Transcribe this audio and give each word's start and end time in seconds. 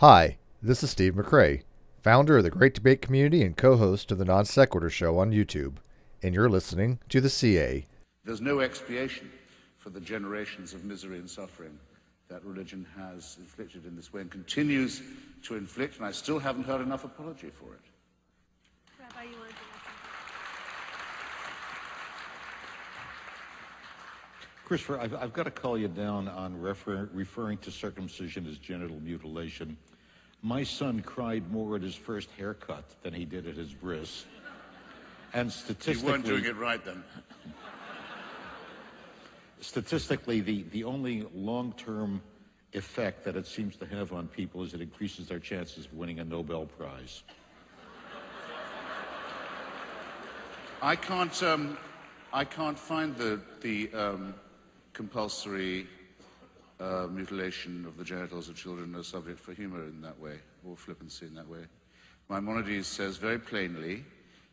Hi, 0.00 0.38
this 0.62 0.82
is 0.82 0.88
Steve 0.88 1.12
McRae, 1.12 1.62
founder 2.02 2.38
of 2.38 2.44
the 2.44 2.48
Great 2.48 2.72
Debate 2.72 3.02
Community 3.02 3.42
and 3.42 3.54
co 3.54 3.76
host 3.76 4.10
of 4.10 4.16
the 4.16 4.24
Non 4.24 4.46
Sequitur 4.46 4.88
Show 4.88 5.18
on 5.18 5.30
YouTube, 5.30 5.74
and 6.22 6.34
you're 6.34 6.48
listening 6.48 6.98
to 7.10 7.20
the 7.20 7.28
CA. 7.28 7.84
There's 8.24 8.40
no 8.40 8.60
expiation 8.60 9.30
for 9.76 9.90
the 9.90 10.00
generations 10.00 10.72
of 10.72 10.86
misery 10.86 11.18
and 11.18 11.28
suffering 11.28 11.78
that 12.28 12.42
religion 12.46 12.86
has 12.96 13.36
inflicted 13.40 13.84
in 13.84 13.94
this 13.94 14.10
way 14.10 14.22
and 14.22 14.30
continues 14.30 15.02
to 15.42 15.56
inflict, 15.56 15.98
and 15.98 16.06
I 16.06 16.12
still 16.12 16.38
haven't 16.38 16.64
heard 16.64 16.80
enough 16.80 17.04
apology 17.04 17.50
for 17.50 17.74
it. 17.74 17.80
Rabbi, 18.98 19.24
you 19.24 19.38
want 19.38 19.50
to 19.50 19.56
Christopher, 24.70 25.00
I've, 25.00 25.14
I've 25.16 25.32
got 25.32 25.42
to 25.42 25.50
call 25.50 25.76
you 25.76 25.88
down 25.88 26.28
on 26.28 26.56
refer, 26.60 27.10
referring 27.12 27.58
to 27.58 27.72
circumcision 27.72 28.46
as 28.46 28.56
genital 28.56 29.00
mutilation. 29.00 29.76
My 30.42 30.62
son 30.62 31.00
cried 31.02 31.50
more 31.50 31.76
at 31.76 31.82
his 31.82 31.94
first 31.94 32.30
haircut 32.38 32.84
than 33.02 33.12
he 33.12 33.24
did 33.24 33.46
at 33.46 33.56
his 33.56 33.72
bris. 33.72 34.24
And 35.34 35.46
You 35.46 35.50
statistically, 35.50 36.10
weren't 36.10 36.24
doing 36.24 36.44
it 36.44 36.56
right 36.56 36.84
then. 36.84 37.04
statistically 39.60 40.40
the, 40.40 40.64
the 40.72 40.84
only 40.84 41.26
long-term 41.34 42.22
effect 42.72 43.24
that 43.24 43.36
it 43.36 43.46
seems 43.46 43.76
to 43.76 43.86
have 43.86 44.12
on 44.12 44.28
people 44.28 44.62
is 44.62 44.74
it 44.74 44.80
increases 44.80 45.28
their 45.28 45.38
chances 45.38 45.86
of 45.86 45.92
winning 45.94 46.20
a 46.20 46.24
Nobel 46.24 46.66
Prize. 46.66 47.22
I 50.82 50.96
can't, 50.96 51.42
um, 51.42 51.76
I 52.32 52.44
can't 52.44 52.78
find 52.78 53.14
the, 53.16 53.40
the 53.60 53.90
um, 53.92 54.34
compulsory 54.94 55.86
uh, 56.80 57.06
mutilation 57.10 57.84
of 57.86 57.96
the 57.96 58.04
genitals 58.04 58.48
of 58.48 58.56
children 58.56 58.94
a 58.94 59.04
subject 59.04 59.38
for 59.38 59.52
humor 59.52 59.84
in 59.84 60.00
that 60.00 60.18
way, 60.18 60.38
or 60.66 60.76
flippancy 60.76 61.26
in 61.26 61.34
that 61.34 61.48
way. 61.48 61.66
Maimonides 62.28 62.86
says 62.86 63.16
very 63.16 63.38
plainly 63.38 64.04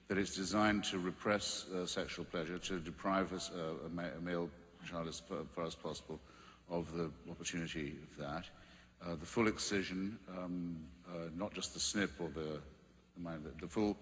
that 0.07 0.17
it's 0.17 0.35
designed 0.35 0.83
to 0.83 0.99
repress 0.99 1.65
uh, 1.69 1.85
sexual 1.85 2.25
pleasure, 2.25 2.57
to 2.57 2.79
deprive 2.79 3.33
us, 3.33 3.51
uh, 3.55 3.85
a, 3.85 3.89
ma- 3.89 4.03
a 4.17 4.21
male 4.21 4.49
child 4.89 5.07
as 5.07 5.19
far, 5.19 5.39
far 5.55 5.65
as 5.65 5.75
possible 5.75 6.19
of 6.69 6.91
the 6.93 7.09
opportunity 7.29 7.95
of 8.11 8.17
that. 8.17 8.45
Uh, 9.05 9.15
the 9.15 9.25
full 9.25 9.47
excision, 9.47 10.17
um, 10.37 10.77
uh, 11.07 11.29
not 11.35 11.53
just 11.53 11.73
the 11.73 11.79
snip 11.79 12.11
or 12.19 12.29
the, 12.29 12.59
the, 13.17 13.51
the 13.61 13.67
full 13.67 13.95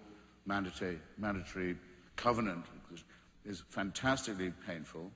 mandatory, 0.46 0.98
mandatory 1.18 1.76
covenant 2.16 2.64
is 3.44 3.62
fantastically 3.68 4.52
painful, 4.66 5.10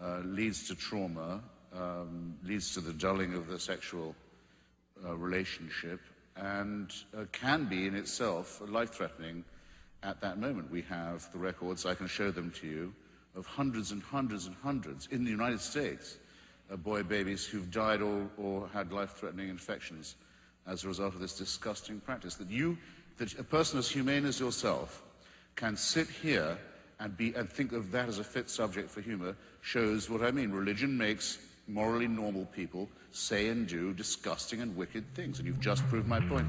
uh, 0.00 0.18
leads 0.24 0.68
to 0.68 0.74
trauma, 0.74 1.42
um, 1.76 2.36
leads 2.44 2.72
to 2.74 2.80
the 2.80 2.92
dulling 2.92 3.34
of 3.34 3.48
the 3.48 3.58
sexual 3.58 4.14
uh, 5.04 5.14
relationship, 5.16 6.00
and 6.36 6.92
uh, 7.16 7.24
can 7.32 7.64
be 7.64 7.86
in 7.86 7.94
itself 7.94 8.60
life 8.68 8.92
threatening 8.92 9.44
at 10.02 10.20
that 10.20 10.38
moment. 10.38 10.70
We 10.70 10.82
have 10.82 11.30
the 11.32 11.38
records, 11.38 11.86
I 11.86 11.94
can 11.94 12.06
show 12.06 12.30
them 12.30 12.50
to 12.60 12.66
you, 12.66 12.94
of 13.36 13.46
hundreds 13.46 13.90
and 13.90 14.02
hundreds 14.02 14.46
and 14.46 14.56
hundreds 14.62 15.08
in 15.10 15.24
the 15.24 15.30
United 15.30 15.60
States 15.60 16.18
of 16.70 16.82
boy 16.82 17.02
babies 17.02 17.44
who've 17.44 17.70
died 17.70 18.00
or, 18.00 18.28
or 18.38 18.68
had 18.72 18.92
life 18.92 19.12
threatening 19.16 19.48
infections 19.48 20.16
as 20.66 20.84
a 20.84 20.88
result 20.88 21.14
of 21.14 21.20
this 21.20 21.36
disgusting 21.36 22.00
practice. 22.00 22.36
That 22.36 22.50
you, 22.50 22.78
that 23.18 23.38
a 23.38 23.44
person 23.44 23.78
as 23.78 23.88
humane 23.88 24.24
as 24.24 24.40
yourself, 24.40 25.02
can 25.56 25.76
sit 25.76 26.08
here 26.08 26.58
and, 27.00 27.16
be, 27.16 27.34
and 27.34 27.48
think 27.48 27.72
of 27.72 27.90
that 27.92 28.08
as 28.08 28.18
a 28.18 28.24
fit 28.24 28.48
subject 28.48 28.90
for 28.90 29.00
humor 29.00 29.36
shows 29.60 30.08
what 30.08 30.22
I 30.22 30.30
mean. 30.30 30.50
Religion 30.50 30.96
makes 30.96 31.38
morally 31.66 32.06
normal 32.06 32.44
people 32.46 32.88
say 33.10 33.48
and 33.48 33.66
do 33.66 33.94
disgusting 33.94 34.60
and 34.60 34.76
wicked 34.76 35.04
things, 35.14 35.38
and 35.38 35.48
you've 35.48 35.60
just 35.60 35.86
proved 35.88 36.06
my 36.06 36.20
point. 36.20 36.46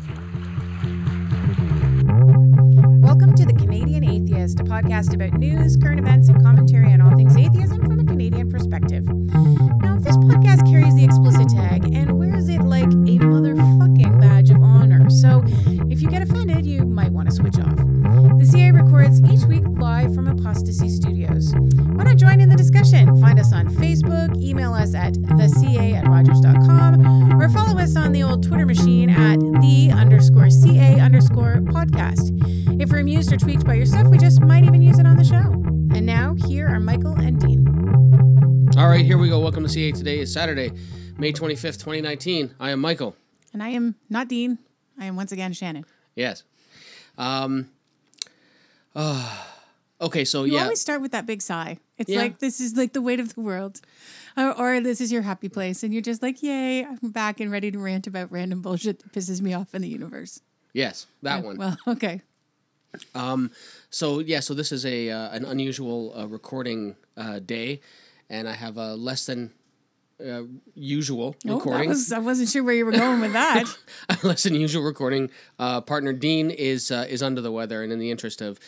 Welcome 3.02 3.34
to 3.36 3.46
The 3.46 3.56
Canadian 3.58 4.04
Atheist, 4.04 4.60
a 4.60 4.64
podcast 4.64 5.14
about 5.14 5.40
news, 5.40 5.78
current 5.78 6.00
events, 6.00 6.28
and 6.28 6.44
commentary 6.44 6.92
on 6.92 7.02
all 7.02 7.16
things 7.16 7.38
atheism 7.38 7.86
from 7.86 8.00
a 8.00 8.04
Canadian 8.04 8.50
perspective. 8.50 9.06
Now, 9.06 9.98
this 10.00 10.18
podcast 10.18 10.70
carries 10.70 10.96
the 10.96 11.06
explicit 11.06 11.48
tag 11.50 11.86
and 11.86 12.20
wears 12.20 12.50
it 12.50 12.62
like 12.62 12.84
a 12.84 13.20
motherfucking 13.20 14.20
badge 14.20 14.50
of 14.50 14.62
honor. 14.62 15.10
So, 15.10 15.44
if 15.90 16.02
you 16.02 16.10
get 16.10 16.24
offended, 16.24 16.66
you 16.66 16.84
might 16.84 17.12
want 17.12 17.30
to 17.30 17.36
switch 17.36 17.58
off. 17.60 17.95
The 18.26 18.46
CA 18.46 18.72
records 18.72 19.22
each 19.22 19.46
week 19.48 19.64
live 19.78 20.16
from 20.16 20.28
Apostasy 20.28 20.90
Studios. 20.90 21.54
Why 21.54 22.06
not 22.06 22.18
join 22.18 22.42
in 22.42 22.50
the 22.50 22.56
discussion? 22.56 23.22
Find 23.22 23.40
us 23.40 23.54
on 23.54 23.68
Facebook, 23.68 24.36
email 24.36 24.74
us 24.74 24.96
at 24.96 25.14
theca 25.14 25.94
at 25.94 26.08
rogers.com, 26.08 27.40
or 27.40 27.48
follow 27.50 27.80
us 27.80 27.96
on 27.96 28.14
the 28.14 28.24
old 28.24 28.42
Twitter 28.42 28.66
machine 28.66 29.12
at 29.12 29.40
the 29.62 29.92
underscore 29.94 30.50
ca 30.50 31.00
underscore 31.00 31.58
podcast. 31.66 32.32
If 32.82 32.90
we're 32.90 33.00
amused 33.00 33.32
or 33.32 33.38
tweaked 33.38 33.64
by 33.64 33.76
your 33.76 33.86
stuff, 33.86 34.08
we 34.08 34.18
just 34.18 34.42
might 34.42 34.64
even 34.64 34.82
use 34.82 34.98
it 34.98 35.06
on 35.06 35.18
the 35.18 35.24
show. 35.24 35.52
And 35.96 36.06
now, 36.08 36.34
here 36.48 36.68
are 36.68 36.80
Michael 36.80 37.14
and 37.14 37.40
Dean. 37.40 37.68
All 38.76 38.90
right, 38.90 39.06
here 39.06 39.20
we 39.20 39.30
go. 39.30 39.40
Welcome 39.40 39.62
to 39.64 39.70
CA. 39.70 39.92
Today 39.92 40.18
is 40.18 40.34
Saturday, 40.34 40.72
May 41.20 41.32
25th, 41.32 41.78
2019. 41.78 42.56
I 42.60 42.72
am 42.72 42.82
Michael. 42.82 43.16
And 43.54 43.62
I 43.62 43.70
am 43.70 43.96
not 44.10 44.28
Dean. 44.28 44.58
I 45.00 45.06
am 45.06 45.16
once 45.16 45.32
again 45.32 45.54
Shannon. 45.54 45.86
Yes. 46.16 46.44
Um. 47.20 47.70
Uh, 48.96 49.44
okay, 50.02 50.26
so 50.26 50.44
yeah. 50.44 50.48
You 50.48 50.54
yeah. 50.58 50.64
always 50.64 50.82
start 50.82 51.02
with 51.02 51.12
that 51.12 51.26
big 51.26 51.42
sigh. 51.42 51.78
It's 51.98 52.10
Yeah. 52.10 52.22
like 52.22 52.40
this 52.40 52.60
is 52.60 52.76
like 52.76 52.94
the 52.94 53.02
weight 53.02 53.20
of 53.20 53.36
the 53.36 53.42
world, 53.42 53.82
or, 54.38 54.58
or 54.58 54.80
this 54.82 55.00
is 55.02 55.12
your 55.12 55.22
happy 55.22 55.50
place, 55.50 55.84
and 55.84 55.94
you're 55.94 56.02
just 56.02 56.22
like, 56.22 56.42
"Yay, 56.44 56.84
I'm 56.86 57.12
back 57.12 57.40
and 57.40 57.52
ready 57.52 57.72
to 57.72 57.80
rant 57.80 58.08
about 58.08 58.32
random 58.32 58.62
bullshit 58.62 59.00
that 59.00 59.12
pisses 59.14 59.42
me 59.42 59.54
off 59.54 59.74
in 59.76 59.82
the 59.82 59.90
universe." 59.90 60.42
yes, 60.74 61.08
that 61.22 61.44
one. 61.44 61.58
Well, 61.58 61.78
okay. 61.88 62.22
Um, 63.14 63.52
So 63.90 64.20
yeah, 64.20 64.40
so 64.42 64.54
this 64.54 64.72
is 64.72 64.86
a 64.86 65.10
uh, 65.10 65.30
an 65.36 65.46
unusual 65.46 66.14
uh, 66.18 66.28
recording 66.28 66.96
uh, 67.18 67.40
day, 67.40 67.82
and 68.30 68.48
I 68.48 68.54
have 68.54 68.78
a 68.78 68.96
less 68.96 69.26
than 69.26 69.52
uh, 70.24 70.44
usual 70.74 71.36
Oh, 71.48 71.56
recording. 71.56 71.90
was, 71.90 72.12
I 72.12 72.20
wasn't 72.20 72.50
sure 72.50 72.64
where 72.64 72.76
you 72.76 72.86
were 72.86 72.92
going 72.92 73.20
with 73.22 73.34
that. 73.34 73.66
less 74.24 74.44
than 74.44 74.56
usual 74.56 74.84
recording. 74.84 75.30
Uh, 75.60 75.82
partner 75.82 76.14
Dean 76.14 76.52
is 76.52 76.92
uh, 76.92 77.06
is 77.10 77.22
under 77.24 77.42
the 77.42 77.52
weather, 77.52 77.84
and 77.84 77.92
in 77.92 78.00
the 78.00 78.12
interest 78.12 78.42
of 78.42 78.60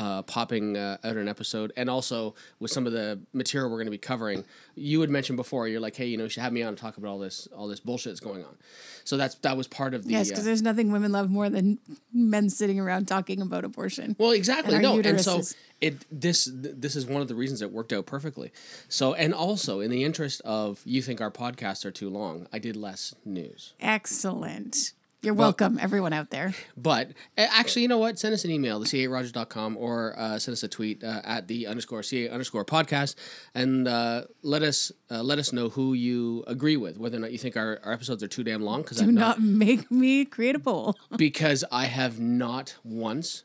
uh, 0.00 0.10
uh, 0.10 0.22
popping 0.22 0.76
uh, 0.76 0.96
out 1.04 1.16
an 1.16 1.28
episode, 1.28 1.72
and 1.76 1.88
also 1.88 2.34
with 2.58 2.70
some 2.70 2.86
of 2.86 2.92
the 2.92 3.20
material 3.32 3.70
we're 3.70 3.76
going 3.76 3.86
to 3.86 3.90
be 3.90 3.98
covering, 3.98 4.44
you 4.74 5.00
had 5.00 5.10
mentioned 5.10 5.36
before. 5.36 5.68
You're 5.68 5.80
like, 5.80 5.96
hey, 5.96 6.06
you 6.06 6.16
know, 6.16 6.24
you 6.24 6.30
should 6.30 6.42
have 6.42 6.52
me 6.52 6.62
on 6.62 6.74
to 6.74 6.80
talk 6.80 6.96
about 6.96 7.08
all 7.08 7.18
this 7.18 7.48
all 7.56 7.68
this 7.68 7.80
bullshit 7.80 8.12
that's 8.12 8.20
going 8.20 8.44
on. 8.44 8.56
So 9.04 9.16
that's 9.16 9.36
that 9.36 9.56
was 9.56 9.66
part 9.66 9.94
of 9.94 10.04
the. 10.04 10.10
yes, 10.10 10.28
uh, 10.28 10.30
because 10.30 10.44
there's 10.44 10.62
nothing 10.62 10.92
women 10.92 11.12
love 11.12 11.30
more 11.30 11.48
than 11.48 11.78
men 12.12 12.50
sitting 12.50 12.78
around 12.78 13.06
talking 13.08 13.40
about 13.40 13.64
abortion. 13.64 14.16
Well, 14.18 14.32
exactly. 14.32 14.74
and 14.74 14.82
No, 14.82 14.98
and 15.00 15.20
so 15.20 15.42
it 15.80 16.04
this 16.10 16.48
this 16.52 16.96
is 16.96 17.06
one 17.06 17.22
of 17.22 17.28
the 17.28 17.34
reasons 17.34 17.62
it 17.62 17.72
worked 17.72 17.92
out 17.92 18.06
perfectly. 18.06 18.52
So, 18.88 19.14
and 19.14 19.34
also 19.34 19.80
in 19.80 19.90
the 19.90 20.04
interest 20.04 20.40
of 20.44 20.80
you 20.84 21.02
think 21.02 21.20
our 21.20 21.30
podcasts 21.30 21.84
are 21.84 21.90
too 21.90 22.10
long, 22.10 22.46
I 22.52 22.58
did 22.58 22.76
less 22.76 23.14
news. 23.24 23.74
Excellent. 23.80 24.92
You're 25.22 25.34
welcome, 25.34 25.78
everyone 25.78 26.14
out 26.14 26.30
there. 26.30 26.54
But 26.78 27.08
uh, 27.36 27.46
actually, 27.50 27.82
you 27.82 27.88
know 27.88 27.98
what? 27.98 28.18
Send 28.18 28.32
us 28.32 28.46
an 28.46 28.50
email, 28.50 28.80
the 28.80 28.86
ca8rogers.com, 28.86 29.76
or 29.76 30.18
uh, 30.18 30.38
send 30.38 30.54
us 30.54 30.62
a 30.62 30.68
tweet 30.68 31.04
uh, 31.04 31.20
at 31.24 31.46
the 31.46 31.66
underscore 31.66 32.02
ca 32.02 32.30
underscore 32.30 32.64
podcast, 32.64 33.16
and 33.54 33.86
uh, 33.86 34.22
let 34.42 34.62
us 34.62 34.90
uh, 35.10 35.22
let 35.22 35.38
us 35.38 35.52
know 35.52 35.68
who 35.68 35.92
you 35.92 36.42
agree 36.46 36.78
with, 36.78 36.96
whether 36.96 37.18
or 37.18 37.20
not 37.20 37.32
you 37.32 37.38
think 37.38 37.54
our, 37.58 37.78
our 37.84 37.92
episodes 37.92 38.22
are 38.22 38.28
too 38.28 38.42
damn 38.42 38.62
long. 38.62 38.80
Because 38.80 38.96
Do 38.96 39.12
not 39.12 39.42
make 39.42 39.90
me 39.90 40.24
create 40.24 40.56
a 40.56 40.58
poll. 40.58 40.96
because 41.18 41.64
I 41.70 41.84
have 41.84 42.18
not 42.18 42.76
once 42.82 43.42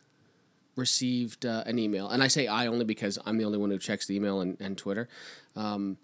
received 0.78 1.46
uh, 1.46 1.64
an 1.66 1.78
email, 1.78 2.08
and 2.08 2.24
I 2.24 2.30
say 2.30 2.48
I 2.48 2.68
only 2.68 2.86
because 2.86 3.20
I'm 3.26 3.38
the 3.38 3.44
only 3.44 3.58
one 3.58 3.70
who 3.70 3.80
checks 3.80 4.08
the 4.08 4.16
email 4.16 4.40
and, 4.40 4.56
and 4.62 4.78
Twitter. 4.78 5.10
Um, 5.58 5.98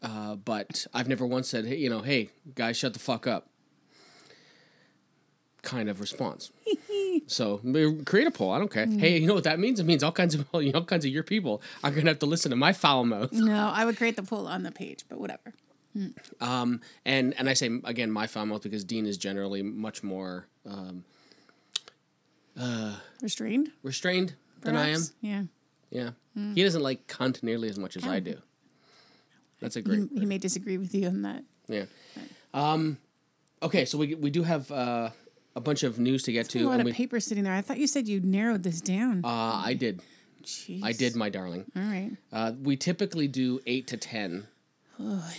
uh, 0.00 0.36
but 0.36 0.86
I've 0.94 1.08
never 1.08 1.26
once 1.26 1.46
said, 1.46 1.66
hey, 1.66 1.76
you 1.76 1.90
know, 1.90 2.00
hey 2.00 2.30
guys, 2.54 2.78
shut 2.78 2.94
the 2.94 3.00
fuck 3.00 3.26
up. 3.26 3.50
Kind 5.68 5.90
of 5.90 6.00
response. 6.00 6.50
so 7.26 7.60
create 8.06 8.26
a 8.26 8.30
poll. 8.30 8.52
I 8.52 8.58
don't 8.58 8.70
care. 8.72 8.86
Hey, 8.86 9.18
you 9.18 9.26
know 9.26 9.34
what 9.34 9.44
that 9.44 9.58
means? 9.58 9.78
It 9.78 9.84
means 9.84 10.02
all 10.02 10.12
kinds 10.12 10.34
of 10.34 10.46
all 10.54 10.84
kinds 10.84 11.04
of 11.04 11.10
your 11.10 11.22
people 11.22 11.60
are 11.84 11.90
gonna 11.90 12.08
have 12.08 12.20
to 12.20 12.26
listen 12.26 12.50
to 12.50 12.56
my 12.56 12.72
foul 12.72 13.04
mouth. 13.04 13.32
No, 13.32 13.70
I 13.74 13.84
would 13.84 13.98
create 13.98 14.16
the 14.16 14.22
poll 14.22 14.46
on 14.46 14.62
the 14.62 14.72
page, 14.72 15.04
but 15.10 15.20
whatever. 15.20 15.52
Um, 16.40 16.80
and 17.04 17.34
and 17.38 17.50
I 17.50 17.54
say 17.54 17.68
again 17.84 18.10
my 18.10 18.26
foul 18.26 18.46
mouth 18.46 18.62
because 18.62 18.82
Dean 18.84 19.04
is 19.04 19.18
generally 19.18 19.62
much 19.62 20.02
more 20.02 20.46
um, 20.64 21.04
Restrained? 23.20 23.70
restrained 23.82 24.34
than 24.62 24.74
I 24.76 24.88
am. 24.88 24.94
perhaps? 24.94 25.12
Yeah. 25.20 25.42
Yeah. 25.90 26.10
He 26.54 26.62
doesn't 26.62 26.82
like 26.82 27.08
cunt 27.08 27.42
nearly 27.42 27.68
as 27.68 27.78
much 27.78 27.96
as 27.96 28.06
I 28.06 28.20
do. 28.20 28.38
That's 29.60 29.74
a 29.76 29.82
great. 29.82 30.08
He, 30.12 30.20
he 30.20 30.26
may 30.26 30.38
disagree 30.38 30.78
with 30.78 30.94
you 30.94 31.08
on 31.08 31.22
that. 31.22 31.42
Yeah. 31.66 31.86
Um, 32.54 32.96
okay, 33.60 33.84
so 33.84 33.98
we 33.98 34.14
we 34.14 34.30
do 34.30 34.44
have 34.44 34.70
uh, 34.70 35.10
a 35.58 35.60
bunch 35.60 35.82
of 35.82 35.98
news 35.98 36.22
to 36.22 36.32
get 36.32 36.46
a 36.46 36.50
to. 36.50 36.64
lot 36.64 36.72
and 36.72 36.80
of 36.82 36.86
we, 36.86 36.92
paper 36.92 37.20
sitting 37.20 37.44
there. 37.44 37.52
I 37.52 37.60
thought 37.60 37.78
you 37.78 37.86
said 37.86 38.08
you 38.08 38.20
narrowed 38.20 38.62
this 38.62 38.80
down. 38.80 39.24
uh, 39.24 39.62
I 39.64 39.74
did. 39.74 40.00
Jeez. 40.44 40.82
I 40.82 40.92
did, 40.92 41.14
my 41.14 41.28
darling. 41.28 41.66
All 41.76 41.82
right. 41.82 42.12
Uh, 42.32 42.52
we 42.62 42.76
typically 42.76 43.28
do 43.28 43.60
eight 43.66 43.88
to 43.88 43.96
ten 43.98 44.46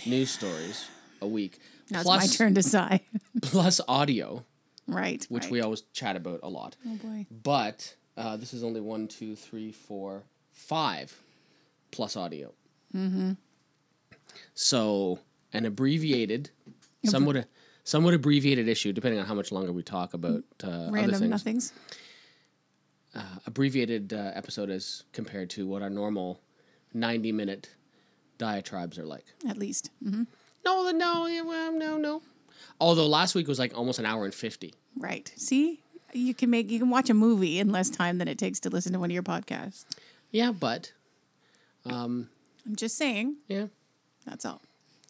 news 0.06 0.30
stories. 0.30 0.88
a 1.20 1.26
week. 1.26 1.58
Now 1.90 2.02
plus, 2.02 2.24
it's 2.24 2.38
my 2.38 2.44
turn 2.44 2.54
to 2.54 2.62
sigh. 2.62 3.00
plus 3.42 3.80
audio, 3.88 4.44
right. 4.86 5.26
which 5.28 5.44
right. 5.44 5.52
we 5.52 5.60
always 5.62 5.80
chat 5.92 6.14
about 6.16 6.40
a 6.42 6.48
lot. 6.48 6.76
Oh 6.86 6.96
boy. 6.96 7.26
But 7.30 7.96
uh, 8.16 8.36
this 8.36 8.54
is 8.54 8.62
only 8.62 8.80
one, 8.80 9.08
two, 9.08 9.34
three, 9.34 9.72
four, 9.72 10.22
five 10.52 11.20
plus 11.90 12.16
audio. 12.16 12.52
Mm-hmm. 12.94 13.32
So 14.54 15.18
an 15.52 15.66
abbreviated, 15.66 16.50
somewhat 17.04 17.46
somewhat 17.90 18.14
abbreviated 18.14 18.68
issue, 18.68 18.92
depending 18.92 19.18
on 19.20 19.26
how 19.26 19.34
much 19.34 19.50
longer 19.52 19.72
we 19.72 19.82
talk 19.82 20.14
about 20.14 20.44
uh, 20.62 20.66
other 20.68 20.92
Random 20.92 21.18
things. 21.20 21.30
nothings. 21.30 21.72
Abbreviated 23.46 24.12
uh, 24.12 24.30
episode 24.34 24.70
as 24.70 25.02
compared 25.12 25.50
to 25.50 25.66
what 25.66 25.82
our 25.82 25.90
normal 25.90 26.40
ninety 26.94 27.32
minute 27.32 27.68
diatribes 28.38 28.98
are 28.98 29.04
like. 29.06 29.24
At 29.48 29.58
least. 29.58 29.90
hmm 30.02 30.22
No, 30.64 30.84
the- 30.84 30.92
no, 30.92 31.26
no, 31.72 31.96
no. 31.96 32.22
Although 32.80 33.08
last 33.08 33.34
week 33.34 33.48
was 33.48 33.58
like 33.58 33.76
almost 33.76 33.98
an 33.98 34.06
hour 34.06 34.24
and 34.24 34.32
fifty. 34.34 34.74
Right. 34.96 35.32
See, 35.36 35.80
you 36.12 36.34
can 36.34 36.50
make 36.50 36.70
you 36.70 36.78
can 36.78 36.90
watch 36.90 37.10
a 37.10 37.14
movie 37.14 37.58
in 37.58 37.70
less 37.72 37.90
time 37.90 38.18
than 38.18 38.28
it 38.28 38.38
takes 38.38 38.60
to 38.60 38.70
listen 38.70 38.92
to 38.92 39.00
one 39.00 39.10
of 39.10 39.14
your 39.14 39.22
podcasts. 39.24 39.84
Yeah, 40.30 40.52
but 40.52 40.92
I'm 41.84 42.28
just 42.76 42.96
saying. 42.96 43.36
yeah, 43.48 43.66
That's 44.24 44.44
all. 44.44 44.62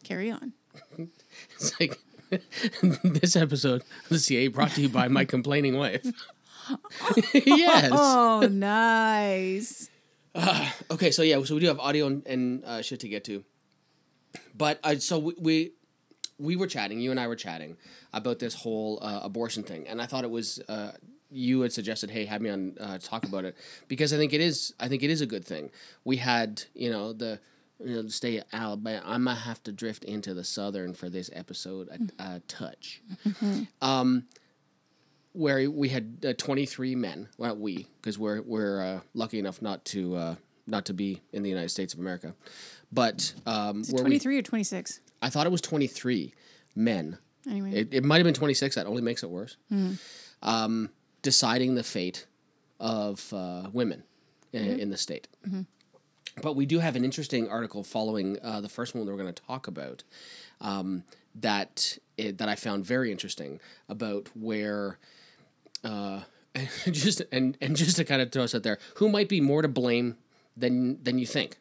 Carry 0.04 0.30
on. 0.30 0.52
it's 1.56 1.78
like 1.78 1.98
this 3.02 3.36
episode 3.36 3.82
of 3.82 4.08
the 4.08 4.18
CA 4.18 4.48
brought 4.48 4.70
to 4.72 4.82
you 4.82 4.88
by 4.88 5.08
my 5.08 5.24
complaining 5.24 5.76
wife. 5.76 6.04
yes. 7.34 7.90
Oh, 7.92 8.48
nice. 8.50 9.90
Okay, 10.90 11.10
so 11.10 11.22
yeah, 11.22 11.42
so 11.44 11.54
we 11.54 11.60
do 11.60 11.66
have 11.66 11.78
audio 11.78 12.06
and, 12.06 12.26
and 12.26 12.64
uh, 12.64 12.82
shit 12.82 13.00
to 13.00 13.08
get 13.08 13.24
to, 13.24 13.44
but 14.56 14.80
uh, 14.82 14.96
so 14.96 15.18
we, 15.18 15.34
we 15.38 15.72
we 16.38 16.56
were 16.56 16.66
chatting, 16.66 17.00
you 17.00 17.10
and 17.12 17.20
I 17.20 17.28
were 17.28 17.36
chatting 17.36 17.76
about 18.12 18.38
this 18.40 18.54
whole 18.54 18.98
uh, 19.02 19.20
abortion 19.22 19.62
thing, 19.62 19.86
and 19.86 20.02
I 20.02 20.06
thought 20.06 20.24
it 20.24 20.30
was 20.30 20.60
uh, 20.68 20.92
you 21.30 21.60
had 21.60 21.72
suggested, 21.72 22.10
hey, 22.10 22.24
have 22.24 22.40
me 22.42 22.50
on 22.50 22.76
uh, 22.80 22.98
talk 22.98 23.24
about 23.24 23.44
it 23.44 23.56
because 23.88 24.12
I 24.12 24.16
think 24.16 24.32
it 24.32 24.40
is, 24.40 24.74
I 24.80 24.88
think 24.88 25.02
it 25.02 25.10
is 25.10 25.20
a 25.20 25.26
good 25.26 25.44
thing. 25.44 25.70
We 26.04 26.16
had, 26.16 26.62
you 26.74 26.90
know, 26.90 27.12
the 27.12 27.40
you 27.84 27.96
know, 27.96 28.02
the 28.02 28.10
state 28.10 28.38
of 28.38 28.44
Alabama. 28.52 29.02
I 29.04 29.16
might 29.18 29.34
have 29.36 29.62
to 29.64 29.72
drift 29.72 30.04
into 30.04 30.34
the 30.34 30.44
southern 30.44 30.94
for 30.94 31.08
this 31.08 31.30
episode 31.32 31.88
a, 32.18 32.22
a 32.22 32.40
touch. 32.48 33.00
um, 33.82 34.24
where 35.32 35.70
we 35.70 35.88
had 35.88 36.24
uh, 36.28 36.32
23 36.36 36.94
men. 36.96 37.28
Well, 37.38 37.56
we, 37.56 37.86
because 38.00 38.18
we're 38.18 38.42
we're 38.42 38.82
uh, 38.84 39.00
lucky 39.14 39.38
enough 39.38 39.62
not 39.62 39.84
to 39.86 40.16
uh, 40.16 40.34
not 40.66 40.84
to 40.86 40.94
be 40.94 41.20
in 41.32 41.42
the 41.42 41.48
United 41.48 41.68
States 41.70 41.94
of 41.94 42.00
America, 42.00 42.34
but 42.92 43.32
um, 43.46 43.84
where 43.84 43.94
we, 43.94 44.00
Twenty 44.00 44.18
three 44.18 44.38
or 44.38 44.42
twenty 44.42 44.64
six. 44.64 45.00
I 45.22 45.28
thought 45.30 45.46
it 45.46 45.50
was 45.52 45.60
23 45.60 46.32
men. 46.74 47.18
Anyway. 47.46 47.72
It, 47.74 47.88
it 47.92 48.04
might 48.04 48.16
have 48.16 48.24
been 48.24 48.32
26. 48.32 48.74
That 48.76 48.86
only 48.86 49.02
makes 49.02 49.22
it 49.22 49.28
worse. 49.28 49.58
Um, 50.42 50.88
deciding 51.20 51.74
the 51.74 51.82
fate 51.82 52.26
of 52.78 53.30
uh, 53.34 53.68
women 53.70 54.02
i- 54.54 54.56
in 54.56 54.88
the 54.88 54.96
state. 54.96 55.28
But 56.42 56.54
we 56.54 56.66
do 56.66 56.78
have 56.78 56.96
an 56.96 57.04
interesting 57.04 57.48
article 57.48 57.82
following 57.84 58.38
uh, 58.42 58.60
the 58.60 58.68
first 58.68 58.94
one 58.94 59.04
that 59.04 59.10
we're 59.12 59.18
going 59.18 59.32
to 59.34 59.42
talk 59.42 59.66
about 59.66 60.04
um, 60.60 61.04
that 61.34 61.98
it, 62.16 62.38
that 62.38 62.48
I 62.48 62.54
found 62.54 62.84
very 62.86 63.10
interesting 63.10 63.60
about 63.88 64.28
where 64.34 64.98
uh, 65.84 66.20
just 66.90 67.22
and 67.32 67.56
and 67.60 67.76
just 67.76 67.96
to 67.96 68.04
kind 68.04 68.22
of 68.22 68.30
throw 68.32 68.44
us 68.44 68.54
out 68.54 68.62
there, 68.62 68.78
who 68.96 69.08
might 69.08 69.28
be 69.28 69.40
more 69.40 69.62
to 69.62 69.68
blame 69.68 70.16
than 70.56 71.02
than 71.02 71.18
you 71.18 71.26
think. 71.26 71.58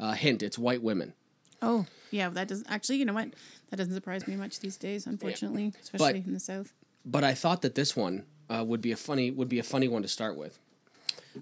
Uh, 0.00 0.12
hint: 0.12 0.42
It's 0.42 0.58
white 0.58 0.82
women. 0.82 1.12
Oh, 1.60 1.86
yeah. 2.10 2.28
That 2.28 2.48
doesn't 2.48 2.66
actually. 2.68 2.96
You 2.96 3.04
know 3.04 3.12
what? 3.14 3.28
That 3.70 3.76
doesn't 3.76 3.94
surprise 3.94 4.26
me 4.26 4.34
much 4.36 4.58
these 4.60 4.76
days, 4.76 5.06
unfortunately, 5.06 5.72
especially 5.80 6.24
in 6.26 6.32
the 6.32 6.40
south. 6.40 6.72
but 7.04 7.22
I 7.22 7.34
thought 7.34 7.62
that 7.62 7.74
this 7.76 7.94
one 7.94 8.24
uh, 8.50 8.64
would 8.66 8.80
be 8.80 8.90
a 8.92 8.96
funny 8.96 9.30
would 9.30 9.48
be 9.48 9.58
a 9.60 9.62
funny 9.62 9.88
one 9.88 10.02
to 10.02 10.08
start 10.08 10.36
with. 10.36 10.58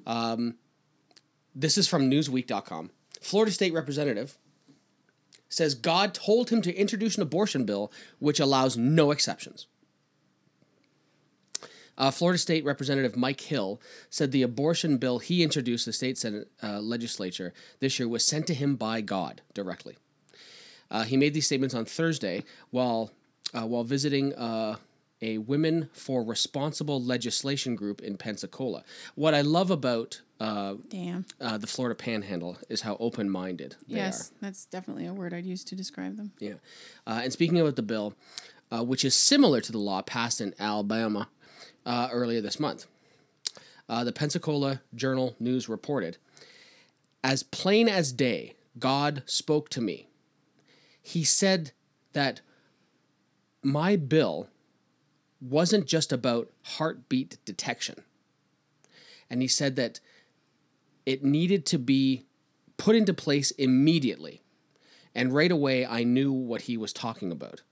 Um, 0.06 0.56
this 1.54 1.76
is 1.76 1.88
from 1.88 2.10
Newsweek.com. 2.10 2.90
Florida 3.20 3.52
State 3.52 3.72
representative 3.72 4.36
says 5.48 5.74
God 5.74 6.14
told 6.14 6.50
him 6.50 6.62
to 6.62 6.74
introduce 6.74 7.16
an 7.16 7.22
abortion 7.22 7.64
bill 7.64 7.92
which 8.18 8.40
allows 8.40 8.76
no 8.76 9.10
exceptions. 9.10 9.66
Uh, 11.98 12.10
Florida 12.10 12.38
State 12.38 12.64
Representative 12.64 13.14
Mike 13.14 13.42
Hill 13.42 13.78
said 14.08 14.32
the 14.32 14.42
abortion 14.42 14.96
bill 14.96 15.18
he 15.18 15.42
introduced 15.42 15.84
the 15.84 15.92
state 15.92 16.16
Senate 16.16 16.48
uh, 16.62 16.80
legislature 16.80 17.52
this 17.80 17.98
year 17.98 18.08
was 18.08 18.24
sent 18.24 18.46
to 18.46 18.54
him 18.54 18.76
by 18.76 19.02
God 19.02 19.42
directly. 19.52 19.98
Uh, 20.90 21.04
he 21.04 21.18
made 21.18 21.34
these 21.34 21.44
statements 21.44 21.74
on 21.74 21.84
Thursday 21.84 22.42
while 22.70 23.10
uh, 23.52 23.66
while 23.66 23.84
visiting 23.84 24.32
uh, 24.34 24.76
a 25.22 25.38
Women 25.38 25.90
for 25.92 26.22
Responsible 26.22 27.02
Legislation 27.02 27.76
group 27.76 28.00
in 28.00 28.16
Pensacola. 28.16 28.84
What 29.14 29.34
I 29.34 29.42
love 29.42 29.70
about 29.70 30.20
uh, 30.38 30.74
Damn. 30.88 31.26
uh, 31.40 31.58
the 31.58 31.66
Florida 31.66 31.94
Panhandle 31.94 32.56
is 32.68 32.82
how 32.82 32.96
open 32.98 33.28
minded 33.28 33.76
they 33.86 33.96
Yes, 33.96 34.32
that's 34.40 34.64
definitely 34.66 35.06
a 35.06 35.12
word 35.12 35.34
I'd 35.34 35.44
use 35.44 35.64
to 35.64 35.74
describe 35.74 36.16
them. 36.16 36.32
Yeah. 36.38 36.54
Uh, 37.06 37.20
and 37.24 37.32
speaking 37.32 37.60
about 37.60 37.76
the 37.76 37.82
bill, 37.82 38.14
uh, 38.72 38.82
which 38.82 39.04
is 39.04 39.14
similar 39.14 39.60
to 39.60 39.72
the 39.72 39.78
law 39.78 40.00
passed 40.00 40.40
in 40.40 40.54
Alabama 40.58 41.28
uh, 41.84 42.08
earlier 42.10 42.40
this 42.40 42.58
month, 42.58 42.86
uh, 43.88 44.04
the 44.04 44.12
Pensacola 44.12 44.80
Journal 44.94 45.36
News 45.38 45.68
reported 45.68 46.16
As 47.22 47.42
plain 47.42 47.88
as 47.88 48.12
day, 48.12 48.54
God 48.78 49.22
spoke 49.26 49.68
to 49.70 49.80
me. 49.82 50.08
He 51.02 51.24
said 51.24 51.72
that 52.12 52.40
my 53.62 53.96
bill 53.96 54.48
wasn't 55.40 55.86
just 55.86 56.12
about 56.12 56.50
heartbeat 56.62 57.38
detection. 57.44 58.02
And 59.28 59.42
he 59.42 59.48
said 59.48 59.76
that 59.76 60.00
it 61.06 61.24
needed 61.24 61.64
to 61.66 61.78
be 61.78 62.24
put 62.76 62.96
into 62.96 63.14
place 63.14 63.50
immediately. 63.52 64.42
And 65.14 65.32
right 65.34 65.50
away, 65.50 65.86
I 65.86 66.04
knew 66.04 66.32
what 66.32 66.62
he 66.62 66.76
was 66.76 66.92
talking 66.92 67.32
about. 67.32 67.62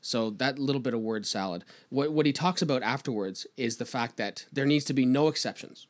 So 0.00 0.30
that 0.30 0.58
little 0.58 0.82
bit 0.82 0.92
of 0.92 1.00
word 1.00 1.24
salad. 1.24 1.64
What, 1.88 2.12
what 2.12 2.26
he 2.26 2.32
talks 2.32 2.60
about 2.60 2.82
afterwards 2.82 3.46
is 3.56 3.78
the 3.78 3.86
fact 3.86 4.16
that 4.18 4.44
there 4.52 4.66
needs 4.66 4.84
to 4.86 4.92
be 4.92 5.06
no 5.06 5.28
exceptions. 5.28 5.86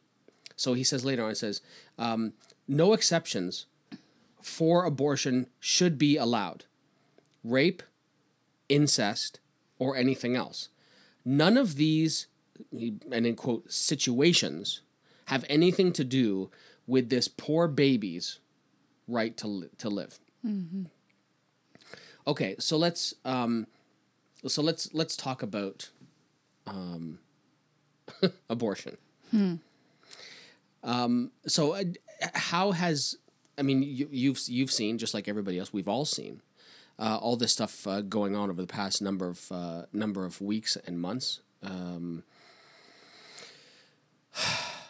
So 0.57 0.75
he 0.75 0.85
says 0.85 1.05
later 1.05 1.25
on, 1.25 1.31
he 1.31 1.35
says, 1.35 1.61
um, 1.99 2.33
no 2.69 2.93
exceptions 2.93 3.67
for 4.41 4.85
abortion 4.85 5.49
should 5.59 5.99
be 5.99 6.17
allowed. 6.17 6.65
Rape, 7.43 7.83
incest, 8.69 9.41
or 9.79 9.97
anything 9.97 10.37
else. 10.37 10.69
None 11.25 11.57
of 11.57 11.77
these, 11.77 12.27
and 12.73 13.27
in 13.27 13.35
quote, 13.37 13.71
situations 13.73 14.81
have 15.27 15.45
anything 15.49 15.93
to 15.95 16.05
do 16.05 16.51
with 16.87 17.09
this 17.09 17.29
poor 17.29 17.67
baby's 17.67 18.39
right 19.09 19.37
to, 19.39 19.47
li- 19.49 19.69
to 19.79 19.89
live. 19.89 20.19
Okay, 22.27 22.57
so 22.59 22.77
let's 22.77 23.15
um, 23.25 23.67
so 24.47 24.63
let's 24.63 24.93
let's 24.95 25.17
talk 25.17 25.43
about 25.43 25.91
um, 26.67 27.19
abortion. 28.51 28.97
Um, 30.83 31.31
so 31.47 31.75
uh, 31.75 31.85
how 32.35 32.73
has 32.73 33.17
I 33.59 33.63
mean 33.63 33.83
you, 33.83 34.09
you've 34.11 34.41
you've 34.47 34.71
seen 34.71 34.99
just 34.99 35.15
like 35.15 35.29
everybody 35.29 35.59
else 35.59 35.73
we've 35.73 35.89
all 35.89 36.05
seen 36.05 36.41
uh, 36.99 37.19
all 37.21 37.37
this 37.37 37.53
stuff 37.53 37.87
uh, 37.87 38.01
going 38.01 38.37
on 38.37 38.51
over 38.51 38.61
the 38.61 38.69
past 38.69 39.03
number 39.03 39.29
of 39.29 39.51
uh, 39.51 39.83
number 39.93 40.25
of 40.25 40.41
weeks 40.41 40.77
and 40.87 41.01
months. 41.01 41.41
Um, 41.63 42.25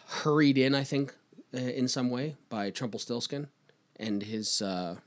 hurried 0.07 0.57
in, 0.57 0.75
I 0.75 0.83
think, 0.83 1.13
uh, 1.53 1.57
in 1.57 1.87
some 1.87 2.09
way 2.09 2.35
by 2.49 2.69
Trumpelstiltskin 2.69 3.47
and 3.97 4.23
his 4.23 4.61
uh, 4.61 4.97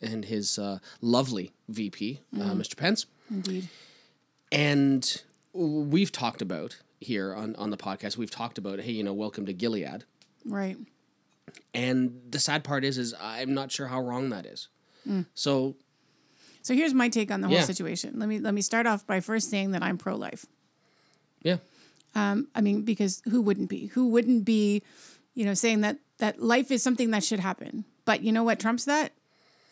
and 0.00 0.24
his 0.24 0.58
uh, 0.58 0.78
lovely 1.00 1.52
VP, 1.68 2.20
uh, 2.34 2.54
Mr. 2.54 2.76
Pence. 2.76 3.06
Indeed. 3.30 3.68
And 4.50 5.22
we've 5.52 6.10
talked 6.10 6.42
about 6.42 6.78
here 7.00 7.34
on, 7.34 7.54
on 7.56 7.70
the 7.70 7.76
podcast, 7.76 8.16
we've 8.16 8.30
talked 8.30 8.58
about, 8.58 8.80
hey, 8.80 8.92
you 8.92 9.04
know, 9.04 9.12
welcome 9.12 9.46
to 9.46 9.52
Gilead. 9.52 10.04
Right. 10.44 10.76
And 11.74 12.20
the 12.28 12.38
sad 12.38 12.64
part 12.64 12.84
is, 12.84 12.98
is 12.98 13.14
I'm 13.20 13.54
not 13.54 13.70
sure 13.70 13.88
how 13.88 14.00
wrong 14.00 14.30
that 14.30 14.46
is. 14.46 14.68
So 15.34 15.76
So 16.62 16.74
here's 16.74 16.92
my 16.94 17.08
take 17.08 17.30
on 17.30 17.40
the 17.40 17.48
whole 17.48 17.56
Yeah. 17.56 17.64
situation. 17.64 18.18
Let 18.18 18.28
me 18.28 18.38
let 18.38 18.54
me 18.54 18.60
start 18.62 18.86
off 18.86 19.06
by 19.06 19.20
first 19.20 19.48
saying 19.50 19.70
that 19.72 19.82
I'm 19.82 19.98
pro 19.98 20.14
life. 20.16 20.46
yeah, 21.42 21.56
um, 22.14 22.48
I 22.54 22.60
mean, 22.60 22.82
because 22.82 23.22
who 23.30 23.40
wouldn't 23.40 23.68
be? 23.70 23.86
Who 23.86 24.08
wouldn't 24.08 24.44
be, 24.44 24.82
you 25.34 25.44
know, 25.44 25.54
saying 25.54 25.80
that 25.82 25.98
that 26.18 26.42
life 26.42 26.70
is 26.70 26.82
something 26.82 27.10
that 27.12 27.24
should 27.24 27.40
happen? 27.40 27.84
But 28.04 28.22
you 28.22 28.32
know 28.32 28.42
what 28.44 28.58
trumps 28.60 28.84
that? 28.84 29.12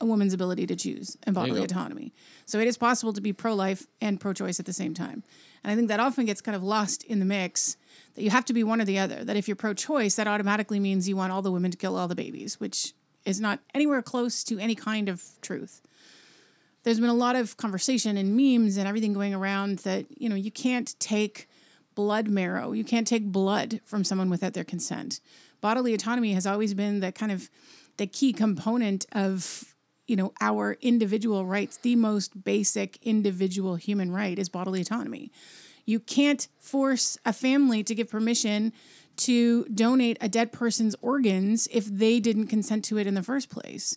A 0.00 0.06
woman's 0.06 0.32
ability 0.32 0.66
to 0.68 0.76
choose 0.76 1.16
and 1.24 1.34
bodily 1.34 1.62
autonomy. 1.64 2.12
So 2.46 2.60
it 2.60 2.68
is 2.68 2.78
possible 2.78 3.12
to 3.14 3.20
be 3.20 3.32
pro 3.32 3.54
life 3.54 3.86
and 4.00 4.20
pro 4.20 4.32
choice 4.32 4.60
at 4.60 4.66
the 4.66 4.72
same 4.72 4.94
time. 4.94 5.24
And 5.64 5.72
I 5.72 5.74
think 5.74 5.88
that 5.88 5.98
often 5.98 6.24
gets 6.24 6.40
kind 6.40 6.54
of 6.54 6.62
lost 6.62 7.02
in 7.02 7.18
the 7.18 7.24
mix 7.24 7.76
that 8.14 8.22
you 8.22 8.30
have 8.30 8.44
to 8.44 8.52
be 8.52 8.62
one 8.62 8.80
or 8.80 8.84
the 8.84 8.98
other. 9.00 9.24
That 9.24 9.36
if 9.36 9.48
you're 9.48 9.56
pro 9.56 9.74
choice, 9.74 10.14
that 10.14 10.28
automatically 10.28 10.78
means 10.78 11.08
you 11.08 11.16
want 11.16 11.32
all 11.32 11.42
the 11.42 11.50
women 11.50 11.72
to 11.72 11.76
kill 11.76 11.96
all 11.96 12.06
the 12.06 12.14
babies, 12.14 12.60
which 12.60 12.94
is 13.24 13.40
not 13.40 13.58
anywhere 13.74 14.00
close 14.00 14.44
to 14.44 14.58
any 14.60 14.76
kind 14.76 15.08
of 15.08 15.22
truth. 15.42 15.82
There's 16.82 17.00
been 17.00 17.10
a 17.10 17.14
lot 17.14 17.36
of 17.36 17.56
conversation 17.56 18.16
and 18.16 18.36
memes 18.36 18.76
and 18.76 18.86
everything 18.88 19.12
going 19.12 19.34
around 19.34 19.80
that 19.80 20.06
you 20.16 20.28
know 20.28 20.36
you 20.36 20.50
can't 20.50 20.98
take 20.98 21.48
blood 21.94 22.28
marrow. 22.28 22.70
You 22.70 22.84
can't 22.84 23.08
take 23.08 23.24
blood 23.24 23.80
from 23.84 24.04
someone 24.04 24.30
without 24.30 24.54
their 24.54 24.62
consent. 24.62 25.20
Bodily 25.60 25.94
autonomy 25.94 26.32
has 26.32 26.46
always 26.46 26.72
been 26.72 27.00
the 27.00 27.10
kind 27.10 27.32
of 27.32 27.50
the 27.96 28.06
key 28.06 28.32
component 28.32 29.04
of 29.10 29.74
you 30.06 30.14
know 30.14 30.32
our 30.40 30.78
individual 30.80 31.44
rights. 31.44 31.76
The 31.78 31.96
most 31.96 32.44
basic 32.44 32.98
individual 33.02 33.74
human 33.74 34.12
right 34.12 34.38
is 34.38 34.48
bodily 34.48 34.80
autonomy. 34.80 35.32
You 35.86 35.98
can't 35.98 36.46
force 36.60 37.18
a 37.24 37.32
family 37.32 37.82
to 37.82 37.94
give 37.94 38.08
permission 38.08 38.72
to 39.16 39.64
donate 39.64 40.18
a 40.20 40.28
dead 40.28 40.52
person's 40.52 40.94
organs 41.02 41.66
if 41.72 41.86
they 41.86 42.20
didn't 42.20 42.46
consent 42.46 42.84
to 42.84 42.98
it 42.98 43.08
in 43.08 43.14
the 43.14 43.22
first 43.22 43.50
place 43.50 43.96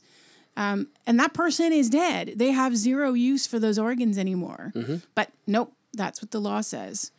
um, 0.57 0.87
and 1.07 1.19
that 1.19 1.33
person 1.33 1.71
is 1.73 1.89
dead 1.89 2.33
they 2.35 2.51
have 2.51 2.75
zero 2.75 3.13
use 3.13 3.47
for 3.47 3.59
those 3.59 3.77
organs 3.79 4.17
anymore 4.17 4.71
but 5.15 5.29
nope 5.47 5.73
that's 5.93 6.21
what 6.21 6.31
the 6.31 6.39
law 6.41 6.61
says 6.61 7.11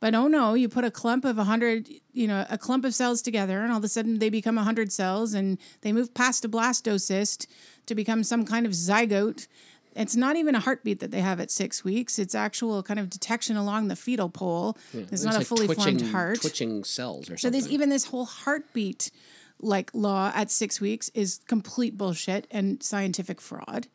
but 0.00 0.14
oh 0.14 0.28
no, 0.28 0.54
you 0.54 0.68
put 0.68 0.84
a 0.84 0.90
clump 0.92 1.24
of 1.24 1.38
100, 1.38 1.88
you 2.12 2.28
know, 2.28 2.46
a 2.48 2.56
clump 2.56 2.84
of 2.84 2.94
cells 2.94 3.20
together 3.20 3.62
and 3.62 3.72
all 3.72 3.78
of 3.78 3.84
a 3.84 3.88
sudden 3.88 4.20
they 4.20 4.30
become 4.30 4.54
100 4.54 4.92
cells 4.92 5.34
and 5.34 5.58
they 5.80 5.92
move 5.92 6.14
past 6.14 6.44
a 6.44 6.48
blastocyst 6.48 7.46
to 7.86 7.94
become 7.96 8.22
some 8.22 8.44
kind 8.44 8.64
of 8.64 8.72
zygote. 8.72 9.48
It's 9.96 10.14
not 10.14 10.36
even 10.36 10.54
a 10.54 10.60
heartbeat 10.60 11.00
that 11.00 11.10
they 11.10 11.20
have 11.20 11.40
at 11.40 11.50
six 11.50 11.82
weeks. 11.82 12.20
It's 12.20 12.36
actual 12.36 12.84
kind 12.84 13.00
of 13.00 13.10
detection 13.10 13.56
along 13.56 13.88
the 13.88 13.96
fetal 13.96 14.28
pole. 14.28 14.78
it's 14.94 15.24
not 15.24 15.34
a 15.34 15.38
like 15.38 15.46
fully 15.48 15.66
formed 15.66 16.02
heart. 16.02 16.42
Twitching 16.42 16.84
cells 16.84 17.28
or 17.28 17.36
So 17.36 17.50
there's 17.50 17.68
even 17.68 17.88
this 17.88 18.04
whole 18.04 18.26
heartbeat 18.26 19.10
like 19.60 19.90
law 19.94 20.32
at 20.34 20.50
six 20.50 20.80
weeks 20.80 21.10
is 21.14 21.40
complete 21.46 21.96
bullshit 21.96 22.46
and 22.50 22.82
scientific 22.82 23.40
fraud. 23.40 23.88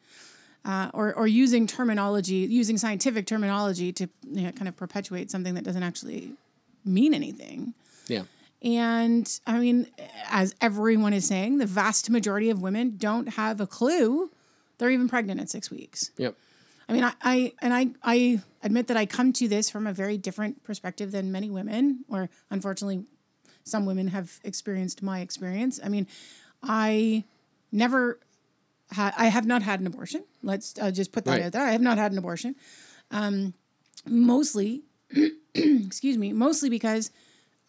Uh, 0.66 0.90
or, 0.94 1.14
or 1.16 1.28
using 1.28 1.68
terminology, 1.68 2.36
using 2.36 2.78
scientific 2.78 3.26
terminology 3.28 3.92
to 3.92 4.08
you 4.32 4.44
know, 4.44 4.52
kind 4.52 4.70
of 4.70 4.78
perpetuate 4.78 5.30
something 5.30 5.56
that 5.56 5.66
doesn't 5.66 5.84
actually 5.84 6.32
mean 6.86 7.14
anything. 7.14 7.74
yeah. 8.08 8.24
And 8.62 9.30
I 9.46 9.60
mean, 9.60 9.88
as 10.30 10.56
everyone 10.62 11.12
is 11.12 11.28
saying, 11.28 11.58
the 11.58 11.66
vast 11.66 12.10
majority 12.10 12.50
of 12.50 12.62
women 12.62 12.96
don't 12.96 13.28
have 13.28 13.60
a 13.60 13.68
clue 13.68 14.32
they're 14.78 14.92
even 14.92 15.08
pregnant 15.08 15.40
at 15.40 15.50
six 15.50 15.72
weeks. 15.72 16.12
Yep. 16.18 16.36
I 16.90 16.94
mean, 16.94 17.04
I, 17.04 17.14
I 17.22 17.54
and 17.62 17.74
I, 17.74 17.88
I 18.04 18.42
admit 18.62 18.88
that 18.88 18.98
I 18.98 19.06
come 19.06 19.32
to 19.34 19.48
this 19.48 19.70
from 19.70 19.88
a 19.88 19.94
very 19.94 20.18
different 20.18 20.64
perspective 20.64 21.12
than 21.12 21.32
many 21.32 21.50
women, 21.50 22.04
or 22.10 22.30
unfortunately, 22.52 23.06
some 23.64 23.86
women 23.86 24.08
have 24.10 24.40
experienced 24.44 25.02
my 25.02 25.20
experience. 25.22 25.80
I 25.84 25.90
mean, 25.90 26.08
I 26.62 27.24
never 27.72 28.20
had, 28.92 29.14
I 29.18 29.28
have 29.28 29.46
not 29.46 29.62
had 29.64 29.80
an 29.80 29.88
abortion. 29.88 30.24
Let's 30.42 30.76
uh, 30.80 30.92
just 30.92 31.12
put 31.12 31.26
that 31.26 31.32
Right. 31.32 31.42
out 31.44 31.52
there. 31.54 31.64
I 31.64 31.72
have 31.72 31.82
not 31.82 31.98
had 31.98 32.12
an 32.12 32.18
abortion. 32.18 32.56
Um, 33.12 33.54
mostly, 34.06 34.84
excuse 35.56 36.18
me, 36.18 36.34
mostly 36.34 36.70
because 36.70 37.12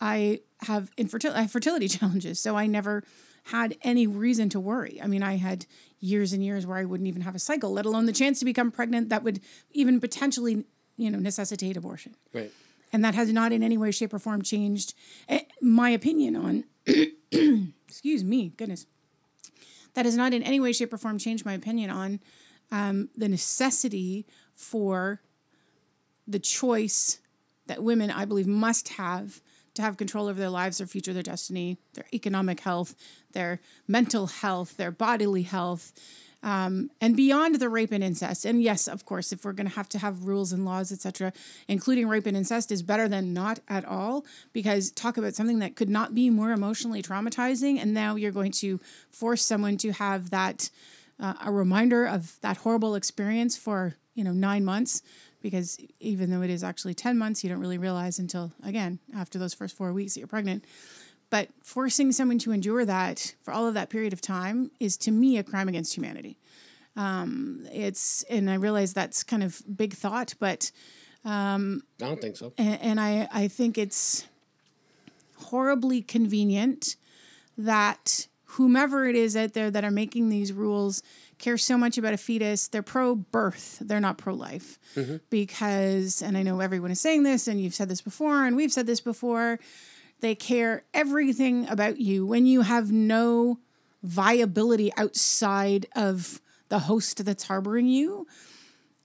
I 0.00 0.40
have 0.62 0.90
infertility, 0.96 1.38
I 1.38 1.42
have 1.42 1.50
fertility 1.50 1.88
challenges. 1.98 2.40
So 2.40 2.56
I 2.56 2.66
never 2.66 3.04
had 3.44 3.76
any 3.82 4.06
reason 4.06 4.48
to 4.50 4.60
worry. 4.60 5.00
I 5.02 5.06
mean, 5.06 5.22
I 5.22 5.36
had 5.36 5.66
years 6.00 6.32
and 6.32 6.42
years 6.44 6.66
where 6.66 6.78
I 6.78 6.84
wouldn't 6.84 7.06
even 7.08 7.22
have 7.22 7.34
a 7.34 7.38
cycle, 7.38 7.70
let 7.72 7.86
alone 7.86 8.06
the 8.06 8.12
chance 8.12 8.38
to 8.40 8.44
become 8.44 8.70
pregnant 8.70 9.08
that 9.10 9.22
would 9.22 9.40
even 9.72 10.00
potentially, 10.00 10.64
you 10.96 11.10
know, 11.10 11.18
necessitate 11.18 11.76
abortion. 11.76 12.14
Right. 12.32 12.50
And 12.94 13.04
that 13.04 13.16
has 13.16 13.32
not 13.32 13.52
in 13.52 13.64
any 13.64 13.76
way, 13.76 13.90
shape, 13.90 14.14
or 14.14 14.20
form 14.20 14.40
changed 14.40 14.94
eh, 15.28 15.40
my 15.60 15.90
opinion 15.90 16.36
on, 16.36 16.64
excuse 17.88 18.22
me, 18.22 18.52
goodness. 18.56 18.86
That 19.94 20.04
has 20.04 20.16
not 20.16 20.32
in 20.32 20.44
any 20.44 20.60
way, 20.60 20.72
shape, 20.72 20.92
or 20.92 20.96
form 20.96 21.18
changed 21.18 21.44
my 21.44 21.54
opinion 21.54 21.90
on 21.90 22.20
um, 22.70 23.08
the 23.16 23.28
necessity 23.28 24.28
for 24.54 25.20
the 26.28 26.38
choice 26.38 27.18
that 27.66 27.82
women, 27.82 28.12
I 28.12 28.26
believe, 28.26 28.46
must 28.46 28.90
have 28.90 29.42
to 29.74 29.82
have 29.82 29.96
control 29.96 30.28
over 30.28 30.38
their 30.38 30.48
lives, 30.48 30.78
their 30.78 30.86
future, 30.86 31.12
their 31.12 31.24
destiny, 31.24 31.78
their 31.94 32.06
economic 32.12 32.60
health, 32.60 32.94
their 33.32 33.60
mental 33.88 34.28
health, 34.28 34.76
their 34.76 34.92
bodily 34.92 35.42
health, 35.42 35.92
um, 36.44 36.90
and 37.00 37.16
beyond 37.16 37.54
the 37.54 37.70
rape 37.70 37.90
and 37.90 38.04
incest. 38.04 38.44
And 38.44 38.62
yes, 38.62 38.86
of 38.86 39.06
course, 39.06 39.32
if 39.32 39.46
we're 39.46 39.54
going 39.54 39.68
to 39.68 39.74
have 39.74 39.88
to 39.88 39.98
have 39.98 40.26
rules 40.26 40.52
and 40.52 40.66
laws, 40.66 40.92
etc., 40.92 41.32
including 41.68 42.06
rape 42.06 42.26
and 42.26 42.36
incest 42.36 42.70
is 42.70 42.82
better 42.82 43.08
than 43.08 43.32
not 43.32 43.60
at 43.66 43.86
all. 43.86 44.26
Because 44.52 44.90
talk 44.90 45.16
about 45.16 45.34
something 45.34 45.60
that 45.60 45.74
could 45.74 45.88
not 45.88 46.14
be 46.14 46.28
more 46.28 46.52
emotionally 46.52 47.02
traumatizing, 47.02 47.80
and 47.80 47.94
now 47.94 48.14
you're 48.14 48.30
going 48.30 48.52
to 48.52 48.78
force 49.10 49.42
someone 49.42 49.78
to 49.78 49.92
have 49.92 50.30
that 50.30 50.68
uh, 51.18 51.32
a 51.46 51.50
reminder 51.50 52.04
of 52.04 52.38
that 52.42 52.58
horrible 52.58 52.94
experience 52.94 53.56
for 53.56 53.94
you 54.14 54.22
know 54.22 54.32
nine 54.32 54.64
months 54.64 55.02
because 55.40 55.78
even 56.00 56.30
though 56.30 56.42
it 56.42 56.50
is 56.50 56.64
actually 56.64 56.94
10 56.94 57.16
months 57.16 57.44
you 57.44 57.50
don't 57.50 57.60
really 57.60 57.78
realize 57.78 58.18
until 58.18 58.52
again 58.64 58.98
after 59.16 59.38
those 59.38 59.54
first 59.54 59.76
four 59.76 59.92
weeks 59.92 60.14
that 60.14 60.20
you're 60.20 60.26
pregnant 60.26 60.64
but 61.34 61.48
forcing 61.64 62.12
someone 62.12 62.38
to 62.38 62.52
endure 62.52 62.84
that 62.84 63.34
for 63.42 63.52
all 63.52 63.66
of 63.66 63.74
that 63.74 63.90
period 63.90 64.12
of 64.12 64.20
time 64.20 64.70
is 64.78 64.96
to 64.96 65.10
me 65.10 65.36
a 65.36 65.42
crime 65.42 65.68
against 65.68 65.92
humanity. 65.92 66.38
Um, 66.94 67.66
it's 67.72 68.22
and 68.30 68.48
i 68.48 68.54
realize 68.54 68.94
that's 68.94 69.24
kind 69.24 69.42
of 69.42 69.60
big 69.76 69.94
thought 69.94 70.34
but 70.38 70.70
I 72.00 72.04
don't 72.06 72.20
think 72.20 72.36
so. 72.36 72.52
and, 72.56 72.80
and 72.80 73.00
I, 73.00 73.28
I 73.32 73.48
think 73.48 73.78
it's 73.78 74.28
horribly 75.36 76.02
convenient 76.02 76.94
that 77.58 78.28
whomever 78.44 79.08
it 79.08 79.16
is 79.16 79.36
out 79.36 79.54
there 79.54 79.72
that 79.72 79.82
are 79.82 79.90
making 79.90 80.28
these 80.28 80.52
rules 80.52 81.02
care 81.38 81.58
so 81.58 81.76
much 81.76 81.98
about 81.98 82.14
a 82.14 82.16
fetus. 82.16 82.68
They're 82.68 82.82
pro-birth. 82.82 83.78
They're 83.80 83.98
not 83.98 84.18
pro-life. 84.18 84.78
Because 85.30 86.22
and 86.22 86.36
i 86.38 86.42
know 86.44 86.60
everyone 86.60 86.92
is 86.92 87.00
saying 87.00 87.24
this 87.24 87.48
and 87.48 87.60
you've 87.60 87.74
said 87.74 87.88
this 87.88 88.02
before 88.02 88.46
and 88.46 88.54
we've 88.54 88.72
said 88.72 88.86
this 88.86 89.00
before 89.00 89.58
they 90.24 90.34
care 90.34 90.84
everything 90.94 91.68
about 91.68 91.98
you. 91.98 92.26
When 92.26 92.46
you 92.46 92.62
have 92.62 92.90
no 92.90 93.58
viability 94.02 94.92
outside 94.96 95.86
of 95.94 96.40
the 96.68 96.80
host 96.80 97.24
that's 97.24 97.44
harboring 97.44 97.86
you 97.86 98.26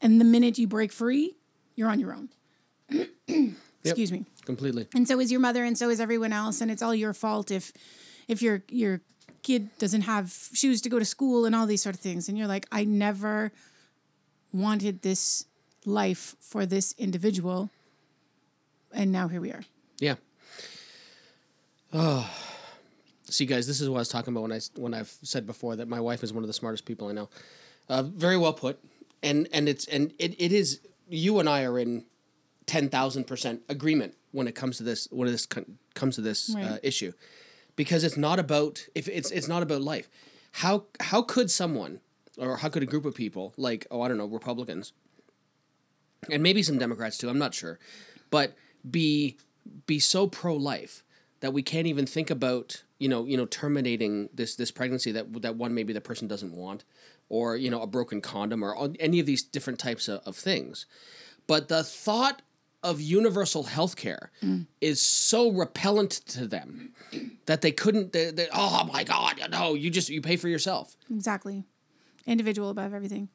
and 0.01 0.19
the 0.19 0.25
minute 0.25 0.57
you 0.57 0.67
break 0.67 0.91
free 0.91 1.35
you're 1.75 1.89
on 1.89 1.99
your 1.99 2.13
own. 2.13 2.29
Excuse 3.83 4.11
me. 4.11 4.25
Completely. 4.45 4.87
and 4.95 5.07
so 5.07 5.19
is 5.19 5.31
your 5.31 5.39
mother 5.39 5.63
and 5.63 5.77
so 5.77 5.89
is 5.89 5.99
everyone 5.99 6.33
else 6.33 6.59
and 6.59 6.71
it's 6.71 6.81
all 6.81 6.95
your 6.95 7.13
fault 7.13 7.51
if 7.51 7.71
if 8.27 8.41
your 8.41 8.63
your 8.67 8.99
kid 9.43 9.69
doesn't 9.77 10.01
have 10.01 10.49
shoes 10.53 10.81
to 10.81 10.89
go 10.89 10.99
to 10.99 11.05
school 11.05 11.45
and 11.45 11.55
all 11.55 11.67
these 11.67 11.81
sort 11.81 11.95
of 11.95 12.01
things. 12.01 12.27
And 12.27 12.37
you're 12.37 12.47
like 12.47 12.65
i 12.71 12.83
never 12.83 13.51
wanted 14.51 15.01
this 15.01 15.45
life 15.85 16.35
for 16.39 16.65
this 16.65 16.93
individual 16.97 17.69
and 18.91 19.11
now 19.11 19.27
here 19.27 19.39
we 19.39 19.51
are. 19.51 19.63
Yeah. 19.99 20.15
Oh. 21.93 22.29
See, 23.25 23.45
guys, 23.45 23.67
this 23.67 23.79
is 23.79 23.87
what 23.87 23.97
I 23.97 23.99
was 23.99 24.09
talking 24.09 24.33
about 24.33 24.41
when 24.41 24.51
I 24.51 24.59
when 24.75 24.93
I've 24.95 25.13
said 25.21 25.45
before 25.45 25.75
that 25.75 25.87
my 25.87 25.99
wife 25.99 26.23
is 26.23 26.33
one 26.33 26.43
of 26.43 26.47
the 26.47 26.53
smartest 26.53 26.85
people 26.85 27.09
I 27.09 27.11
know. 27.11 27.29
Uh, 27.87 28.01
very 28.01 28.37
well 28.37 28.53
put, 28.53 28.79
and 29.21 29.47
and 29.53 29.69
it's 29.69 29.85
and 29.85 30.11
it, 30.17 30.33
it 30.41 30.51
is. 30.51 30.79
You 31.07 31.39
and 31.39 31.47
I 31.47 31.63
are 31.63 31.77
in 31.77 32.05
ten 32.65 32.89
thousand 32.89 33.25
percent 33.25 33.61
agreement 33.69 34.15
when 34.31 34.47
it 34.47 34.55
comes 34.55 34.77
to 34.77 34.83
this 34.83 35.07
when 35.11 35.31
this 35.31 35.47
comes 35.93 36.15
to 36.15 36.21
this 36.21 36.55
uh, 36.55 36.79
issue, 36.81 37.13
because 37.75 38.03
it's 38.03 38.17
not 38.17 38.39
about 38.39 38.87
if 38.95 39.07
it's 39.07 39.29
it's 39.29 39.47
not 39.47 39.61
about 39.61 39.83
life. 39.83 40.09
How 40.53 40.85
how 40.99 41.21
could 41.21 41.51
someone 41.51 41.99
or 42.39 42.57
how 42.57 42.69
could 42.69 42.81
a 42.81 42.87
group 42.87 43.05
of 43.05 43.13
people 43.13 43.53
like 43.57 43.85
oh 43.91 44.01
I 44.01 44.07
don't 44.07 44.17
know 44.17 44.25
Republicans 44.25 44.91
and 46.31 46.41
maybe 46.41 46.63
some 46.63 46.77
Democrats 46.77 47.17
too. 47.17 47.29
I'm 47.29 47.37
not 47.37 47.53
sure, 47.53 47.77
but 48.31 48.55
be 48.89 49.37
be 49.85 49.99
so 49.99 50.25
pro 50.25 50.55
life 50.55 51.03
that 51.41 51.53
we 51.53 51.61
can't 51.61 51.87
even 51.87 52.05
think 52.05 52.29
about 52.29 52.83
you 52.97 53.09
know 53.09 53.25
you 53.25 53.37
know 53.37 53.45
terminating 53.45 54.29
this 54.33 54.55
this 54.55 54.71
pregnancy 54.71 55.11
that 55.11 55.41
that 55.41 55.55
one 55.55 55.73
maybe 55.73 55.93
the 55.93 56.01
person 56.01 56.27
doesn't 56.27 56.53
want, 56.53 56.83
or 57.29 57.55
you 57.55 57.69
know 57.69 57.81
a 57.81 57.87
broken 57.87 58.21
condom 58.21 58.63
or 58.63 58.89
any 58.99 59.19
of 59.19 59.25
these 59.25 59.43
different 59.43 59.79
types 59.79 60.07
of, 60.07 60.21
of 60.25 60.35
things. 60.35 60.85
But 61.47 61.67
the 61.67 61.83
thought 61.83 62.41
of 62.81 63.01
universal 63.01 63.63
health 63.63 63.95
care 63.95 64.31
mm. 64.41 64.65
is 64.79 65.01
so 65.01 65.51
repellent 65.51 66.11
to 66.11 66.47
them 66.47 66.93
that 67.45 67.61
they 67.61 67.71
couldn't 67.71 68.13
they, 68.13 68.31
they, 68.31 68.47
oh 68.53 68.87
my 68.93 69.03
god 69.03 69.41
no 69.51 69.73
you 69.73 69.89
just 69.89 70.09
you 70.09 70.21
pay 70.21 70.37
for 70.37 70.47
yourself. 70.47 70.95
Exactly. 71.09 71.65
Individual 72.25 72.69
above 72.69 72.93
everything 72.93 73.29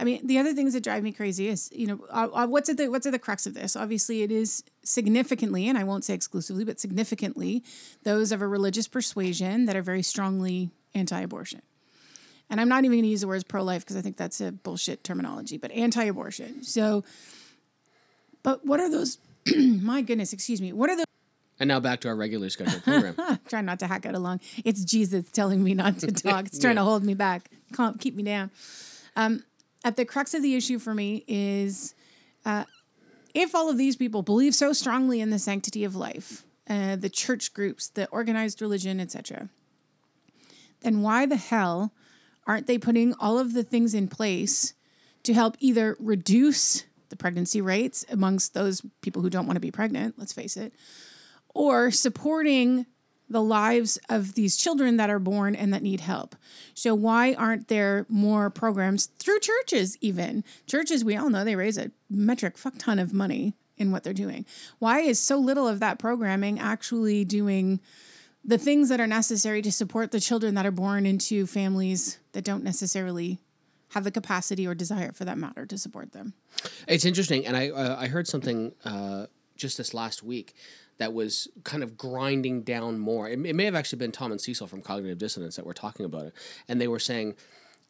i 0.00 0.04
mean 0.04 0.26
the 0.26 0.38
other 0.38 0.52
things 0.52 0.72
that 0.72 0.82
drive 0.82 1.02
me 1.02 1.12
crazy 1.12 1.48
is 1.48 1.70
you 1.72 1.86
know 1.86 2.00
uh, 2.10 2.28
uh, 2.32 2.46
what's 2.46 2.68
at 2.68 2.76
the 2.76 2.88
what's 2.88 3.06
at 3.06 3.12
the 3.12 3.18
crux 3.18 3.46
of 3.46 3.54
this 3.54 3.76
obviously 3.76 4.22
it 4.22 4.32
is 4.32 4.64
significantly 4.82 5.68
and 5.68 5.78
i 5.78 5.84
won't 5.84 6.04
say 6.04 6.14
exclusively 6.14 6.64
but 6.64 6.80
significantly 6.80 7.62
those 8.04 8.32
of 8.32 8.42
a 8.42 8.46
religious 8.46 8.88
persuasion 8.88 9.66
that 9.66 9.76
are 9.76 9.82
very 9.82 10.02
strongly 10.02 10.70
anti-abortion 10.94 11.62
and 12.48 12.60
i'm 12.60 12.68
not 12.68 12.84
even 12.84 12.92
going 12.92 13.02
to 13.02 13.08
use 13.08 13.20
the 13.20 13.28
words 13.28 13.44
pro-life 13.44 13.82
because 13.82 13.96
i 13.96 14.00
think 14.00 14.16
that's 14.16 14.40
a 14.40 14.50
bullshit 14.50 15.04
terminology 15.04 15.56
but 15.56 15.70
anti-abortion 15.70 16.62
so 16.62 17.04
but 18.42 18.66
what 18.66 18.80
are 18.80 18.90
those 18.90 19.18
my 19.56 20.02
goodness 20.02 20.32
excuse 20.32 20.60
me 20.60 20.72
what 20.72 20.90
are 20.90 20.96
the 20.96 21.04
and 21.60 21.68
now 21.68 21.78
back 21.78 22.00
to 22.00 22.08
our 22.08 22.16
regular 22.16 22.48
scheduled 22.48 22.82
program 22.82 23.14
trying 23.48 23.66
not 23.66 23.78
to 23.80 23.86
hack 23.86 24.06
it 24.06 24.14
along. 24.14 24.40
It's 24.64 24.82
Jesus 24.82 25.30
telling 25.30 25.62
me 25.62 25.74
not 25.74 25.98
to 25.98 26.10
talk. 26.10 26.46
It's 26.46 26.58
trying 26.58 26.76
to 26.76 26.82
hold 26.82 27.04
me 27.04 27.12
back, 27.12 27.50
can't 27.74 28.00
keep 28.00 28.16
me 28.16 28.22
down. 28.22 28.50
Um, 29.14 29.44
at 29.84 29.96
the 29.96 30.04
crux 30.04 30.34
of 30.34 30.42
the 30.42 30.54
issue 30.54 30.78
for 30.78 30.94
me 30.94 31.24
is 31.26 31.94
uh, 32.44 32.64
if 33.34 33.54
all 33.54 33.70
of 33.70 33.78
these 33.78 33.96
people 33.96 34.22
believe 34.22 34.54
so 34.54 34.72
strongly 34.72 35.20
in 35.20 35.30
the 35.30 35.38
sanctity 35.38 35.84
of 35.84 35.96
life, 35.96 36.44
uh, 36.68 36.96
the 36.96 37.10
church 37.10 37.54
groups, 37.54 37.88
the 37.88 38.08
organized 38.08 38.60
religion, 38.60 39.00
etc., 39.00 39.48
then 40.82 41.02
why 41.02 41.26
the 41.26 41.36
hell 41.36 41.92
aren't 42.46 42.66
they 42.66 42.78
putting 42.78 43.14
all 43.20 43.38
of 43.38 43.52
the 43.52 43.62
things 43.62 43.94
in 43.94 44.08
place 44.08 44.74
to 45.22 45.34
help 45.34 45.56
either 45.60 45.96
reduce 46.00 46.84
the 47.10 47.16
pregnancy 47.16 47.60
rates 47.60 48.04
amongst 48.10 48.54
those 48.54 48.82
people 49.02 49.20
who 49.20 49.28
don't 49.28 49.46
want 49.46 49.56
to 49.56 49.60
be 49.60 49.70
pregnant, 49.70 50.14
let's 50.18 50.32
face 50.32 50.56
it, 50.56 50.72
or 51.54 51.90
supporting 51.90 52.86
the 53.30 53.40
lives 53.40 53.98
of 54.08 54.34
these 54.34 54.56
children 54.56 54.96
that 54.96 55.08
are 55.08 55.20
born 55.20 55.54
and 55.54 55.72
that 55.72 55.82
need 55.82 56.00
help. 56.00 56.34
So 56.74 56.94
why 56.94 57.34
aren't 57.34 57.68
there 57.68 58.04
more 58.08 58.50
programs 58.50 59.06
through 59.18 59.40
churches 59.40 59.96
even? 60.00 60.44
Churches 60.66 61.04
we 61.04 61.16
all 61.16 61.30
know 61.30 61.44
they 61.44 61.56
raise 61.56 61.78
a 61.78 61.92
metric 62.10 62.58
fuck 62.58 62.74
ton 62.76 62.98
of 62.98 63.14
money 63.14 63.54
in 63.78 63.92
what 63.92 64.02
they're 64.02 64.12
doing. 64.12 64.44
Why 64.78 65.00
is 65.00 65.18
so 65.18 65.38
little 65.38 65.68
of 65.68 65.80
that 65.80 65.98
programming 65.98 66.58
actually 66.58 67.24
doing 67.24 67.80
the 68.44 68.58
things 68.58 68.88
that 68.88 69.00
are 69.00 69.06
necessary 69.06 69.62
to 69.62 69.72
support 69.72 70.10
the 70.10 70.20
children 70.20 70.54
that 70.56 70.66
are 70.66 70.70
born 70.70 71.06
into 71.06 71.46
families 71.46 72.18
that 72.32 72.44
don't 72.44 72.64
necessarily 72.64 73.38
have 73.90 74.04
the 74.04 74.10
capacity 74.10 74.66
or 74.66 74.74
desire 74.74 75.12
for 75.12 75.24
that 75.24 75.38
matter 75.38 75.66
to 75.66 75.78
support 75.78 76.12
them? 76.12 76.34
It's 76.86 77.04
interesting, 77.04 77.46
and 77.46 77.56
I 77.56 77.70
uh, 77.70 77.96
I 77.98 78.06
heard 78.08 78.26
something 78.26 78.72
uh, 78.84 79.26
just 79.56 79.78
this 79.78 79.92
last 79.94 80.22
week 80.22 80.54
that 81.00 81.14
was 81.14 81.48
kind 81.64 81.82
of 81.82 81.96
grinding 81.96 82.62
down 82.62 82.98
more. 82.98 83.26
It, 83.26 83.44
it 83.46 83.56
may 83.56 83.64
have 83.64 83.74
actually 83.74 83.98
been 83.98 84.12
Tom 84.12 84.32
and 84.32 84.40
Cecil 84.40 84.66
from 84.66 84.82
Cognitive 84.82 85.16
Dissonance 85.16 85.56
that 85.56 85.64
were 85.64 85.74
talking 85.74 86.04
about 86.04 86.26
it, 86.26 86.34
and 86.68 86.78
they 86.78 86.88
were 86.88 86.98
saying, 86.98 87.36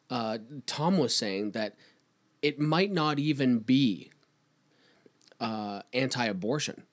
uh, 0.09 0.37
Tom 0.65 0.97
was 0.97 1.13
saying 1.13 1.51
that 1.51 1.75
it 2.41 2.57
might 2.57 2.91
not 2.91 3.19
even 3.19 3.59
be 3.59 4.11
uh, 5.41 5.81
anti-abortion, 5.93 6.83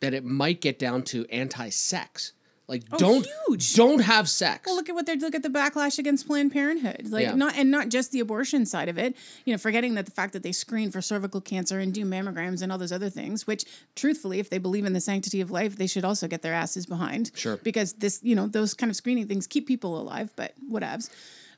that 0.00 0.14
it 0.14 0.24
might 0.24 0.62
get 0.62 0.78
down 0.78 1.02
to 1.02 1.26
anti-sex. 1.26 2.32
Like 2.70 2.84
oh, 2.92 2.98
don't 2.98 3.26
huge. 3.48 3.74
don't 3.74 3.98
have 3.98 4.28
sex. 4.28 4.62
Well, 4.64 4.76
look 4.76 4.88
at 4.88 4.94
what 4.94 5.04
they're 5.04 5.16
look 5.16 5.34
at 5.34 5.42
the 5.42 5.48
backlash 5.48 5.98
against 5.98 6.26
Planned 6.28 6.52
Parenthood. 6.52 7.08
Like 7.10 7.24
Yeah. 7.24 7.34
not 7.34 7.56
and 7.56 7.70
not 7.70 7.88
just 7.88 8.12
the 8.12 8.20
abortion 8.20 8.64
side 8.64 8.88
of 8.88 8.96
it. 8.96 9.16
You 9.44 9.52
know, 9.52 9.58
forgetting 9.58 9.94
that 9.96 10.06
the 10.06 10.12
fact 10.12 10.32
that 10.34 10.44
they 10.44 10.52
screen 10.52 10.92
for 10.92 11.02
cervical 11.02 11.40
cancer 11.40 11.80
and 11.80 11.92
do 11.92 12.04
mammograms 12.04 12.62
and 12.62 12.70
all 12.70 12.78
those 12.78 12.92
other 12.92 13.10
things, 13.10 13.44
which 13.46 13.64
truthfully, 13.96 14.38
if 14.38 14.50
they 14.50 14.58
believe 14.58 14.84
in 14.84 14.92
the 14.92 15.00
sanctity 15.00 15.40
of 15.40 15.50
life, 15.50 15.76
they 15.76 15.88
should 15.88 16.04
also 16.04 16.28
get 16.28 16.42
their 16.42 16.54
asses 16.54 16.86
behind. 16.86 17.32
Sure. 17.34 17.56
Because 17.56 17.94
this, 17.94 18.20
you 18.22 18.36
know, 18.36 18.46
those 18.46 18.72
kind 18.72 18.88
of 18.88 18.94
screening 18.96 19.26
things 19.26 19.48
keep 19.48 19.66
people 19.66 20.00
alive, 20.00 20.32
but 20.36 20.54
whatevs. 20.70 21.10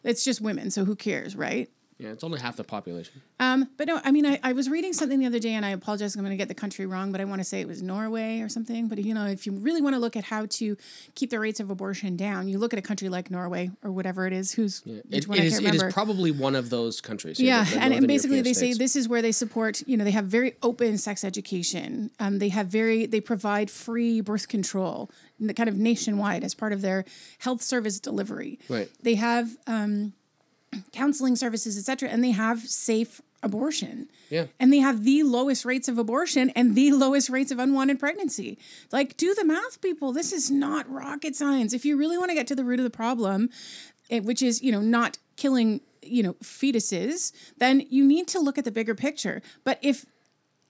It's 0.04 0.25
just 0.25 0.40
women, 0.40 0.71
so 0.71 0.85
who 0.85 0.97
cares, 0.97 1.37
right? 1.37 1.69
Yeah, 2.02 2.11
it's 2.11 2.25
only 2.25 2.40
half 2.40 2.56
the 2.56 2.64
population. 2.64 3.23
Um, 3.40 3.68
but 3.76 3.87
no, 3.87 4.00
I 4.04 4.11
mean, 4.11 4.26
I, 4.26 4.38
I 4.42 4.52
was 4.52 4.68
reading 4.68 4.92
something 4.92 5.18
the 5.21 5.26
other 5.26 5.38
day, 5.38 5.54
and 5.54 5.64
I 5.64 5.71
apologize, 5.71 6.14
I'm 6.16 6.23
going 6.23 6.30
to 6.32 6.37
get 6.37 6.49
the 6.49 6.54
country 6.54 6.85
wrong, 6.87 7.12
but 7.12 7.21
I 7.21 7.25
want 7.25 7.40
to 7.40 7.44
say 7.44 7.61
it 7.61 7.68
was 7.68 7.82
Norway 7.82 8.40
or 8.40 8.49
something. 8.49 8.88
But 8.88 8.99
you 8.99 9.14
know, 9.14 9.26
if 9.26 9.47
you 9.47 9.52
really 9.52 9.80
want 9.82 9.94
to 9.94 10.00
look 10.00 10.16
at 10.16 10.25
how 10.25 10.47
to 10.47 10.76
keep 11.14 11.30
the 11.30 11.38
rates 11.40 11.61
of 11.61 11.71
abortion 11.71 12.16
down, 12.16 12.49
you 12.49 12.59
look 12.59 12.73
at 12.73 12.78
a 12.78 12.82
country 12.82 13.09
like 13.09 13.30
Norway 13.30 13.71
or 13.85 13.90
whatever 13.92 14.26
it 14.26 14.32
is, 14.32 14.52
who's 14.52 14.82
which 14.85 15.02
It, 15.11 15.28
one 15.28 15.38
it 15.38 15.42
I 15.42 15.44
is 15.44 15.61
can't 15.61 15.75
it 15.75 15.82
is 15.82 15.92
probably 15.92 16.30
one 16.30 16.54
of 16.56 16.71
those 16.71 17.00
countries. 17.00 17.38
yeah, 17.40 17.64
the- 17.64 17.71
the 17.76 17.80
and, 17.82 17.94
and 17.94 18.06
basically 18.09 18.37
European 18.38 18.44
they 18.54 18.73
say 18.73 18.73
this 18.75 18.97
is 18.97 19.09
where 19.09 19.23
they 19.23 19.32
support. 19.32 19.82
You 19.87 19.97
know, 19.97 20.04
they 20.04 20.11
have 20.11 20.26
very 20.26 20.54
open 20.62 20.99
sex 20.99 21.25
education. 21.25 22.11
Um, 22.18 22.38
they 22.38 22.49
have 22.49 22.66
very 22.68 23.06
they 23.06 23.21
provide 23.21 23.71
free 23.71 24.21
birth 24.21 24.49
control, 24.49 25.11
kind 25.56 25.68
of 25.68 25.76
nationwide 25.76 26.42
as 26.44 26.54
part 26.54 26.73
of 26.73 26.80
their 26.82 27.04
health 27.38 27.62
service 27.62 28.00
delivery. 28.00 28.59
Right. 28.68 28.88
They 29.02 29.14
have 29.16 29.56
um, 29.66 30.12
counseling 30.93 31.37
services, 31.37 31.79
etc., 31.79 32.09
and 32.09 32.23
they 32.23 32.31
have 32.31 32.61
safe 32.61 33.21
abortion. 33.43 34.09
Yeah. 34.31 34.47
And 34.61 34.73
they 34.73 34.79
have 34.79 35.05
the 35.05 35.23
lowest 35.25 35.64
rates 35.64 35.88
of 35.88 35.99
abortion 35.99 36.50
and 36.50 36.75
the 36.75 36.93
lowest 36.93 37.29
rates 37.29 37.50
of 37.50 37.59
unwanted 37.59 37.99
pregnancy. 37.99 38.59
Like, 38.91 39.17
do 39.17 39.35
the 39.35 39.45
math, 39.45 39.81
people. 39.81 40.12
This 40.12 40.33
is 40.33 40.50
not 40.50 40.88
rocket 40.91 41.35
science. 41.35 41.73
If 41.73 41.85
you 41.85 41.96
really 41.96 42.16
want 42.16 42.31
to 42.31 42.35
get 42.35 42.46
to 42.49 42.55
the 42.55 42.64
root 42.64 42.79
of 42.79 42.85
the 42.85 42.90
problem, 42.90 43.51
it, 44.09 44.25
which 44.25 44.42
is, 44.42 44.62
you 44.62 44.73
know, 44.73 44.81
not 44.81 45.18
killing, 45.37 45.81
you 46.03 46.23
know, 46.23 46.35
fetuses, 46.35 47.33
then 47.59 47.85
you 47.90 48.05
need 48.05 48.29
to 48.29 48.38
look 48.38 48.59
at 48.59 48.64
the 48.64 48.70
bigger 48.70 48.94
picture. 48.94 49.42
But 49.64 49.79
if 49.83 50.07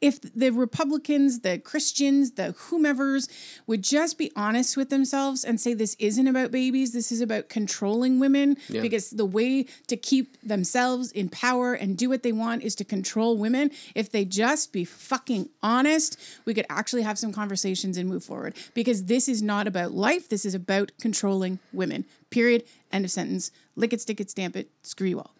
if 0.02 0.20
the 0.20 0.50
Republicans, 0.50 1.40
the 1.40 1.58
Christians, 1.58 2.32
the 2.32 2.54
whomevers 2.68 3.30
would 3.68 3.82
just 3.82 4.18
be 4.18 4.32
honest 4.34 4.76
with 4.76 4.90
themselves 4.90 5.44
and 5.44 5.60
say 5.60 5.72
this 5.72 5.94
isn't 6.00 6.26
about 6.26 6.50
babies, 6.50 6.92
this 6.92 7.12
is 7.12 7.20
about 7.20 7.48
controlling 7.48 8.18
women, 8.18 8.56
because 8.68 9.10
the 9.10 9.24
way 9.24 9.64
to 9.86 9.96
keep 9.96 10.36
themselves 10.42 11.12
in 11.12 11.28
power 11.28 11.72
and 11.72 11.96
do 11.96 12.08
what 12.08 12.24
they 12.24 12.32
want 12.32 12.64
is 12.64 12.74
to 12.74 12.84
control 12.84 13.38
women. 13.38 13.70
If 13.94 14.10
they 14.10 14.24
just 14.24 14.72
be 14.72 14.84
fucking 14.84 15.48
honest, 15.62 16.18
we 16.44 16.52
could 16.52 16.66
actually 16.68 17.02
have 17.02 17.18
some 17.18 17.32
conversations 17.32 17.96
and 17.96 18.08
move 18.08 18.24
forward. 18.24 18.56
Because 18.74 19.04
this 19.04 19.28
is 19.28 19.40
not 19.40 19.68
about 19.68 19.92
life, 19.92 20.28
this 20.28 20.44
is 20.44 20.54
about 20.54 20.90
controlling 21.00 21.60
women. 21.72 22.04
Period. 22.30 22.64
End 22.90 23.04
of 23.04 23.10
sentence. 23.10 23.52
Lick 23.76 23.92
it, 23.92 24.00
stick 24.00 24.20
it, 24.20 24.30
stamp 24.30 24.56
it. 24.56 24.68
Screw 24.82 25.08
you 25.08 25.18
all. 25.20 25.30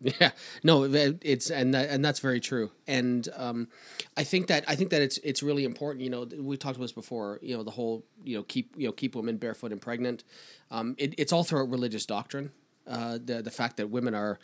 Yeah, 0.00 0.30
no, 0.62 0.84
it's 0.84 1.50
and 1.50 1.74
that, 1.74 1.88
and 1.88 2.04
that's 2.04 2.20
very 2.20 2.40
true. 2.40 2.70
And 2.86 3.26
um, 3.34 3.68
I 4.16 4.24
think 4.24 4.48
that 4.48 4.64
I 4.68 4.76
think 4.76 4.90
that 4.90 5.00
it's 5.00 5.18
it's 5.18 5.42
really 5.42 5.64
important. 5.64 6.04
You 6.04 6.10
know, 6.10 6.28
we 6.38 6.56
talked 6.56 6.76
about 6.76 6.84
this 6.84 6.92
before. 6.92 7.38
You 7.42 7.56
know, 7.56 7.62
the 7.62 7.70
whole 7.70 8.04
you 8.22 8.36
know 8.36 8.42
keep 8.42 8.74
you 8.76 8.86
know 8.86 8.92
keep 8.92 9.14
women 9.14 9.38
barefoot 9.38 9.72
and 9.72 9.80
pregnant. 9.80 10.22
Um, 10.70 10.94
it, 10.98 11.14
it's 11.18 11.32
all 11.32 11.44
throughout 11.44 11.70
religious 11.70 12.04
doctrine. 12.04 12.52
Uh, 12.86 13.18
the 13.24 13.42
the 13.42 13.50
fact 13.50 13.78
that 13.78 13.88
women 13.88 14.14
are 14.14 14.38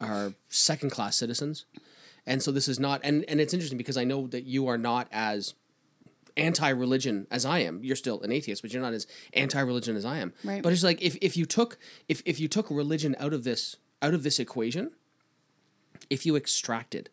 are 0.00 0.32
second 0.48 0.90
class 0.90 1.16
citizens, 1.16 1.66
and 2.26 2.42
so 2.42 2.50
this 2.50 2.66
is 2.66 2.80
not. 2.80 3.00
And 3.04 3.24
and 3.28 3.40
it's 3.40 3.52
interesting 3.52 3.78
because 3.78 3.98
I 3.98 4.04
know 4.04 4.26
that 4.28 4.44
you 4.44 4.66
are 4.68 4.78
not 4.78 5.08
as 5.12 5.54
anti-religion 6.36 7.26
as 7.30 7.44
I 7.44 7.60
am. 7.60 7.82
You're 7.82 7.96
still 7.96 8.20
an 8.22 8.30
atheist, 8.30 8.62
but 8.62 8.72
you're 8.72 8.82
not 8.82 8.92
as 8.92 9.06
anti-religion 9.34 9.96
as 9.96 10.04
I 10.04 10.18
am. 10.18 10.32
Right. 10.44 10.62
But 10.62 10.72
it's 10.72 10.82
like 10.82 11.02
if, 11.02 11.16
if 11.20 11.36
you 11.36 11.46
took 11.46 11.78
if, 12.08 12.22
if 12.24 12.40
you 12.40 12.48
took 12.48 12.70
religion 12.70 13.16
out 13.18 13.32
of 13.32 13.44
this 13.44 13.76
out 14.06 14.14
of 14.14 14.22
this 14.22 14.38
equation, 14.38 14.92
if 16.08 16.24
you 16.24 16.36
extracted 16.36 17.10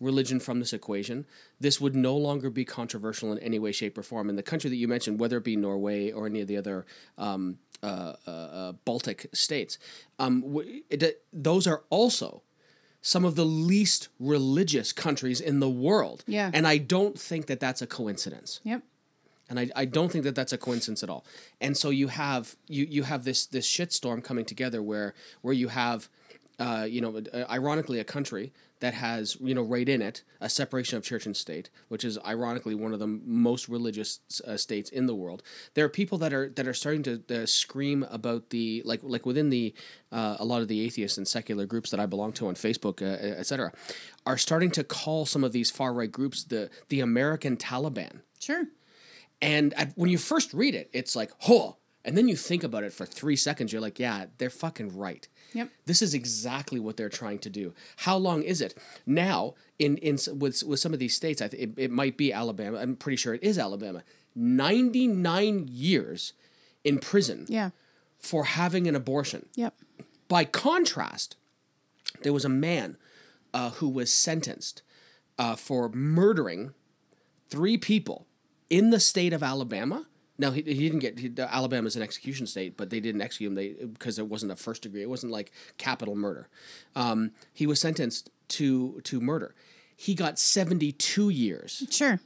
religion 0.00 0.40
from 0.40 0.60
this 0.60 0.72
equation, 0.72 1.26
this 1.60 1.80
would 1.80 1.94
no 1.94 2.16
longer 2.16 2.48
be 2.48 2.64
controversial 2.64 3.30
in 3.32 3.38
any 3.40 3.58
way, 3.58 3.70
shape, 3.72 3.98
or 3.98 4.02
form. 4.02 4.30
In 4.30 4.36
the 4.36 4.42
country 4.42 4.70
that 4.70 4.76
you 4.76 4.88
mentioned, 4.88 5.20
whether 5.20 5.36
it 5.36 5.44
be 5.44 5.56
Norway 5.56 6.10
or 6.10 6.26
any 6.26 6.40
of 6.40 6.48
the 6.48 6.56
other 6.56 6.86
um, 7.18 7.58
uh, 7.82 8.14
uh, 8.26 8.30
uh, 8.30 8.72
Baltic 8.86 9.28
states, 9.34 9.78
um, 10.18 10.40
w- 10.40 10.82
it, 10.88 11.22
those 11.32 11.66
are 11.66 11.82
also 11.90 12.42
some 13.02 13.26
of 13.26 13.34
the 13.34 13.44
least 13.44 14.08
religious 14.18 14.92
countries 14.92 15.40
in 15.40 15.60
the 15.60 15.68
world. 15.70 16.24
Yeah. 16.26 16.50
And 16.54 16.66
I 16.66 16.78
don't 16.78 17.18
think 17.18 17.46
that 17.46 17.60
that's 17.60 17.82
a 17.82 17.86
coincidence 17.86 18.60
Yep. 18.64 18.82
and 19.50 19.58
I, 19.60 19.70
I 19.74 19.84
don't 19.86 20.10
think 20.12 20.24
that 20.24 20.34
that's 20.34 20.52
a 20.52 20.58
coincidence 20.58 21.02
at 21.02 21.10
all. 21.10 21.24
And 21.60 21.76
so 21.76 21.90
you 21.90 22.08
have 22.08 22.56
you 22.68 22.84
you 22.96 23.02
have 23.04 23.24
this 23.24 23.46
this 23.46 23.66
shitstorm 23.66 24.22
coming 24.22 24.44
together 24.46 24.80
where 24.82 25.14
where 25.42 25.54
you 25.54 25.68
have 25.68 26.08
uh, 26.60 26.86
you 26.88 27.00
know 27.00 27.20
uh, 27.32 27.44
ironically 27.50 27.98
a 27.98 28.04
country 28.04 28.52
that 28.80 28.94
has 28.94 29.36
you 29.40 29.54
know 29.54 29.62
right 29.62 29.88
in 29.88 30.02
it 30.02 30.22
a 30.40 30.48
separation 30.48 30.96
of 30.96 31.02
church 31.02 31.26
and 31.26 31.36
state, 31.36 31.70
which 31.88 32.04
is 32.04 32.18
ironically 32.26 32.74
one 32.74 32.92
of 32.92 32.98
the 32.98 33.06
most 33.06 33.68
religious 33.68 34.20
uh, 34.46 34.56
states 34.56 34.90
in 34.90 35.06
the 35.06 35.14
world. 35.14 35.42
There 35.74 35.84
are 35.84 35.88
people 35.88 36.18
that 36.18 36.32
are 36.32 36.50
that 36.50 36.66
are 36.68 36.74
starting 36.74 37.02
to 37.04 37.22
uh, 37.30 37.46
scream 37.46 38.06
about 38.10 38.50
the 38.50 38.82
like 38.84 39.00
like 39.02 39.24
within 39.24 39.50
the 39.50 39.74
uh, 40.12 40.36
a 40.38 40.44
lot 40.44 40.60
of 40.60 40.68
the 40.68 40.84
atheist 40.84 41.18
and 41.18 41.26
secular 41.26 41.66
groups 41.66 41.90
that 41.90 41.98
I 42.00 42.06
belong 42.06 42.32
to 42.34 42.48
on 42.48 42.54
Facebook, 42.54 43.02
uh, 43.02 43.38
etc., 43.38 43.72
are 44.26 44.38
starting 44.38 44.70
to 44.72 44.84
call 44.84 45.26
some 45.26 45.42
of 45.42 45.52
these 45.52 45.70
far 45.70 45.92
right 45.94 46.12
groups 46.12 46.44
the 46.44 46.70
the 46.90 47.00
American 47.00 47.56
Taliban. 47.56 48.20
Sure. 48.38 48.66
And 49.42 49.72
at, 49.74 49.92
when 49.96 50.10
you 50.10 50.18
first 50.18 50.52
read 50.52 50.74
it, 50.74 50.90
it's 50.92 51.16
like, 51.16 51.30
huh. 51.40 51.72
And 52.04 52.16
then 52.16 52.28
you 52.28 52.36
think 52.36 52.64
about 52.64 52.82
it 52.84 52.92
for 52.94 53.04
three 53.04 53.36
seconds, 53.36 53.72
you're 53.72 53.82
like, 53.82 53.98
yeah, 53.98 54.26
they're 54.38 54.48
fucking 54.48 54.96
right. 54.96 55.28
Yep. 55.52 55.68
This 55.84 56.00
is 56.00 56.14
exactly 56.14 56.80
what 56.80 56.96
they're 56.96 57.08
trying 57.10 57.38
to 57.40 57.50
do. 57.50 57.74
How 57.96 58.16
long 58.16 58.42
is 58.42 58.60
it 58.60 58.74
now? 59.06 59.54
In 59.78 59.96
in 59.98 60.18
with 60.38 60.62
with 60.62 60.78
some 60.80 60.92
of 60.92 60.98
these 60.98 61.14
states, 61.16 61.40
I 61.42 61.48
th- 61.48 61.62
it, 61.62 61.72
it 61.76 61.90
might 61.90 62.16
be 62.16 62.32
Alabama. 62.32 62.78
I'm 62.78 62.96
pretty 62.96 63.16
sure 63.16 63.34
it 63.34 63.42
is 63.42 63.58
Alabama. 63.58 64.02
Ninety 64.34 65.06
nine 65.08 65.66
years 65.68 66.32
in 66.84 66.98
prison 66.98 67.46
Yeah. 67.48 67.70
for 68.18 68.44
having 68.44 68.86
an 68.86 68.94
abortion. 68.94 69.46
Yep. 69.56 69.74
By 70.28 70.44
contrast, 70.44 71.36
there 72.22 72.32
was 72.32 72.44
a 72.44 72.48
man 72.50 72.96
uh, 73.52 73.70
who 73.70 73.88
was 73.88 74.12
sentenced 74.12 74.82
uh, 75.38 75.56
for 75.56 75.88
murdering 75.90 76.72
three 77.48 77.76
people 77.76 78.26
in 78.68 78.90
the 78.90 79.00
state 79.00 79.32
of 79.32 79.42
Alabama. 79.42 80.06
Now 80.40 80.50
he, 80.50 80.62
he 80.62 80.88
didn't 80.88 81.00
get 81.00 81.18
he, 81.18 81.32
Alabama's 81.38 81.96
an 81.96 82.02
execution 82.02 82.46
state, 82.46 82.76
but 82.76 82.90
they 82.90 82.98
didn't 82.98 83.20
execute 83.20 83.48
him 83.48 83.54
they 83.54 83.68
because 83.68 84.18
it 84.18 84.26
wasn't 84.26 84.52
a 84.52 84.56
first 84.56 84.82
degree. 84.82 85.02
It 85.02 85.10
wasn't 85.10 85.32
like 85.32 85.52
capital 85.76 86.16
murder. 86.16 86.48
Um, 86.96 87.32
he 87.52 87.66
was 87.66 87.80
sentenced 87.80 88.30
to 88.48 89.00
to 89.04 89.20
murder. 89.20 89.54
He 89.94 90.14
got 90.14 90.38
seventy 90.38 90.92
two 90.92 91.28
years 91.28 91.86
Sure. 91.90 92.20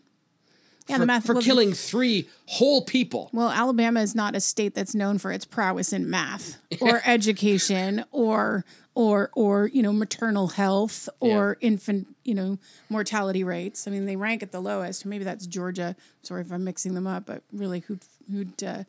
Yeah, 0.87 0.97
for, 0.97 1.01
the 1.01 1.07
math 1.07 1.27
for 1.27 1.33
well, 1.33 1.43
killing 1.43 1.73
three 1.73 2.29
whole 2.47 2.83
people. 2.83 3.31
Well, 3.33 3.49
Alabama 3.49 4.03
is 4.03 4.15
not 4.15 4.37
a 4.37 4.41
state 4.41 4.75
that's 4.75 4.95
known 4.95 5.17
for 5.19 5.33
its 5.33 5.47
prowess 5.47 5.95
in 5.95 6.11
math 6.11 6.59
or 6.79 7.01
education 7.07 8.05
or 8.13 8.67
or 8.95 9.31
or 9.35 9.69
you 9.69 9.83
know 9.83 9.93
maternal 9.93 10.49
health 10.49 11.09
or 11.21 11.57
infant 11.61 12.07
you 12.25 12.35
know 12.35 12.59
mortality 12.89 13.45
rates. 13.45 13.87
I 13.87 13.91
mean, 13.91 14.07
they 14.07 14.17
rank 14.17 14.43
at 14.43 14.53
the 14.53 14.61
lowest. 14.61 15.05
Maybe 15.05 15.25
that's 15.25 15.47
Georgia. 15.47 15.97
Sorry 16.23 16.43
if 16.43 16.53
I'm 16.53 16.65
mixing 16.65 16.95
them 16.95 17.07
up, 17.07 17.27
but 17.27 17.43
really, 17.53 17.81
who'd 17.81 18.01
who'd 18.31 18.63
uh, 18.63 18.85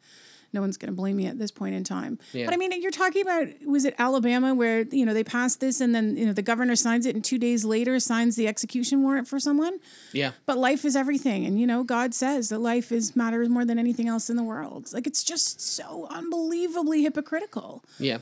no 0.53 0.61
one's 0.61 0.77
going 0.77 0.91
to 0.91 0.95
blame 0.95 1.17
me 1.17 1.27
at 1.27 1.37
this 1.37 1.51
point 1.51 1.75
in 1.75 1.83
time. 1.83 2.17
Yeah. 2.31 2.45
But 2.45 2.53
I 2.53 2.57
mean, 2.57 2.81
you're 2.81 2.91
talking 2.91 3.21
about 3.21 3.47
was 3.65 3.83
it 3.83 3.93
Alabama 3.99 4.55
where 4.55 4.81
you 4.83 5.05
know 5.05 5.13
they 5.13 5.23
passed 5.23 5.59
this 5.59 5.81
and 5.81 5.93
then 5.93 6.15
you 6.17 6.25
know 6.25 6.33
the 6.33 6.41
governor 6.41 6.75
signs 6.75 7.05
it 7.05 7.15
and 7.15 7.23
two 7.23 7.37
days 7.37 7.65
later 7.65 7.99
signs 7.99 8.35
the 8.35 8.47
execution 8.47 9.03
warrant 9.03 9.27
for 9.27 9.39
someone. 9.39 9.79
Yeah. 10.13 10.31
But 10.45 10.57
life 10.57 10.85
is 10.85 10.95
everything, 10.95 11.45
and 11.45 11.59
you 11.59 11.67
know 11.67 11.83
God 11.83 12.13
says 12.13 12.49
that 12.49 12.59
life 12.59 12.91
is 12.91 13.15
matters 13.15 13.49
more 13.49 13.65
than 13.65 13.77
anything 13.77 14.07
else 14.07 14.29
in 14.29 14.37
the 14.37 14.43
world. 14.43 14.93
Like 14.93 15.07
it's 15.07 15.23
just 15.23 15.59
so 15.59 16.07
unbelievably 16.09 17.03
hypocritical 17.03 17.83
Yeah. 17.99 18.19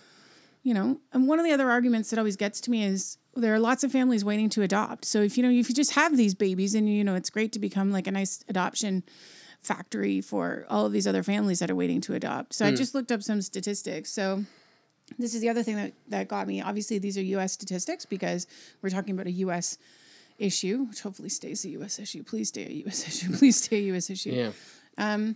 You 0.63 0.73
know 0.73 0.99
and 1.11 1.27
one 1.27 1.39
of 1.39 1.45
the 1.45 1.51
other 1.51 1.69
arguments 1.69 2.09
that 2.09 2.17
always 2.17 2.35
gets 2.35 2.59
to 2.61 2.71
me 2.71 2.83
is 2.83 3.17
there 3.35 3.53
are 3.53 3.59
lots 3.59 3.83
of 3.83 3.91
families 3.91 4.23
waiting 4.23 4.49
to 4.49 4.61
adopt. 4.61 5.05
So 5.05 5.21
if 5.21 5.37
you 5.37 5.43
know 5.43 5.49
if 5.49 5.69
you 5.69 5.75
just 5.75 5.93
have 5.93 6.15
these 6.17 6.35
babies 6.35 6.75
and 6.75 6.87
you 6.89 7.03
know 7.03 7.15
it's 7.15 7.29
great 7.29 7.51
to 7.53 7.59
become 7.59 7.91
like 7.91 8.07
a 8.07 8.11
nice 8.11 8.43
adoption 8.47 9.03
factory 9.59 10.21
for 10.21 10.65
all 10.69 10.85
of 10.85 10.91
these 10.91 11.07
other 11.07 11.23
families 11.23 11.59
that 11.59 11.71
are 11.71 11.75
waiting 11.75 12.01
to 12.01 12.13
adopt. 12.13 12.53
So 12.53 12.65
i 12.65 12.71
mm. 12.71 12.77
just 12.77 12.93
looked 12.93 13.11
up 13.11 13.23
some 13.23 13.41
statistics. 13.41 14.11
So 14.11 14.43
this 15.17 15.33
is 15.33 15.41
the 15.41 15.49
other 15.49 15.63
thing 15.63 15.77
that, 15.77 15.93
that 16.09 16.27
got 16.27 16.47
me. 16.47 16.61
Obviously 16.61 16.99
these 16.99 17.17
are 17.17 17.21
us 17.21 17.53
statistics 17.53 18.05
because 18.05 18.45
we're 18.81 18.89
talking 18.89 19.13
about 19.13 19.27
a 19.27 19.31
us 19.31 19.77
issue 20.37 20.83
which 20.85 21.01
hopefully 21.01 21.29
stays 21.29 21.65
a 21.65 21.69
us 21.69 21.99
issue. 21.99 22.23
Please 22.23 22.49
stay 22.49 22.83
a 22.85 22.89
us 22.89 23.07
issue. 23.07 23.35
Please 23.35 23.63
stay 23.63 23.89
a 23.89 23.95
us 23.95 24.09
issue. 24.09 24.31
Yeah. 24.31 24.51
Um, 24.97 25.35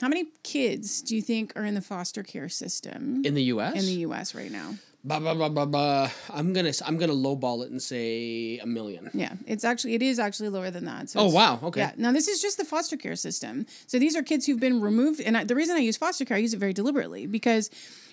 how 0.00 0.08
many 0.08 0.26
kids 0.42 1.02
do 1.02 1.14
you 1.16 1.22
think 1.22 1.52
are 1.56 1.64
in 1.64 1.74
the 1.74 1.80
foster 1.80 2.22
care 2.22 2.48
system 2.48 3.22
In 3.24 3.34
the 3.34 3.44
U.S. 3.54 3.74
in 3.74 3.86
the 3.86 4.04
us 4.14 4.34
right 4.34 4.50
now 4.50 4.74
Bah, 5.06 5.20
bah, 5.20 5.66
bah. 5.66 6.08
I'm 6.32 6.54
gonna 6.54 6.72
I'm 6.86 6.96
gonna 6.96 7.12
lowball 7.12 7.62
it 7.66 7.70
and 7.70 7.82
say 7.82 8.58
a 8.58 8.66
million. 8.66 9.10
Yeah, 9.12 9.34
it's 9.46 9.62
actually 9.62 9.92
it 9.94 10.02
is 10.02 10.18
actually 10.18 10.48
lower 10.48 10.70
than 10.70 10.86
that. 10.86 11.10
So 11.10 11.20
Oh, 11.20 11.28
wow, 11.28 11.60
okay. 11.62 11.80
Yeah. 11.80 11.92
Now 11.98 12.10
this 12.10 12.26
is 12.26 12.40
just 12.40 12.56
the 12.56 12.64
foster 12.64 12.96
care 12.96 13.14
system. 13.14 13.66
So 13.86 13.98
these 13.98 14.16
are 14.16 14.22
kids 14.22 14.46
who've 14.46 14.58
been 14.58 14.80
removed, 14.80 15.20
and 15.20 15.36
I, 15.36 15.44
the 15.44 15.54
reason 15.54 15.76
I 15.76 15.80
use 15.80 15.98
foster 15.98 16.24
care, 16.24 16.38
I 16.38 16.40
use 16.40 16.54
it 16.54 16.58
very 16.58 16.72
deliberately 16.72 17.26
because 17.26 17.68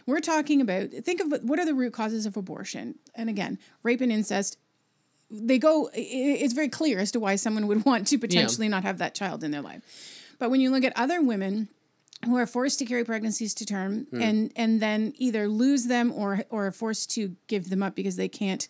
we're 0.06 0.20
talking 0.20 0.60
about 0.60 0.90
think 0.92 1.22
of 1.22 1.32
what- 1.44 1.60
are 1.60 1.66
the 1.66 1.74
root 1.74 1.94
causes 1.94 2.26
of 2.26 2.36
abortion, 2.36 2.96
and 3.16 3.30
again, 3.30 3.58
rape 3.84 4.02
and 4.02 4.12
incest. 4.12 4.58
They 5.30 5.60
go. 5.60 5.90
It's 5.94 6.52
very 6.54 6.68
clear 6.68 7.00
as 7.00 7.14
to 7.14 7.22
why 7.22 7.38
someone 7.38 7.68
would 7.68 7.86
want 7.92 8.08
to 8.08 8.18
potentially 8.18 8.68
not 8.68 8.84
have 8.84 8.98
that 8.98 9.16
child 9.16 9.46
in 9.46 9.52
their 9.52 9.62
life. 9.62 9.82
But 10.42 10.50
when 10.50 10.60
you 10.60 10.72
look 10.72 10.84
at 10.84 10.92
other 10.96 11.22
women 11.22 11.70
who 12.26 12.36
are 12.36 12.48
forced 12.48 12.80
to 12.80 12.86
carry 12.86 13.04
pregnancies 13.04 13.54
to 13.54 13.66
term 13.66 14.08
Hmm. 14.10 14.22
and 14.24 14.52
and 14.56 14.80
then 14.82 15.14
either 15.18 15.48
lose 15.48 15.86
them 15.86 16.12
or 16.12 16.44
or 16.50 16.66
are 16.66 16.72
forced 16.72 17.12
to 17.12 17.36
give 17.46 17.70
them 17.70 17.84
up 17.84 17.94
because 17.96 18.16
they 18.16 18.28
can't 18.28 18.68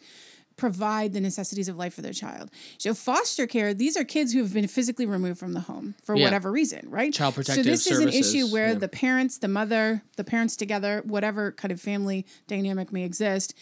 provide 0.57 1.13
the 1.13 1.21
necessities 1.21 1.69
of 1.69 1.77
life 1.77 1.93
for 1.93 2.01
their 2.01 2.11
child. 2.13 2.51
So 2.77 2.93
foster 2.93 3.47
care, 3.47 3.73
these 3.73 3.95
are 3.95 4.03
kids 4.03 4.33
who 4.33 4.39
have 4.43 4.53
been 4.53 4.67
physically 4.67 5.05
removed 5.05 5.39
from 5.39 5.53
the 5.53 5.61
home 5.61 5.95
for 6.03 6.13
Yeah. 6.15 6.25
whatever 6.25 6.51
reason, 6.51 6.89
right? 6.89 7.11
Child 7.13 7.35
protective 7.35 7.63
So 7.65 7.71
this 7.71 7.87
is 7.87 7.99
an 7.99 8.09
issue 8.09 8.47
where 8.51 8.73
yeah. 8.73 8.73
the 8.85 8.89
parents, 8.89 9.37
the 9.37 9.47
mother, 9.47 10.03
the 10.17 10.25
parents 10.25 10.55
together, 10.57 11.01
whatever 11.05 11.53
kind 11.53 11.71
of 11.71 11.79
family 11.81 12.25
dynamic 12.47 12.91
may 12.91 13.03
exist, 13.05 13.53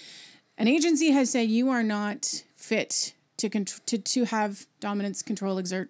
an 0.58 0.68
agency 0.68 1.12
has 1.12 1.30
said 1.30 1.48
you 1.50 1.70
are 1.70 1.84
not 1.84 2.44
fit 2.56 3.14
to 3.40 3.50
contr- 3.50 3.84
to 3.86 3.98
to 3.98 4.26
have 4.26 4.66
dominance, 4.80 5.22
control, 5.22 5.58
exert 5.58 5.90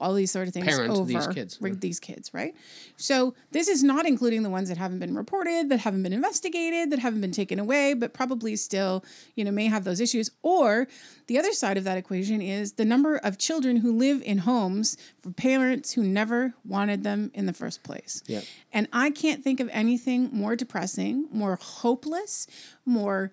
all 0.00 0.14
these 0.14 0.30
sort 0.30 0.48
of 0.48 0.54
things 0.54 0.66
Parent 0.66 0.90
over 0.90 1.04
these 1.04 1.26
kids, 1.28 1.58
yeah. 1.60 1.70
these 1.74 2.00
kids, 2.00 2.32
right? 2.32 2.54
So 2.96 3.34
this 3.52 3.68
is 3.68 3.84
not 3.84 4.06
including 4.06 4.42
the 4.42 4.50
ones 4.50 4.68
that 4.68 4.78
haven't 4.78 5.00
been 5.00 5.14
reported, 5.14 5.68
that 5.68 5.80
haven't 5.80 6.02
been 6.02 6.12
investigated, 6.12 6.90
that 6.90 6.98
haven't 6.98 7.20
been 7.20 7.32
taken 7.32 7.58
away, 7.58 7.94
but 7.94 8.14
probably 8.14 8.56
still, 8.56 9.04
you 9.34 9.44
know, 9.44 9.50
may 9.50 9.66
have 9.66 9.84
those 9.84 10.00
issues. 10.00 10.30
Or 10.42 10.88
the 11.26 11.38
other 11.38 11.52
side 11.52 11.76
of 11.76 11.84
that 11.84 11.98
equation 11.98 12.40
is 12.40 12.72
the 12.72 12.84
number 12.84 13.16
of 13.16 13.38
children 13.38 13.76
who 13.76 13.92
live 13.96 14.22
in 14.22 14.38
homes 14.38 14.96
for 15.20 15.30
parents 15.30 15.92
who 15.92 16.02
never 16.02 16.54
wanted 16.64 17.04
them 17.04 17.30
in 17.34 17.46
the 17.46 17.52
first 17.52 17.82
place. 17.82 18.22
Yeah. 18.26 18.40
And 18.72 18.88
I 18.92 19.10
can't 19.10 19.44
think 19.44 19.60
of 19.60 19.68
anything 19.72 20.30
more 20.32 20.56
depressing, 20.56 21.28
more 21.30 21.56
hopeless, 21.60 22.46
more 22.84 23.32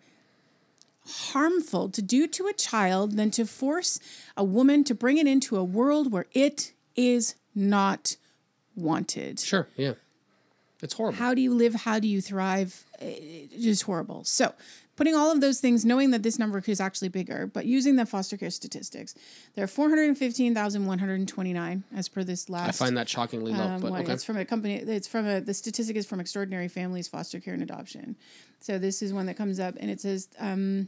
harmful 1.06 1.90
to 1.90 2.02
do 2.02 2.28
to 2.28 2.48
a 2.48 2.54
child 2.54 3.14
than 3.14 3.32
to 3.32 3.46
force 3.46 4.00
a 4.38 4.44
woman 4.44 4.84
to 4.86 4.96
bring 4.96 5.18
it 5.18 5.28
into 5.28 5.58
a 5.58 5.64
world 5.64 6.12
where 6.12 6.26
it 6.34 6.74
is 6.96 7.36
not 7.54 8.16
wanted. 8.76 9.40
Sure. 9.40 9.68
Yeah. 9.76 9.94
It's 10.82 10.94
horrible. 10.94 11.18
How 11.18 11.34
do 11.34 11.42
you 11.42 11.54
live? 11.54 11.74
How 11.74 12.00
do 12.00 12.08
you 12.08 12.22
thrive? 12.22 12.84
It's 13.00 13.64
just 13.64 13.84
horrible. 13.84 14.24
So, 14.26 14.54
putting 14.96 15.16
all 15.16 15.32
of 15.32 15.42
those 15.42 15.60
things, 15.60 15.86
knowing 15.86 16.12
that 16.12 16.24
this 16.24 16.40
number 16.40 16.62
is 16.66 16.80
actually 16.80 17.10
bigger, 17.10 17.48
but 17.48 17.66
using 17.66 17.96
the 17.96 18.06
foster 18.06 18.38
care 18.38 18.50
statistics, 18.50 19.16
there 19.56 19.64
are 19.64 19.68
415,129 19.68 21.84
as 21.96 22.10
per 22.10 22.24
this 22.24 22.50
last. 22.50 22.70
I 22.70 22.86
find 22.86 22.98
that 22.98 23.10
shockingly 23.10 23.54
low, 23.54 23.64
Um, 23.64 23.82
but 23.82 23.92
okay. 23.94 24.14
It's 24.14 24.24
from 24.24 24.38
a 24.38 24.46
company. 24.46 24.76
It's 24.76 25.08
from 25.08 25.28
a. 25.28 25.40
The 25.42 25.54
statistic 25.54 25.96
is 25.96 26.06
from 26.06 26.20
Extraordinary 26.20 26.68
Families 26.68 27.08
Foster 27.08 27.40
Care 27.40 27.54
and 27.54 27.64
Adoption. 27.64 28.16
So 28.60 28.80
this 28.80 29.02
is 29.02 29.14
one 29.14 29.26
that 29.26 29.36
comes 29.36 29.60
up, 29.60 29.76
and 29.80 29.90
it 29.90 30.02
says 30.02 30.28
um, 30.40 30.88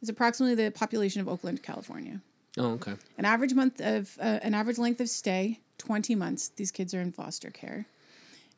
it's 0.00 0.10
approximately 0.10 0.54
the 0.54 0.70
population 0.70 1.20
of 1.20 1.28
Oakland, 1.28 1.62
California. 1.62 2.20
Oh, 2.58 2.72
okay. 2.72 2.94
An 3.18 3.24
average 3.24 3.54
month 3.54 3.80
of 3.80 4.16
uh, 4.20 4.38
an 4.42 4.54
average 4.54 4.78
length 4.78 5.00
of 5.00 5.08
stay, 5.08 5.60
twenty 5.78 6.14
months. 6.14 6.50
These 6.56 6.70
kids 6.70 6.94
are 6.94 7.00
in 7.00 7.12
foster 7.12 7.50
care. 7.50 7.86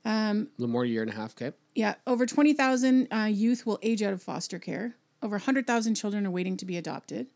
A 0.06 0.34
little 0.58 0.70
more 0.72 0.84
year 0.84 1.02
and 1.02 1.10
a 1.10 1.14
half. 1.14 1.34
Okay. 1.40 1.56
Yeah, 1.74 1.94
over 2.06 2.24
twenty 2.26 2.52
thousand 2.52 3.08
uh, 3.12 3.24
youth 3.24 3.66
will 3.66 3.78
age 3.82 4.02
out 4.02 4.12
of 4.12 4.22
foster 4.22 4.58
care. 4.58 4.94
Over 5.22 5.38
hundred 5.38 5.66
thousand 5.66 5.94
children 5.96 6.26
are 6.26 6.30
waiting 6.30 6.56
to 6.58 6.64
be 6.64 6.76
adopted. 6.76 7.26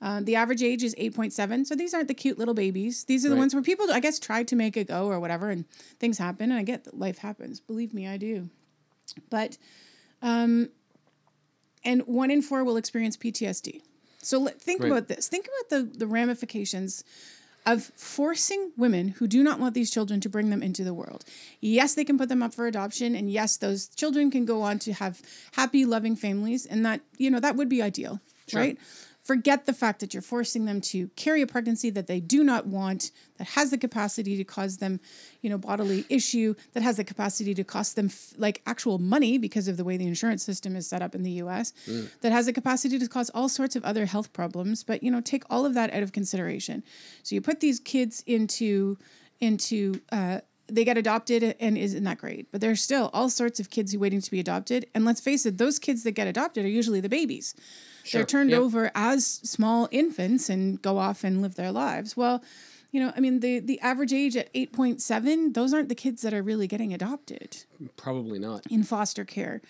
Uh, 0.00 0.20
the 0.22 0.36
average 0.36 0.62
age 0.62 0.84
is 0.84 0.94
8.7. 0.94 1.66
So 1.66 1.74
these 1.74 1.92
aren't 1.92 2.06
the 2.06 2.14
cute 2.14 2.38
little 2.38 2.54
babies. 2.54 3.02
These 3.02 3.26
are 3.26 3.30
the 3.30 3.34
Right. 3.34 3.40
ones 3.40 3.52
where 3.52 3.64
people, 3.64 3.90
I 3.90 3.98
guess, 3.98 4.20
tried 4.20 4.46
to 4.46 4.54
make 4.54 4.76
it 4.76 4.86
go 4.86 5.08
or 5.08 5.18
whatever, 5.18 5.50
and 5.50 5.64
things 5.98 6.18
happen. 6.18 6.52
And 6.52 6.60
I 6.60 6.62
get 6.62 6.84
that 6.84 6.96
life 6.96 7.18
happens. 7.18 7.58
Believe 7.58 7.92
me, 7.92 8.06
I 8.06 8.16
do. 8.16 8.48
But, 9.28 9.58
um, 10.22 10.68
and 11.84 12.02
one 12.02 12.30
in 12.30 12.42
four 12.42 12.62
will 12.62 12.76
experience 12.76 13.16
PTSD. 13.16 13.82
So 14.22 14.38
let, 14.38 14.60
think 14.62 14.82
Right. 14.84 14.92
about 14.92 15.08
this. 15.08 15.26
Think 15.26 15.48
about 15.48 15.68
the, 15.70 15.98
the 15.98 16.06
ramifications 16.06 17.02
of 17.66 17.84
forcing 17.96 18.72
women 18.76 19.08
who 19.08 19.26
do 19.26 19.42
not 19.42 19.60
want 19.60 19.74
these 19.74 19.90
children 19.90 20.20
to 20.20 20.28
bring 20.28 20.50
them 20.50 20.62
into 20.62 20.84
the 20.84 20.94
world. 20.94 21.24
Yes, 21.60 21.94
they 21.94 22.04
can 22.04 22.16
put 22.16 22.28
them 22.28 22.42
up 22.42 22.54
for 22.54 22.66
adoption, 22.66 23.14
and 23.14 23.30
yes, 23.30 23.56
those 23.56 23.88
children 23.88 24.30
can 24.30 24.44
go 24.44 24.62
on 24.62 24.78
to 24.80 24.92
have 24.94 25.20
happy, 25.52 25.84
loving 25.84 26.16
families, 26.16 26.64
and 26.66 26.84
that 26.86 27.00
you 27.18 27.30
know 27.30 27.40
that 27.40 27.56
would 27.56 27.68
be 27.68 27.82
ideal, 27.82 28.20
right? 28.54 28.78
Forget 29.28 29.66
the 29.66 29.74
fact 29.74 30.00
that 30.00 30.14
you're 30.14 30.22
forcing 30.22 30.64
them 30.64 30.80
to 30.80 31.08
carry 31.08 31.42
a 31.42 31.46
pregnancy 31.46 31.90
that 31.90 32.06
they 32.06 32.18
do 32.18 32.42
not 32.42 32.66
want, 32.66 33.10
that 33.36 33.48
has 33.48 33.70
the 33.70 33.76
capacity 33.76 34.38
to 34.38 34.42
cause 34.42 34.78
them, 34.78 35.00
you 35.42 35.50
know, 35.50 35.58
bodily 35.58 36.06
issue, 36.08 36.54
that 36.72 36.82
has 36.82 36.96
the 36.96 37.04
capacity 37.04 37.52
to 37.52 37.62
cost 37.62 37.94
them 37.94 38.06
f- 38.06 38.32
like 38.38 38.62
actual 38.64 38.98
money 38.98 39.36
because 39.36 39.68
of 39.68 39.76
the 39.76 39.84
way 39.84 39.98
the 39.98 40.06
insurance 40.06 40.42
system 40.42 40.74
is 40.74 40.86
set 40.86 41.02
up 41.02 41.14
in 41.14 41.24
the 41.24 41.32
U.S. 41.44 41.74
That 42.22 42.32
has 42.32 42.46
the 42.46 42.54
capacity 42.54 42.98
to 42.98 43.06
cause 43.06 43.28
all 43.34 43.50
sorts 43.50 43.76
of 43.76 43.84
other 43.84 44.06
health 44.06 44.32
problems. 44.32 44.82
But 44.82 45.02
you 45.02 45.10
know, 45.10 45.20
take 45.20 45.42
all 45.50 45.66
of 45.66 45.74
that 45.74 45.92
out 45.92 46.02
of 46.02 46.12
consideration. 46.12 46.82
So 47.22 47.34
you 47.34 47.42
put 47.42 47.60
these 47.60 47.80
kids 47.80 48.24
into 48.26 48.96
into 49.40 50.00
uh, 50.10 50.40
they 50.70 50.84
get 50.84 50.98
adopted 50.98 51.56
and 51.60 51.78
isn't 51.78 52.04
that 52.04 52.18
great 52.18 52.50
but 52.52 52.60
there's 52.60 52.82
still 52.82 53.10
all 53.12 53.28
sorts 53.30 53.58
of 53.58 53.70
kids 53.70 53.92
who 53.92 53.98
waiting 53.98 54.20
to 54.20 54.30
be 54.30 54.40
adopted. 54.40 54.86
And 54.94 55.04
let's 55.04 55.20
face 55.20 55.46
it 55.46 55.58
those 55.58 55.78
kids 55.78 56.02
that 56.04 56.12
get 56.12 56.26
adopted 56.26 56.64
are 56.64 56.68
usually 56.68 57.00
the 57.00 57.08
babies. 57.08 57.54
Sure, 58.04 58.20
they're 58.20 58.26
turned 58.26 58.50
yeah. 58.50 58.58
over 58.58 58.90
as 58.94 59.26
small 59.26 59.88
infants 59.90 60.48
and 60.48 60.80
go 60.80 60.98
off 60.98 61.24
and 61.24 61.42
live 61.42 61.54
their 61.56 61.72
lives. 61.72 62.16
Well 62.16 62.42
you 62.90 63.00
know 63.00 63.12
i 63.14 63.20
mean 63.20 63.40
the 63.40 63.58
the 63.58 63.78
average 63.80 64.14
age 64.14 64.34
at 64.34 64.50
8.7 64.54 65.52
those 65.52 65.74
aren't 65.74 65.90
the 65.90 65.94
kids 65.94 66.22
that 66.22 66.32
are 66.32 66.42
really 66.42 66.66
getting 66.66 66.94
adopted 66.94 67.64
Probably 67.98 68.38
not. 68.38 68.66
in 68.70 68.82
foster 68.82 69.26
care 69.26 69.60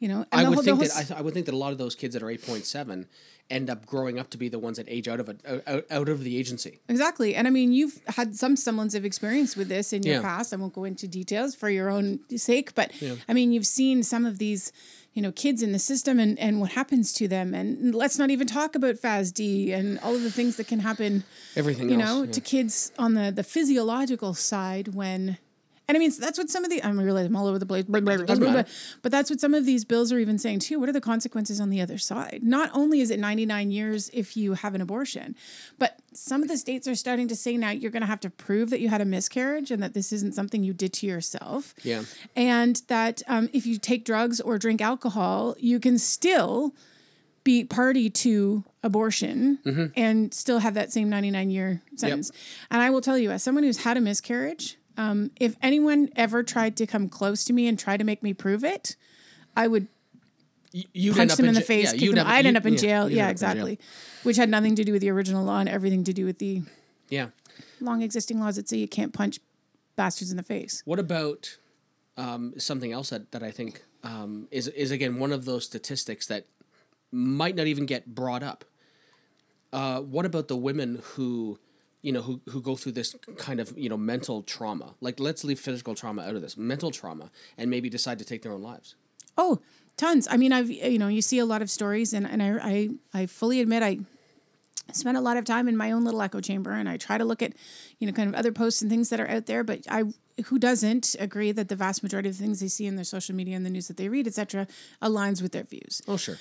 you 0.00 0.08
know? 0.08 0.26
I 0.32 0.42
would 0.42 0.54
whole- 0.54 0.62
think 0.64 0.76
whole 0.76 0.86
that 0.86 0.96
I, 0.96 1.02
th- 1.02 1.18
I 1.18 1.22
would 1.22 1.32
think 1.34 1.46
that 1.46 1.54
a 1.54 1.56
lot 1.56 1.72
of 1.72 1.78
those 1.78 1.94
kids 1.94 2.14
that 2.14 2.22
are 2.22 2.28
eight 2.30 2.44
point 2.44 2.66
seven 2.66 3.06
end 3.50 3.68
up 3.68 3.84
growing 3.84 4.18
up 4.18 4.30
to 4.30 4.38
be 4.38 4.48
the 4.48 4.58
ones 4.58 4.78
that 4.78 4.86
age 4.88 5.06
out 5.06 5.20
of 5.20 5.28
it 5.28 5.40
out, 5.66 5.84
out 5.90 6.08
of 6.08 6.24
the 6.24 6.36
agency. 6.38 6.80
Exactly. 6.88 7.34
And 7.34 7.46
I 7.46 7.50
mean, 7.50 7.72
you've 7.72 8.00
had 8.08 8.34
some 8.34 8.56
semblance 8.56 8.94
of 8.94 9.04
experience 9.04 9.54
with 9.56 9.68
this 9.68 9.92
in 9.92 10.02
your 10.02 10.16
Yeah. 10.16 10.22
past. 10.22 10.52
I 10.52 10.56
won't 10.56 10.72
go 10.72 10.84
into 10.84 11.06
details 11.06 11.54
for 11.54 11.68
your 11.68 11.90
own 11.90 12.20
sake, 12.36 12.74
but 12.74 12.90
I 13.28 13.32
mean, 13.34 13.52
you've 13.52 13.66
seen 13.66 14.02
some 14.02 14.24
of 14.24 14.38
these, 14.38 14.72
you 15.12 15.20
know, 15.22 15.30
kids 15.30 15.62
in 15.62 15.72
the 15.72 15.78
system 15.78 16.18
and, 16.18 16.38
and 16.38 16.58
what 16.60 16.70
happens 16.72 17.12
to 17.14 17.28
them. 17.28 17.52
And 17.54 17.94
let's 17.94 18.18
not 18.18 18.30
even 18.30 18.46
talk 18.46 18.74
about 18.74 18.96
FASD 18.96 19.72
and 19.72 19.98
all 20.00 20.14
of 20.14 20.22
the 20.22 20.30
things 20.30 20.56
that 20.56 20.66
can 20.66 20.80
happen, 20.80 21.22
Everything 21.54 21.90
you 21.90 22.00
else, 22.00 22.04
know, 22.08 22.22
yeah. 22.24 22.32
to 22.32 22.40
kids 22.40 22.92
on 22.98 23.12
the, 23.14 23.30
the 23.30 23.44
physiological 23.44 24.32
side 24.34 24.94
when. 24.94 25.36
And 25.86 25.96
I 25.96 25.98
mean, 25.98 26.12
that's 26.18 26.38
what 26.38 26.48
some 26.48 26.64
of 26.64 26.70
the, 26.70 26.82
I 26.82 26.88
realize 26.90 27.26
I'm 27.26 27.36
all 27.36 27.46
over 27.46 27.58
the 27.58 27.66
place, 27.66 27.84
blah, 27.84 28.00
blah, 28.00 28.16
blah, 28.16 28.24
Doesn't 28.24 28.42
blah, 28.42 28.52
blah, 28.52 28.60
matter. 28.62 28.70
but 29.02 29.12
that's 29.12 29.28
what 29.28 29.38
some 29.38 29.52
of 29.52 29.66
these 29.66 29.84
bills 29.84 30.12
are 30.12 30.18
even 30.18 30.38
saying 30.38 30.60
too. 30.60 30.80
What 30.80 30.88
are 30.88 30.92
the 30.92 31.00
consequences 31.00 31.60
on 31.60 31.68
the 31.68 31.80
other 31.82 31.98
side? 31.98 32.40
Not 32.42 32.70
only 32.72 33.00
is 33.00 33.10
it 33.10 33.18
99 33.18 33.70
years 33.70 34.08
if 34.14 34.34
you 34.34 34.54
have 34.54 34.74
an 34.74 34.80
abortion, 34.80 35.36
but 35.78 35.98
some 36.14 36.42
of 36.42 36.48
the 36.48 36.56
states 36.56 36.88
are 36.88 36.94
starting 36.94 37.28
to 37.28 37.36
say 37.36 37.58
now 37.58 37.68
you're 37.70 37.90
going 37.90 38.00
to 38.00 38.06
have 38.06 38.20
to 38.20 38.30
prove 38.30 38.70
that 38.70 38.80
you 38.80 38.88
had 38.88 39.02
a 39.02 39.04
miscarriage 39.04 39.70
and 39.70 39.82
that 39.82 39.92
this 39.92 40.10
isn't 40.12 40.34
something 40.34 40.64
you 40.64 40.72
did 40.72 40.94
to 40.94 41.06
yourself. 41.06 41.74
Yeah. 41.82 42.04
And 42.34 42.80
that 42.88 43.20
um, 43.28 43.50
if 43.52 43.66
you 43.66 43.76
take 43.78 44.06
drugs 44.06 44.40
or 44.40 44.56
drink 44.56 44.80
alcohol, 44.80 45.54
you 45.58 45.78
can 45.80 45.98
still 45.98 46.74
be 47.42 47.62
party 47.62 48.08
to 48.08 48.64
abortion 48.82 49.58
Mm-hmm. 49.66 49.86
and 49.96 50.32
still 50.32 50.60
have 50.60 50.74
that 50.74 50.92
same 50.92 51.10
99 51.10 51.50
year 51.50 51.82
sentence. 51.96 52.32
And 52.70 52.80
I 52.80 52.88
will 52.88 53.00
tell 53.02 53.18
you, 53.18 53.30
as 53.30 53.42
someone 53.42 53.64
who's 53.64 53.84
had 53.84 53.98
a 53.98 54.00
miscarriage, 54.00 54.78
um, 54.96 55.30
if 55.40 55.56
anyone 55.62 56.08
ever 56.16 56.42
tried 56.42 56.76
to 56.78 56.86
come 56.86 57.08
close 57.08 57.44
to 57.46 57.52
me 57.52 57.66
and 57.68 57.78
try 57.78 57.96
to 57.96 58.04
make 58.04 58.22
me 58.22 58.32
prove 58.34 58.64
it, 58.64 58.96
I 59.56 59.66
would 59.68 59.88
You'd 60.92 61.10
end 61.12 61.16
punch 61.18 61.30
up 61.32 61.36
them 61.38 61.46
in 61.46 61.54
the 61.54 61.60
ja- 61.60 61.66
face, 61.66 61.92
yeah, 61.92 61.98
kick 61.98 62.14
them. 62.14 62.26
I'd 62.26 62.46
end 62.46 62.56
up 62.56 62.66
in 62.66 62.74
yeah, 62.74 62.78
jail. 62.80 63.02
Yeah, 63.02 63.06
in 63.08 63.16
jail. 63.16 63.30
exactly. 63.30 63.78
Which 64.24 64.36
had 64.36 64.48
nothing 64.48 64.74
to 64.76 64.84
do 64.84 64.92
with 64.92 65.02
the 65.02 65.10
original 65.10 65.44
law 65.44 65.60
and 65.60 65.68
everything 65.68 66.02
to 66.04 66.12
do 66.12 66.24
with 66.24 66.38
the 66.38 66.62
Yeah. 67.08 67.28
long 67.80 68.02
existing 68.02 68.40
laws 68.40 68.56
that 68.56 68.68
say 68.68 68.78
you 68.78 68.88
can't 68.88 69.12
punch 69.12 69.38
bastards 69.94 70.30
in 70.32 70.36
the 70.36 70.42
face. 70.42 70.82
What 70.84 70.98
about 70.98 71.58
um, 72.16 72.54
something 72.58 72.90
else 72.92 73.10
that, 73.10 73.30
that 73.32 73.42
I 73.44 73.50
think 73.52 73.84
um, 74.02 74.48
is 74.50 74.66
is 74.68 74.90
again 74.90 75.18
one 75.18 75.32
of 75.32 75.44
those 75.44 75.64
statistics 75.64 76.26
that 76.26 76.46
might 77.12 77.54
not 77.54 77.66
even 77.68 77.86
get 77.86 78.12
brought 78.12 78.42
up? 78.42 78.64
Uh, 79.72 80.00
what 80.00 80.24
about 80.26 80.46
the 80.48 80.56
women 80.56 81.00
who, 81.02 81.58
you 82.04 82.12
know, 82.12 82.20
who, 82.20 82.40
who 82.50 82.60
go 82.60 82.76
through 82.76 82.92
this 82.92 83.16
kind 83.38 83.60
of 83.60 83.76
you 83.78 83.88
know 83.88 83.96
mental 83.96 84.42
trauma? 84.42 84.94
Like 85.00 85.18
let's 85.18 85.42
leave 85.42 85.58
physical 85.58 85.94
trauma 85.94 86.22
out 86.22 86.36
of 86.36 86.42
this, 86.42 86.56
mental 86.56 86.90
trauma, 86.90 87.30
and 87.56 87.70
maybe 87.70 87.88
decide 87.88 88.18
to 88.18 88.26
take 88.26 88.42
their 88.42 88.52
own 88.52 88.62
lives. 88.62 88.94
Oh, 89.38 89.60
tons. 89.96 90.28
I 90.30 90.36
mean, 90.36 90.52
I've 90.52 90.70
you 90.70 90.98
know 90.98 91.08
you 91.08 91.22
see 91.22 91.38
a 91.38 91.46
lot 91.46 91.62
of 91.62 91.70
stories, 91.70 92.12
and 92.12 92.26
and 92.26 92.42
I 92.42 92.58
I, 92.62 92.90
I 93.14 93.26
fully 93.26 93.62
admit 93.62 93.82
I 93.82 94.00
spent 94.92 95.16
a 95.16 95.22
lot 95.22 95.38
of 95.38 95.46
time 95.46 95.66
in 95.66 95.78
my 95.78 95.92
own 95.92 96.04
little 96.04 96.20
echo 96.20 96.40
chamber, 96.40 96.72
and 96.72 96.90
I 96.90 96.98
try 96.98 97.16
to 97.16 97.24
look 97.24 97.40
at 97.40 97.54
you 97.98 98.06
know 98.06 98.12
kind 98.12 98.28
of 98.28 98.34
other 98.34 98.52
posts 98.52 98.82
and 98.82 98.90
things 98.90 99.08
that 99.08 99.18
are 99.18 99.28
out 99.28 99.46
there. 99.46 99.64
But 99.64 99.86
I 99.88 100.04
who 100.46 100.58
doesn't 100.58 101.16
agree 101.18 101.52
that 101.52 101.70
the 101.70 101.76
vast 101.76 102.02
majority 102.02 102.28
of 102.28 102.36
the 102.36 102.42
things 102.42 102.60
they 102.60 102.68
see 102.68 102.84
in 102.84 102.96
their 102.96 103.04
social 103.04 103.34
media 103.34 103.56
and 103.56 103.64
the 103.64 103.70
news 103.70 103.88
that 103.88 103.96
they 103.96 104.10
read, 104.10 104.26
etc., 104.26 104.66
aligns 105.00 105.40
with 105.40 105.52
their 105.52 105.64
views. 105.64 106.02
Oh 106.06 106.18
sure, 106.18 106.36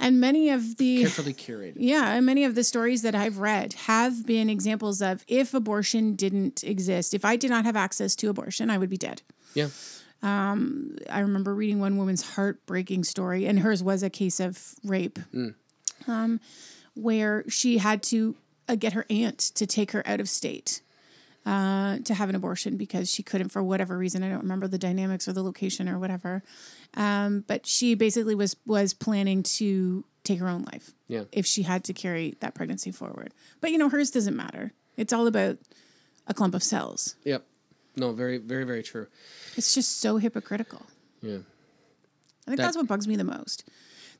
And 0.00 0.20
many 0.20 0.48
of 0.50 0.76
the 0.76 1.00
carefully 1.00 1.34
curated. 1.34 1.74
yeah, 1.76 2.14
and 2.14 2.24
many 2.24 2.44
of 2.44 2.54
the 2.54 2.62
stories 2.62 3.02
that 3.02 3.14
I've 3.14 3.38
read 3.38 3.72
have 3.72 4.24
been 4.24 4.48
examples 4.48 5.02
of 5.02 5.24
if 5.26 5.54
abortion 5.54 6.14
didn't 6.14 6.62
exist, 6.62 7.14
if 7.14 7.24
I 7.24 7.34
did 7.36 7.50
not 7.50 7.64
have 7.64 7.74
access 7.76 8.14
to 8.16 8.28
abortion, 8.28 8.70
I 8.70 8.78
would 8.78 8.90
be 8.90 8.96
dead. 8.96 9.22
Yeah, 9.54 9.68
I 11.10 11.20
remember 11.20 11.54
reading 11.54 11.80
one 11.80 11.96
woman's 11.96 12.34
heartbreaking 12.34 13.04
story, 13.04 13.46
and 13.46 13.58
hers 13.60 13.82
was 13.82 14.02
a 14.02 14.10
case 14.10 14.38
of 14.40 14.74
rape, 14.84 15.18
um, 16.06 16.40
where 16.94 17.44
she 17.48 17.78
had 17.78 18.02
to 18.04 18.36
uh, 18.68 18.76
get 18.76 18.92
her 18.92 19.04
aunt 19.10 19.38
to 19.38 19.66
take 19.66 19.92
her 19.92 20.06
out 20.06 20.20
of 20.20 20.28
state 20.28 20.80
uh, 21.46 21.98
to 22.04 22.14
have 22.14 22.28
an 22.28 22.34
abortion 22.34 22.76
because 22.76 23.10
she 23.10 23.22
couldn't, 23.22 23.48
for 23.50 23.62
whatever 23.62 23.96
reason. 23.96 24.22
I 24.22 24.28
don't 24.28 24.40
remember 24.42 24.68
the 24.68 24.78
dynamics 24.78 25.26
or 25.28 25.32
the 25.32 25.42
location 25.42 25.88
or 25.88 25.98
whatever. 25.98 26.42
Um, 26.94 27.44
but 27.46 27.66
she 27.66 27.94
basically 27.94 28.34
was 28.34 28.56
was 28.66 28.92
planning 28.94 29.42
to 29.44 30.04
take 30.24 30.40
her 30.40 30.48
own 30.48 30.64
life 30.72 30.92
Yeah. 31.06 31.24
if 31.32 31.46
she 31.46 31.62
had 31.62 31.84
to 31.84 31.92
carry 31.94 32.36
that 32.40 32.54
pregnancy 32.54 32.90
forward. 32.90 33.32
But 33.60 33.70
you 33.70 33.78
know, 33.78 33.88
hers 33.88 34.10
doesn't 34.10 34.36
matter. 34.36 34.72
It's 34.96 35.12
all 35.12 35.26
about 35.26 35.58
a 36.26 36.34
clump 36.34 36.54
of 36.54 36.62
cells. 36.62 37.16
yep. 37.24 37.46
No, 37.96 38.12
very 38.12 38.38
very 38.38 38.64
very 38.64 38.82
true. 38.82 39.06
It's 39.56 39.74
just 39.74 40.00
so 40.00 40.18
hypocritical. 40.18 40.82
Yeah. 41.22 41.30
I 41.32 41.36
think 41.36 41.44
That- 42.46 42.56
that's 42.58 42.76
what 42.76 42.86
bugs 42.86 43.08
me 43.08 43.16
the 43.16 43.24
most. 43.24 43.64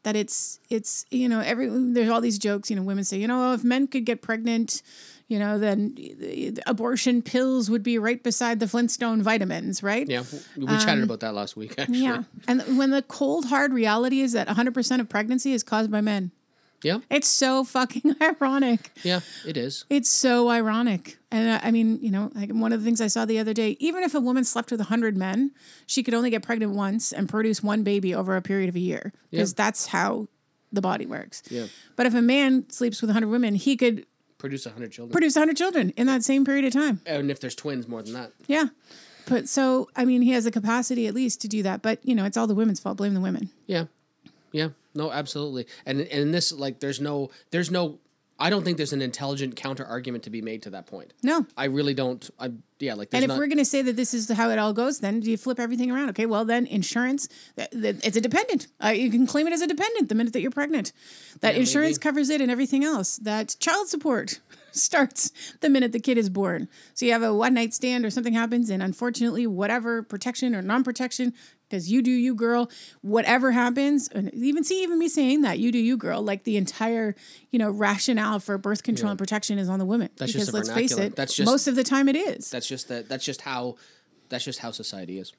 That 0.04 0.16
it's 0.16 0.60
it's 0.70 1.04
you 1.10 1.28
know 1.28 1.40
every 1.40 1.68
there's 1.68 2.08
all 2.08 2.20
these 2.20 2.38
jokes 2.38 2.70
you 2.70 2.76
know 2.76 2.82
women 2.82 3.04
say 3.04 3.18
you 3.18 3.26
know 3.26 3.52
if 3.52 3.64
men 3.64 3.86
could 3.88 4.04
get 4.04 4.22
pregnant 4.22 4.82
you 5.28 5.38
know 5.38 5.58
then 5.58 5.94
the- 5.94 6.50
the 6.50 6.62
abortion 6.66 7.22
pills 7.22 7.68
would 7.70 7.82
be 7.82 7.98
right 7.98 8.22
beside 8.22 8.60
the 8.60 8.66
Flintstone 8.68 9.22
vitamins 9.22 9.82
right 9.82 10.08
Yeah, 10.08 10.24
we 10.56 10.66
chatted 10.66 11.04
about 11.04 11.20
that 11.20 11.34
last 11.34 11.56
week. 11.56 11.74
Actually. 11.78 11.98
Um, 11.98 12.02
yeah 12.02 12.22
and 12.48 12.78
when 12.78 12.90
the 12.90 13.02
cold 13.02 13.46
hard 13.46 13.72
reality 13.72 14.20
is 14.20 14.32
that 14.32 14.48
100% 14.48 15.00
of 15.00 15.08
pregnancy 15.08 15.52
is 15.52 15.62
caused 15.62 15.90
by 15.90 16.00
men 16.00 16.32
yeah, 16.80 16.98
it's 17.10 17.26
so 17.26 17.64
fucking 17.64 18.14
ironic 18.22 18.92
yeah. 19.02 19.20
It 19.44 19.56
is. 19.56 19.84
it's 19.90 20.08
so 20.08 20.48
ironic 20.48 21.18
and 21.30 21.50
I, 21.50 21.68
I 21.68 21.70
mean 21.72 21.98
you 22.00 22.10
know 22.12 22.30
like 22.34 22.50
one 22.52 22.72
of 22.72 22.80
the 22.80 22.84
things 22.86 23.00
I 23.00 23.08
saw 23.08 23.24
the 23.24 23.38
other 23.40 23.52
day 23.52 23.76
even 23.80 24.04
if 24.04 24.14
a 24.14 24.20
woman 24.20 24.44
slept 24.44 24.70
with 24.70 24.80
100 24.80 25.16
men 25.16 25.50
she 25.86 26.02
could 26.04 26.14
only 26.14 26.30
get 26.30 26.42
pregnant 26.42 26.72
once 26.74 27.12
and 27.12 27.28
produce 27.28 27.62
one 27.64 27.82
baby 27.82 28.14
over 28.14 28.36
a 28.36 28.42
period 28.42 28.68
of 28.68 28.76
a 28.76 28.80
year 28.80 29.12
because 29.30 29.50
Yeah. 29.50 29.54
that's 29.64 29.86
how 29.86 30.28
the 30.72 30.80
body 30.80 31.04
works 31.04 31.42
Yeah. 31.50 31.66
but 31.96 32.06
if 32.06 32.14
a 32.14 32.22
man 32.22 32.70
sleeps 32.70 33.00
with 33.02 33.10
100 33.10 33.26
women 33.28 33.56
he 33.56 33.76
could 33.76 34.06
Produce 34.38 34.64
hundred 34.64 34.92
children, 34.92 35.12
produce 35.12 35.34
100 35.34 35.56
children 35.56 35.90
in 35.96 36.06
that 36.06 36.22
same 36.22 36.44
period 36.44 36.64
of 36.64 36.72
time 36.72 37.00
and 37.06 37.30
if 37.30 37.40
there's 37.40 37.54
twins, 37.56 37.88
more 37.88 38.02
than 38.02 38.12
that. 38.14 38.32
yeah 38.46 38.66
but 39.26 39.48
so 39.48 39.88
i 39.96 40.04
mean 40.04 40.22
he 40.22 40.30
has 40.30 40.44
the 40.44 40.50
capacity 40.50 41.06
at 41.06 41.14
least 41.14 41.40
to 41.40 41.48
do 41.48 41.62
that 41.62 41.82
but 41.82 41.98
you 42.04 42.14
know 42.14 42.24
it's 42.24 42.36
all 42.36 42.46
the 42.46 42.54
women's 42.54 42.80
fault 42.80 42.96
blame 42.96 43.14
the 43.14 43.20
women 43.20 43.50
Yeah, 43.66 43.84
yeah, 44.52 44.68
no, 44.94 45.10
absolutely. 45.10 45.66
And 45.84 46.00
and 46.00 46.08
in 46.08 46.30
this, 46.32 46.52
like, 46.52 46.80
there's 46.80 47.00
no, 47.00 47.30
there's 47.50 47.70
no. 47.70 47.98
I 48.40 48.50
don't 48.50 48.64
think 48.64 48.76
there's 48.76 48.92
an 48.92 49.02
intelligent 49.02 49.56
counter 49.56 49.84
argument 49.84 50.24
to 50.24 50.30
be 50.30 50.40
made 50.42 50.62
to 50.62 50.70
that 50.70 50.86
point. 50.86 51.12
no 51.22 51.46
I 51.56 51.64
really 51.64 51.94
don't. 51.94 52.28
I 52.38 52.52
yeah, 52.80 52.94
like, 52.94 53.08
and 53.12 53.24
if 53.24 53.28
not, 53.28 53.38
we're 53.38 53.48
going 53.48 53.58
to 53.58 53.64
say 53.64 53.82
that 53.82 53.96
this 53.96 54.14
is 54.14 54.30
how 54.30 54.50
it 54.50 54.58
all 54.58 54.72
goes, 54.72 55.00
then 55.00 55.18
do 55.18 55.30
you 55.30 55.36
flip 55.36 55.58
everything 55.58 55.90
around? 55.90 56.10
Okay, 56.10 56.26
well 56.26 56.44
then 56.44 56.64
insurance, 56.66 57.28
that, 57.56 57.70
that, 57.72 58.04
it's 58.06 58.16
a 58.16 58.20
dependent. 58.20 58.68
Uh, 58.82 58.90
you 58.90 59.10
can 59.10 59.26
claim 59.26 59.48
it 59.48 59.52
as 59.52 59.60
a 59.62 59.66
dependent 59.66 60.08
the 60.08 60.14
minute 60.14 60.32
that 60.32 60.42
you're 60.42 60.52
pregnant. 60.52 60.92
That 61.40 61.54
Yeah, 61.54 61.60
insurance 61.60 61.96
maybe. 61.96 62.02
covers 62.02 62.30
it 62.30 62.40
and 62.40 62.50
everything 62.52 62.84
else. 62.84 63.16
That 63.16 63.56
child 63.58 63.88
support 63.88 64.38
starts 64.70 65.32
the 65.60 65.68
minute 65.68 65.90
the 65.90 65.98
kid 65.98 66.18
is 66.18 66.30
born. 66.30 66.68
So 66.94 67.04
you 67.04 67.10
have 67.12 67.24
a 67.24 67.34
one 67.34 67.54
night 67.54 67.74
stand 67.74 68.04
or 68.04 68.10
something 68.10 68.34
happens, 68.34 68.70
and 68.70 68.80
unfortunately, 68.80 69.46
whatever 69.48 70.04
protection 70.04 70.54
or 70.54 70.62
non 70.62 70.84
protection, 70.84 71.34
because 71.68 71.90
you 71.90 72.02
do 72.02 72.10
you, 72.10 72.34
girl, 72.34 72.70
whatever 73.02 73.52
happens, 73.52 74.08
and 74.08 74.32
even 74.34 74.64
see 74.64 74.82
even 74.82 74.98
me 74.98 75.08
saying 75.08 75.42
that 75.42 75.58
you 75.58 75.70
do 75.70 75.78
you, 75.78 75.96
girl, 75.96 76.22
like 76.22 76.44
the 76.44 76.56
entire 76.56 77.14
you 77.50 77.58
know 77.58 77.70
rationale 77.70 78.40
for 78.40 78.56
birth 78.58 78.82
control 78.82 79.10
and 79.10 79.18
protection 79.18 79.58
is 79.58 79.68
on 79.68 79.78
the 79.78 79.84
women. 79.84 80.08
That's 80.16 80.32
because 80.32 80.46
just 80.48 80.54
let's 80.54 80.70
face 80.70 80.96
it, 80.96 81.16
That's 81.16 81.34
just- 81.34 81.50
most 81.50 81.66
of 81.68 81.76
the 81.76 81.84
time 81.84 82.08
it 82.08 82.16
is. 82.16 82.50
that's 82.50 82.66
just 82.66 82.88
that. 82.88 83.08
That's 83.08 83.24
just 83.24 83.42
how. 83.42 83.76
That's 84.30 84.44
just 84.44 84.58
how 84.58 84.70
society 84.72 85.18
is. 85.18 85.32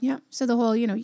Yeah. 0.00 0.18
So 0.30 0.46
the 0.46 0.56
whole, 0.56 0.74
you 0.74 0.86
know, 0.86 1.02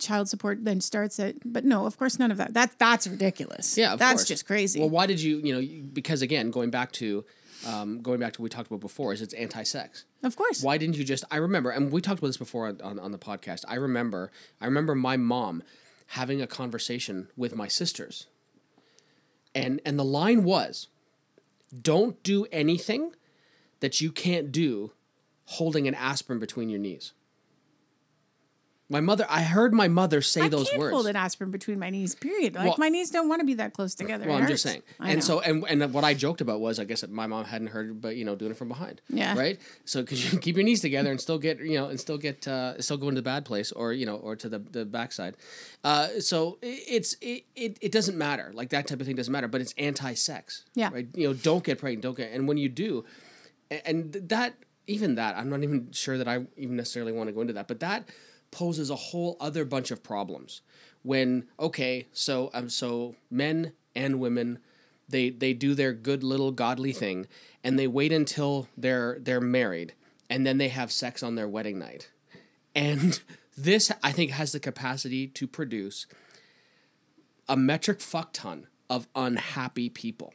child 0.00 0.28
support 0.28 0.64
then 0.64 0.80
starts 0.80 1.20
at, 1.20 1.36
but 1.44 1.64
no, 1.64 1.86
of 1.86 1.96
course, 1.96 2.18
none 2.18 2.32
of 2.32 2.36
that. 2.38 2.54
That 2.54 2.72
that's 2.78 3.06
ridiculous. 3.06 3.78
Yeah, 3.78 3.92
of 3.92 3.98
that's 4.00 4.22
course. 4.22 4.24
just 4.28 4.46
crazy. 4.46 4.80
Well, 4.80 4.90
why 4.90 5.06
did 5.06 5.20
you? 5.20 5.38
You 5.38 5.54
know, 5.60 5.82
because 5.92 6.20
again, 6.22 6.50
going 6.50 6.70
back 6.70 6.90
to, 6.92 7.24
um, 7.66 8.00
going 8.02 8.20
back 8.20 8.32
to 8.34 8.40
what 8.40 8.44
we 8.44 8.48
talked 8.50 8.68
about 8.68 8.80
before, 8.80 9.12
is 9.12 9.22
it's 9.22 9.34
anti-sex. 9.34 10.04
of 10.22 10.36
course. 10.36 10.62
Why 10.62 10.78
didn't 10.78 10.96
you 10.96 11.04
just? 11.04 11.24
I 11.30 11.36
remember, 11.36 11.70
and 11.70 11.90
we 11.90 12.00
talked 12.00 12.18
about 12.18 12.28
this 12.28 12.36
before 12.36 12.66
on, 12.66 12.80
on, 12.80 12.98
on 12.98 13.12
the 13.12 13.18
podcast. 13.18 13.64
I 13.68 13.74
remember, 13.76 14.30
I 14.60 14.66
remember 14.66 14.94
my 14.94 15.16
mom 15.16 15.62
having 16.08 16.40
a 16.40 16.46
conversation 16.46 17.28
with 17.36 17.54
my 17.54 17.68
sisters, 17.68 18.26
and 19.54 19.80
and 19.84 19.98
the 19.98 20.04
line 20.04 20.44
was, 20.44 20.88
"Don't 21.80 22.22
do 22.22 22.46
anything 22.52 23.14
that 23.80 24.00
you 24.00 24.10
can't 24.10 24.50
do, 24.52 24.92
holding 25.46 25.88
an 25.88 25.94
aspirin 25.94 26.38
between 26.38 26.68
your 26.68 26.80
knees." 26.80 27.12
My 28.90 29.00
mother, 29.00 29.26
I 29.28 29.42
heard 29.42 29.74
my 29.74 29.86
mother 29.88 30.22
say 30.22 30.42
I 30.42 30.48
those 30.48 30.66
can't 30.70 30.80
words. 30.80 30.94
hold 30.94 31.06
an 31.08 31.14
aspirin 31.16 31.50
between 31.50 31.78
my 31.78 31.90
knees. 31.90 32.14
Period. 32.14 32.54
Like 32.54 32.64
Well- 32.64 32.76
my 32.78 32.88
knees 32.88 33.10
don't 33.10 33.28
want 33.28 33.40
to 33.40 33.44
be 33.46 33.52
that 33.54 33.74
close 33.74 33.94
together. 33.94 34.26
Well, 34.26 34.38
It 34.38 34.42
I'm 34.42 34.48
just 34.48 34.64
hurts. 34.64 34.72
saying. 34.72 34.82
I 34.98 35.10
And 35.10 35.16
know. 35.20 35.24
so, 35.24 35.40
and 35.40 35.62
and 35.68 35.92
what 35.92 36.04
I 36.04 36.14
joked 36.14 36.40
about 36.40 36.60
was, 36.60 36.78
I 36.78 36.84
guess 36.84 37.02
that 37.02 37.10
my 37.10 37.26
mom 37.26 37.44
hadn't 37.44 37.66
heard, 37.66 38.00
but 38.00 38.16
you 38.16 38.24
know, 38.24 38.34
doing 38.34 38.50
it 38.52 38.56
from 38.56 38.68
behind. 38.68 39.02
Yeah. 39.10 39.36
Right. 39.38 39.60
So, 39.84 40.00
because 40.00 40.32
you 40.32 40.38
keep 40.46 40.56
your 40.56 40.64
knees 40.64 40.80
together 40.80 41.10
and 41.10 41.20
still 41.20 41.38
get, 41.38 41.58
you 41.60 41.74
know, 41.74 41.88
and 41.88 42.00
still 42.00 42.16
get, 42.16 42.48
uh, 42.48 42.80
still 42.80 42.96
go 42.96 43.08
into 43.10 43.18
the 43.20 43.24
bad 43.24 43.44
place, 43.44 43.72
or 43.72 43.92
you 43.92 44.06
know, 44.06 44.16
or 44.16 44.36
to 44.36 44.48
the 44.48 44.58
the 44.58 44.86
backside. 44.86 45.36
Uh, 45.84 46.08
so 46.20 46.56
i- 46.62 46.82
it's 46.88 47.14
it, 47.20 47.44
it 47.56 47.76
it 47.82 47.92
doesn't 47.92 48.16
matter. 48.16 48.52
Like 48.54 48.70
that 48.70 48.86
type 48.86 49.00
of 49.00 49.06
thing 49.06 49.16
doesn't 49.16 49.32
matter. 49.32 49.48
But 49.48 49.60
it's 49.60 49.74
anti-sex. 49.76 50.64
Yeah. 50.74 50.88
Right. 50.92 51.08
You 51.14 51.28
know, 51.28 51.34
don't 51.34 51.62
get 51.62 51.78
pregnant. 51.78 52.02
Don't 52.04 52.16
get. 52.16 52.32
And 52.32 52.48
when 52.48 52.56
you 52.56 52.70
do, 52.70 53.04
a- 53.70 53.86
and 53.86 54.12
that 54.14 54.54
even 54.86 55.16
that, 55.16 55.36
I'm 55.36 55.50
not 55.50 55.62
even 55.62 55.92
sure 55.92 56.16
that 56.16 56.26
I 56.26 56.46
even 56.56 56.76
necessarily 56.76 57.12
want 57.12 57.28
to 57.28 57.32
go 57.34 57.42
into 57.42 57.52
that, 57.52 57.68
but 57.68 57.80
that 57.80 58.08
poses 58.50 58.90
a 58.90 58.96
whole 58.96 59.36
other 59.40 59.64
bunch 59.64 59.90
of 59.90 60.02
problems. 60.02 60.62
When 61.02 61.46
okay, 61.58 62.06
so 62.12 62.50
um, 62.52 62.68
so 62.68 63.14
men 63.30 63.72
and 63.94 64.20
women, 64.20 64.58
they 65.08 65.30
they 65.30 65.54
do 65.54 65.74
their 65.74 65.92
good 65.92 66.22
little 66.22 66.52
godly 66.52 66.92
thing, 66.92 67.26
and 67.62 67.78
they 67.78 67.86
wait 67.86 68.12
until 68.12 68.68
they're 68.76 69.18
they're 69.20 69.40
married, 69.40 69.94
and 70.28 70.46
then 70.46 70.58
they 70.58 70.68
have 70.68 70.90
sex 70.90 71.22
on 71.22 71.34
their 71.34 71.48
wedding 71.48 71.78
night, 71.78 72.10
and 72.74 73.20
this 73.56 73.92
I 74.02 74.12
think 74.12 74.32
has 74.32 74.52
the 74.52 74.60
capacity 74.60 75.26
to 75.28 75.46
produce 75.46 76.06
a 77.48 77.56
metric 77.56 78.00
fuck 78.00 78.32
ton 78.32 78.66
of 78.90 79.08
unhappy 79.14 79.88
people. 79.88 80.34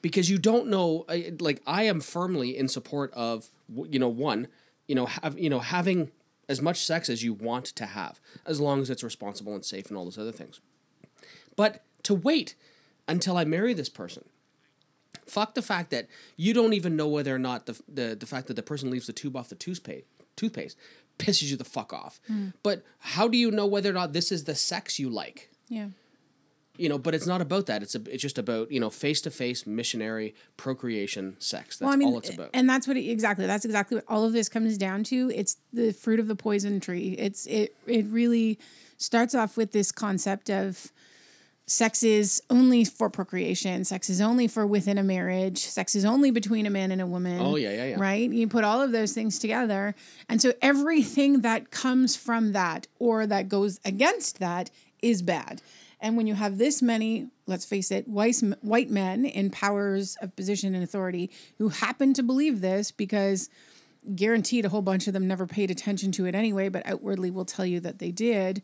Because 0.00 0.30
you 0.30 0.38
don't 0.38 0.68
know 0.68 1.04
like 1.40 1.60
i 1.66 1.82
am 1.82 2.00
firmly 2.00 2.56
in 2.56 2.68
support 2.68 3.12
of 3.14 3.50
you 3.90 3.98
know 3.98 4.08
one 4.08 4.46
you 4.86 4.94
know 4.94 5.06
have 5.06 5.36
you 5.38 5.50
know 5.50 5.58
having 5.58 6.10
as 6.48 6.62
much 6.62 6.84
sex 6.84 7.08
as 7.08 7.22
you 7.22 7.32
want 7.32 7.66
to 7.66 7.86
have 7.86 8.20
as 8.46 8.60
long 8.60 8.80
as 8.80 8.90
it's 8.90 9.02
responsible 9.02 9.54
and 9.54 9.64
safe 9.64 9.88
and 9.88 9.96
all 9.96 10.04
those 10.04 10.18
other 10.18 10.32
things. 10.32 10.60
But 11.56 11.82
to 12.04 12.14
wait 12.14 12.54
until 13.06 13.36
i 13.36 13.44
marry 13.44 13.74
this 13.74 13.88
person 13.88 14.24
fuck 15.26 15.54
the 15.54 15.62
fact 15.62 15.90
that 15.90 16.06
you 16.36 16.54
don't 16.54 16.74
even 16.74 16.94
know 16.94 17.08
whether 17.08 17.34
or 17.34 17.38
not 17.38 17.66
the 17.66 17.80
the, 17.88 18.14
the 18.14 18.26
fact 18.26 18.46
that 18.46 18.54
the 18.54 18.62
person 18.62 18.90
leaves 18.90 19.06
the 19.06 19.12
tube 19.12 19.36
off 19.36 19.48
the 19.48 19.54
toothpaste 19.54 20.06
toothpaste 20.36 20.76
pisses 21.18 21.50
you 21.50 21.56
the 21.56 21.64
fuck 21.64 21.92
off. 21.92 22.20
Hmm. 22.26 22.48
But 22.62 22.82
how 23.00 23.28
do 23.28 23.36
you 23.36 23.50
know 23.50 23.66
whether 23.66 23.90
or 23.90 23.94
not 23.94 24.12
this 24.12 24.32
is 24.32 24.44
the 24.44 24.54
sex 24.54 24.98
you 24.98 25.10
like? 25.10 25.50
Yeah. 25.68 25.88
You 26.78 26.88
know, 26.88 26.96
but 26.96 27.14
it's 27.14 27.26
not 27.26 27.40
about 27.40 27.66
that. 27.66 27.82
It's 27.82 27.94
a, 27.94 28.00
it's 28.10 28.22
just 28.22 28.38
about 28.38 28.70
you 28.70 28.80
know 28.80 28.88
face 28.88 29.20
to 29.22 29.30
face 29.30 29.66
missionary 29.66 30.34
procreation 30.56 31.36
sex. 31.38 31.78
That's 31.78 31.86
well, 31.86 31.92
I 31.92 31.96
mean, 31.96 32.08
all 32.08 32.18
it's 32.18 32.30
about. 32.30 32.50
and 32.54 32.68
that's 32.68 32.86
what 32.86 32.96
it, 32.96 33.08
exactly. 33.08 33.46
That's 33.46 33.64
exactly 33.64 33.96
what 33.96 34.04
all 34.08 34.24
of 34.24 34.32
this 34.32 34.48
comes 34.48 34.78
down 34.78 35.04
to. 35.04 35.30
It's 35.34 35.56
the 35.72 35.92
fruit 35.92 36.20
of 36.20 36.28
the 36.28 36.36
poison 36.36 36.80
tree. 36.80 37.14
It's 37.18 37.46
it 37.46 37.74
it 37.86 38.06
really 38.06 38.58
starts 38.96 39.34
off 39.34 39.56
with 39.56 39.72
this 39.72 39.92
concept 39.92 40.50
of 40.50 40.92
sex 41.66 42.02
is 42.02 42.42
only 42.48 42.84
for 42.84 43.10
procreation. 43.10 43.84
Sex 43.84 44.08
is 44.08 44.20
only 44.20 44.48
for 44.48 44.66
within 44.66 44.98
a 44.98 45.02
marriage. 45.02 45.58
Sex 45.58 45.94
is 45.94 46.04
only 46.04 46.30
between 46.30 46.66
a 46.66 46.70
man 46.70 46.90
and 46.90 47.00
a 47.00 47.06
woman. 47.06 47.40
Oh, 47.40 47.56
yeah, 47.56 47.70
yeah, 47.70 47.84
yeah. 47.86 47.96
Right. 47.98 48.30
You 48.30 48.48
put 48.48 48.64
all 48.64 48.80
of 48.80 48.92
those 48.92 49.12
things 49.12 49.38
together, 49.38 49.94
and 50.28 50.40
so 50.40 50.52
everything 50.62 51.42
that 51.42 51.70
comes 51.70 52.16
from 52.16 52.52
that 52.52 52.86
or 52.98 53.26
that 53.26 53.48
goes 53.48 53.80
against 53.84 54.38
that 54.38 54.70
is 55.02 55.22
bad. 55.22 55.60
And 56.00 56.16
when 56.16 56.26
you 56.26 56.34
have 56.34 56.58
this 56.58 56.80
many, 56.80 57.28
let's 57.46 57.64
face 57.64 57.90
it, 57.90 58.06
white, 58.06 58.36
white 58.60 58.90
men 58.90 59.24
in 59.24 59.50
powers 59.50 60.16
of 60.22 60.34
position 60.36 60.74
and 60.74 60.84
authority 60.84 61.30
who 61.58 61.68
happen 61.68 62.14
to 62.14 62.22
believe 62.22 62.60
this 62.60 62.90
because 62.90 63.48
guaranteed 64.14 64.64
a 64.64 64.68
whole 64.68 64.82
bunch 64.82 65.06
of 65.06 65.12
them 65.12 65.26
never 65.26 65.46
paid 65.46 65.70
attention 65.70 66.12
to 66.12 66.26
it 66.26 66.34
anyway, 66.34 66.68
but 66.68 66.86
outwardly 66.86 67.30
will 67.30 67.44
tell 67.44 67.66
you 67.66 67.80
that 67.80 67.98
they 67.98 68.10
did. 68.10 68.62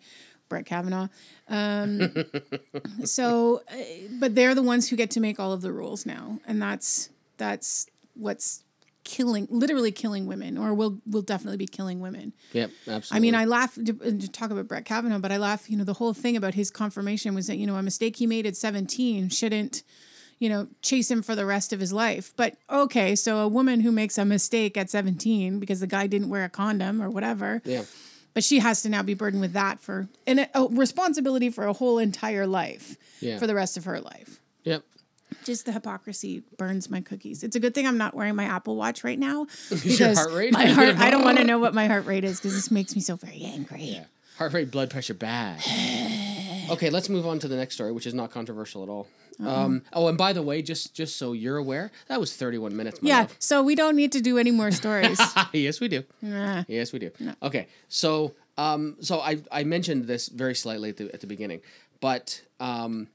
Brett 0.48 0.66
Kavanaugh. 0.66 1.08
Um, 1.48 2.12
so, 3.04 3.62
uh, 3.70 3.76
but 4.20 4.34
they're 4.34 4.54
the 4.54 4.62
ones 4.62 4.88
who 4.88 4.96
get 4.96 5.10
to 5.12 5.20
make 5.20 5.40
all 5.40 5.52
of 5.52 5.62
the 5.62 5.72
rules 5.72 6.06
now, 6.06 6.38
and 6.46 6.60
that's 6.60 7.08
that's 7.38 7.86
what's 8.14 8.62
killing, 9.04 9.46
literally 9.50 9.92
killing 9.92 10.26
women, 10.26 10.56
or 10.58 10.74
will 10.74 10.98
will 11.06 11.22
definitely 11.22 11.58
be 11.58 11.66
killing 11.66 12.00
women. 12.00 12.32
yep, 12.52 12.70
absolutely. 12.88 13.16
I 13.16 13.20
mean, 13.20 13.34
I 13.34 13.44
laugh 13.44 13.74
to, 13.76 13.92
to 13.92 14.28
talk 14.28 14.50
about 14.50 14.66
Brett 14.68 14.84
Kavanaugh, 14.84 15.18
but 15.18 15.30
I 15.32 15.36
laugh. 15.36 15.70
You 15.70 15.76
know, 15.76 15.84
the 15.84 15.94
whole 15.94 16.14
thing 16.14 16.36
about 16.36 16.54
his 16.54 16.70
confirmation 16.70 17.34
was 17.34 17.46
that 17.46 17.56
you 17.56 17.66
know 17.66 17.76
a 17.76 17.82
mistake 17.82 18.16
he 18.16 18.26
made 18.26 18.46
at 18.46 18.56
seventeen 18.56 19.28
shouldn't, 19.28 19.82
you 20.38 20.48
know, 20.48 20.66
chase 20.82 21.10
him 21.10 21.22
for 21.22 21.34
the 21.34 21.46
rest 21.46 21.72
of 21.72 21.80
his 21.80 21.92
life. 21.92 22.32
But 22.36 22.56
okay, 22.68 23.14
so 23.14 23.38
a 23.38 23.48
woman 23.48 23.80
who 23.80 23.92
makes 23.92 24.18
a 24.18 24.24
mistake 24.24 24.76
at 24.76 24.90
seventeen 24.90 25.58
because 25.60 25.80
the 25.80 25.86
guy 25.86 26.06
didn't 26.06 26.28
wear 26.30 26.44
a 26.44 26.48
condom 26.50 27.00
or 27.02 27.10
whatever, 27.10 27.60
yeah. 27.64 27.82
but 28.32 28.42
she 28.42 28.58
has 28.58 28.82
to 28.82 28.88
now 28.88 29.02
be 29.02 29.14
burdened 29.14 29.42
with 29.42 29.52
that 29.52 29.80
for 29.80 30.08
and 30.26 30.40
a, 30.40 30.58
a 30.58 30.66
responsibility 30.68 31.50
for 31.50 31.66
a 31.66 31.72
whole 31.72 31.98
entire 31.98 32.46
life 32.46 32.96
Yeah. 33.20 33.38
for 33.38 33.46
the 33.46 33.54
rest 33.54 33.76
of 33.76 33.84
her 33.84 34.00
life. 34.00 34.40
Yep. 34.64 34.82
Just 35.44 35.66
the 35.66 35.72
hypocrisy 35.72 36.42
burns 36.56 36.90
my 36.90 37.00
cookies. 37.00 37.42
It's 37.42 37.56
a 37.56 37.60
good 37.60 37.74
thing 37.74 37.86
I'm 37.86 37.98
not 37.98 38.14
wearing 38.14 38.36
my 38.36 38.44
Apple 38.44 38.76
Watch 38.76 39.04
right 39.04 39.18
now 39.18 39.46
your 39.70 39.80
because 39.80 40.18
heart 40.18 40.32
rate? 40.32 40.52
my 40.52 40.66
heart. 40.66 40.98
I 40.98 41.10
don't 41.10 41.24
want 41.24 41.38
to 41.38 41.44
know 41.50 41.58
what 41.58 41.74
my 41.74 41.86
heart 41.86 42.06
rate 42.06 42.24
is 42.24 42.40
because 42.40 42.54
this 42.54 42.70
makes 42.70 42.94
me 42.94 43.02
so 43.02 43.16
very 43.16 43.42
angry. 43.44 44.00
Heart 44.38 44.52
rate, 44.52 44.70
blood 44.70 44.90
pressure, 44.90 45.14
bad. 45.14 45.60
okay, 46.70 46.90
let's 46.90 47.08
move 47.08 47.26
on 47.26 47.38
to 47.40 47.48
the 47.48 47.56
next 47.56 47.74
story, 47.74 47.92
which 47.92 48.06
is 48.06 48.14
not 48.14 48.30
controversial 48.30 48.82
at 48.82 48.88
all. 48.88 49.06
Um, 49.44 49.82
oh, 49.92 50.08
and 50.08 50.16
by 50.16 50.32
the 50.32 50.42
way, 50.42 50.62
just 50.62 50.94
just 50.94 51.16
so 51.16 51.32
you're 51.32 51.56
aware, 51.56 51.90
that 52.08 52.20
was 52.20 52.36
31 52.36 52.76
minutes. 52.76 53.00
Yeah, 53.02 53.20
love. 53.20 53.36
so 53.38 53.62
we 53.62 53.74
don't 53.74 53.96
need 53.96 54.12
to 54.12 54.20
do 54.20 54.38
any 54.38 54.50
more 54.50 54.70
stories. 54.70 55.20
yes, 55.52 55.80
we 55.80 55.88
do. 55.88 56.04
Nah. 56.22 56.64
Yes, 56.68 56.92
we 56.92 57.00
do. 57.00 57.10
Okay, 57.42 57.66
so 57.88 58.32
um, 58.56 58.96
so 59.00 59.20
I 59.20 59.38
I 59.50 59.64
mentioned 59.64 60.04
this 60.04 60.28
very 60.28 60.54
slightly 60.54 60.90
at 60.90 60.96
the, 60.98 61.12
at 61.12 61.20
the 61.20 61.26
beginning, 61.26 61.60
but 62.00 62.40
um, 62.60 63.08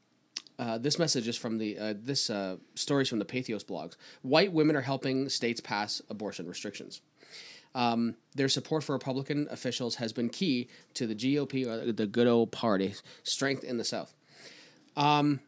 uh, 0.59 0.77
this 0.77 0.99
message 0.99 1.27
is 1.27 1.35
from 1.37 1.57
the 1.57 1.77
uh, 1.79 1.93
this 1.97 2.29
uh, 2.29 2.57
stories 2.75 3.09
from 3.09 3.17
the 3.19 3.25
Patheos 3.25 3.63
blogs. 3.65 3.95
White 4.21 4.51
women 4.53 4.75
are 4.75 4.81
helping 4.81 5.27
states 5.29 5.59
pass 5.61 6.01
abortion 6.09 6.47
restrictions. 6.47 7.01
Um, 7.75 8.15
their 8.35 8.49
support 8.49 8.83
for 8.83 8.93
Republican 8.93 9.47
officials 9.51 9.95
has 9.95 10.11
been 10.13 10.29
key 10.29 10.67
to 10.95 11.07
the 11.07 11.15
GOP, 11.15 11.65
or 11.65 11.91
the 11.91 12.05
good 12.07 12.27
old 12.27 12.51
party, 12.51 12.93
strength 13.23 13.63
in 13.63 13.77
the 13.77 13.83
South. 13.83 14.13
Um, 14.97 15.39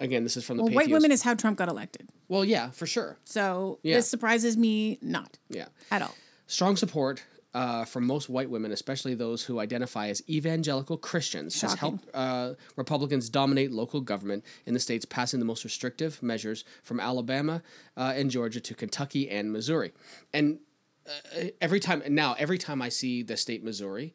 again, 0.00 0.24
this 0.24 0.36
is 0.36 0.44
from 0.44 0.56
the 0.58 0.64
well, 0.64 0.72
Patheos. 0.72 0.76
white 0.76 0.90
women 0.90 1.12
is 1.12 1.22
how 1.22 1.34
Trump 1.34 1.56
got 1.58 1.68
elected. 1.68 2.08
well, 2.28 2.44
yeah, 2.44 2.70
for 2.70 2.86
sure. 2.86 3.16
So 3.24 3.78
Yeah. 3.82 3.96
this 3.96 4.08
surprises 4.08 4.56
me 4.56 4.98
not 5.00 5.38
Yeah. 5.48 5.66
at 5.90 6.02
all. 6.02 6.14
Strong 6.48 6.76
support 6.76 7.22
uh, 7.52 7.84
from 7.84 8.06
most 8.06 8.28
white 8.28 8.48
women, 8.48 8.70
especially 8.70 9.14
those 9.14 9.44
who 9.44 9.58
identify 9.58 10.08
as 10.08 10.22
evangelical 10.28 10.96
Christians, 10.96 11.60
has 11.62 11.74
helped 11.74 12.04
uh, 12.14 12.54
Republicans 12.76 13.28
dominate 13.28 13.72
local 13.72 14.00
government 14.00 14.44
in 14.66 14.74
the 14.74 14.80
states, 14.80 15.04
passing 15.04 15.40
the 15.40 15.46
most 15.46 15.64
restrictive 15.64 16.22
measures 16.22 16.64
from 16.82 17.00
Alabama 17.00 17.62
uh, 17.96 18.12
and 18.14 18.30
Georgia 18.30 18.60
to 18.60 18.74
Kentucky 18.74 19.28
and 19.28 19.52
Missouri. 19.52 19.92
And 20.32 20.60
uh, 21.08 21.46
every 21.60 21.80
time 21.80 22.02
now, 22.08 22.34
every 22.38 22.58
time 22.58 22.80
I 22.80 22.88
see 22.88 23.22
the 23.22 23.36
state 23.36 23.64
Missouri, 23.64 24.14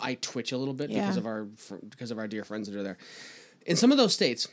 I 0.00 0.14
twitch 0.14 0.52
a 0.52 0.58
little 0.58 0.74
bit 0.74 0.90
because 0.90 1.16
of 1.16 1.26
our 1.26 1.44
because 1.44 2.10
of 2.10 2.18
our 2.18 2.26
dear 2.26 2.44
friends 2.44 2.68
that 2.68 2.78
are 2.78 2.82
there. 2.82 2.98
In 3.64 3.76
some 3.76 3.92
of 3.92 3.98
those 3.98 4.12
states, 4.12 4.48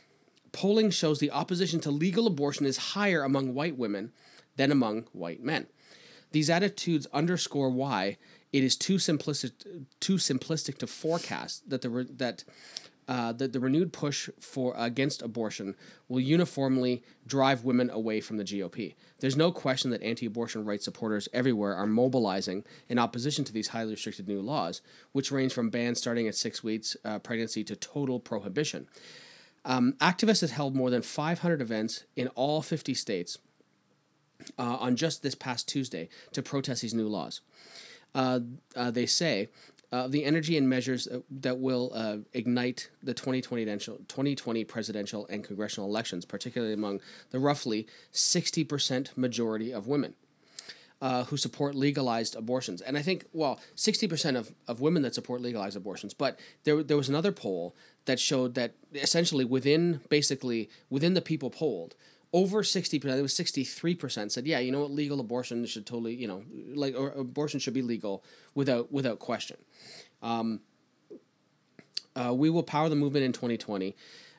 polling 0.52 0.90
shows 0.90 1.18
the 1.18 1.30
opposition 1.30 1.80
to 1.80 1.90
legal 1.90 2.26
abortion 2.26 2.64
is 2.64 2.76
higher 2.76 3.22
among 3.22 3.54
white 3.54 3.76
women 3.76 4.12
than 4.56 4.70
among 4.70 5.06
white 5.12 5.42
men. 5.42 5.66
These 6.34 6.50
attitudes 6.50 7.06
underscore 7.12 7.70
why 7.70 8.16
it 8.52 8.64
is 8.64 8.74
too 8.74 8.96
simplistic 8.96 9.52
too 10.00 10.16
simplistic 10.16 10.78
to 10.78 10.86
forecast 10.88 11.70
that 11.70 11.82
the 11.82 11.88
re- 11.88 12.08
that 12.10 12.42
uh, 13.06 13.30
that 13.34 13.52
the 13.52 13.60
renewed 13.60 13.92
push 13.92 14.28
for 14.40 14.74
against 14.76 15.22
abortion 15.22 15.76
will 16.08 16.18
uniformly 16.18 17.04
drive 17.24 17.62
women 17.62 17.88
away 17.88 18.20
from 18.20 18.36
the 18.36 18.42
GOP. 18.42 18.96
There's 19.20 19.36
no 19.36 19.52
question 19.52 19.92
that 19.92 20.02
anti-abortion 20.02 20.64
rights 20.64 20.84
supporters 20.84 21.28
everywhere 21.32 21.76
are 21.76 21.86
mobilizing 21.86 22.64
in 22.88 22.98
opposition 22.98 23.44
to 23.44 23.52
these 23.52 23.68
highly 23.68 23.92
restricted 23.92 24.26
new 24.26 24.40
laws, 24.40 24.82
which 25.12 25.30
range 25.30 25.52
from 25.52 25.70
bans 25.70 26.00
starting 26.00 26.26
at 26.26 26.34
six 26.34 26.64
weeks 26.64 26.96
uh, 27.04 27.20
pregnancy 27.20 27.62
to 27.62 27.76
total 27.76 28.18
prohibition. 28.18 28.88
Um, 29.64 29.92
activists 30.00 30.40
have 30.40 30.50
held 30.50 30.74
more 30.74 30.90
than 30.90 31.02
500 31.02 31.60
events 31.60 32.06
in 32.16 32.26
all 32.28 32.60
50 32.60 32.92
states 32.92 33.38
uh, 34.58 34.76
on 34.80 34.96
just 34.96 35.22
this 35.22 35.34
past 35.34 35.68
Tuesday 35.68 36.08
to 36.32 36.42
protest 36.42 36.82
these 36.82 36.94
new 36.94 37.08
laws. 37.08 37.40
Uh, 38.14 38.40
uh, 38.76 38.90
they 38.90 39.06
say 39.06 39.48
uh, 39.94 40.08
the 40.08 40.24
energy 40.24 40.58
and 40.58 40.68
measures 40.68 41.06
uh, 41.06 41.20
that 41.30 41.58
will 41.58 41.92
uh, 41.94 42.16
ignite 42.32 42.90
the 43.04 43.14
2020, 43.14 43.64
presidential- 43.64 43.98
2020 44.08 44.64
presidential 44.64 45.26
and 45.28 45.44
congressional 45.44 45.88
elections, 45.88 46.24
particularly 46.24 46.74
among 46.74 47.00
the 47.30 47.38
roughly 47.38 47.86
60% 48.12 49.16
majority 49.16 49.72
of 49.72 49.86
women. 49.86 50.14
Uh, 51.02 51.24
who 51.24 51.36
support 51.36 51.74
legalized 51.74 52.34
abortions. 52.34 52.80
And 52.80 52.96
I 52.96 53.02
think, 53.02 53.26
well, 53.34 53.60
60% 53.76 54.36
of, 54.36 54.54
of 54.66 54.80
women 54.80 55.02
that 55.02 55.14
support 55.14 55.42
legalized 55.42 55.76
abortions. 55.76 56.14
But 56.14 56.38
there, 56.62 56.82
there 56.82 56.96
was 56.96 57.10
another 57.10 57.30
poll 57.30 57.74
that 58.06 58.18
showed 58.18 58.54
that 58.54 58.72
essentially 58.94 59.44
within, 59.44 60.00
basically, 60.08 60.70
within 60.88 61.12
the 61.12 61.20
people 61.20 61.50
polled, 61.50 61.94
over 62.34 62.62
60%, 62.64 63.04
it 63.16 63.22
was 63.22 63.32
63% 63.32 64.30
said, 64.32 64.44
yeah, 64.44 64.58
you 64.58 64.72
know 64.72 64.80
what, 64.80 64.90
legal 64.90 65.20
abortion 65.20 65.64
should 65.66 65.86
totally, 65.86 66.14
you 66.14 66.26
know, 66.26 66.42
like, 66.74 66.94
or 66.98 67.10
abortion 67.12 67.60
should 67.60 67.72
be 67.74 67.80
legal 67.80 68.24
without, 68.56 68.90
without 68.92 69.20
question. 69.20 69.56
Um, 70.20 70.60
uh, 72.16 72.34
we 72.34 72.50
will 72.50 72.64
power 72.64 72.88
the 72.88 72.96
movement 72.96 73.24
in 73.24 73.32
2020. 73.32 73.94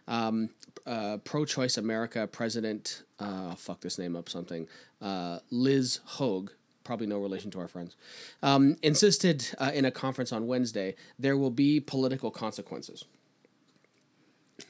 Um, 0.10 0.50
uh, 0.86 1.18
Pro 1.24 1.46
Choice 1.46 1.78
America 1.78 2.28
President, 2.28 3.04
uh, 3.18 3.56
fuck 3.56 3.80
this 3.80 3.98
name 3.98 4.16
up 4.18 4.28
something, 4.28 4.68
uh, 5.02 5.40
Liz 5.50 6.02
Hogue, 6.04 6.52
probably 6.84 7.08
no 7.08 7.20
relation 7.20 7.50
to 7.52 7.60
our 7.60 7.68
friends, 7.70 7.96
um, 8.44 8.76
insisted 8.84 9.48
uh, 9.58 9.72
in 9.74 9.86
a 9.86 9.92
conference 9.92 10.34
on 10.34 10.48
Wednesday 10.48 10.96
there 11.18 11.38
will 11.38 11.50
be 11.50 11.80
political 11.80 12.30
consequences. 12.30 13.06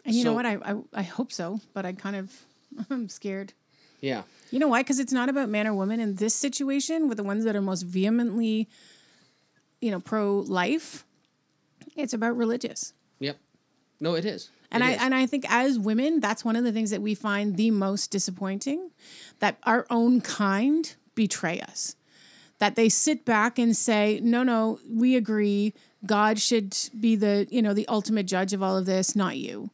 And 0.06 0.14
you 0.16 0.22
So- 0.22 0.30
know 0.30 0.36
what? 0.36 0.46
I, 0.46 0.58
I 0.64 0.76
I 0.94 1.02
hope 1.04 1.32
so, 1.32 1.60
but 1.74 1.86
I 1.86 1.92
kind 1.94 2.16
of 2.16 2.32
I'm 2.90 3.10
scared. 3.10 3.54
Yeah. 4.02 4.24
You 4.52 4.60
know 4.60 4.68
why? 4.68 4.82
Because 4.82 5.00
it's 5.00 5.14
not 5.14 5.30
about 5.30 5.50
man 5.50 5.68
or 5.68 5.74
woman 5.74 6.00
in 6.00 6.16
this 6.16 6.36
situation 6.36 7.08
with 7.08 7.18
the 7.18 7.24
ones 7.24 7.44
that 7.46 7.56
are 7.56 7.62
most 7.62 7.84
vehemently, 7.84 8.68
you 9.82 9.92
know, 9.92 10.00
pro 10.00 10.40
life. 10.40 11.06
It's 11.96 12.14
about 12.14 12.36
religious. 12.38 12.94
Yep. 13.20 13.38
No, 14.00 14.16
it 14.16 14.26
is. 14.26 14.50
And 14.72 14.84
It 14.84 14.88
I 14.88 14.92
is. 14.92 14.98
and 15.02 15.16
I 15.16 15.26
think 15.26 15.46
as 15.50 15.80
women, 15.80 16.20
that's 16.20 16.44
one 16.44 16.56
of 16.56 16.64
the 16.64 16.72
things 16.72 16.90
that 16.92 17.02
we 17.02 17.16
find 17.16 17.56
the 17.56 17.72
most 17.72 18.12
disappointing, 18.12 18.92
that 19.40 19.58
our 19.64 19.86
own 19.90 20.22
kind 20.22 20.94
betray 21.16 21.62
us. 21.62 21.96
That 22.60 22.76
they 22.76 22.90
sit 22.90 23.26
back 23.26 23.58
and 23.60 23.76
say, 23.76 24.20
"No, 24.24 24.44
no, 24.44 24.80
we 24.90 25.16
agree. 25.16 25.74
God 26.06 26.40
should 26.40 26.76
be 27.00 27.16
the, 27.16 27.48
you 27.50 27.62
know, 27.62 27.74
the 27.74 27.88
ultimate 27.88 28.26
judge 28.28 28.54
of 28.54 28.62
all 28.64 28.78
of 28.78 28.86
this, 28.86 29.16
not 29.16 29.38
you." 29.38 29.70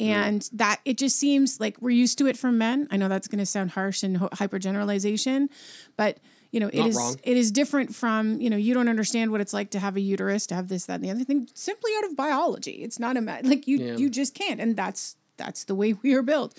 And 0.00 0.48
that 0.52 0.80
it 0.84 0.98
just 0.98 1.16
seems 1.16 1.60
like 1.60 1.76
we're 1.80 1.90
used 1.90 2.18
to 2.18 2.26
it 2.26 2.36
from 2.36 2.58
men. 2.58 2.88
I 2.90 2.96
know 2.96 3.08
that's 3.08 3.28
going 3.28 3.38
to 3.38 3.46
sound 3.46 3.70
harsh 3.70 4.02
and 4.02 4.16
hyper 4.32 4.58
generalization, 4.58 5.48
but 5.96 6.18
you 6.50 6.60
know, 6.60 6.68
it 6.68 6.78
Not 6.78 6.88
is 6.88 6.96
wrong. 6.96 7.16
it 7.22 7.36
is 7.36 7.50
different 7.50 7.94
from, 7.94 8.40
you 8.40 8.48
know, 8.48 8.56
you 8.56 8.74
don't 8.74 8.88
understand 8.88 9.32
what 9.32 9.40
it's 9.40 9.52
like 9.52 9.70
to 9.70 9.80
have 9.80 9.96
a 9.96 10.00
uterus, 10.00 10.46
to 10.48 10.54
have 10.54 10.68
this, 10.68 10.86
that, 10.86 10.94
and 10.94 11.04
the 11.04 11.10
other 11.10 11.24
thing, 11.24 11.48
simply 11.54 11.90
out 11.98 12.04
of 12.04 12.16
biology. 12.16 12.82
It's 12.82 12.98
not 13.00 13.16
a 13.16 13.20
like 13.42 13.66
you 13.66 13.78
Yeah. 13.78 13.96
you 13.96 14.08
just 14.10 14.34
can't, 14.34 14.60
and 14.60 14.76
that's 14.76 15.16
that's 15.36 15.64
the 15.64 15.74
way 15.74 15.94
we 15.94 16.14
are 16.14 16.22
built. 16.22 16.56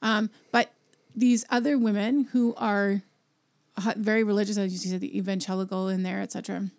Um, 0.00 0.30
but 0.50 0.70
these 1.14 1.44
other 1.50 1.76
women 1.78 2.24
who 2.32 2.54
are 2.56 3.02
uh, 3.76 3.92
very 3.96 4.24
religious, 4.24 4.56
as 4.56 4.72
you 4.72 4.90
said, 4.90 5.00
the 5.00 5.16
evangelical 5.16 5.88
in 5.88 6.04
there, 6.04 6.20
etc. 6.22 6.70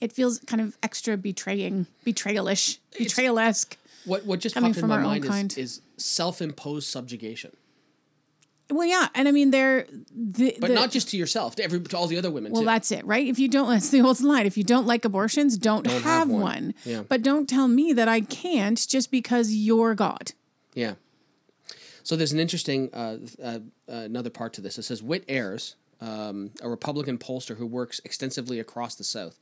It 0.00 0.12
feels 0.12 0.38
kind 0.40 0.60
of 0.62 0.76
extra 0.82 1.16
betraying, 1.16 1.86
betrayalish, 2.06 2.78
betrayal-esque. 2.96 3.76
What 4.04 4.24
what 4.26 4.40
just 4.40 4.54
Coming 4.54 4.70
popped 4.70 4.78
in 4.78 4.80
from 4.82 4.88
my 4.90 4.96
our 4.96 5.02
mind 5.20 5.52
is, 5.52 5.58
is 5.58 5.80
self-imposed 5.98 6.88
subjugation, 6.88 7.52
Well, 8.70 8.86
yeah, 8.86 9.08
and 9.14 9.28
I 9.28 9.32
mean 9.32 9.50
they're 9.50 9.86
the, 10.14 10.56
but 10.60 10.68
the- 10.68 10.74
not 10.74 10.90
just 10.90 11.08
to 11.10 11.16
yourself, 11.16 11.56
to 11.56 11.62
every 11.64 11.80
to 11.80 11.96
all 11.98 12.06
the 12.06 12.16
other 12.18 12.30
women 12.30 12.52
Well, 12.52 12.62
too. 12.62 12.66
that's 12.66 12.90
it, 12.92 13.04
right? 13.04 13.26
If 13.26 13.38
you 13.38 13.48
don't, 13.48 13.68
that's 13.72 13.90
the 13.90 14.00
old 14.00 14.20
line. 14.20 14.46
If 14.46 14.56
you 14.56 14.64
don't 14.64 14.86
like 14.86 15.04
abortions, 15.04 15.58
don't, 15.58 15.84
Don't 15.84 15.92
have 15.94 16.02
have, 16.02 16.28
one. 16.30 16.42
one. 16.42 16.74
Yeah. 16.84 17.02
But 17.08 17.22
don't 17.22 17.48
tell 17.48 17.68
me 17.68 17.92
that 17.92 18.08
I 18.08 18.20
can't 18.22 18.84
just 18.88 19.10
because 19.10 19.52
you're 19.52 19.94
God. 19.94 20.32
Yeah. 20.74 20.94
So 22.02 22.16
there's 22.16 22.32
an 22.32 22.40
interesting 22.40 22.88
uh, 22.94 23.18
uh, 23.42 23.58
another 23.86 24.30
part 24.30 24.52
to 24.54 24.60
this. 24.60 24.78
It 24.78 24.84
says 24.84 25.02
Whit 25.02 25.24
Ayres, 25.28 25.76
um, 26.00 26.50
a 26.62 26.68
Republican 26.68 27.18
pollster 27.18 27.56
who 27.56 27.66
works 27.66 28.00
extensively 28.04 28.58
across 28.58 28.94
the 28.94 29.04
South, 29.04 29.38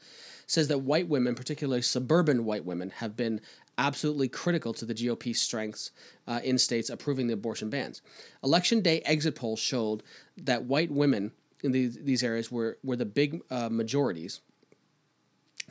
says 0.47 0.69
that 0.69 0.79
white 0.81 1.09
women, 1.09 1.35
particularly 1.35 1.83
suburban 1.83 2.45
white 2.45 2.65
women, 2.65 2.91
have 2.97 3.17
been 3.17 3.41
absolutely 3.79 4.29
critical 4.29 4.75
to 4.75 4.85
the 4.85 4.95
GOP's 4.95 5.41
strengths 5.41 5.93
uh, 6.27 6.41
in 6.43 6.59
states 6.59 6.91
approving 6.91 7.29
the 7.29 7.35
abortion 7.35 7.71
bans. 7.71 8.03
Election 8.45 8.81
day 8.81 9.01
exit 9.03 9.35
polls 9.35 9.61
showed 9.61 10.03
that 10.37 10.65
white 10.65 10.91
women 10.91 11.33
in 11.63 11.73
these, 11.73 11.99
these 12.03 12.23
areas 12.23 12.53
were, 12.53 12.79
were 12.85 12.97
the 12.97 13.07
big 13.07 13.41
uh, 13.51 13.69
majorities 13.71 14.41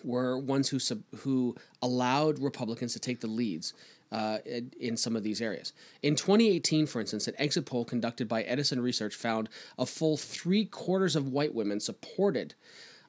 were 0.03 0.37
ones 0.37 0.69
who 0.69 0.79
sub, 0.79 1.01
who 1.19 1.55
allowed 1.81 2.39
Republicans 2.39 2.93
to 2.93 2.99
take 2.99 3.19
the 3.19 3.27
leads 3.27 3.73
uh, 4.11 4.37
in, 4.45 4.71
in 4.79 4.97
some 4.97 5.15
of 5.15 5.23
these 5.23 5.41
areas. 5.41 5.73
In 6.01 6.15
2018, 6.15 6.85
for 6.85 7.01
instance, 7.01 7.27
an 7.27 7.33
exit 7.37 7.65
poll 7.65 7.83
conducted 7.83 8.27
by 8.27 8.43
Edison 8.43 8.79
Research 8.79 9.15
found 9.15 9.49
a 9.77 9.85
full 9.85 10.17
three 10.17 10.65
quarters 10.65 11.15
of 11.15 11.29
white 11.29 11.53
women 11.53 11.79
supported 11.79 12.53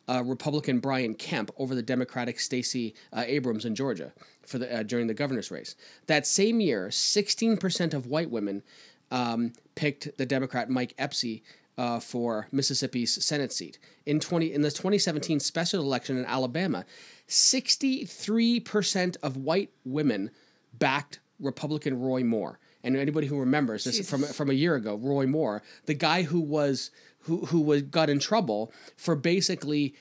uh, 0.09 0.23
Republican 0.25 0.81
Brian 0.81 1.15
Kemp 1.15 1.51
over 1.59 1.75
the 1.75 1.83
Democratic 1.83 2.41
Stacey 2.41 2.95
uh, 3.13 3.25
Abrams 3.27 3.65
in 3.65 3.75
Georgia 3.75 4.13
for 4.47 4.59
the 4.59 4.81
uh, 4.81 4.83
during 4.83 5.07
the 5.07 5.15
governor's 5.15 5.51
race. 5.51 5.77
That 6.07 6.27
same 6.27 6.61
year, 6.61 6.89
16% 6.89 7.95
of 7.95 8.07
white 8.07 8.31
women 8.31 8.63
um, 9.11 9.53
picked 9.75 10.17
the 10.19 10.27
Democrat 10.27 10.71
Mike 10.71 10.95
Epsy 10.99 11.43
uh, 11.77 12.01
for 12.01 12.49
Mississippi's 12.51 13.25
Senate 13.25 13.53
seat. 13.53 13.79
In 14.07 14.19
20 14.21 14.53
in 14.53 14.63
the 14.63 14.71
2017 14.71 15.41
special 15.41 15.83
election 15.83 16.17
in 16.19 16.25
Alabama, 16.25 16.85
63% 17.29 19.17
of 19.23 19.37
white 19.37 19.71
women 19.85 20.31
backed 20.73 21.21
Republican 21.39 22.01
Roy 22.01 22.25
Moore. 22.25 22.59
And 22.83 22.97
anybody 22.97 23.27
who 23.27 23.39
remembers 23.39 23.85
this 23.85 24.09
from 24.09 24.23
from 24.23 24.51
a 24.51 24.55
year 24.55 24.75
ago, 24.77 24.97
Roy 24.97 25.27
Moore, 25.27 25.63
the 25.87 25.95
guy 25.95 26.23
who 26.23 26.41
was 26.41 26.91
who 27.29 27.47
who 27.47 27.61
was 27.61 27.83
got 27.83 28.11
in 28.11 28.18
trouble 28.18 28.72
for 28.97 29.14
basically 29.14 29.95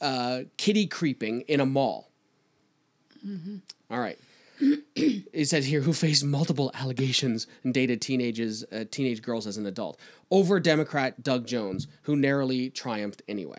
uh, 0.00 0.40
kitty 0.56 0.86
creeping 0.86 1.42
in 1.42 1.60
a 1.60 1.66
mall. 1.66 2.10
All 3.90 4.00
right. 4.00 4.18
it 4.60 5.48
says 5.48 5.66
here 5.66 5.80
who 5.80 5.92
faced 5.92 6.24
multiple 6.24 6.70
allegations 6.74 7.46
and 7.62 7.72
dated 7.72 8.00
teenagers, 8.00 8.64
uh, 8.72 8.84
teenage 8.90 9.22
girls 9.22 9.46
as 9.46 9.56
an 9.56 9.66
adult 9.66 10.00
over 10.30 10.58
Democrat 10.58 11.22
Doug 11.22 11.46
Jones, 11.46 11.86
who 12.02 12.16
narrowly 12.16 12.70
triumphed 12.70 13.22
anyway. 13.28 13.58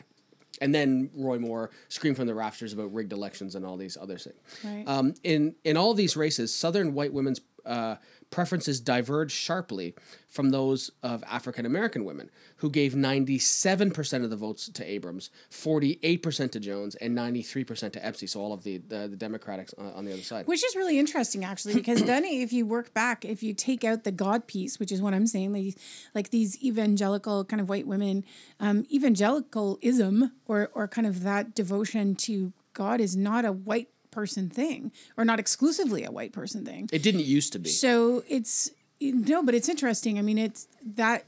And 0.62 0.76
then 0.76 1.10
Roy 1.14 1.40
Moore 1.40 1.72
screamed 1.88 2.18
from 2.18 2.28
the 2.28 2.34
rafters 2.34 2.74
about 2.74 2.94
rigged 2.94 3.14
elections 3.14 3.56
and 3.56 3.66
all 3.66 3.78
these 3.78 3.96
other 3.96 4.18
things. 4.18 4.40
Right. 4.64 4.84
Um, 4.88 5.14
in 5.24 5.56
in 5.64 5.78
all 5.78 5.94
these 5.94 6.18
races, 6.18 6.54
Southern 6.54 6.94
white 6.94 7.14
women's 7.14 7.40
uh, 7.66 7.96
preferences 8.32 8.80
diverged 8.80 9.32
sharply 9.32 9.96
from 10.28 10.52
those 10.52 10.92
of 11.02 11.24
African 11.28 11.66
American 11.66 12.06
women, 12.06 12.30
who 12.58 12.70
gave 12.70 12.94
97% 12.94 14.24
of 14.24 14.30
the 14.30 14.36
votes 14.36 14.70
to 14.70 14.86
Abrams, 14.86 15.30
48% 15.50 16.52
to 16.52 16.60
Jones, 16.60 16.96
and 16.96 17.18
93% 17.18 17.94
to 17.94 18.06
Epsy. 18.06 18.28
So 18.28 18.40
all 18.40 18.54
of 18.54 18.64
the 18.64 18.78
the, 18.78 19.08
the 19.08 19.16
Democrats 19.16 19.74
on 19.78 20.06
the 20.06 20.14
other 20.14 20.22
side. 20.22 20.48
Which 20.48 20.64
is 20.64 20.76
really 20.76 21.00
interesting, 21.00 21.44
actually, 21.44 21.74
because 21.74 22.04
then 22.04 22.24
if 22.26 22.54
you 22.54 22.66
work 22.66 22.94
back, 22.94 23.26
if 23.26 23.42
you 23.42 23.54
take 23.54 23.84
out 23.84 24.04
the 24.04 24.12
God 24.12 24.48
piece, 24.48 24.80
which 24.80 24.92
is 24.92 25.02
what 25.02 25.14
I'm 25.14 25.28
saying, 25.28 25.54
like, 25.54 25.78
like 26.14 26.30
these 26.30 26.62
evangelical 26.64 27.46
kind 27.46 27.62
of 27.62 27.70
white 27.70 27.88
women, 27.88 28.24
um, 28.60 28.86
evangelicalism 28.92 30.32
or 30.48 30.70
or 30.74 30.88
kind 30.88 31.08
of 31.08 31.24
that 31.24 31.56
devotion 31.56 32.16
to 32.16 32.54
God 32.74 33.02
is 33.02 33.16
not 33.16 33.46
a 33.46 33.52
white 33.52 33.90
person 34.12 34.50
thing, 34.50 34.92
or 35.18 35.26
not 35.26 35.40
exclusively 35.40 36.04
a 36.04 36.12
white 36.12 36.32
person 36.32 36.66
thing. 36.66 36.90
It 36.92 37.04
didn't 37.04 37.26
used 37.26 37.54
to 37.54 37.60
be. 37.60 37.70
So 37.70 38.24
it's 38.28 38.72
no, 39.02 39.44
but 39.44 39.56
it's 39.56 39.70
interesting. 39.70 40.18
I 40.20 40.22
mean, 40.22 40.38
it's 40.38 40.68
that 40.96 41.26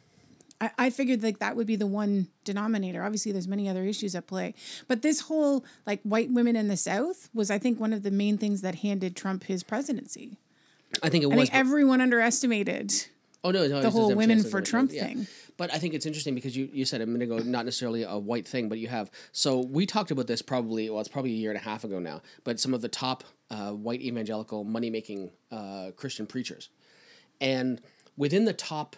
I, 0.61 0.71
I 0.77 0.89
figured 0.89 1.23
like 1.23 1.39
that 1.39 1.55
would 1.55 1.67
be 1.67 1.75
the 1.75 1.87
one 1.87 2.27
denominator. 2.45 3.03
Obviously, 3.03 3.31
there's 3.31 3.47
many 3.47 3.67
other 3.67 3.83
issues 3.83 4.15
at 4.15 4.27
play, 4.27 4.53
but 4.87 5.01
this 5.01 5.21
whole 5.21 5.65
like 5.85 6.01
white 6.03 6.31
women 6.31 6.55
in 6.55 6.67
the 6.67 6.77
South 6.77 7.29
was, 7.33 7.51
I 7.51 7.57
think, 7.57 7.79
one 7.79 7.91
of 7.91 8.03
the 8.03 8.11
main 8.11 8.37
things 8.37 8.61
that 8.61 8.75
handed 8.75 9.15
Trump 9.15 9.43
his 9.45 9.63
presidency. 9.63 10.37
I 11.01 11.09
think 11.09 11.23
it 11.23 11.31
I 11.31 11.35
was. 11.35 11.49
think 11.49 11.55
everyone 11.59 12.01
underestimated. 12.01 12.93
oh 13.43 13.51
no, 13.51 13.67
no, 13.67 13.81
the 13.81 13.89
whole 13.89 14.13
women 14.13 14.43
for 14.43 14.61
Trump 14.61 14.91
yeah. 14.93 15.05
thing. 15.05 15.27
But 15.61 15.71
I 15.71 15.77
think 15.77 15.93
it's 15.93 16.07
interesting 16.07 16.33
because 16.33 16.57
you, 16.57 16.67
you 16.73 16.85
said 16.85 17.01
a 17.01 17.05
minute 17.05 17.25
ago, 17.25 17.37
not 17.37 17.65
necessarily 17.65 18.01
a 18.01 18.17
white 18.17 18.47
thing, 18.47 18.67
but 18.67 18.79
you 18.79 18.87
have. 18.87 19.11
So 19.31 19.59
we 19.59 19.85
talked 19.85 20.09
about 20.09 20.25
this 20.25 20.41
probably, 20.41 20.89
well, 20.89 20.99
it's 21.01 21.07
probably 21.07 21.33
a 21.33 21.35
year 21.35 21.51
and 21.51 21.59
a 21.59 21.61
half 21.61 21.83
ago 21.83 21.99
now, 21.99 22.23
but 22.43 22.59
some 22.59 22.73
of 22.73 22.81
the 22.81 22.89
top 22.89 23.23
uh, 23.51 23.69
white 23.69 24.01
evangelical 24.01 24.63
money 24.63 24.89
making 24.89 25.29
uh, 25.51 25.91
Christian 25.95 26.25
preachers. 26.25 26.69
And 27.39 27.79
within 28.17 28.45
the 28.45 28.53
top 28.53 28.95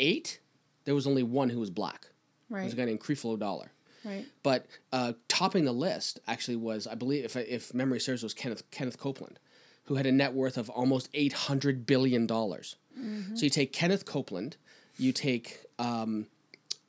eight, 0.00 0.40
there 0.84 0.96
was 0.96 1.06
only 1.06 1.22
one 1.22 1.48
who 1.48 1.60
was 1.60 1.70
black. 1.70 2.08
It 2.50 2.54
was 2.54 2.62
Right. 2.64 2.72
a 2.72 2.76
guy 2.76 2.84
named 2.86 3.00
Creflo 3.00 3.38
Dollar. 3.38 3.70
Right. 4.04 4.26
But 4.42 4.66
uh, 4.92 5.12
topping 5.28 5.64
the 5.64 5.70
list 5.72 6.18
actually 6.26 6.56
was, 6.56 6.88
I 6.88 6.96
believe, 6.96 7.24
if, 7.24 7.36
if 7.36 7.72
memory 7.72 8.00
serves, 8.00 8.24
was 8.24 8.34
Kenneth 8.34 8.68
Kenneth 8.72 8.98
Copeland, 8.98 9.38
who 9.84 9.94
had 9.94 10.06
a 10.06 10.12
net 10.12 10.34
worth 10.34 10.58
of 10.58 10.70
almost 10.70 11.08
eight 11.14 11.34
hundred 11.34 11.86
billion 11.86 12.26
dollars. 12.26 12.74
Mm-hmm. 12.98 13.36
So 13.36 13.44
you 13.44 13.50
take 13.50 13.72
Kenneth 13.72 14.04
Copeland, 14.06 14.56
you 14.98 15.12
take 15.12 15.66
um, 15.80 16.26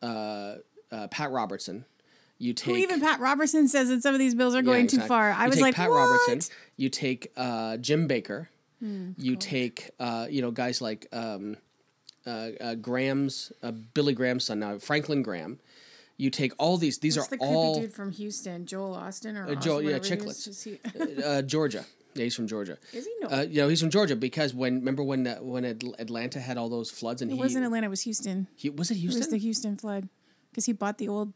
uh, 0.02 0.56
uh, 0.92 1.08
Pat 1.08 1.32
Robertson, 1.32 1.86
you 2.38 2.54
take 2.54 2.76
Who 2.76 2.82
even 2.82 3.00
Pat 3.00 3.20
Robertson 3.20 3.68
says 3.68 3.90
that 3.90 4.02
some 4.02 4.14
of 4.14 4.20
these 4.20 4.36
bills 4.36 4.54
are 4.54 4.60
yeah, 4.60 4.64
going 4.64 4.88
too 4.88 5.00
far. 5.02 5.32
I 5.32 5.44
You 5.44 5.50
was 5.50 5.56
take 5.56 5.64
like, 5.64 5.76
Pat 5.76 5.90
what? 5.90 5.98
Robertson, 5.98 6.54
you 6.76 6.90
take 6.90 7.32
uh, 7.38 7.78
Jim 7.78 8.08
Bakker, 8.08 8.48
Hmm, 8.80 9.12
you 9.18 9.36
take 9.36 9.92
uh, 10.00 10.26
you 10.30 10.42
know 10.42 10.50
guys 10.50 10.82
like 10.82 11.08
um, 11.14 11.56
uh, 12.26 12.50
uh, 12.60 12.76
Graham's 12.76 13.52
uh, 13.62 13.72
Billy 13.72 14.14
Graham's 14.14 14.46
son 14.46 14.60
now 14.60 14.80
Franklin 14.80 15.22
Graham. 15.22 15.60
You 16.18 16.32
take 16.32 16.54
all 16.58 16.78
these; 16.78 16.98
these 16.98 17.16
What's 17.18 17.32
are 17.32 17.38
the 17.38 17.44
all 17.44 17.80
dude 17.80 17.94
from 17.94 18.12
Houston, 18.12 18.66
Joel 18.66 18.96
Osteen 18.96 19.36
or 19.38 19.56
Joel- 19.56 19.84
yeah, 19.84 19.98
whatever 19.98 20.24
he 20.24 20.30
is? 20.30 20.48
Chicklets. 20.48 21.24
Uh, 21.24 21.42
Georgia. 21.44 21.86
Yeah, 22.16 22.24
he's 22.26 22.36
from 22.36 22.48
Georgia. 22.48 22.78
Is 22.94 23.06
he? 23.06 23.14
No. 23.22 23.28
Uh, 23.30 23.42
you 23.50 23.62
know, 23.62 23.68
he's 23.70 23.80
from 23.80 23.90
Georgia 23.90 24.16
because 24.16 24.54
when 24.54 24.76
remember 24.76 25.04
when 25.04 25.26
uh, 25.28 25.38
when 25.38 25.64
Atl- 25.64 25.98
Atlanta 26.00 26.40
had 26.40 26.58
all 26.58 26.70
those 26.70 26.90
floods 26.92 27.22
and 27.22 27.32
it 27.32 27.36
he, 27.36 27.40
wasn't 27.40 27.66
Atlanta. 27.66 27.88
It 27.88 27.90
was 27.90 28.02
Houston. 28.02 28.48
he 28.56 28.70
was 28.70 28.92
it 28.92 28.96
Houston? 28.96 29.04
It 29.04 29.08
was 29.08 29.16
Houston? 29.16 29.32
the 29.32 29.38
Houston 29.40 29.78
flood 29.78 30.10
because 30.52 30.66
he 30.66 30.74
bought 30.74 30.98
the 30.98 31.08
old. 31.08 31.34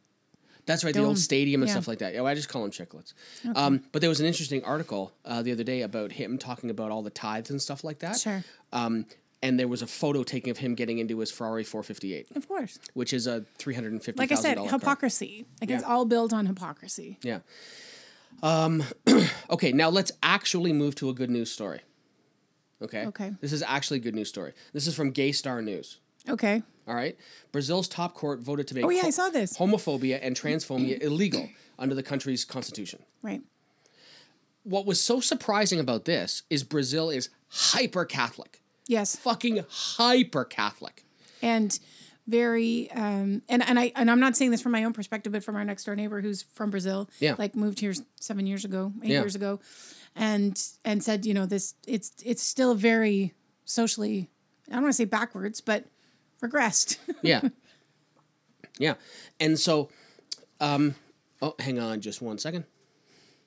That's 0.65 0.83
right, 0.83 0.95
the 0.95 1.03
old 1.03 1.19
stadium 1.19 1.61
and 1.61 1.69
Yeah. 1.69 1.73
stuff 1.75 1.87
like 1.87 1.99
that. 1.99 2.15
Yeah, 2.15 2.23
I 2.23 2.33
just 2.33 2.49
call 2.49 2.63
them 2.63 2.71
chicklets. 2.71 3.13
Um, 3.55 3.83
but 3.91 4.01
there 4.01 4.09
was 4.09 4.19
an 4.19 4.25
interesting 4.25 4.63
article 4.63 5.13
uh, 5.23 5.43
the 5.43 5.51
other 5.51 5.63
day 5.63 5.83
about 5.83 6.11
him 6.11 6.39
talking 6.39 6.71
about 6.71 6.89
all 6.89 7.03
the 7.03 7.11
tithes 7.11 7.51
and 7.51 7.61
stuff 7.61 7.83
like 7.83 7.99
that. 7.99 8.19
Sure. 8.19 8.43
Um, 8.73 9.05
and 9.43 9.59
there 9.59 9.67
was 9.67 9.83
a 9.83 9.87
photo 9.87 10.23
taken 10.23 10.49
of 10.49 10.57
him 10.57 10.73
getting 10.73 10.97
into 10.97 11.19
his 11.19 11.29
Ferrari 11.29 11.63
458, 11.63 12.35
Of 12.35 12.47
course. 12.47 12.79
which 12.95 13.13
is 13.13 13.27
a 13.27 13.45
three 13.59 13.75
hundred 13.75 13.91
and 13.93 14.03
fifty. 14.03 14.17
Like 14.19 14.31
I 14.31 14.35
said, 14.35 14.57
hypocrisy. 14.57 15.45
Like 15.61 15.69
it's 15.69 15.83
Yeah. 15.83 15.87
all 15.87 16.05
built 16.05 16.33
on 16.33 16.47
hypocrisy. 16.47 17.19
Yeah. 17.21 17.41
Um, 18.43 18.83
okay, 19.49 19.71
now 19.71 19.89
let's 19.89 20.11
actually 20.23 20.73
move 20.73 20.95
to 20.95 21.09
a 21.09 21.13
good 21.13 21.29
news 21.29 21.51
story. 21.51 21.81
Okay. 22.81 23.05
Okay. 23.07 23.31
This 23.41 23.53
is 23.53 23.63
actually 23.63 23.97
a 23.97 24.01
good 24.01 24.15
news 24.15 24.29
story. 24.29 24.53
This 24.73 24.85
is 24.87 24.95
from 24.95 25.11
Gay 25.11 25.31
Star 25.31 25.61
News. 25.61 25.99
Okay. 26.27 26.61
All 26.87 26.95
right. 26.95 27.17
Brazil's 27.51 27.87
top 27.87 28.13
court 28.13 28.39
voted 28.41 28.67
to 28.67 28.75
make 28.75 28.83
Oh, 28.85 28.89
yeah, 28.89 29.03
I 29.05 29.09
saw 29.09 29.29
this. 29.29 29.57
homophobia 29.57 30.19
and 30.21 30.35
transphobia 30.35 30.99
illegal 31.01 31.49
under 31.79 31.95
the 31.95 32.03
country's 32.03 32.45
constitution. 32.45 33.01
Right. 33.21 33.41
What 34.63 34.85
was 34.85 34.99
so 34.99 35.19
surprising 35.19 35.79
about 35.79 36.05
this 36.05 36.43
is 36.49 36.63
Brazil 36.63 37.09
is 37.09 37.29
hyper 37.49 38.05
Catholic. 38.05 38.61
Yes. 38.87 39.15
Fucking 39.15 39.63
hyper 39.69 40.43
Catholic. 40.45 41.03
And 41.41 41.77
very 42.27 42.89
um 42.91 43.41
and 43.49 43.61
and 43.67 43.79
I 43.79 43.91
and 43.95 44.09
I'm 44.09 44.19
not 44.19 44.35
saying 44.35 44.51
this 44.51 44.61
from 44.61 44.71
my 44.71 44.83
own 44.83 44.93
perspective, 44.93 45.31
but 45.31 45.43
from 45.43 45.55
our 45.55 45.63
next 45.65 45.83
door 45.83 45.95
neighbor 45.95 46.21
who's 46.21 46.43
from 46.43 46.71
Brazil. 46.71 47.09
Yeah. 47.19 47.35
Like 47.37 47.55
moved 47.55 47.79
here 47.79 47.93
seven 48.19 48.47
years 48.47 48.65
ago, 48.65 48.91
eight 49.03 49.11
Yeah. 49.11 49.19
years 49.21 49.35
ago. 49.35 49.59
And 50.15 50.61
and 50.83 51.03
said, 51.03 51.25
you 51.25 51.33
know, 51.33 51.45
this 51.45 51.75
it's 51.87 52.11
it's 52.23 52.41
still 52.41 52.73
very 52.75 53.33
socially 53.65 54.29
I 54.69 54.73
don't 54.73 54.83
want 54.83 54.93
to 54.93 54.97
say 54.97 55.05
backwards, 55.05 55.61
but 55.61 55.85
regressed. 56.41 56.97
Yeah. 57.21 57.41
yeah. 58.79 58.95
And 59.39 59.59
so, 59.59 59.89
um, 60.59 60.95
oh, 61.41 61.53
hang 61.59 61.79
on 61.79 62.01
just 62.01 62.21
one 62.21 62.37
second. 62.39 62.65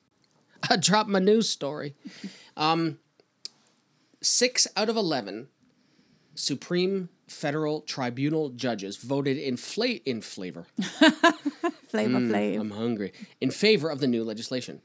I 0.71 0.77
dropped 0.77 1.09
my 1.11 1.19
news 1.19 1.49
story. 1.49 1.95
Um, 2.57 2.99
six 4.21 4.67
out 4.77 4.89
of 4.89 4.97
11 4.97 5.49
Supreme 6.39 7.09
Federal 7.27 7.81
Tribunal 7.83 8.51
judges 8.51 8.97
voted 8.97 9.37
in, 9.37 9.57
fla- 9.57 10.01
in 10.07 10.21
flavor. 10.21 10.67
Flavor 11.89 12.19
Flav. 12.19 12.61
I'm 12.61 12.71
hungry. 12.71 13.13
In 13.41 13.51
favor 13.51 13.89
of 13.91 14.01
the 14.01 14.07
new 14.07 14.23
legislation, 14.23 14.81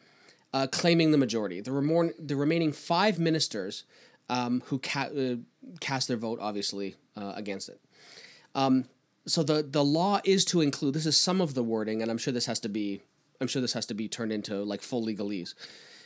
uh, 0.53 0.67
claiming 0.71 1.11
the 1.11 1.17
majority. 1.17 1.61
The, 1.61 1.71
remor- 1.71 2.13
the 2.17 2.35
remaining 2.35 2.71
five 2.71 3.19
ministers 3.19 3.83
um, 4.29 4.63
who 4.67 4.79
ca- 4.79 5.09
uh, 5.15 5.35
cast 5.79 6.07
their 6.07 6.17
vote, 6.17 6.39
obviously, 6.41 6.95
uh, 7.17 7.33
against 7.35 7.69
it. 7.69 7.79
Um, 8.55 8.85
so 9.25 9.43
the 9.43 9.63
the 9.63 9.83
law 9.83 10.19
is 10.23 10.43
to 10.45 10.61
include. 10.61 10.95
This 10.95 11.05
is 11.05 11.19
some 11.19 11.39
of 11.41 11.53
the 11.53 11.63
wording, 11.63 12.01
and 12.01 12.09
I'm 12.11 12.17
sure 12.17 12.33
this 12.33 12.45
has 12.45 12.59
to 12.61 12.69
be. 12.69 13.01
I'm 13.41 13.47
sure 13.47 13.61
this 13.61 13.73
has 13.73 13.85
to 13.87 13.93
be 13.93 14.07
turned 14.07 14.31
into 14.31 14.63
like 14.63 14.81
full 14.81 15.05
legalese. 15.05 15.53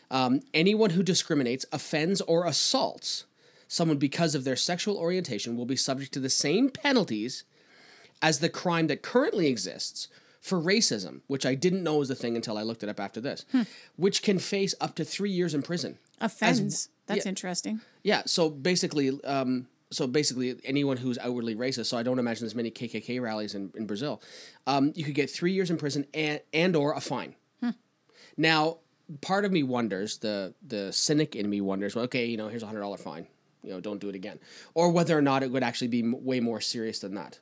Um, 0.10 0.41
anyone 0.54 0.91
who 0.91 1.04
discriminates, 1.04 1.66
offends, 1.72 2.22
or 2.22 2.45
assaults 2.45 3.26
someone 3.68 3.97
because 3.97 4.36
of 4.36 4.43
their 4.43 4.55
sexual 4.55 4.97
orientation 4.97 5.57
will 5.57 5.65
be 5.65 5.76
subject 5.76 6.13
to 6.13 6.20
the 6.20 6.30
same 6.30 6.70
penalties 6.70 7.43
as 8.22 8.39
the 8.39 8.49
crime 8.49 8.88
that 8.88 9.01
currently 9.01 9.47
exists 9.47 10.07
for 10.41 10.59
racism, 10.59 11.22
which 11.28 11.45
I 11.45 11.55
didn't 11.55 11.84
know 11.84 11.97
was 11.97 12.09
a 12.09 12.15
thing 12.15 12.36
until 12.36 12.57
I 12.57 12.63
looked 12.63 12.84
it 12.84 12.89
up 12.89 12.99
after 12.99 13.20
this, 13.20 13.45
which 13.95 14.24
can 14.24 14.39
face 14.39 14.74
up 14.80 14.95
to 14.95 15.05
three 15.05 15.32
years 15.32 15.53
in 15.53 15.61
prison. 15.61 15.97
Offends. 16.22 16.89
That's 17.05 17.26
yeah. 17.26 17.30
interesting. 17.30 17.82
Yeah. 18.03 18.24
So 18.26 18.49
basically, 18.49 19.11
um, 19.24 19.68
so 19.91 20.07
basically, 20.07 20.55
anyone 20.63 20.97
who's 20.97 21.18
outwardly 21.18 21.55
racist. 21.55 21.88
So 21.88 21.97
I 21.97 22.03
don't 22.03 22.20
imagine 22.20 22.43
there's 22.43 22.55
many 22.55 22.72
KKK 22.72 23.22
rallies 23.22 23.55
in, 23.55 23.72
in 23.76 23.86
Brazil. 23.86 24.22
Um, 24.65 24.91
you 24.95 25.05
could 25.05 25.15
get 25.15 25.30
three 25.30 25.53
years 25.53 25.70
in 25.70 25.78
prison 25.78 26.05
and 26.13 26.41
and 26.53 26.76
or 26.76 26.93
a 26.93 26.99
fine. 27.01 27.36
Now, 28.38 28.78
part 29.22 29.45
of 29.45 29.51
me 29.51 29.63
wonders 29.63 30.20
the 30.20 30.53
the 30.65 30.93
cynic 30.93 31.36
in 31.36 31.49
me 31.49 31.59
wonders. 31.59 31.95
Well, 31.95 32.05
okay, 32.05 32.26
you 32.26 32.38
know, 32.38 32.47
here's 32.47 32.63
a 32.63 32.68
hundred 32.68 32.82
dollar 32.82 32.97
fine. 32.97 33.28
You 33.68 33.74
know, 33.74 33.82
don't 33.82 33.99
do 33.99 34.07
it 34.07 34.15
again, 34.15 34.39
or 34.74 34.89
whether 34.91 35.18
or 35.18 35.22
not 35.22 35.43
it 35.43 35.51
would 35.51 35.63
actually 35.63 35.89
be 35.89 35.99
m- 35.99 36.24
way 36.24 36.39
more 36.39 36.61
serious 36.61 36.99
than 36.99 37.15
that. 37.15 37.39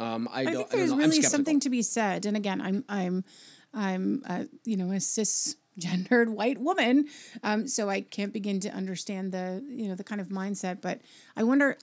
Um, 0.00 0.28
I, 0.32 0.40
I 0.40 0.44
don't. 0.46 0.54
think 0.68 0.74
I 0.74 0.76
there's. 0.76 0.90
I'm 0.90 0.98
really 0.98 1.22
something 1.22 1.60
to 1.60 1.70
be 1.70 1.82
said. 1.82 2.26
And 2.26 2.36
again, 2.36 2.60
I'm 2.60 2.84
I'm 2.88 3.24
I'm 3.72 4.22
uh, 4.26 4.44
you 4.64 4.76
know 4.76 4.90
a 4.90 4.96
cisgendered 4.96 6.28
white 6.40 6.58
woman, 6.58 7.06
um, 7.44 7.68
so 7.68 7.88
I 7.88 8.00
can't 8.00 8.32
begin 8.32 8.58
to 8.60 8.70
understand 8.70 9.30
the 9.32 9.64
you 9.68 9.86
know 9.88 9.94
the 9.94 10.04
kind 10.04 10.20
of 10.20 10.28
mindset. 10.28 10.80
But 10.80 11.00
I 11.36 11.44
wonder 11.44 11.78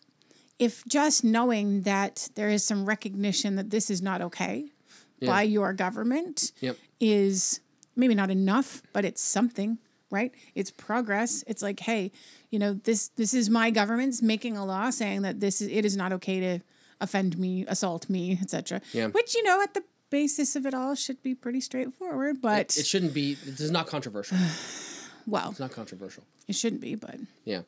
if 0.59 0.83
just 0.87 1.23
knowing 1.23 1.81
that 1.83 2.29
there 2.35 2.49
is 2.49 2.63
some 2.65 2.85
recognition 2.85 3.55
that 3.55 3.69
this 3.69 3.89
is 3.89 4.01
not 4.01 4.21
okay 4.21 4.65
by 5.25 5.41
your 5.41 5.73
government 5.73 6.51
Yep. 6.61 6.77
is 6.99 7.59
maybe 7.95 8.13
not 8.13 8.29
enough, 8.29 8.83
but 8.93 9.03
it's 9.05 9.21
something, 9.21 9.79
right? 10.11 10.33
It's 10.53 10.71
progress. 10.71 11.43
It's 11.47 11.61
like, 11.61 11.79
hey, 11.79 12.11
you 12.49 12.59
know, 12.59 12.73
this 12.73 13.09
this 13.09 13.33
is 13.33 13.49
my 13.49 13.71
government's 13.71 14.21
making 14.21 14.57
a 14.57 14.65
law 14.65 14.89
saying 14.89 15.23
that 15.23 15.39
this 15.39 15.61
is 15.61 15.67
it 15.69 15.85
is 15.85 15.95
not 15.97 16.13
okay 16.13 16.39
to 16.39 16.59
offend 17.01 17.37
me, 17.37 17.65
assault 17.67 18.09
me, 18.09 18.37
etc. 18.41 18.81
Yeah. 18.93 19.07
Which 19.07 19.35
you 19.35 19.43
know, 19.43 19.61
at 19.61 19.73
the 19.73 19.83
basis 20.09 20.55
of 20.55 20.65
it 20.65 20.73
all, 20.73 20.95
should 20.95 21.21
be 21.21 21.35
pretty 21.35 21.61
straightforward. 21.61 22.41
But 22.41 22.77
It 22.77 22.85
shouldn't 22.85 23.13
be. 23.13 23.35
This 23.35 23.59
is 23.59 23.71
not 23.71 23.87
controversial. 23.87 24.37
well, 25.27 25.49
It's 25.51 25.59
not 25.59 25.71
controversial. 25.71 26.23
it 26.47 26.55
shouldn't 26.55 26.81
be. 26.81 26.95
But 26.95 27.17
Yeah. 27.43 27.61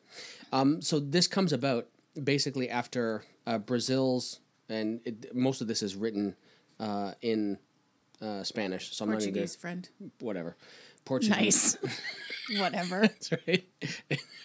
Um, 0.52 0.80
so 0.80 0.98
this 0.98 1.26
comes 1.26 1.52
about 1.52 1.88
basically 2.22 2.70
after 2.70 3.22
uh, 3.46 3.58
Brazil's, 3.58 4.40
and 4.68 5.00
it, 5.04 5.34
most 5.34 5.60
of 5.60 5.68
this 5.68 5.82
is 5.82 5.94
written 5.94 6.34
uh, 6.80 7.12
in 7.22 7.58
uh, 8.20 8.42
Spanish. 8.42 8.94
So 8.94 9.04
I'm 9.04 9.10
not 9.10 9.18
Portuguese 9.18 9.56
friend, 9.56 9.88
gonna, 9.98 10.10
whatever. 10.20 10.56
Portuguese. 11.08 11.78
nice, 11.80 12.00
whatever. 12.60 13.00
That's 13.00 13.32
right. 13.46 13.64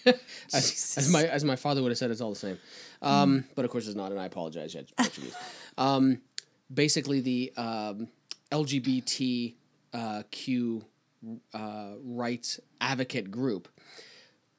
as, 0.54 0.96
as 0.98 1.10
my 1.12 1.24
as 1.26 1.44
my 1.44 1.58
father 1.58 1.82
would 1.82 1.92
have 1.92 1.98
said, 1.98 2.10
it's 2.10 2.22
all 2.22 2.30
the 2.30 2.36
same. 2.36 2.58
Um, 3.02 3.44
But 3.56 3.66
of 3.66 3.72
course, 3.72 3.86
it's 3.86 3.98
not, 3.98 4.12
and 4.12 4.20
I 4.20 4.26
apologize. 4.26 4.74
Yeah, 4.74 4.82
it's 4.82 4.92
Portuguese. 4.92 5.36
um, 5.78 6.22
basically, 6.74 7.20
the 7.20 7.52
um, 7.58 8.08
LGBTQ 8.52 9.54
uh, 11.54 11.88
rights 12.04 12.60
advocate 12.82 13.30
group. 13.30 13.68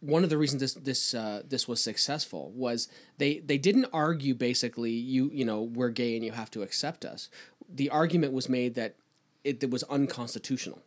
One 0.00 0.22
of 0.22 0.28
the 0.30 0.36
reasons 0.36 0.60
this 0.60 0.74
this 0.74 1.14
uh, 1.14 1.42
this 1.48 1.66
was 1.66 1.82
successful 1.82 2.52
was 2.54 2.88
they 3.16 3.38
they 3.38 3.56
didn't 3.56 3.86
argue 3.92 4.34
basically 4.34 4.92
you 4.92 5.30
you 5.32 5.46
know 5.46 5.62
we're 5.62 5.88
gay 5.88 6.14
and 6.16 6.24
you 6.24 6.32
have 6.32 6.50
to 6.50 6.62
accept 6.62 7.06
us. 7.06 7.30
The 7.66 7.88
argument 7.88 8.34
was 8.34 8.46
made 8.48 8.74
that 8.74 8.96
it, 9.42 9.62
it 9.62 9.70
was 9.70 9.82
unconstitutional. 9.84 10.82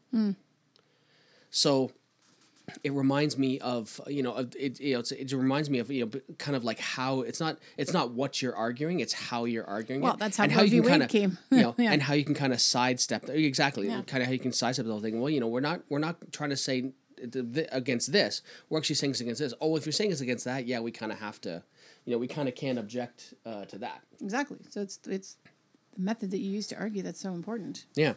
So 1.49 1.91
it 2.83 2.91
reminds 2.91 3.37
me 3.37 3.59
of 3.59 4.01
you 4.07 4.21
know 4.21 4.35
it 4.59 4.79
you 4.81 4.93
know 4.95 4.99
it 5.09 5.31
reminds 5.31 5.69
me 5.69 5.79
of 5.79 5.89
you 5.89 6.05
know 6.05 6.19
kind 6.37 6.53
of 6.55 6.65
like 6.65 6.79
how 6.79 7.21
it's 7.21 7.39
not 7.39 7.57
it's 7.77 7.93
not 7.93 8.11
what 8.11 8.41
you're 8.41 8.53
arguing 8.55 8.99
it's 8.99 9.13
how 9.13 9.45
you're 9.45 9.63
arguing 9.65 10.01
Well, 10.01 10.15
it 10.15 10.19
that's 10.19 10.35
how 10.35 10.43
and 10.43 10.51
v. 10.53 10.65
you 10.75 10.81
can 10.81 10.89
kind 10.91 11.03
of 11.03 11.09
came. 11.09 11.37
you 11.49 11.61
know 11.61 11.75
Yeah. 11.85 11.93
and 11.93 12.01
how 12.01 12.13
you 12.13 12.25
can 12.25 12.35
kind 12.35 12.51
of 12.51 12.59
sidestep 12.59 13.25
the- 13.27 13.37
exactly 13.39 13.87
Yeah. 13.87 14.01
kind 14.01 14.21
of 14.21 14.27
how 14.27 14.33
you 14.33 14.39
can 14.39 14.51
sidestep 14.51 14.85
the 14.85 14.91
whole 14.91 14.99
thing 14.99 15.21
well 15.21 15.29
you 15.29 15.39
know 15.39 15.47
we're 15.47 15.61
not 15.61 15.79
we're 15.87 15.99
not 15.99 16.17
trying 16.33 16.49
to 16.49 16.57
say 16.57 16.91
against 17.71 18.11
this 18.11 18.41
we're 18.69 18.77
actually 18.79 18.95
saying 18.95 19.11
it's 19.11 19.21
against 19.21 19.39
this 19.39 19.53
oh 19.61 19.77
if 19.77 19.85
you're 19.85 19.93
saying 19.93 20.11
it's 20.11 20.19
against 20.21 20.43
that 20.43 20.67
yeah 20.67 20.79
we 20.81 20.91
kind 20.91 21.13
of 21.13 21.19
have 21.19 21.39
to 21.41 21.63
you 22.05 22.11
know 22.11 22.17
we 22.17 22.27
kind 22.27 22.49
of 22.49 22.55
can't 22.55 22.77
object 22.77 23.33
uh, 23.45 23.63
to 23.65 23.77
that 23.77 24.01
Exactly. 24.21 24.57
So 24.69 24.81
it's 24.81 24.99
it's 25.07 25.37
the 25.95 26.01
method 26.01 26.31
that 26.31 26.39
you 26.39 26.51
use 26.51 26.67
to 26.67 26.75
argue 26.75 27.01
that's 27.03 27.19
so 27.19 27.33
important. 27.33 27.85
Yeah. 27.95 28.13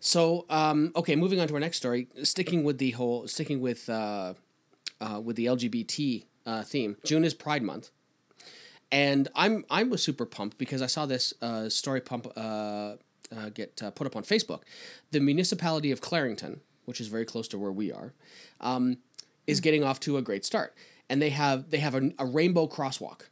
So 0.00 0.46
um, 0.50 0.92
okay, 0.96 1.16
moving 1.16 1.40
on 1.40 1.48
to 1.48 1.54
our 1.54 1.60
next 1.60 1.78
story. 1.78 2.08
Sticking 2.22 2.64
with 2.64 2.78
the 2.78 2.92
whole, 2.92 3.26
sticking 3.28 3.60
with 3.60 3.88
uh, 3.88 4.34
uh, 5.00 5.20
with 5.22 5.36
the 5.36 5.46
LGBT 5.46 6.24
uh, 6.44 6.62
theme. 6.62 6.96
June 7.04 7.24
is 7.24 7.34
Pride 7.34 7.62
Month, 7.62 7.90
and 8.92 9.28
I'm 9.34 9.64
I 9.70 9.82
was 9.82 10.02
super 10.02 10.26
pumped 10.26 10.58
because 10.58 10.82
I 10.82 10.86
saw 10.86 11.06
this 11.06 11.34
uh, 11.42 11.68
story 11.68 12.00
pump 12.00 12.26
uh, 12.36 12.40
uh, 12.40 13.48
get 13.54 13.76
put 13.94 14.06
up 14.06 14.16
on 14.16 14.22
Facebook. 14.22 14.62
The 15.10 15.20
municipality 15.20 15.90
of 15.90 16.00
Clarington, 16.00 16.60
which 16.84 17.00
is 17.00 17.08
very 17.08 17.24
close 17.24 17.48
to 17.48 17.58
where 17.58 17.72
we 17.72 17.92
are, 17.92 18.12
um, 18.60 18.98
is 19.46 19.60
getting 19.60 19.82
off 19.82 20.00
to 20.00 20.16
a 20.16 20.22
great 20.22 20.44
start, 20.44 20.74
and 21.08 21.20
they 21.20 21.30
have 21.30 21.70
they 21.70 21.78
have 21.78 21.94
a, 21.94 22.10
a 22.18 22.26
rainbow 22.26 22.66
crosswalk 22.66 23.22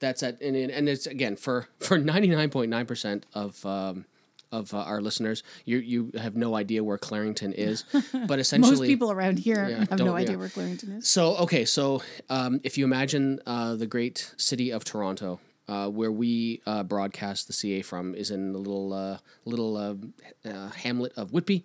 that's 0.00 0.22
at 0.22 0.40
and, 0.40 0.56
and 0.56 0.88
it's 0.88 1.06
again 1.06 1.36
for 1.36 1.68
for 1.78 1.98
99.9% 1.98 3.22
of 3.34 3.64
um, 3.64 4.06
of 4.52 4.74
uh, 4.74 4.78
our 4.78 5.00
listeners 5.00 5.42
you 5.64 5.78
you 5.78 6.10
have 6.18 6.36
no 6.36 6.54
idea 6.56 6.82
where 6.82 6.98
Clarington 6.98 7.52
is 7.54 7.84
but 8.26 8.38
essentially 8.38 8.76
Most 8.78 8.86
people 8.88 9.12
around 9.12 9.38
here 9.38 9.68
Yeah, 9.68 9.78
have 9.90 9.98
no 9.98 10.14
idea 10.16 10.32
yeah. 10.34 10.40
where 10.40 10.48
Clarington 10.48 10.98
is. 10.98 11.08
so 11.08 11.36
okay, 11.36 11.64
so 11.64 12.02
um, 12.28 12.60
if 12.64 12.76
you 12.78 12.84
imagine 12.84 13.40
uh, 13.46 13.74
the 13.76 13.86
great 13.86 14.34
city 14.36 14.70
of 14.72 14.84
Toronto, 14.84 15.40
uh, 15.68 15.88
where 15.88 16.10
we 16.10 16.60
uh, 16.66 16.82
broadcast 16.82 17.46
the 17.46 17.52
CA 17.52 17.80
from, 17.82 18.14
is 18.14 18.30
in 18.30 18.52
the 18.52 18.58
little 18.58 18.92
uh, 18.92 19.18
little 19.44 19.76
uh, 19.76 19.94
uh, 20.48 20.70
hamlet 20.70 21.12
of 21.16 21.32
Whitby, 21.32 21.64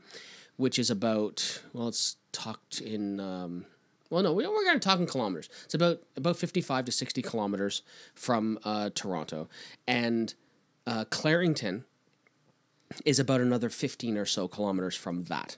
which 0.57 0.77
is 0.77 0.91
about 0.91 1.61
well, 1.73 1.87
it's 1.87 2.17
tucked 2.31 2.81
in. 2.81 3.19
Um, 3.19 3.65
well, 4.11 4.21
no, 4.21 4.33
we, 4.33 4.45
we're 4.45 4.63
going 4.63 4.79
to 4.79 4.87
talk 4.87 4.99
in 4.99 5.07
kilometers. 5.07 5.49
It's 5.63 5.73
about 5.73 6.01
about 6.15 6.37
fifty 6.37 6.61
five 6.61 6.85
to 6.85 6.91
sixty 6.91 7.23
kilometers 7.23 7.81
from 8.13 8.59
uh, 8.63 8.91
Toronto, 8.93 9.49
and 9.87 10.33
uh, 10.85 11.05
Clarington 11.05 11.83
is 13.03 13.19
about 13.19 13.41
another 13.41 13.69
15 13.69 14.17
or 14.17 14.25
so 14.25 14.47
kilometers 14.47 14.95
from 14.95 15.25
that. 15.25 15.57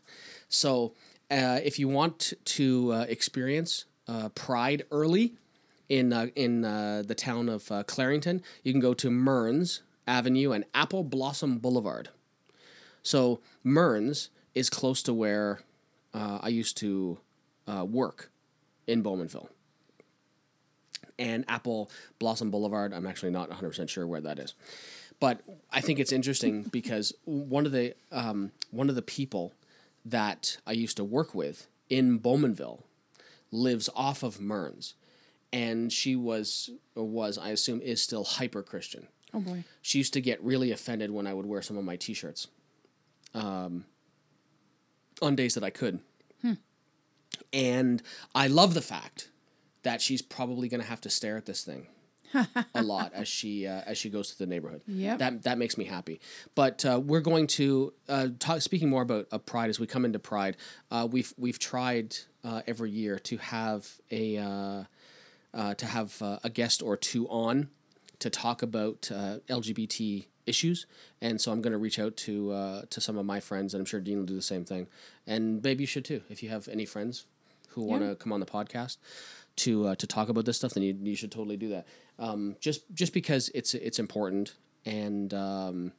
So, 0.49 0.93
uh, 1.30 1.59
if 1.63 1.78
you 1.78 1.89
want 1.89 2.34
to 2.45 2.93
uh, 2.93 3.05
experience 3.09 3.86
uh, 4.07 4.30
Pride 4.30 4.84
early 4.91 5.36
in 5.89 6.13
uh, 6.13 6.28
in 6.36 6.63
uh, 6.63 7.03
the 7.05 7.15
town 7.15 7.49
of 7.49 7.69
uh, 7.71 7.84
Clarington, 7.84 8.41
you 8.63 8.71
can 8.71 8.80
go 8.80 8.93
to 8.93 9.11
Mearns 9.11 9.82
Avenue 10.07 10.51
and 10.51 10.63
Apple 10.73 11.03
Blossom 11.03 11.57
Boulevard. 11.57 12.09
So, 13.03 13.41
Mearns 13.63 14.30
is 14.55 14.69
close 14.69 15.03
to 15.03 15.13
where 15.13 15.61
I 16.13 16.47
used 16.47 16.78
to 16.78 17.19
work 17.67 18.32
in 18.88 19.03
Bowmanville. 19.03 19.49
And 21.19 21.45
Apple 21.47 21.91
Blossom 22.17 22.49
Boulevard, 22.49 22.91
I'm 22.91 23.05
actually 23.05 23.32
not 23.32 23.51
100% 23.51 23.88
sure 23.88 24.07
where 24.07 24.21
that 24.21 24.39
is 24.39 24.55
but 25.20 25.41
I 25.72 25.82
think 25.82 25.99
it's 25.99 26.11
interesting 26.11 26.63
because 26.63 27.13
one 27.26 27.65
of 27.65 27.72
the 27.72 27.95
um, 28.11 28.51
one 28.72 28.89
of 28.89 28.95
the 28.95 29.01
people 29.01 29.53
that 30.05 30.57
I 30.65 30.72
used 30.74 30.97
to 30.97 31.03
work 31.03 31.34
with 31.34 31.68
in 31.89 32.20
Bowmanville 32.20 32.84
lives 33.51 33.89
off 33.95 34.24
of 34.24 34.39
Mearns, 34.39 34.93
and 35.51 35.91
she 35.91 36.15
was 36.15 36.70
or 36.95 37.03
was 37.05 37.38
I 37.38 37.49
assume 37.49 37.82
is 37.82 38.01
still 38.01 38.24
hyper 38.24 38.63
Christian. 38.63 39.07
Oh 39.34 39.39
boy. 39.39 39.63
She 39.82 39.97
used 39.97 40.13
to 40.13 40.22
get 40.22 40.43
really 40.43 40.72
offended 40.72 41.11
when 41.11 41.28
I 41.28 41.34
would 41.34 41.45
wear 41.45 41.61
some 41.61 41.78
of 41.78 41.84
my 41.84 41.95
T-shirts, 41.95 42.47
um, 43.34 43.86
on 45.22 45.36
days 45.36 45.53
that 45.55 45.63
I 45.63 45.70
could, 45.70 45.99
and 47.51 48.01
I 48.36 48.47
love 48.47 48.74
the 48.74 48.82
fact 48.82 49.30
that 49.84 50.01
she's 50.01 50.22
probably 50.22 50.68
going 50.68 50.82
to 50.82 50.88
have 50.88 51.01
to 51.01 51.09
stare 51.09 51.38
at 51.38 51.45
this 51.45 51.63
thing 51.63 51.88
a 52.73 52.84
lot 52.84 53.13
as 53.13 53.28
she 53.28 53.67
uh, 53.67 53.82
as 53.86 53.97
she 53.97 54.09
goes 54.09 54.32
through 54.32 54.45
the 54.45 54.49
neighborhood. 54.49 54.82
Yeah, 54.88 55.17
That 55.17 55.43
that 55.43 55.57
makes 55.57 55.78
me 55.78 55.86
happy. 55.86 56.19
But 56.55 56.86
uh, 56.86 56.99
we're 57.03 57.21
going 57.21 57.47
to 57.47 57.93
uh, 58.09 58.28
talk. 58.39 58.61
Speaking 58.61 58.89
more 58.89 59.01
about 59.01 59.28
uh, 59.32 59.38
Pride 59.38 59.69
as 59.69 59.80
we 59.80 59.88
come 59.88 60.05
into 60.05 60.19
Pride, 60.19 60.57
uh, 60.91 61.07
we've 61.09 61.34
we've 61.38 61.59
tried 61.59 62.15
uh, 62.43 62.61
every 62.67 62.91
year 62.91 63.19
to 63.19 63.38
have 63.38 63.88
a 64.11 64.38
uh, 64.38 64.84
uh, 65.53 65.73
to 65.75 65.86
have 65.86 66.21
uh, 66.21 66.39
a 66.43 66.49
guest 66.49 66.82
or 66.82 66.97
two 66.97 67.28
on 67.30 67.69
to 68.19 68.30
talk 68.30 68.61
about 68.61 69.09
uh, 69.13 69.38
LGBT 69.47 70.25
issues, 70.45 70.86
and 71.21 71.39
so 71.41 71.51
I'm 71.51 71.61
going 71.61 71.73
to 71.73 71.78
reach 71.78 71.99
out 71.99 72.15
to 72.17 72.51
uh, 72.51 72.82
to 72.89 73.01
some 73.01 73.17
of 73.17 73.25
my 73.25 73.39
friends, 73.39 73.73
and 73.73 73.82
I'm 73.82 73.86
sure 73.86 73.99
Dean 73.99 74.17
will 74.19 74.25
do 74.25 74.36
the 74.36 74.41
same 74.41 74.65
thing. 74.65 74.88
And 75.25 75.61
maybe 75.63 75.84
you 75.84 75.88
should 75.88 76.05
too, 76.05 76.21
if 76.30 76.41
you 76.41 76.49
have 76.49 76.67
any 76.67 76.86
friends 76.86 77.25
who 77.69 77.84
want 77.84 78.01
to 78.01 78.15
come 78.15 78.32
on 78.34 78.39
the 78.39 78.45
podcast 78.45 78.97
to 79.57 79.87
uh, 79.87 79.95
to 79.95 80.07
talk 80.07 80.29
about 80.29 80.45
this 80.45 80.57
stuff, 80.57 80.73
then 80.73 80.83
you, 80.83 80.97
you 81.01 81.15
should 81.15 81.31
totally 81.31 81.57
do 81.57 81.69
that. 81.69 81.87
Um, 82.19 82.55
just 82.59 82.83
just 82.93 83.13
because 83.13 83.49
it's 83.53 83.73
it's 83.73 83.99
important 83.99 84.53
and 84.85 85.33
um, 85.33 85.91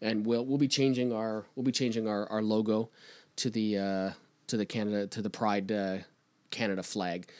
and 0.00 0.26
we'll 0.26 0.44
we'll 0.44 0.58
be 0.58 0.68
changing 0.68 1.12
our 1.12 1.44
we'll 1.54 1.64
be 1.64 1.72
changing 1.72 2.08
our, 2.08 2.26
our 2.30 2.42
logo 2.42 2.90
to 3.36 3.50
the 3.50 3.78
uh, 3.78 4.10
to 4.46 4.56
the 4.56 4.66
Canada 4.66 5.06
to 5.08 5.22
the 5.22 5.30
Pride 5.30 5.70
uh, 5.70 5.98
Canada 6.50 6.82
flag 6.82 7.30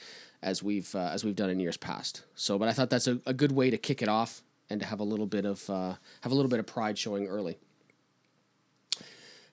as 0.42 0.62
we've 0.62 0.94
uh, 0.94 1.10
as 1.12 1.24
we've 1.24 1.36
done 1.36 1.50
in 1.50 1.60
years 1.60 1.76
past. 1.76 2.24
So, 2.34 2.58
but 2.58 2.68
I 2.68 2.72
thought 2.72 2.90
that's 2.90 3.06
a, 3.06 3.18
a 3.26 3.34
good 3.34 3.52
way 3.52 3.70
to 3.70 3.78
kick 3.78 4.02
it 4.02 4.08
off 4.08 4.42
and 4.70 4.80
to 4.80 4.86
have 4.86 5.00
a 5.00 5.04
little 5.04 5.26
bit 5.26 5.44
of 5.44 5.68
uh, 5.70 5.94
have 6.20 6.32
a 6.32 6.34
little 6.34 6.50
bit 6.50 6.58
of 6.58 6.66
pride 6.66 6.98
showing 6.98 7.26
early. 7.26 7.58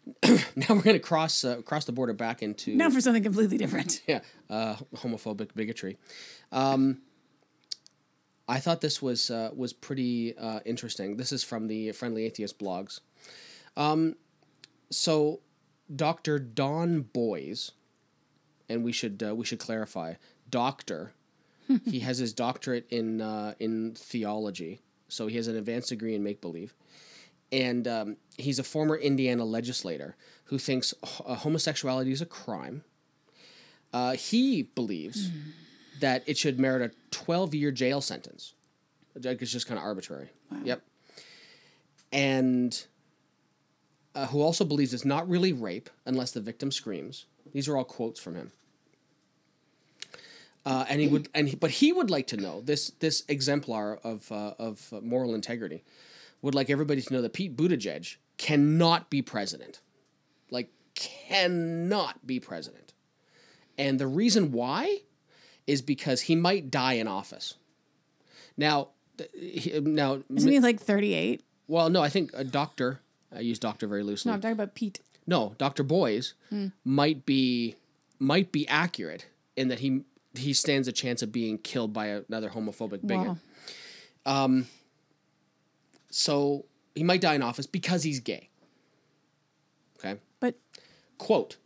now 0.56 0.66
we're 0.70 0.82
going 0.82 0.96
to 0.96 1.00
cross 1.00 1.44
uh, 1.44 1.62
cross 1.62 1.86
the 1.86 1.92
border 1.92 2.14
back 2.14 2.44
into 2.44 2.76
Now 2.76 2.90
for 2.90 3.02
something 3.02 3.24
completely 3.24 3.58
different. 3.58 4.02
yeah 4.08 4.20
uh, 4.50 4.76
homophobic 4.96 5.50
bigotry. 5.56 5.98
Um, 6.52 7.02
I 8.48 8.60
thought 8.60 8.82
this 8.82 9.02
was 9.02 9.32
uh, 9.32 9.50
was 9.56 9.74
pretty 9.74 10.38
uh, 10.38 10.60
interesting. 10.66 11.18
This 11.18 11.32
is 11.32 11.44
from 11.44 11.68
the 11.68 11.92
Friendly 11.92 12.26
Atheist 12.26 12.60
blogs. 12.60 13.00
Um, 13.76 14.16
so, 14.92 15.42
Doctor 15.94 16.38
Don 16.38 17.02
Boys, 17.02 17.72
and 18.70 18.84
we 18.84 18.92
should 18.92 19.24
uh, 19.28 19.36
we 19.36 19.46
should 19.46 19.60
clarify, 19.60 20.14
doctor. 20.50 21.14
he 21.86 22.02
has 22.02 22.20
his 22.20 22.34
doctorate 22.34 22.86
in 22.92 23.22
uh, 23.22 23.56
in 23.60 23.96
theology, 23.96 24.82
so 25.08 25.26
he 25.26 25.38
has 25.38 25.48
an 25.48 25.56
advanced 25.56 25.90
degree 25.90 26.14
in 26.14 26.24
make 26.24 26.40
believe, 26.40 26.76
and 27.52 27.88
um, 27.88 28.18
he's 28.38 28.60
a 28.60 28.64
former 28.64 28.96
Indiana 28.96 29.46
legislator 29.46 30.16
who 30.46 30.58
thinks 30.58 30.94
uh, 31.04 31.36
homosexuality 31.36 32.12
is 32.12 32.22
a 32.22 32.26
crime. 32.26 32.84
Uh, 33.94 34.14
he 34.14 34.64
believes 34.64 35.32
that 36.00 36.24
it 36.28 36.38
should 36.38 36.60
merit 36.60 36.82
a 36.82 36.92
12 37.12 37.56
year 37.56 37.72
jail 37.72 38.02
sentence. 38.02 38.54
It's 39.16 39.52
just 39.52 39.68
kind 39.68 39.78
of 39.78 39.86
arbitrary. 39.86 40.30
Yep. 40.64 40.82
And 42.12 42.86
uh, 44.14 44.28
who 44.28 44.42
also 44.42 44.66
believes 44.66 44.94
it's 44.94 45.06
not 45.06 45.28
really 45.30 45.54
rape 45.54 45.90
unless 46.06 46.32
the 46.32 46.42
victim 46.42 46.72
screams. 46.72 47.26
These 47.54 47.68
are 47.68 47.78
all 47.78 47.84
quotes 47.86 48.20
from 48.20 48.36
him. 48.36 48.52
Uh, 50.66 50.84
and 50.90 51.00
he 51.00 51.08
would, 51.08 51.30
and 51.34 51.50
he, 51.50 51.56
but 51.56 51.70
he 51.70 51.94
would 51.94 52.10
like 52.10 52.26
to 52.28 52.38
know 52.38 52.60
this 52.62 52.90
this 53.00 53.24
exemplar 53.28 54.00
of 54.04 54.32
uh, 54.32 54.56
of 54.58 54.92
moral 55.04 55.36
integrity 55.36 55.84
would 56.46 56.56
like 56.56 56.70
everybody 56.70 57.02
to 57.02 57.14
know 57.14 57.22
that 57.24 57.34
Pete 57.34 57.58
Buttigieg 57.58 58.18
cannot 58.38 59.10
be 59.10 59.22
president, 59.22 59.82
like 60.52 60.70
cannot 60.94 62.26
be 62.26 62.40
president, 62.40 62.94
and 63.78 64.00
the 64.00 64.08
reason 64.08 64.52
why 64.52 65.00
is 65.66 65.82
because 65.82 66.22
he 66.22 66.36
might 66.36 66.70
die 66.70 66.94
in 66.94 67.08
office. 67.08 67.56
Now, 68.56 68.90
he, 69.34 69.80
now, 69.80 70.22
Isn't 70.34 70.52
he 70.52 70.60
like 70.60 70.80
38? 70.80 71.44
well, 71.68 71.90
no, 71.90 72.04
I 72.04 72.10
think 72.10 72.30
a 72.36 72.44
doctor. 72.44 73.00
I 73.36 73.40
use 73.40 73.58
doctor 73.58 73.88
very 73.88 74.04
loosely. 74.04 74.30
No, 74.30 74.36
I'm 74.36 74.42
talking 74.42 74.54
about 74.54 74.76
Pete. 74.76 75.00
No, 75.26 75.56
Doctor 75.58 75.82
Boys 75.82 76.36
hmm. 76.50 76.68
might 76.84 77.26
be 77.26 77.76
might 78.20 78.52
be 78.52 78.68
accurate 78.68 79.26
in 79.56 79.70
that 79.70 79.80
he 79.80 80.04
he 80.36 80.54
stands 80.54 80.88
a 80.88 80.92
chance 80.92 81.24
of 81.24 81.32
being 81.32 81.58
killed 81.58 81.92
by 81.92 82.08
another 82.30 82.52
homophobic 82.52 83.06
bigot. 83.06 83.38
Wow. 84.26 84.44
Um, 84.46 84.68
So 86.18 86.64
he 86.96 87.04
might 87.04 87.20
die 87.20 87.34
in 87.36 87.42
office 87.42 87.68
because 87.68 88.04
he's 88.04 88.22
gay. 88.22 88.50
Okay. 90.00 90.18
But 90.40 90.56
Quote 91.18 91.58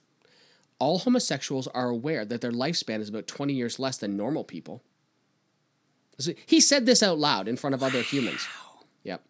All 0.80 0.98
homosexuals 0.98 1.68
are 1.68 1.90
aware 1.90 2.26
that 2.26 2.42
their 2.42 2.52
lifespan 2.52 3.00
is 3.00 3.10
about 3.10 3.28
20 3.28 3.54
years 3.54 3.78
less 3.78 3.98
than 3.98 4.18
normal 4.18 4.44
people. 4.44 4.82
He 6.48 6.60
said 6.60 6.88
this 6.88 7.04
out 7.04 7.20
loud 7.20 7.48
in 7.48 7.58
front 7.58 7.76
of 7.76 7.84
other 7.84 8.02
humans. 8.02 8.46
Yep. 9.04 9.24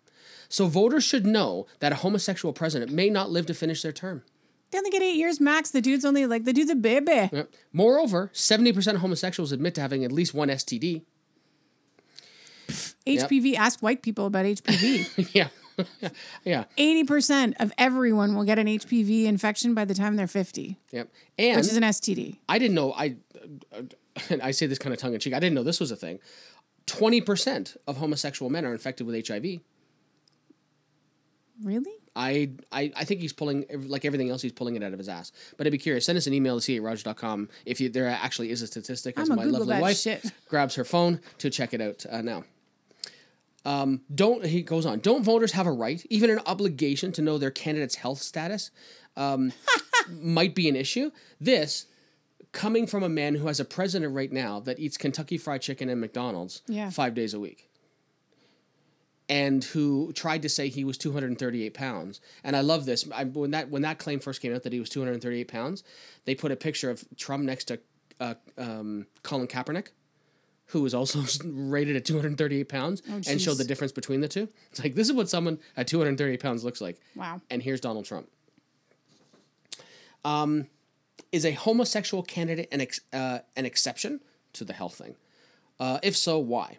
So 0.47 0.67
voters 0.67 1.03
should 1.03 1.25
know 1.25 1.67
that 1.79 1.91
a 1.91 1.95
homosexual 1.95 2.53
president 2.53 2.91
may 2.91 3.09
not 3.09 3.29
live 3.29 3.45
to 3.47 3.53
finish 3.53 3.81
their 3.81 3.91
term. 3.91 4.23
they 4.71 4.77
only 4.77 4.89
get 4.89 5.03
eight 5.03 5.17
years 5.17 5.41
max. 5.41 5.69
The 5.69 5.81
dude's 5.81 6.05
only 6.05 6.25
like, 6.27 6.45
the 6.45 6.53
dude's 6.53 6.71
a 6.71 6.75
baby. 6.75 7.29
Yep. 7.31 7.51
Moreover, 7.73 8.31
70% 8.33 8.95
of 8.95 9.01
homosexuals 9.01 9.51
admit 9.51 9.75
to 9.75 9.81
having 9.81 10.05
at 10.05 10.13
least 10.13 10.33
one 10.33 10.47
STD. 10.47 11.03
HPV, 13.17 13.55
ask 13.55 13.81
white 13.81 14.01
people 14.01 14.25
about 14.25 14.45
HPV. 14.45 15.29
yeah. 15.33 15.47
yeah. 16.43 16.65
80% 16.77 17.53
of 17.59 17.71
everyone 17.77 18.35
will 18.35 18.43
get 18.43 18.59
an 18.59 18.67
HPV 18.67 19.25
infection 19.25 19.73
by 19.73 19.85
the 19.85 19.93
time 19.93 20.15
they're 20.15 20.27
50, 20.27 20.77
Yep. 20.91 21.09
And 21.37 21.57
which 21.57 21.67
is 21.67 21.77
an 21.77 21.83
STD. 21.83 22.37
I 22.49 22.59
didn't 22.59 22.75
know 22.75 22.93
I 22.93 23.15
and 24.29 24.41
I 24.41 24.51
say 24.51 24.67
this 24.67 24.79
kind 24.79 24.93
of 24.93 24.99
tongue 24.99 25.13
in 25.13 25.19
cheek. 25.19 25.33
I 25.33 25.39
didn't 25.39 25.55
know 25.55 25.63
this 25.63 25.79
was 25.79 25.91
a 25.91 25.95
thing. 25.95 26.19
20% 26.87 27.77
of 27.87 27.97
homosexual 27.97 28.49
men 28.49 28.65
are 28.65 28.73
infected 28.73 29.05
with 29.07 29.27
HIV. 29.27 29.61
Really? 31.63 31.91
I, 32.15 32.51
I, 32.71 32.91
I 32.95 33.05
think 33.05 33.21
he's 33.21 33.33
pulling 33.33 33.65
like 33.87 34.03
everything 34.05 34.29
else. 34.29 34.41
He's 34.41 34.51
pulling 34.51 34.75
it 34.75 34.83
out 34.83 34.93
of 34.93 34.97
his 34.97 35.07
ass. 35.07 35.31
But 35.57 35.67
I'd 35.67 35.71
be 35.71 35.77
curious. 35.77 36.05
Send 36.05 36.17
us 36.17 36.25
an 36.25 36.33
email 36.33 36.55
to 36.55 36.61
see 36.61 36.77
at 36.77 36.81
rogers.com 36.81 37.49
if 37.65 37.79
you, 37.79 37.89
there 37.89 38.07
actually 38.07 38.49
is 38.49 38.61
a 38.61 38.67
statistic. 38.67 39.17
As 39.17 39.29
I'ma 39.29 39.41
my 39.41 39.43
Google 39.45 39.59
lovely 39.59 39.75
that 39.75 39.81
wife 39.81 39.97
shit. 39.97 40.31
grabs 40.49 40.75
her 40.75 40.83
phone 40.83 41.19
to 41.37 41.49
check 41.49 41.73
it 41.73 41.81
out 41.81 42.05
uh, 42.09 42.21
now. 42.21 42.43
Um, 43.65 44.01
don't 44.13 44.45
he 44.45 44.61
goes 44.61 44.85
on? 44.85 44.99
Don't 44.99 45.23
voters 45.23 45.51
have 45.51 45.67
a 45.67 45.71
right, 45.71 46.05
even 46.09 46.29
an 46.29 46.39
obligation, 46.45 47.11
to 47.13 47.21
know 47.21 47.37
their 47.37 47.51
candidate's 47.51 47.95
health 47.95 48.21
status? 48.21 48.71
Um, 49.17 49.51
might 50.09 50.55
be 50.55 50.69
an 50.69 50.75
issue. 50.75 51.11
This 51.41 51.85
coming 52.51 52.87
from 52.87 53.03
a 53.03 53.09
man 53.09 53.35
who 53.35 53.47
has 53.47 53.59
a 53.59 53.65
president 53.65 54.13
right 54.15 54.31
now 54.31 54.59
that 54.61 54.79
eats 54.79 54.97
Kentucky 54.97 55.37
Fried 55.37 55.61
Chicken 55.61 55.89
and 55.89 55.99
McDonald's 56.01 56.61
Yeah. 56.67 56.89
five 56.89 57.13
days 57.13 57.33
a 57.33 57.39
week 57.39 57.69
and 59.27 59.63
who 59.63 60.11
tried 60.13 60.41
to 60.41 60.49
say 60.49 60.69
he 60.69 60.83
was 60.83 60.97
238 60.97 61.73
pounds. 61.75 62.19
And 62.43 62.55
I 62.55 62.61
love 62.61 62.85
this. 62.85 63.07
I, 63.13 63.25
when 63.25 63.51
that 63.51 63.69
when 63.69 63.83
that 63.83 63.99
claim 63.99 64.19
first 64.19 64.41
came 64.41 64.55
out 64.55 64.63
that 64.63 64.73
he 64.73 64.79
was 64.79 64.89
238 64.89 65.47
pounds, 65.47 65.83
they 66.25 66.33
put 66.33 66.51
a 66.51 66.55
picture 66.55 66.89
of 66.89 67.03
Trump 67.15 67.43
next 67.43 67.65
to 67.65 67.79
uh, 68.19 68.33
um, 68.57 69.05
Colin 69.21 69.47
Kaepernick, 69.47 69.87
who 70.69 70.81
was 70.81 70.93
also 70.93 71.23
rated 71.45 71.95
at 71.95 72.05
238 72.05 72.69
pounds, 72.69 73.01
and 73.07 73.41
showed 73.41 73.57
the 73.57 73.63
difference 73.63 73.91
between 73.91 74.21
the 74.21 74.27
two. 74.27 74.47
It's 74.71 74.81
like 74.83 74.95
this 74.95 75.07
is 75.07 75.13
what 75.13 75.29
someone 75.29 75.59
at 75.75 75.87
238 75.87 76.39
pounds 76.39 76.63
looks 76.63 76.81
like. 76.81 76.99
Wow. 77.15 77.41
And 77.49 77.61
here's 77.61 77.81
Donald 77.81 78.05
Trump. 78.05 78.29
Um, 80.25 80.67
is 81.31 81.45
a 81.45 81.51
homosexual 81.51 82.23
candidate 82.23 82.67
an 82.71 82.81
ex- 82.81 83.01
uh, 83.13 83.39
an 83.55 83.65
exception 83.65 84.19
to 84.53 84.63
the 84.63 84.73
health 84.73 84.95
thing? 84.95 85.15
Uh, 85.79 85.99
if 86.03 86.15
so, 86.15 86.39
why? 86.39 86.77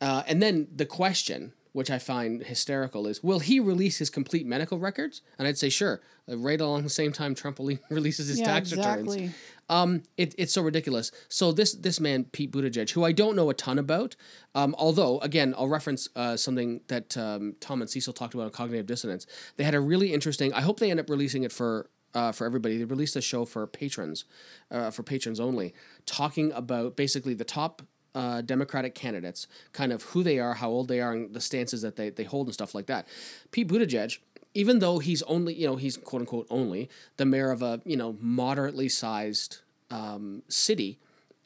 Uh, 0.00 0.22
and 0.26 0.42
then 0.42 0.68
the 0.74 0.86
question, 0.86 1.52
which 1.72 1.90
I 1.90 1.98
find 1.98 2.42
hysterical, 2.42 3.06
is 3.06 3.22
will 3.22 3.38
he 3.40 3.58
release 3.60 3.98
his 3.98 4.10
complete 4.10 4.46
medical 4.46 4.78
records? 4.78 5.22
And 5.38 5.48
I'd 5.48 5.58
say 5.58 5.68
sure. 5.68 6.00
Uh, 6.30 6.36
right 6.38 6.60
along 6.60 6.82
the 6.84 6.90
same 6.90 7.12
time 7.12 7.34
Trump 7.34 7.58
releases 7.90 8.28
his 8.28 8.38
Yeah, 8.40 8.46
tax 8.46 8.72
returns. 8.72 9.14
exactly. 9.14 9.30
Um, 9.68 10.02
it, 10.18 10.34
it's 10.36 10.52
so 10.52 10.60
ridiculous. 10.62 11.10
So 11.28 11.50
this 11.50 11.72
this 11.72 11.98
man 11.98 12.24
Pete 12.24 12.52
Buttigieg, 12.52 12.90
who 12.90 13.04
I 13.04 13.12
don't 13.12 13.34
know 13.36 13.48
a 13.48 13.54
ton 13.54 13.78
about, 13.78 14.16
um, 14.54 14.74
although 14.78 15.18
again 15.20 15.54
I'll 15.56 15.68
reference 15.68 16.08
uh, 16.14 16.36
something 16.36 16.80
that 16.88 17.16
um, 17.16 17.54
Tom 17.60 17.80
and 17.80 17.88
Cecil 17.88 18.12
talked 18.12 18.34
about 18.34 18.44
on 18.44 18.50
cognitive 18.50 18.86
dissonance. 18.86 19.26
They 19.56 19.64
had 19.64 19.74
a 19.74 19.80
really 19.80 20.12
interesting. 20.12 20.52
I 20.52 20.60
hope 20.60 20.78
they 20.78 20.90
end 20.90 21.00
up 21.00 21.08
releasing 21.08 21.42
it 21.44 21.52
for. 21.52 21.88
Uh, 22.14 22.30
for 22.30 22.44
everybody, 22.44 22.76
they 22.76 22.84
released 22.84 23.16
a 23.16 23.22
show 23.22 23.46
for 23.46 23.66
patrons, 23.66 24.26
uh, 24.70 24.90
for 24.90 25.02
patrons 25.02 25.40
only, 25.40 25.72
talking 26.04 26.52
about 26.52 26.94
basically 26.94 27.32
the 27.32 27.42
top 27.42 27.80
uh, 28.14 28.40
Democratic 28.42 28.94
candidates, 28.94 29.46
kind 29.72 29.92
of 29.92 30.02
who 30.04 30.22
they 30.22 30.38
are, 30.38 30.54
how 30.54 30.68
old 30.68 30.88
they 30.88 31.00
are, 31.00 31.12
and 31.12 31.34
the 31.34 31.40
stances 31.40 31.82
that 31.82 31.96
they, 31.96 32.10
they 32.10 32.24
hold 32.24 32.46
and 32.46 32.54
stuff 32.54 32.74
like 32.74 32.86
that. 32.86 33.06
Pete 33.50 33.68
Buttigieg, 33.68 34.18
even 34.54 34.80
though 34.80 34.98
he's 34.98 35.22
only, 35.22 35.54
you 35.54 35.66
know, 35.66 35.76
he's 35.76 35.96
quote 35.96 36.22
unquote 36.22 36.46
only 36.50 36.90
the 37.16 37.24
mayor 37.24 37.50
of 37.50 37.62
a, 37.62 37.80
you 37.84 37.96
know, 37.96 38.16
moderately 38.20 38.88
sized 38.88 39.58
um, 39.90 40.42
city 40.48 40.98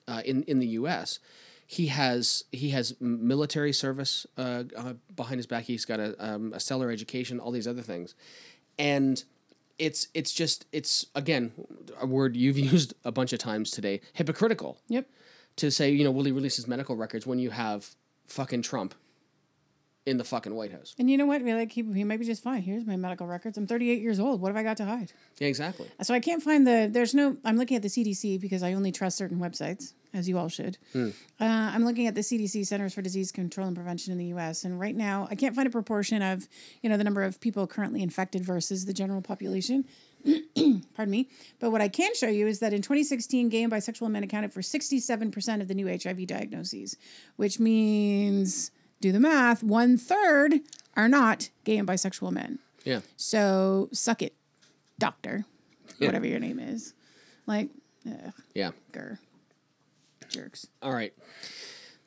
uh, 0.09 0.23
in 0.25 0.43
in 0.45 0.59
the 0.59 0.69
U.S. 0.69 1.19
He 1.67 1.87
has 1.89 2.45
he 2.53 2.71
has 2.71 2.95
military 3.01 3.73
service 3.73 4.27
uh, 4.39 4.65
uh, 4.77 4.95
behind 5.15 5.39
his 5.39 5.47
back. 5.47 5.65
He's 5.65 5.85
got 5.85 5.99
a, 5.99 6.15
um, 6.25 6.53
a 6.53 6.61
stellar 6.61 6.91
education, 6.91 7.41
all 7.41 7.51
these 7.51 7.67
other 7.67 7.83
things, 7.83 8.15
and 8.79 9.23
it's 9.79 10.09
it's 10.15 10.33
just 10.33 10.67
it's 10.73 11.07
again 11.15 11.53
a 12.01 12.07
word 12.07 12.37
you've 12.37 12.59
used 12.73 12.95
a 13.05 13.13
bunch 13.13 13.33
of 13.33 13.39
times 13.39 13.71
today. 13.71 14.01
Hypocritical 14.13 14.79
Yep. 14.89 15.07
To 15.57 15.71
say, 15.71 15.91
you 15.91 16.05
know, 16.05 16.11
will 16.11 16.25
he 16.25 16.33
release 16.33 16.57
his 16.57 16.69
medical 16.69 16.97
records 16.97 17.27
when 17.27 17.39
you 17.39 17.51
have 17.51 17.95
fucking 18.29 18.63
Trump 18.63 18.95
in 20.05 20.19
the 20.19 20.25
fucking 20.25 20.55
White 20.55 20.73
House? 20.73 20.95
And 20.99 21.11
you 21.11 21.17
know 21.17 21.27
what? 21.27 21.43
Like, 21.43 21.73
he, 21.73 21.83
he 21.83 22.05
might 22.05 22.21
be 22.21 22.27
just 22.27 22.43
fine. 22.43 22.63
Here's 22.63 22.87
my 22.87 22.97
medical 22.97 23.27
records. 23.27 23.59
I'm 23.59 23.67
38 23.67 24.01
years 24.01 24.21
old. 24.21 24.41
What 24.41 24.49
have 24.49 24.57
I 24.57 24.63
got 24.63 24.77
to 24.79 24.85
hide? 24.85 25.13
Yeah, 25.39 25.49
exactly. 25.49 25.91
So 26.03 26.15
I 26.15 26.21
can't 26.21 26.43
find 26.43 26.67
the. 26.67 26.89
There's 26.91 27.15
no. 27.15 27.37
I'm 27.45 27.57
looking 27.57 27.77
at 27.77 27.83
the 27.83 27.89
CDC 27.89 28.41
because 28.41 28.63
I 28.63 28.75
only 28.75 28.93
trust 28.93 29.17
certain 29.19 29.39
websites, 29.39 29.95
as 30.15 30.29
you 30.29 30.39
all 30.39 30.49
should. 30.49 30.79
Uh, 30.95 31.11
I'm 31.41 31.85
looking 31.85 32.07
at 32.07 32.15
the 32.15 32.21
CDC 32.21 32.67
Centers 32.67 32.95
for 32.95 33.03
Disease 33.03 33.33
Control 33.33 33.67
and 33.67 33.77
Prevention 33.77 34.13
in 34.13 34.19
the 34.19 34.27
U.S. 34.27 34.65
And 34.65 34.79
right 34.79 34.95
now, 34.95 35.27
I 35.31 35.35
can't 35.35 35.55
find 35.57 35.67
a 35.67 35.71
proportion 35.71 36.23
of 36.23 36.47
you 36.83 36.89
know 36.89 36.97
the 36.97 37.05
number 37.05 37.23
of 37.23 37.41
people 37.41 37.67
currently 37.67 38.03
infected 38.03 38.45
versus 38.45 38.85
the 38.87 38.93
general 38.93 39.23
population. 39.23 39.85
Pardon 40.95 41.11
me. 41.11 41.29
But 41.61 41.71
what 41.71 41.81
I 41.81 41.89
can 41.89 42.15
show 42.15 42.29
you 42.29 42.47
is 42.47 42.59
that 42.61 42.73
in 42.73 42.83
2016, 42.83 43.49
gay 43.49 43.63
and 43.63 43.73
bisexual 43.73 44.11
men 44.11 44.25
accounted 44.25 44.53
for 44.53 44.61
67% 44.61 45.61
of 45.61 45.69
the 45.69 45.75
new 45.75 45.87
HIV 45.89 46.27
diagnoses, 46.27 46.97
which 47.37 47.61
means, 47.61 48.71
do 49.01 49.13
the 49.13 49.21
math, 49.21 49.63
one 49.63 49.97
third 49.97 50.55
are 50.97 51.09
not 51.09 51.51
gay 51.65 51.77
and 51.77 51.87
bisexual 51.87 52.33
men. 52.33 52.59
Yeah. 52.85 53.01
So 53.17 53.89
suck 53.93 54.23
it, 54.23 54.35
doctor, 54.99 55.45
whatever 55.99 56.27
your 56.27 56.41
name 56.41 56.59
is. 56.59 56.95
Like, 57.47 57.71
ugh, 58.07 58.33
Yeah. 58.55 58.73
grr. 58.93 59.19
jerks. 60.29 60.67
All 60.83 60.93
right. 60.93 61.13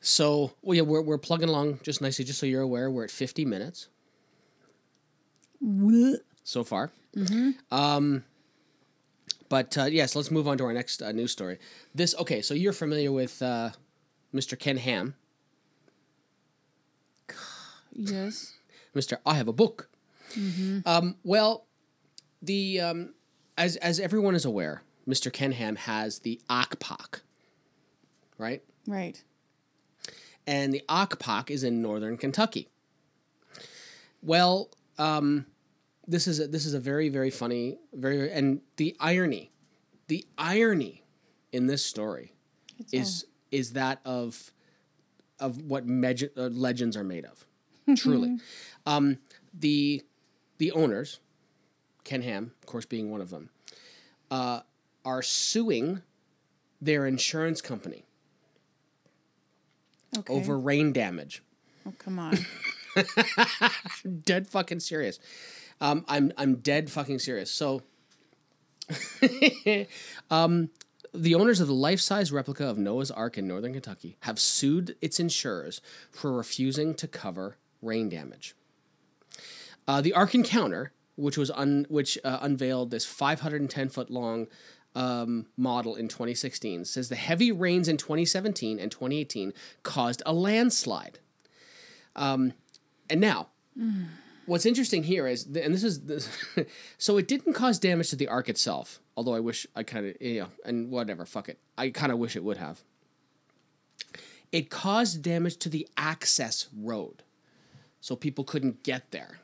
So, 0.02 0.52
well, 0.62 0.74
yeah, 0.76 0.82
we're, 0.82 1.02
we're 1.02 1.18
plugging 1.18 1.48
along 1.48 1.80
just 1.82 2.00
nicely, 2.00 2.24
just 2.24 2.38
so 2.40 2.46
you're 2.46 2.62
aware. 2.62 2.90
We're 2.90 3.04
at 3.04 3.10
50 3.10 3.44
minutes 3.44 3.88
so 6.50 6.64
far. 6.64 6.90
Um, 7.70 8.24
but 9.48 9.76
uh, 9.78 9.84
yes, 9.84 10.14
let's 10.16 10.30
move 10.30 10.46
on 10.48 10.58
to 10.58 10.64
our 10.64 10.72
next 10.72 11.00
uh, 11.02 11.12
news 11.12 11.30
story. 11.32 11.58
This, 11.94 12.14
okay, 12.16 12.42
so 12.42 12.54
you're 12.54 12.72
familiar 12.72 13.12
with 13.12 13.40
uh, 13.42 13.70
Mr. 14.34 14.58
Ken 14.58 14.76
Ham, 14.76 15.14
Yes. 17.92 18.54
Mr. 18.94 19.18
I 19.26 19.34
have 19.34 19.48
a 19.48 19.52
book. 19.52 19.88
Um, 20.86 21.16
well, 21.24 21.66
the 22.40 22.80
um, 22.80 23.14
as 23.58 23.74
as 23.76 23.98
everyone 23.98 24.34
is 24.36 24.44
aware, 24.44 24.82
Mr. 25.08 25.32
Ken 25.32 25.50
Ham 25.52 25.74
has 25.76 26.20
the 26.20 26.40
Ark 26.48 26.78
Park, 26.78 27.22
right? 28.38 28.62
Right. 28.86 29.22
and 30.46 30.72
the 30.72 30.82
Ark 30.88 31.18
Park 31.18 31.50
is 31.50 31.64
in 31.64 31.82
northern 31.82 32.16
Kentucky. 32.16 32.68
Well, 34.22 34.70
um, 34.98 35.46
this 36.10 36.26
is 36.26 36.40
a, 36.40 36.46
this 36.48 36.66
is 36.66 36.74
a 36.74 36.80
very 36.80 37.08
very 37.08 37.30
funny 37.30 37.78
very, 37.92 38.30
and 38.32 38.60
the 38.76 38.96
irony, 39.00 39.50
the 40.08 40.26
irony 40.36 41.04
in 41.52 41.66
this 41.66 41.84
story 41.84 42.32
is 42.92 43.26
is 43.50 43.72
that 43.74 44.00
of 44.04 44.52
of 45.38 45.62
what 45.62 45.86
meg- 45.86 46.30
uh, 46.36 46.48
legends 46.48 46.96
are 46.96 47.04
made 47.04 47.24
of. 47.24 47.46
Truly, 47.96 48.38
um, 48.86 49.18
the 49.58 50.02
the 50.58 50.72
owners, 50.72 51.20
Ken 52.04 52.22
Ham, 52.22 52.52
of 52.60 52.66
course, 52.66 52.84
being 52.86 53.10
one 53.10 53.20
of 53.20 53.30
them, 53.30 53.50
uh, 54.30 54.60
are 55.04 55.22
suing 55.22 56.02
their 56.80 57.06
insurance 57.06 57.60
company 57.60 58.04
Okay. 60.18 60.32
over 60.32 60.58
rain 60.58 60.92
damage. 60.92 61.42
Oh, 61.86 61.92
come 61.98 62.18
on. 62.18 62.36
dead 64.24 64.48
fucking 64.48 64.80
serious. 64.80 65.18
Um, 65.80 66.04
I'm 66.08 66.32
I'm 66.36 66.56
dead 66.56 66.90
fucking 66.90 67.18
serious. 67.20 67.50
So, 67.50 67.82
um, 70.30 70.70
the 71.12 71.34
owners 71.34 71.60
of 71.60 71.66
the 71.66 71.74
life-size 71.74 72.30
replica 72.30 72.66
of 72.66 72.78
Noah's 72.78 73.10
Ark 73.10 73.38
in 73.38 73.48
northern 73.48 73.72
Kentucky 73.72 74.16
have 74.20 74.38
sued 74.38 74.96
its 75.00 75.18
insurers 75.18 75.80
for 76.10 76.32
refusing 76.32 76.94
to 76.94 77.08
cover 77.08 77.56
rain 77.82 78.08
damage. 78.08 78.54
Uh, 79.88 80.00
the 80.00 80.12
Ark 80.12 80.34
Encounter, 80.34 80.92
which 81.16 81.36
was 81.36 81.50
un, 81.50 81.86
which 81.88 82.18
uh, 82.24 82.38
unveiled 82.42 82.90
this 82.90 83.04
510 83.04 83.88
foot 83.88 84.10
long 84.10 84.46
um, 84.94 85.46
model 85.56 85.96
in 85.96 86.08
2016, 86.08 86.84
says 86.84 87.08
the 87.08 87.16
heavy 87.16 87.50
rains 87.50 87.88
in 87.88 87.96
2017 87.96 88.78
and 88.78 88.90
2018 88.90 89.52
caused 89.82 90.22
a 90.26 90.32
landslide. 90.32 91.18
Um, 92.14 92.52
and 93.08 93.20
now, 93.20 93.48
what's 94.50 94.66
interesting 94.66 95.04
here 95.04 95.28
is, 95.28 95.44
and 95.44 95.72
this 95.72 95.84
is, 95.84 96.00
this, 96.00 96.28
so 96.98 97.16
it 97.18 97.28
didn't 97.28 97.52
cause 97.52 97.78
damage 97.78 98.10
to 98.10 98.16
the 98.16 98.26
ark 98.26 98.48
itself. 98.48 98.98
Although 99.16 99.34
I 99.34 99.40
wish 99.40 99.64
I 99.76 99.84
kind 99.84 100.06
of, 100.06 100.20
you 100.20 100.40
know, 100.40 100.48
and 100.64 100.90
whatever, 100.90 101.24
fuck 101.24 101.48
it. 101.48 101.58
I 101.78 101.90
kind 101.90 102.10
of 102.10 102.18
wish 102.18 102.34
it 102.34 102.42
would 102.42 102.56
have. 102.56 102.80
It 104.50 104.68
caused 104.68 105.22
damage 105.22 105.56
to 105.58 105.68
the 105.68 105.86
access 105.96 106.66
road, 106.76 107.22
so 108.00 108.16
people 108.16 108.42
couldn't 108.42 108.82
get 108.82 109.12
there. 109.12 109.38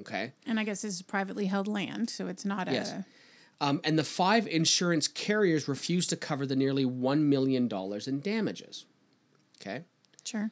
Okay. 0.00 0.32
and 0.44 0.60
I 0.60 0.64
guess 0.64 0.82
this 0.82 0.94
is 0.96 1.02
privately 1.02 1.46
held 1.46 1.68
land, 1.68 2.10
so 2.10 2.26
it's 2.26 2.44
not 2.44 2.70
Yes. 2.70 2.90
a. 2.90 3.06
Um, 3.60 3.80
and 3.84 3.98
the 3.98 4.04
five 4.04 4.46
insurance 4.46 5.08
carriers 5.08 5.66
refused 5.68 6.10
to 6.10 6.16
cover 6.16 6.44
the 6.44 6.56
nearly 6.56 6.84
$1 6.84 7.20
million 7.20 7.68
in 8.06 8.20
damages. 8.20 8.84
Okay. 9.60 9.84
Sure. 10.24 10.50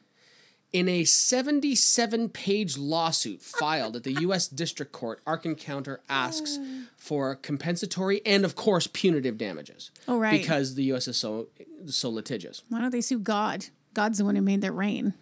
In 0.75 0.89
a 0.89 1.05
77 1.05 2.27
page 2.31 2.77
lawsuit 2.77 3.41
filed 3.41 3.95
at 3.95 4.03
the 4.03 4.11
U.S. 4.23 4.47
District 4.63 4.91
Court, 4.91 5.21
Ark 5.25 5.45
Encounter 5.45 6.01
asks 6.09 6.59
for 6.97 7.35
compensatory 7.35 8.21
and, 8.25 8.43
of 8.43 8.57
course, 8.57 8.85
punitive 8.85 9.37
damages. 9.37 9.89
Oh, 10.05 10.19
right. 10.19 10.31
Because 10.31 10.75
the 10.75 10.83
U.S. 10.83 11.07
is 11.07 11.15
so, 11.15 11.47
so 11.85 12.09
litigious. 12.09 12.61
Why 12.67 12.81
don't 12.81 12.91
they 12.91 12.99
sue 12.99 13.19
God? 13.19 13.67
God's 13.93 14.17
the 14.17 14.25
one 14.25 14.35
who 14.35 14.41
made 14.41 14.59
that 14.63 14.73
rain. 14.73 15.13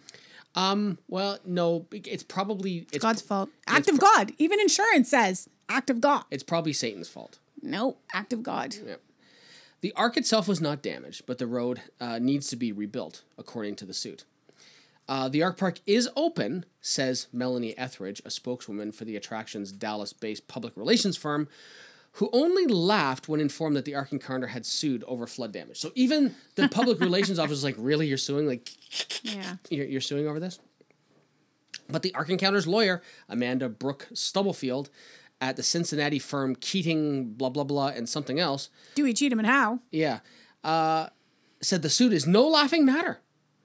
Um, 0.56 0.98
Well, 1.06 1.38
no, 1.44 1.86
it's 1.92 2.24
probably 2.24 2.88
it's, 2.92 2.98
God's 2.98 3.22
fault. 3.22 3.48
Act 3.68 3.88
of 3.88 4.00
God. 4.00 4.32
Even 4.38 4.58
insurance 4.58 5.08
says 5.08 5.48
act 5.68 5.88
of 5.88 6.00
God. 6.00 6.24
it's 6.32 6.42
probably 6.42 6.72
Satan's 6.72 7.08
fault. 7.08 7.38
No, 7.62 7.98
act 8.12 8.32
of 8.32 8.42
God. 8.42 8.74
The 9.82 9.92
ark 9.92 10.16
itself 10.16 10.48
was 10.48 10.60
not 10.60 10.82
damaged, 10.82 11.26
but 11.26 11.38
the 11.38 11.46
road 11.46 11.80
uh, 12.00 12.18
needs 12.18 12.48
to 12.48 12.56
be 12.56 12.72
rebuilt, 12.72 13.22
according 13.38 13.76
to 13.76 13.84
the 13.84 13.94
suit. 13.94 14.24
Uh, 15.08 15.28
the 15.28 15.42
Ark 15.42 15.58
Park 15.58 15.80
is 15.86 16.08
open, 16.16 16.64
says 16.80 17.26
Melanie 17.32 17.76
Etheridge, 17.76 18.22
a 18.24 18.30
spokeswoman 18.30 18.90
for 18.92 19.04
the 19.04 19.16
attraction's 19.16 19.70
Dallas 19.70 20.12
based 20.12 20.48
public 20.48 20.74
relations 20.76 21.16
firm, 21.16 21.46
who 22.12 22.30
only 22.32 22.66
laughed 22.66 23.28
when 23.28 23.40
informed 23.40 23.76
that 23.76 23.84
the 23.84 23.94
Ark 23.94 24.12
Encounter 24.12 24.46
had 24.46 24.64
sued 24.64 25.04
over 25.06 25.26
flood 25.26 25.52
damage. 25.52 25.78
So 25.78 25.90
even 25.94 26.34
the 26.54 26.68
public 26.68 27.00
relations 27.08 27.38
office 27.38 27.50
was 27.50 27.64
like, 27.64 27.74
Really? 27.76 28.06
You're 28.06 28.16
suing? 28.18 28.46
Like, 28.46 28.70
Yeah. 29.24 29.56
you're, 29.68 29.86
you're 29.86 30.00
suing 30.00 30.26
over 30.26 30.40
this? 30.40 30.58
But 31.88 32.02
the 32.02 32.14
Ark 32.14 32.30
Encounter's 32.30 32.66
lawyer, 32.66 33.02
Amanda 33.28 33.68
Brooke 33.68 34.08
Stubblefield, 34.14 34.88
at 35.40 35.56
the 35.56 35.62
Cincinnati 35.62 36.18
firm 36.18 36.56
Keating, 36.56 37.34
blah, 37.34 37.50
blah, 37.50 37.64
blah, 37.64 37.88
and 37.88 38.08
something 38.08 38.40
else, 38.40 38.70
Dewey 38.94 39.12
Cheatham 39.12 39.38
and 39.40 39.46
how? 39.48 39.80
yeah. 39.90 40.20
Uh, 40.62 41.08
said 41.60 41.82
the 41.82 41.90
suit 41.90 42.12
is 42.14 42.26
no 42.26 42.46
laughing 42.48 42.86
matter. 42.86 43.18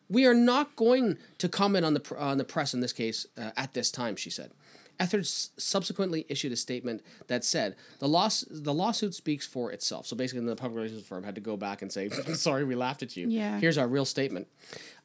We 0.10 0.26
are 0.26 0.34
not 0.34 0.76
going 0.76 1.18
to 1.38 1.48
comment 1.48 1.86
on 1.86 1.94
the 1.94 2.00
pr- 2.00 2.18
on 2.18 2.38
the 2.38 2.44
press 2.44 2.74
in 2.74 2.80
this 2.80 2.94
case 2.94 3.26
uh, 3.38 3.52
at 3.56 3.74
this 3.74 3.92
time, 3.92 4.16
she 4.16 4.30
said. 4.30 4.52
Etheridge 5.00 5.30
subsequently 5.58 6.26
issued 6.28 6.52
a 6.52 6.58
statement 6.58 7.02
that 7.28 7.46
said 7.46 7.76
the 8.00 8.08
loss 8.08 8.44
the 8.50 8.74
lawsuit 8.74 9.14
speaks 9.14 9.48
for 9.48 9.72
itself. 9.72 10.06
So 10.06 10.16
basically, 10.16 10.46
the 10.46 10.56
public 10.58 10.76
relations 10.76 11.08
firm 11.08 11.24
had 11.24 11.36
to 11.36 11.42
go 11.42 11.56
back 11.56 11.82
and 11.82 11.92
say, 11.92 12.10
"Sorry, 12.34 12.66
we 12.66 12.76
laughed 12.76 13.02
at 13.02 13.16
you. 13.16 13.30
Yeah. 13.30 13.60
Here's 13.60 13.78
our 13.78 13.88
real 13.88 14.06
statement." 14.06 14.48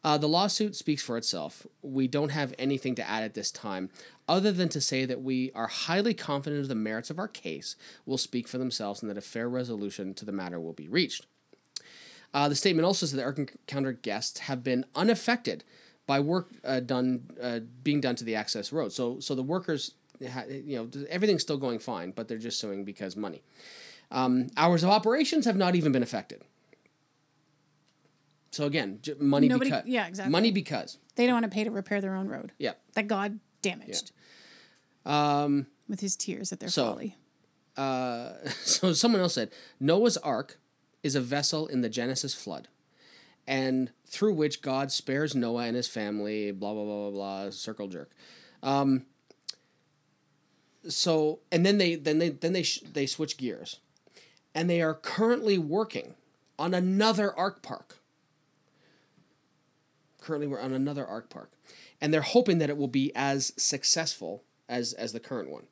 Uh, 0.03 0.19
the 0.19 0.29
lawsuit 0.29 0.75
speaks 0.75 1.03
for 1.03 1.17
itself. 1.17 1.67
We 1.81 2.09
don't 2.09 2.31
have 2.31 2.55
anything 2.59 2.95
to 2.97 3.09
add 3.09 3.23
at 3.23 3.35
this 3.35 3.51
time, 3.51 3.89
other 4.29 4.51
than 4.53 4.69
to 4.71 4.81
say 4.81 5.05
that 5.05 5.23
we 5.23 5.53
are 5.55 5.69
highly 5.69 6.13
confident 6.13 6.61
of 6.63 6.69
the 6.69 6.75
merits 6.75 7.09
of 7.09 7.19
our 7.19 7.29
case 7.29 7.77
will 8.05 8.19
speak 8.19 8.49
for 8.49 8.59
themselves 8.59 9.01
and 9.01 9.09
that 9.11 9.17
a 9.17 9.23
fair 9.23 9.49
resolution 9.49 10.13
to 10.15 10.25
the 10.25 10.33
matter 10.33 10.61
will 10.61 10.73
be 10.73 10.89
reached. 10.89 11.27
Uh, 12.35 12.49
the 12.49 12.55
statement 12.57 12.85
also 12.85 13.07
said 13.07 13.19
that 13.19 13.25
Ark 13.25 13.39
Encounter 13.39 13.93
guests 13.93 14.41
have 14.41 14.63
been 14.65 14.85
unaffected 14.95 15.63
by 16.07 16.19
work 16.21 16.51
uh, 16.65 16.81
done 16.81 17.31
uh, 17.41 17.61
being 17.83 18.01
done 18.01 18.17
to 18.17 18.25
the 18.25 18.35
access 18.35 18.73
road. 18.73 18.93
So, 18.93 19.21
so 19.21 19.35
the 19.37 19.43
workers, 19.43 19.93
ha- 20.31 20.45
you 20.49 20.77
know, 20.77 21.07
everything's 21.09 21.43
still 21.43 21.57
going 21.57 21.79
fine, 21.79 22.11
but 22.11 22.27
they're 22.29 22.37
just 22.37 22.59
suing 22.59 22.85
because 22.85 23.17
money. 23.17 23.43
Um, 24.11 24.49
hours 24.57 24.83
of 24.83 24.91
operations 24.91 25.47
have 25.47 25.57
not 25.57 25.77
even 25.77 25.93
been 25.93 26.03
affected. 26.03 26.43
So 28.51 28.67
again, 28.67 28.99
j- 29.01 29.15
money 29.19 29.49
Nobody- 29.49 29.71
because 29.71 29.87
yeah, 29.87 30.07
exactly. 30.07 30.31
money 30.33 30.51
because 30.51 30.99
They 31.15 31.27
don't 31.27 31.35
want 31.37 31.45
to 31.45 31.51
pay 31.51 31.65
to 31.65 31.71
repair 31.71 32.01
their 32.01 32.15
own 32.15 32.29
road 32.29 32.53
yeah. 32.59 32.73
that 32.95 33.07
God 33.09 33.39
damaged. 33.63 34.13
Um, 35.07 35.67
with 35.89 36.01
his 36.01 36.17
tears 36.17 36.53
at 36.53 36.61
their 36.61 36.69
so- 36.69 36.93
folly. 36.93 37.17
so 38.65 38.93
someone 38.93 39.21
else 39.21 39.35
said 39.35 39.51
Noah's 39.81 40.17
Ark 40.19 40.59
is 41.05 41.15
a 41.15 41.21
vessel 41.21 41.69
in 41.69 41.83
the 41.83 41.89
Genesis 41.89 42.35
flood, 42.35 42.67
and 43.47 43.93
through 44.07 44.35
which 44.35 44.63
God 44.63 44.91
spares 44.91 45.37
Noah 45.37 45.67
and 45.67 45.77
his 45.77 45.87
family. 45.87 46.51
Blah 46.51 46.73
blah 46.73 46.85
blah 46.85 47.11
blah 47.11 47.45
blah. 47.45 47.51
Circle 47.51 47.89
jerk. 47.89 48.11
Um, 48.63 49.05
so 50.89 51.41
and 51.53 51.65
then 51.65 51.79
they 51.79 51.95
then 51.95 52.19
they 52.19 52.31
then 52.31 52.53
they 52.55 52.63
sh- 52.63 52.81
they 52.81 53.07
switch 53.07 53.37
gears, 53.37 53.79
and 54.55 54.69
they 54.69 54.83
are 54.83 54.95
currently 54.95 55.59
working 55.59 56.15
on 56.59 56.75
another 56.75 57.33
Ark 57.39 57.63
Park. 57.63 57.99
Currently, 60.21 60.47
we're 60.47 60.61
on 60.61 60.73
another 60.73 61.07
Ark 61.07 61.29
Park, 61.29 61.53
and 62.01 62.13
they're 62.13 62.23
hoping 62.23 62.59
that 62.59 62.71
it 62.71 62.79
will 62.79 62.89
be 62.89 63.13
as 63.15 63.53
successful 63.57 64.43
as 64.71 64.95
as 64.95 65.13
the 65.13 65.21
current 65.21 65.51
one. 65.51 65.65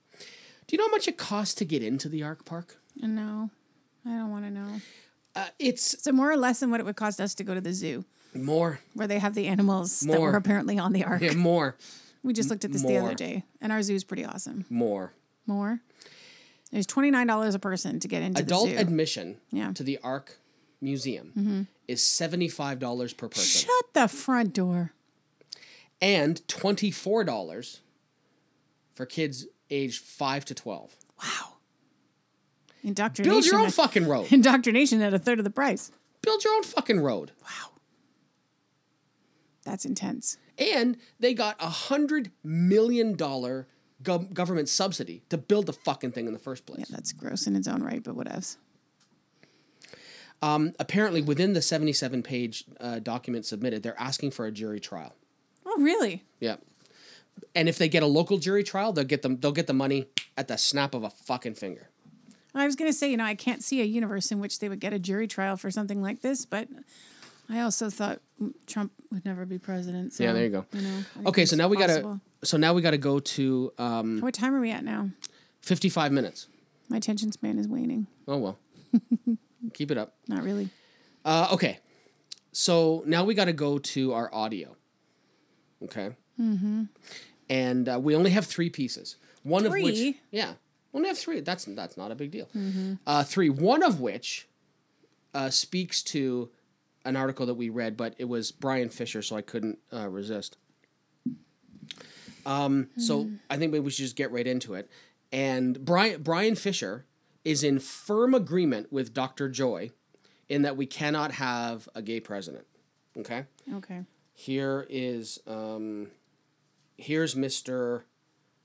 Do 0.67 0.77
you 0.77 0.79
know 0.79 0.89
how 0.89 0.91
much 0.91 1.09
it 1.09 1.17
costs 1.17 1.55
to 1.55 1.65
get 1.65 1.83
into 1.83 2.09
the 2.09 2.23
Ark 2.23 2.45
Park? 2.45 2.77
No, 2.97 3.51
I 4.05 4.11
don't 4.11 4.31
want 4.31 4.45
to 4.45 4.51
know. 4.51 4.81
Uh, 5.35 5.47
it's 5.59 6.03
So 6.03 6.13
more 6.13 6.31
or 6.31 6.37
less 6.37 6.61
than 6.61 6.71
what 6.71 6.81
it 6.81 6.85
would 6.87 6.97
cost 6.97 7.21
us 7.21 7.35
to 7.37 7.45
go 7.45 7.55
to 7.55 7.61
the 7.61 7.73
zoo, 7.73 8.05
more, 8.35 8.81
where 8.95 9.07
they 9.07 9.19
have 9.19 9.35
the 9.35 9.47
animals 9.47 10.01
that 10.01 10.21
were 10.21 10.35
apparently 10.37 10.79
on 10.79 10.93
the 10.93 11.05
ark. 11.05 11.23
yeah, 11.23 11.33
more, 11.33 11.77
We 12.23 12.33
just 12.33 12.51
looked 12.51 12.65
at 12.65 12.73
this 12.73 12.83
the 12.83 12.99
other 12.99 13.15
day, 13.15 13.45
and 13.61 13.73
our 13.73 13.83
zoo's 13.83 14.05
pretty 14.05 14.25
awesome. 14.25 14.65
more. 14.71 15.13
More. 15.47 15.81
There's 16.71 16.87
twenty 16.87 17.11
nine 17.11 17.27
dollars 17.27 17.55
a 17.55 17.59
person 17.59 17.99
to 18.01 18.09
get 18.09 18.23
into 18.23 18.41
Adult 18.43 18.69
the 18.69 18.75
zoo. 18.75 18.81
admission 18.81 19.37
Yeah. 19.51 19.65
Mm-hmm. 19.65 19.73
to 19.75 19.83
the 19.83 19.99
Ark 20.03 20.39
Museum 20.81 21.67
is 21.89 22.03
seventy 22.03 22.49
five 22.49 22.79
dollars 22.79 23.13
per 23.13 23.29
person 23.29 23.67
Shut 23.69 23.93
the 23.95 24.09
front 24.09 24.53
door. 24.55 24.93
and 26.01 26.47
twenty 26.49 26.91
four 26.91 27.25
dollars 27.25 27.81
for 28.95 29.05
kids 29.07 29.47
aged 29.71 30.03
five 30.03 30.45
to 30.47 30.55
twelve. 30.55 30.95
Wow. 31.23 31.55
Indoctrination. 32.83 33.33
Build 33.35 33.45
your 33.47 33.59
own 33.61 33.67
at- 33.67 33.73
fucking 33.73 34.07
road. 34.09 34.33
Indoctrination 34.33 35.01
at 35.03 35.15
a 35.15 35.19
third 35.19 35.39
of 35.39 35.45
the 35.45 35.51
price. 35.51 35.91
Build 36.23 36.43
your 36.45 36.55
own 36.55 36.63
fucking 36.63 37.01
road. 37.01 37.33
Wow. 37.43 37.71
That's 39.65 39.85
intense. 39.85 40.39
And 40.59 40.97
they 41.21 41.35
got 41.35 41.57
a 41.61 41.69
hundred 41.69 42.31
million 42.43 43.15
dollar 43.15 43.69
gov- 44.03 44.33
government 44.35 44.69
subsidy 44.69 45.23
to 45.29 45.39
build 45.39 45.67
the 45.67 45.73
fucking 45.73 46.13
thing 46.13 46.27
in 46.27 46.33
the 46.33 46.39
first 46.39 46.67
place. 46.67 46.81
Yeah, 46.81 46.87
that's 46.91 47.13
gross 47.13 47.47
in 47.47 47.55
its 47.57 47.69
own 47.69 47.83
right, 47.83 48.03
but 48.03 48.17
whatevs. 48.17 48.57
Apparently, 50.43 51.23
within 51.23 51.53
the 51.53 51.63
seventy-seven 51.63 52.23
page 52.25 52.65
uh, 52.81 52.99
document 52.99 53.47
submitted, 53.47 53.83
they're 53.85 54.01
asking 54.01 54.33
for 54.33 54.47
a 54.47 54.51
jury 54.51 54.81
trial. 54.81 55.15
Oh, 55.65 55.77
really? 55.79 56.25
Yeah. 56.41 56.57
And 57.55 57.69
if 57.69 57.79
they 57.79 57.89
get 57.89 58.03
a 58.03 58.07
local 58.07 58.39
jury 58.39 58.65
trial, 58.65 58.93
they'll 58.93 59.05
get 59.05 59.23
them. 59.23 59.39
They'll 59.39 59.53
get 59.53 59.69
the 59.69 59.73
money 59.73 60.07
at 60.37 60.49
the 60.49 60.59
snap 60.59 60.95
of 60.95 61.05
a 61.05 61.11
fucking 61.11 61.55
finger. 61.55 61.89
I 62.55 62.67
was 62.67 62.77
going 62.77 62.91
to 62.91 62.97
say, 62.97 63.11
you 63.11 63.17
know, 63.17 63.25
I 63.25 63.35
can't 63.35 63.63
see 63.63 63.81
a 63.81 63.85
universe 63.85 64.31
in 64.31 64.39
which 64.41 64.59
they 64.59 64.69
would 64.69 64.81
get 64.81 64.93
a 64.93 64.99
jury 64.99 65.27
trial 65.27 65.57
for 65.57 65.71
something 65.71 66.03
like 66.03 66.21
this, 66.21 66.45
but 66.45 66.69
I 67.49 67.61
also 67.61 67.89
thought 67.91 68.21
Trump 68.67 68.93
would 69.11 69.25
never 69.25 69.47
be 69.47 69.59
president. 69.59 70.13
So, 70.13 70.25
Yeah, 70.25 70.33
there 70.33 70.45
you 70.45 70.51
go. 70.51 70.67
know, 70.73 71.03
Okay, 71.27 71.45
so 71.47 71.57
now 71.57 71.69
we 71.69 71.77
gotta. 71.77 72.21
So 72.45 72.57
now 72.57 72.75
we 72.75 72.83
gotta 72.83 72.99
go 72.99 73.21
to 73.21 73.73
um, 73.79 74.21
What 74.21 74.35
time 74.35 74.55
are 74.55 74.61
we 74.61 74.71
at 74.71 74.85
now? 74.85 75.11
fifty-five 75.61 76.11
minutes. 76.13 76.49
My 76.89 76.97
attention 76.97 77.31
span 77.33 77.59
is 77.59 77.69
waning. 77.69 78.07
Oh 78.27 78.37
well. 78.39 78.59
Keep 79.75 79.91
it 79.93 79.99
up. 79.99 80.15
Not 80.29 80.43
really. 80.43 80.69
Uh, 81.25 81.49
okay. 81.53 81.79
So 82.53 83.03
now 83.07 83.25
we 83.25 83.35
got 83.35 83.47
to 83.47 83.53
go 83.55 83.79
to 83.79 84.13
our 84.13 84.33
audio. 84.35 84.77
Okay. 85.85 86.11
Mm-hmm. 86.39 86.85
And 87.49 87.89
uh, 87.89 87.99
we 88.01 88.15
only 88.17 88.31
have 88.33 88.45
three 88.47 88.69
pieces. 88.71 89.17
One 89.43 89.65
of 89.65 89.73
which, 89.73 90.17
yeah, 90.31 90.53
only 90.95 91.09
have 91.09 91.19
three. 91.19 91.41
That's 91.41 91.65
that's 91.65 91.97
not 91.97 92.11
a 92.11 92.15
big 92.15 92.31
deal. 92.31 92.49
Uh, 93.07 93.25
three. 93.25 93.49
One 93.49 93.83
of 93.83 94.01
which 94.01 94.49
uh, 95.35 95.51
speaks 95.51 96.03
to 96.05 96.51
an 97.05 97.17
article 97.17 97.47
that 97.47 97.55
we 97.55 97.69
read, 97.69 97.97
but 97.97 98.15
it 98.19 98.27
was 98.27 98.53
Bryan 98.53 98.89
Fischer, 98.89 99.23
so 99.23 99.37
I 99.37 99.43
couldn't 99.43 99.79
uh, 99.93 100.09
resist. 100.09 100.57
Um, 102.45 102.89
so 102.99 103.31
I 103.49 103.57
think 103.57 103.73
maybe 103.73 103.85
we 103.85 103.91
should 103.91 104.05
just 104.05 104.17
get 104.17 104.33
right 104.33 104.47
into 104.47 104.75
it. 104.75 104.91
And 105.31 105.85
Bryan 105.85 106.23
Bryan 106.23 106.55
Fischer 106.55 107.07
is 107.45 107.65
in 107.65 107.79
firm 107.79 108.35
agreement 108.35 108.93
with 108.93 109.15
Dr. 109.15 109.49
Joy 109.49 109.91
in 110.49 110.63
that 110.63 110.77
we 110.77 110.87
cannot 110.87 111.33
have 111.33 111.89
a 111.95 112.03
gay 112.03 112.21
president. 112.21 112.67
Okay. 113.17 113.45
Okay. 113.75 114.03
Here 114.35 114.87
is 114.89 115.39
um, 115.47 116.09
here's 116.97 117.35
Mr. 117.35 118.03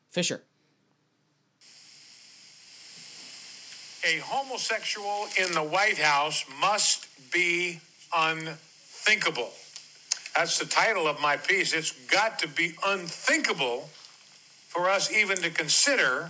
Fischer. 0.10 0.44
A 4.08 4.20
homosexual 4.20 5.28
in 5.38 5.54
the 5.54 5.64
White 5.64 5.98
House 5.98 6.46
must 6.62 7.08
be 7.32 7.80
unthinkable. 8.16 9.50
That's 10.36 10.60
the 10.60 10.66
title 10.66 11.08
of 11.08 11.20
my 11.20 11.36
piece. 11.36 11.74
It's 11.74 11.92
got 12.08 12.40
to 12.40 12.48
be 12.48 12.74
unthinkable 12.86 13.90
for 14.68 14.90
us 14.90 15.12
even 15.12 15.38
to 15.38 15.50
consider 15.50 16.30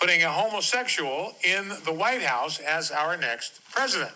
putting 0.00 0.22
a 0.22 0.30
homosexual 0.30 1.34
in 1.44 1.68
the 1.84 1.92
White 1.92 2.22
House 2.22 2.58
as 2.60 2.90
our 2.90 3.16
next 3.16 3.60
president. 3.70 4.12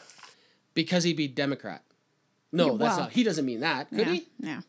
Because 0.74 1.04
he'd 1.04 1.16
be 1.16 1.28
Democrat. 1.28 1.82
No, 2.52 2.72
Yeah, 2.72 2.76
that's 2.78 2.98
not. 2.98 3.12
He 3.12 3.24
doesn't 3.24 3.44
mean 3.44 3.60
that, 3.60 3.90
could 3.90 3.98
yeah. 3.98 4.12
he? 4.12 4.26
Yeah. 4.38 4.60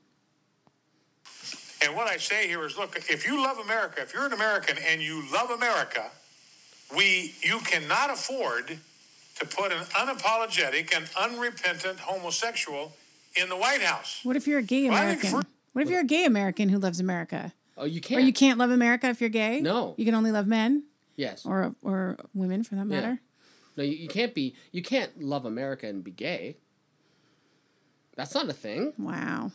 And 1.86 1.96
what 1.96 2.08
I 2.08 2.18
say 2.18 2.48
here 2.48 2.66
is 2.66 2.78
look, 2.78 2.98
if 2.98 3.26
you 3.28 3.42
love 3.42 3.60
America, 3.60 4.02
if 4.02 4.14
you're 4.14 4.26
an 4.26 4.34
American 4.34 4.78
and 4.90 5.02
you 5.02 5.24
love 5.32 5.52
America, 5.52 6.10
we 6.96 7.34
you 7.42 7.60
cannot 7.60 8.10
afford 8.12 8.78
to 9.40 9.46
put 9.46 9.72
an 9.72 9.80
unapologetic 9.80 10.96
and 10.96 11.08
unrepentant 11.20 12.00
homosexual 12.00 12.94
in 13.36 13.50
the 13.50 13.56
White 13.58 13.82
House. 13.82 14.20
What 14.24 14.36
if 14.36 14.48
you're 14.48 14.60
a 14.60 14.64
gay 14.64 14.90
Well, 14.90 14.98
American? 15.02 15.30
for- 15.30 15.44
What 15.74 15.84
if 15.84 15.90
you're 15.90 16.00
a 16.02 16.06
gay 16.06 16.26
American 16.26 16.70
who 16.70 16.80
loves 16.80 17.00
America? 17.00 17.54
Oh, 17.78 17.86
you 17.86 18.02
can't. 18.02 18.20
Or 18.22 18.24
you 18.24 18.34
can't 18.34 18.58
love 18.58 18.72
America 18.72 19.08
if 19.10 19.22
you're 19.22 19.30
gay? 19.30 19.60
No. 19.62 19.94
You 19.98 20.06
can 20.06 20.16
only 20.16 20.32
love 20.32 20.48
men 20.48 20.84
Yes. 21.16 21.46
or 21.46 21.76
or 21.84 22.18
women 22.34 22.64
for 22.64 22.76
that 22.76 22.86
matter. 22.86 23.20
No, 23.76 23.84
you, 23.84 23.92
you 23.96 24.08
can't 24.08 24.34
be. 24.34 24.56
You 24.72 24.82
can't 24.82 25.22
love 25.22 25.46
America 25.46 25.86
and 25.88 26.04
be 26.04 26.10
gay. 26.12 26.58
That's 28.16 28.34
not 28.34 28.50
a 28.50 28.54
thing. 28.54 28.94
Wow. 28.98 29.52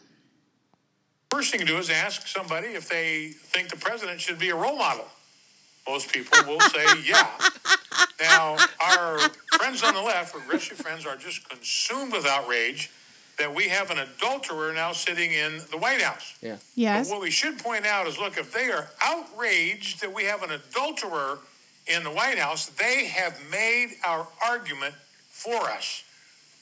First 1.33 1.51
thing 1.51 1.61
to 1.61 1.67
do 1.67 1.79
is 1.79 1.91
ask 1.91 2.29
somebody 2.29 2.69
if 2.69 2.89
they 2.89 3.31
think 3.31 3.71
the 3.71 3.77
president 3.77 4.21
should 4.21 4.39
be 4.39 4.51
a 4.51 4.55
role 4.55 4.77
model. 4.77 5.07
Most 5.89 6.13
people 6.13 6.39
will 6.47 6.61
say, 6.61 6.85
yeah. 7.05 7.29
Now, 8.21 8.57
our 8.81 9.19
friends 9.57 9.83
on 9.83 9.95
the 9.95 10.01
left, 10.01 10.33
progressive 10.33 10.79
friends, 10.79 11.07
are 11.07 11.17
just 11.17 11.49
consumed 11.49 12.13
with 12.13 12.27
outrage 12.27 12.91
that 13.39 13.53
we 13.53 13.69
have 13.69 13.91
an 13.91 13.99
adulterer 13.99 14.73
now 14.73 14.93
sitting 14.93 15.33
in 15.33 15.59
the 15.71 15.79
White 15.79 16.01
House. 16.01 16.37
Yeah. 16.41 16.57
Yes. 16.77 17.09
But 17.09 17.15
what 17.15 17.23
we 17.23 17.31
should 17.31 17.59
point 17.59 17.87
out 17.87 18.07
is 18.07 18.19
look, 18.19 18.39
if 18.39 18.53
they 18.53 18.71
are 18.71 18.89
outraged 19.03 20.01
that 20.03 20.15
we 20.15 20.25
have 20.25 20.43
an 20.43 20.51
adulterer 20.53 21.39
in 21.87 22.05
the 22.05 22.11
White 22.11 22.39
House, 22.39 22.67
they 22.67 23.07
have 23.07 23.39
made 23.51 23.97
our 24.07 24.27
argument 24.47 24.95
for 25.31 25.69
us. 25.71 26.05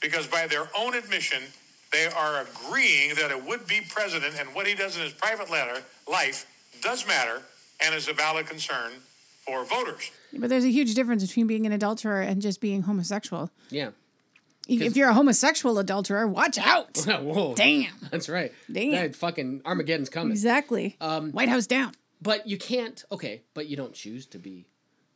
Because 0.01 0.25
by 0.25 0.47
their 0.47 0.67
own 0.75 0.95
admission, 0.95 1.43
they 1.91 2.07
are 2.07 2.41
agreeing 2.41 3.13
that 3.15 3.31
a 3.31 3.37
would 3.37 3.67
be 3.67 3.81
president 3.87 4.33
and 4.39 4.49
what 4.55 4.65
he 4.65 4.73
does 4.73 4.95
in 4.95 5.03
his 5.03 5.13
private 5.13 5.51
letter, 5.51 5.83
life 6.09 6.47
does 6.81 7.05
matter 7.05 7.41
and 7.83 7.93
is 7.93 8.07
a 8.07 8.13
valid 8.13 8.47
concern 8.47 8.93
for 9.51 9.65
voters. 9.65 10.11
But 10.33 10.49
there's 10.49 10.65
a 10.65 10.71
huge 10.71 10.93
difference 10.95 11.25
between 11.25 11.47
being 11.47 11.65
an 11.65 11.71
adulterer 11.71 12.21
and 12.21 12.41
just 12.41 12.61
being 12.61 12.83
homosexual. 12.83 13.51
Yeah. 13.69 13.91
If 14.67 14.95
you're 14.95 15.09
a 15.09 15.13
homosexual 15.13 15.79
adulterer, 15.79 16.27
watch 16.27 16.57
out. 16.57 16.97
Whoa. 17.07 17.55
Damn. 17.55 17.91
That's 18.11 18.29
right. 18.29 18.53
Damn. 18.71 18.91
That 18.91 19.15
fucking 19.15 19.61
Armageddon's 19.65 20.09
coming. 20.09 20.31
Exactly. 20.31 20.95
Um, 21.01 21.31
White 21.31 21.49
House 21.49 21.67
down. 21.67 21.93
But 22.21 22.47
you 22.47 22.57
can't. 22.57 23.03
Okay, 23.11 23.41
but 23.53 23.67
you 23.67 23.75
don't 23.75 23.93
choose 23.93 24.25
to 24.27 24.37
be. 24.37 24.67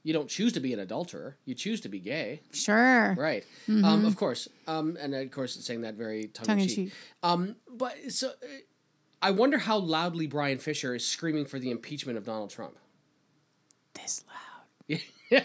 You 0.03 0.13
don't 0.13 0.29
choose 0.29 0.53
to 0.53 0.59
be 0.59 0.73
an 0.73 0.79
adulterer. 0.79 1.37
You 1.45 1.55
choose 1.55 1.81
to 1.81 1.89
be 1.89 1.99
gay. 1.99 2.41
Sure. 2.51 3.15
Right. 3.17 3.43
Um, 3.67 4.05
of 4.05 4.15
course. 4.17 4.47
Um, 4.67 4.97
and 4.99 5.15
of 5.15 5.31
course, 5.31 5.55
it's 5.55 5.65
saying 5.65 5.81
that 5.81 5.95
very 5.95 6.25
tongue, 6.27 6.45
Tongue 6.45 6.57
in 6.57 6.63
in 6.63 6.67
cheek. 6.69 6.75
cheek. 6.89 6.93
Um, 7.23 7.55
but 7.71 7.95
so, 8.09 8.27
uh, 8.29 8.31
I 9.21 9.31
wonder 9.31 9.57
how 9.57 9.77
loudly 9.77 10.27
Bryan 10.27 10.59
Fischer 10.59 10.93
is 10.93 11.07
screaming 11.07 11.45
for 11.45 11.57
the 11.57 11.71
impeachment 11.71 12.17
of 12.19 12.25
Donald 12.25 12.51
Trump. 12.51 12.75
This 13.95 14.23
loud. 14.27 14.99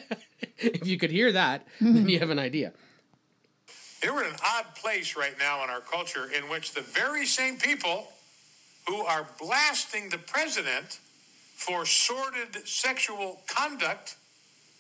if 0.59 0.86
you 0.86 0.98
could 0.98 1.11
hear 1.11 1.32
that, 1.32 1.66
then 1.80 2.09
you 2.09 2.18
have 2.18 2.30
an 2.30 2.38
idea. 2.38 2.72
We're 4.03 4.24
in 4.24 4.30
an 4.30 4.38
odd 4.44 4.74
place 4.76 5.16
right 5.16 5.34
now 5.38 5.62
in 5.64 5.70
our 5.70 5.80
culture 5.80 6.30
in 6.30 6.48
which 6.48 6.72
the 6.72 6.80
very 6.80 7.26
same 7.26 7.59
people 7.59 8.09
who 8.88 9.03
are 9.03 9.26
blasting 9.38 10.09
the 10.09 10.18
president 10.18 11.01
for 11.55 11.84
sordid 11.84 12.66
sexual 12.66 13.42
conduct 13.46 14.16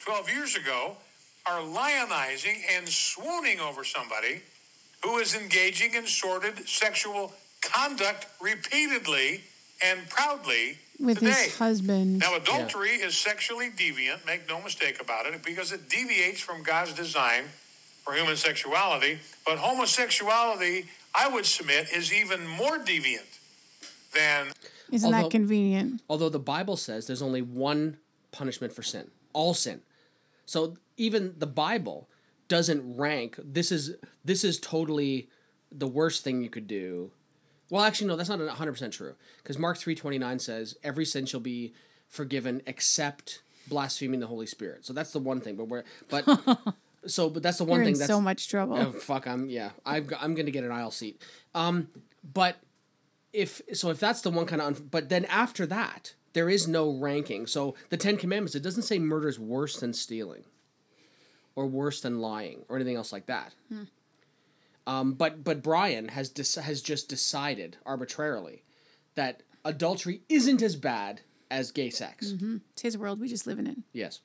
12 0.00 0.30
years 0.30 0.56
ago 0.56 0.96
are 1.46 1.60
lionizing 1.60 2.56
and 2.74 2.88
swooning 2.88 3.60
over 3.60 3.84
somebody 3.84 4.40
who 5.04 5.18
is 5.18 5.34
engaging 5.34 5.94
in 5.94 6.06
sordid 6.06 6.66
sexual 6.66 7.32
conduct 7.60 8.26
repeatedly 8.40 9.42
and 9.84 10.08
proudly 10.08 10.78
With 11.00 11.18
today. 11.18 11.30
his 11.30 11.56
husband. 11.56 12.18
Now, 12.18 12.36
adultery 12.36 12.90
is 12.90 13.16
sexually 13.16 13.70
deviant, 13.70 14.26
make 14.26 14.46
no 14.48 14.60
mistake 14.60 15.00
about 15.00 15.26
it, 15.26 15.42
because 15.42 15.72
it 15.72 15.88
deviates 15.88 16.40
from 16.40 16.62
God's 16.62 16.92
design 16.92 17.44
for 18.04 18.12
human 18.14 18.36
sexuality. 18.36 19.18
But 19.46 19.58
homosexuality, 19.58 20.86
I 21.14 21.28
would 21.28 21.46
submit, 21.46 21.88
is 21.92 22.12
even 22.12 22.46
more 22.46 22.78
deviant 22.78 23.38
than 24.12 24.48
Isn't 24.92 25.06
although- 25.06 25.22
that 25.28 25.30
convenient? 25.30 26.02
Although 26.08 26.28
the 26.28 26.38
Bible 26.38 26.76
says 26.76 27.06
there's 27.06 27.22
only 27.22 27.42
one 27.42 27.96
punishment 28.32 28.72
for 28.72 28.82
sin, 28.82 29.10
all 29.32 29.54
sin. 29.54 29.80
So 30.44 30.76
even 30.96 31.34
the 31.38 31.46
Bible 31.46 32.08
doesn't 32.48 32.96
rank 32.96 33.38
this 33.42 33.70
is 33.70 33.94
this 34.24 34.42
is 34.42 34.58
totally 34.58 35.28
the 35.70 35.86
worst 35.86 36.24
thing 36.24 36.42
you 36.42 36.50
could 36.50 36.66
do. 36.66 37.12
Well, 37.70 37.82
actually 37.84 38.08
no, 38.08 38.16
that's 38.16 38.28
not 38.28 38.40
100% 38.40 38.92
true 38.92 39.14
because 39.42 39.58
Mark 39.58 39.78
3:29 39.78 40.40
says 40.40 40.76
every 40.82 41.04
sin 41.04 41.24
shall 41.26 41.40
be 41.40 41.72
forgiven 42.08 42.62
except 42.66 43.42
blaspheming 43.68 44.20
the 44.20 44.26
Holy 44.26 44.46
Spirit. 44.46 44.84
So 44.84 44.92
that's 44.92 45.12
the 45.12 45.20
one 45.20 45.40
thing, 45.40 45.56
but 45.56 45.66
we're 45.68 45.84
but 46.08 46.24
so 47.06 47.30
but 47.30 47.42
that's 47.42 47.58
the 47.58 47.64
one 47.64 47.78
You're 47.78 47.84
thing 47.86 47.94
in 47.94 47.98
that's 48.00 48.10
so 48.10 48.20
much 48.20 48.48
trouble. 48.48 48.76
Oh, 48.76 48.92
fuck, 48.92 49.26
I'm 49.26 49.48
yeah. 49.48 49.70
I've 49.86 50.06
got, 50.08 50.22
I'm 50.22 50.34
gonna 50.34 50.50
get 50.50 50.64
an 50.64 50.72
aisle 50.72 50.90
seat. 50.90 51.22
Um, 51.54 51.88
but 52.34 52.56
if 53.32 53.62
so, 53.74 53.90
if 53.90 54.00
that's 54.00 54.22
the 54.22 54.30
one 54.30 54.46
kind 54.46 54.60
of, 54.60 54.66
un- 54.80 54.88
but 54.90 55.08
then 55.08 55.24
after 55.26 55.64
that, 55.66 56.14
there 56.32 56.50
is 56.50 56.66
no 56.66 56.90
ranking. 56.90 57.46
So 57.46 57.76
the 57.90 57.96
Ten 57.96 58.16
Commandments, 58.16 58.54
it 58.56 58.62
doesn't 58.62 58.82
say 58.82 58.98
murder 58.98 59.28
is 59.28 59.38
worse 59.38 59.78
than 59.78 59.92
stealing. 59.92 60.42
or 61.56 61.66
worse 61.66 62.00
than 62.00 62.20
lying 62.20 62.64
or 62.68 62.76
anything 62.76 62.96
else 62.96 63.12
like 63.12 63.26
that. 63.26 63.52
Um, 64.90 65.12
but 65.12 65.44
but 65.44 65.62
Bryan 65.62 66.08
has 66.08 66.32
dec- 66.32 66.60
has 66.60 66.82
just 66.82 67.08
decided 67.08 67.76
arbitrarily 67.86 68.64
that 69.14 69.44
adultery 69.64 70.22
isn't 70.28 70.62
as 70.62 70.74
bad 70.74 71.20
as 71.48 71.70
gay 71.70 71.90
sex. 71.90 72.34
It's 72.72 72.82
his 72.82 72.98
world. 72.98 73.20
We 73.20 73.28
just 73.28 73.46
live 73.46 73.60
in 73.60 73.68
it. 73.68 73.76
Yes. 73.92 74.20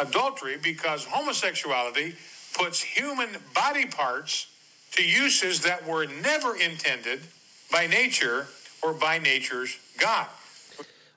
adultery 0.00 0.56
because 0.60 1.04
homosexuality 1.04 2.14
puts 2.54 2.82
human 2.82 3.28
body 3.54 3.86
parts 3.86 4.48
to 4.92 5.04
uses 5.04 5.60
that 5.62 5.86
were 5.86 6.06
never 6.06 6.56
intended 6.56 7.20
by 7.70 7.86
nature 7.86 8.48
or 8.82 8.92
by 8.92 9.18
nature's 9.18 9.78
God. 9.98 10.26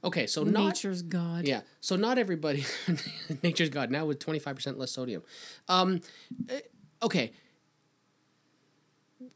Okay, 0.04 0.28
so 0.28 0.44
not 0.44 0.68
Nature's 0.68 1.02
God. 1.02 1.48
Yeah. 1.48 1.62
So 1.82 1.96
not 1.96 2.20
everybody 2.20 2.64
nature's 3.44 3.70
god 3.70 3.90
now 3.90 4.06
with 4.06 4.20
25% 4.20 4.78
less 4.78 4.92
sodium. 4.92 5.24
Um 5.68 6.02
uh, 6.48 6.60
okay. 7.02 7.32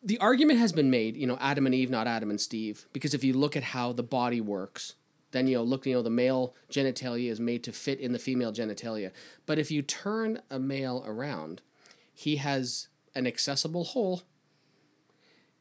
The 0.04 0.18
argument 0.20 0.60
has 0.60 0.72
been 0.72 0.90
made, 0.90 1.16
you 1.18 1.28
know, 1.28 1.38
Adam 1.40 1.66
and 1.66 1.76
Eve 1.76 1.90
not 1.90 2.08
Adam 2.08 2.30
and 2.30 2.40
Steve, 2.40 2.86
because 2.94 3.14
if 3.14 3.24
you 3.24 3.34
look 3.34 3.56
at 3.56 3.64
how 3.64 3.94
the 3.94 4.04
body 4.04 4.42
works, 4.42 4.96
then 5.32 5.48
you 5.48 5.58
know, 5.58 5.64
look, 5.64 5.86
you 5.86 5.94
know, 5.94 6.02
the 6.02 6.10
male 6.10 6.56
genitalia 6.72 7.30
is 7.30 7.40
made 7.40 7.64
to 7.64 7.72
fit 7.72 8.00
in 8.00 8.14
the 8.14 8.20
female 8.20 8.52
genitalia. 8.52 9.12
But 9.46 9.60
if 9.60 9.70
you 9.70 9.82
turn 9.82 10.42
a 10.50 10.60
male 10.60 11.04
around, 11.06 11.62
he 12.14 12.38
has 12.38 12.88
an 13.16 13.28
accessible 13.28 13.84
hole 13.84 14.24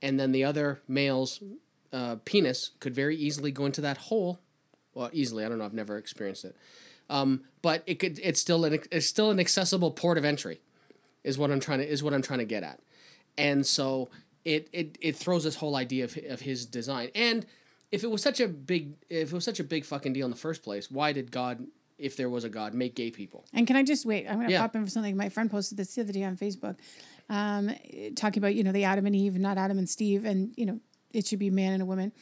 and 0.03 0.19
then 0.19 0.33
the 0.33 0.45
other 0.45 0.81
male's 0.87 1.43
uh, 1.93 2.17
penis 2.25 2.73
could 2.81 2.95
very 2.95 3.17
easily 3.17 3.51
go 3.51 3.67
into 3.67 3.81
that 3.81 3.99
hole. 3.99 4.41
Well, 4.95 5.11
easily. 5.13 5.45
I 5.45 5.49
don't 5.49 5.59
know. 5.59 5.65
I've 5.65 5.75
never 5.75 5.97
experienced 5.97 6.45
it. 6.45 6.57
Um, 7.11 7.45
but 7.63 7.83
it 7.87 7.99
could. 7.99 8.21
It's 8.23 8.41
still 8.41 8.65
an. 8.65 8.81
It's 8.91 9.07
still 9.07 9.31
an 9.31 9.41
accessible 9.41 9.91
port 9.91 10.19
of 10.19 10.25
entry, 10.25 10.61
is 11.25 11.39
what 11.39 11.51
I'm 11.51 11.61
trying 11.61 11.79
to. 11.79 11.89
Is 11.89 12.03
what 12.03 12.13
I'm 12.13 12.23
trying 12.23 12.41
to 12.41 12.45
get 12.45 12.63
at, 12.63 12.81
and 13.39 13.67
so 13.67 14.11
it 14.45 14.69
it 14.73 14.99
it 15.01 15.17
throws 15.17 15.45
this 15.45 15.57
whole 15.57 15.77
idea 15.77 16.05
of 16.05 16.19
of 16.29 16.41
his 16.41 16.67
design. 16.67 17.09
And 17.15 17.47
if 17.91 18.05
it 18.05 18.11
was 18.11 18.23
such 18.23 18.41
a 18.41 18.49
big, 18.49 18.93
if 19.09 19.33
it 19.33 19.35
was 19.35 19.45
such 19.45 19.61
a 19.61 19.65
big 19.65 19.85
fucking 19.87 20.13
deal 20.13 20.27
in 20.27 20.31
the 20.31 20.37
first 20.37 20.63
place, 20.63 20.91
why 20.91 21.13
did 21.13 21.31
God, 21.31 21.67
if 21.99 22.17
there 22.17 22.29
was 22.29 22.45
a 22.45 22.51
God, 22.51 22.75
make 22.75 22.95
gay 22.95 23.11
people? 23.11 23.47
And 23.55 23.67
can 23.67 23.77
I 23.77 23.83
just 23.83 24.05
wait? 24.05 24.27
I'm 24.29 24.35
going 24.35 24.49
to 24.49 24.53
Yeah. 24.53 24.61
pop 24.61 24.77
in 24.77 24.85
for 24.85 24.91
something. 24.91 25.17
My 25.17 25.31
friend 25.31 25.51
posted 25.51 25.79
this 25.79 25.95
the 25.95 26.03
other 26.03 26.13
day 26.13 26.23
on 26.25 26.37
Facebook, 26.37 26.77
um, 27.31 27.71
talking 28.15 28.43
about 28.43 28.55
you 28.55 28.63
know 28.63 28.73
the 28.73 28.85
Adam 28.85 29.07
and 29.07 29.17
Eve, 29.17 29.39
not 29.39 29.57
Adam 29.57 29.79
and 29.79 29.89
Steve, 29.89 30.25
and 30.27 30.53
you 30.57 30.67
know 30.67 30.81
it 31.15 31.27
should 31.27 31.39
be 31.39 31.49
man 31.51 31.73
and 31.73 31.83
a 31.83 31.87
woman. 31.87 32.13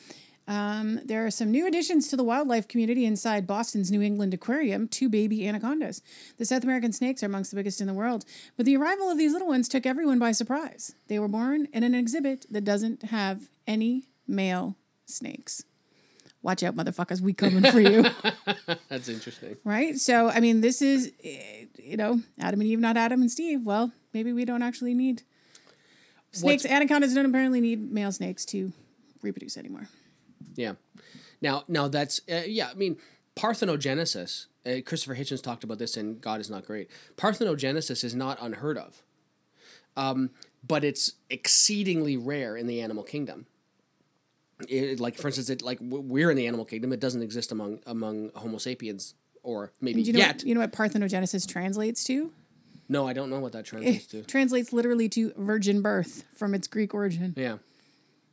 Um, 0.48 1.00
there 1.04 1.26
are 1.26 1.30
some 1.30 1.50
new 1.50 1.66
additions 1.66 2.08
to 2.08 2.16
the 2.16 2.22
wildlife 2.22 2.68
community 2.68 3.04
inside 3.04 3.46
Boston's 3.46 3.90
New 3.90 4.00
England 4.00 4.32
Aquarium. 4.32 4.86
Two 4.86 5.08
baby 5.08 5.46
anacondas. 5.46 6.02
The 6.38 6.44
South 6.44 6.62
American 6.62 6.92
snakes 6.92 7.22
are 7.22 7.26
amongst 7.26 7.50
the 7.50 7.56
biggest 7.56 7.80
in 7.80 7.86
the 7.86 7.94
world, 7.94 8.24
but 8.56 8.64
the 8.64 8.76
arrival 8.76 9.10
of 9.10 9.18
these 9.18 9.32
little 9.32 9.48
ones 9.48 9.68
took 9.68 9.86
everyone 9.86 10.18
by 10.18 10.32
surprise. 10.32 10.94
They 11.08 11.18
were 11.18 11.28
born 11.28 11.66
in 11.72 11.82
an 11.82 11.94
exhibit 11.94 12.46
that 12.50 12.64
doesn't 12.64 13.04
have 13.04 13.48
any 13.66 14.04
male 14.28 14.76
snakes. 15.04 15.64
Watch 16.42 16.62
out, 16.62 16.76
motherfuckers! 16.76 17.20
We 17.20 17.32
coming 17.32 17.64
for 17.72 17.80
you. 17.80 18.04
That's 18.88 19.08
interesting. 19.08 19.56
right? 19.64 19.96
So, 19.96 20.28
I 20.28 20.38
mean, 20.38 20.60
this 20.60 20.80
is, 20.80 21.12
eh, 21.24 21.64
you 21.76 21.96
know, 21.96 22.20
Adam 22.38 22.60
and 22.60 22.68
Eve, 22.68 22.78
not 22.78 22.96
Adam 22.96 23.20
and 23.20 23.30
Steve. 23.30 23.66
Well, 23.66 23.90
maybe 24.14 24.32
we 24.32 24.44
don't 24.44 24.62
actually 24.62 24.94
need 24.94 25.22
snakes. 26.30 26.64
Anacondas 26.64 27.14
don't 27.14 27.26
apparently 27.26 27.60
need 27.60 27.90
male 27.90 28.12
snakes 28.12 28.44
to 28.46 28.72
reproduce 29.22 29.56
anymore. 29.56 29.88
Yeah. 30.54 30.74
Now, 31.40 31.64
now 31.68 31.88
that's 31.88 32.20
uh, 32.30 32.42
yeah. 32.46 32.68
I 32.70 32.74
mean, 32.74 32.96
parthenogenesis. 33.36 34.46
Uh, 34.64 34.80
Christopher 34.84 35.14
Hitchens 35.14 35.42
talked 35.42 35.62
about 35.64 35.78
this 35.78 35.96
in 35.96 36.18
God 36.18 36.40
is 36.40 36.50
Not 36.50 36.66
Great. 36.66 36.90
Parthenogenesis 37.16 38.02
is 38.02 38.14
not 38.14 38.38
unheard 38.40 38.76
of, 38.76 39.02
um, 39.96 40.30
but 40.66 40.82
it's 40.82 41.12
exceedingly 41.30 42.16
rare 42.16 42.56
in 42.56 42.66
the 42.66 42.80
animal 42.80 43.04
kingdom. 43.04 43.46
It, 44.68 44.98
like, 44.98 45.16
for 45.16 45.28
instance, 45.28 45.50
it 45.50 45.62
like 45.62 45.78
we're 45.80 46.30
in 46.30 46.36
the 46.36 46.46
animal 46.46 46.64
kingdom. 46.64 46.92
It 46.92 47.00
doesn't 47.00 47.22
exist 47.22 47.52
among 47.52 47.80
among 47.86 48.30
Homo 48.34 48.58
sapiens, 48.58 49.14
or 49.42 49.72
maybe 49.80 50.02
you 50.02 50.12
know, 50.14 50.18
yet. 50.18 50.36
what, 50.36 50.44
you 50.44 50.54
know 50.54 50.60
what 50.60 50.72
parthenogenesis 50.72 51.46
translates 51.46 52.02
to? 52.04 52.32
no, 52.88 53.06
I 53.06 53.12
don't 53.12 53.30
know 53.30 53.40
what 53.40 53.52
that 53.52 53.64
translates 53.64 54.06
to. 54.08 54.22
Translates 54.22 54.72
literally 54.72 55.08
to 55.10 55.32
virgin 55.36 55.82
birth 55.82 56.24
from 56.34 56.54
its 56.54 56.68
Greek 56.68 56.94
origin. 56.94 57.34
Yeah. 57.36 57.58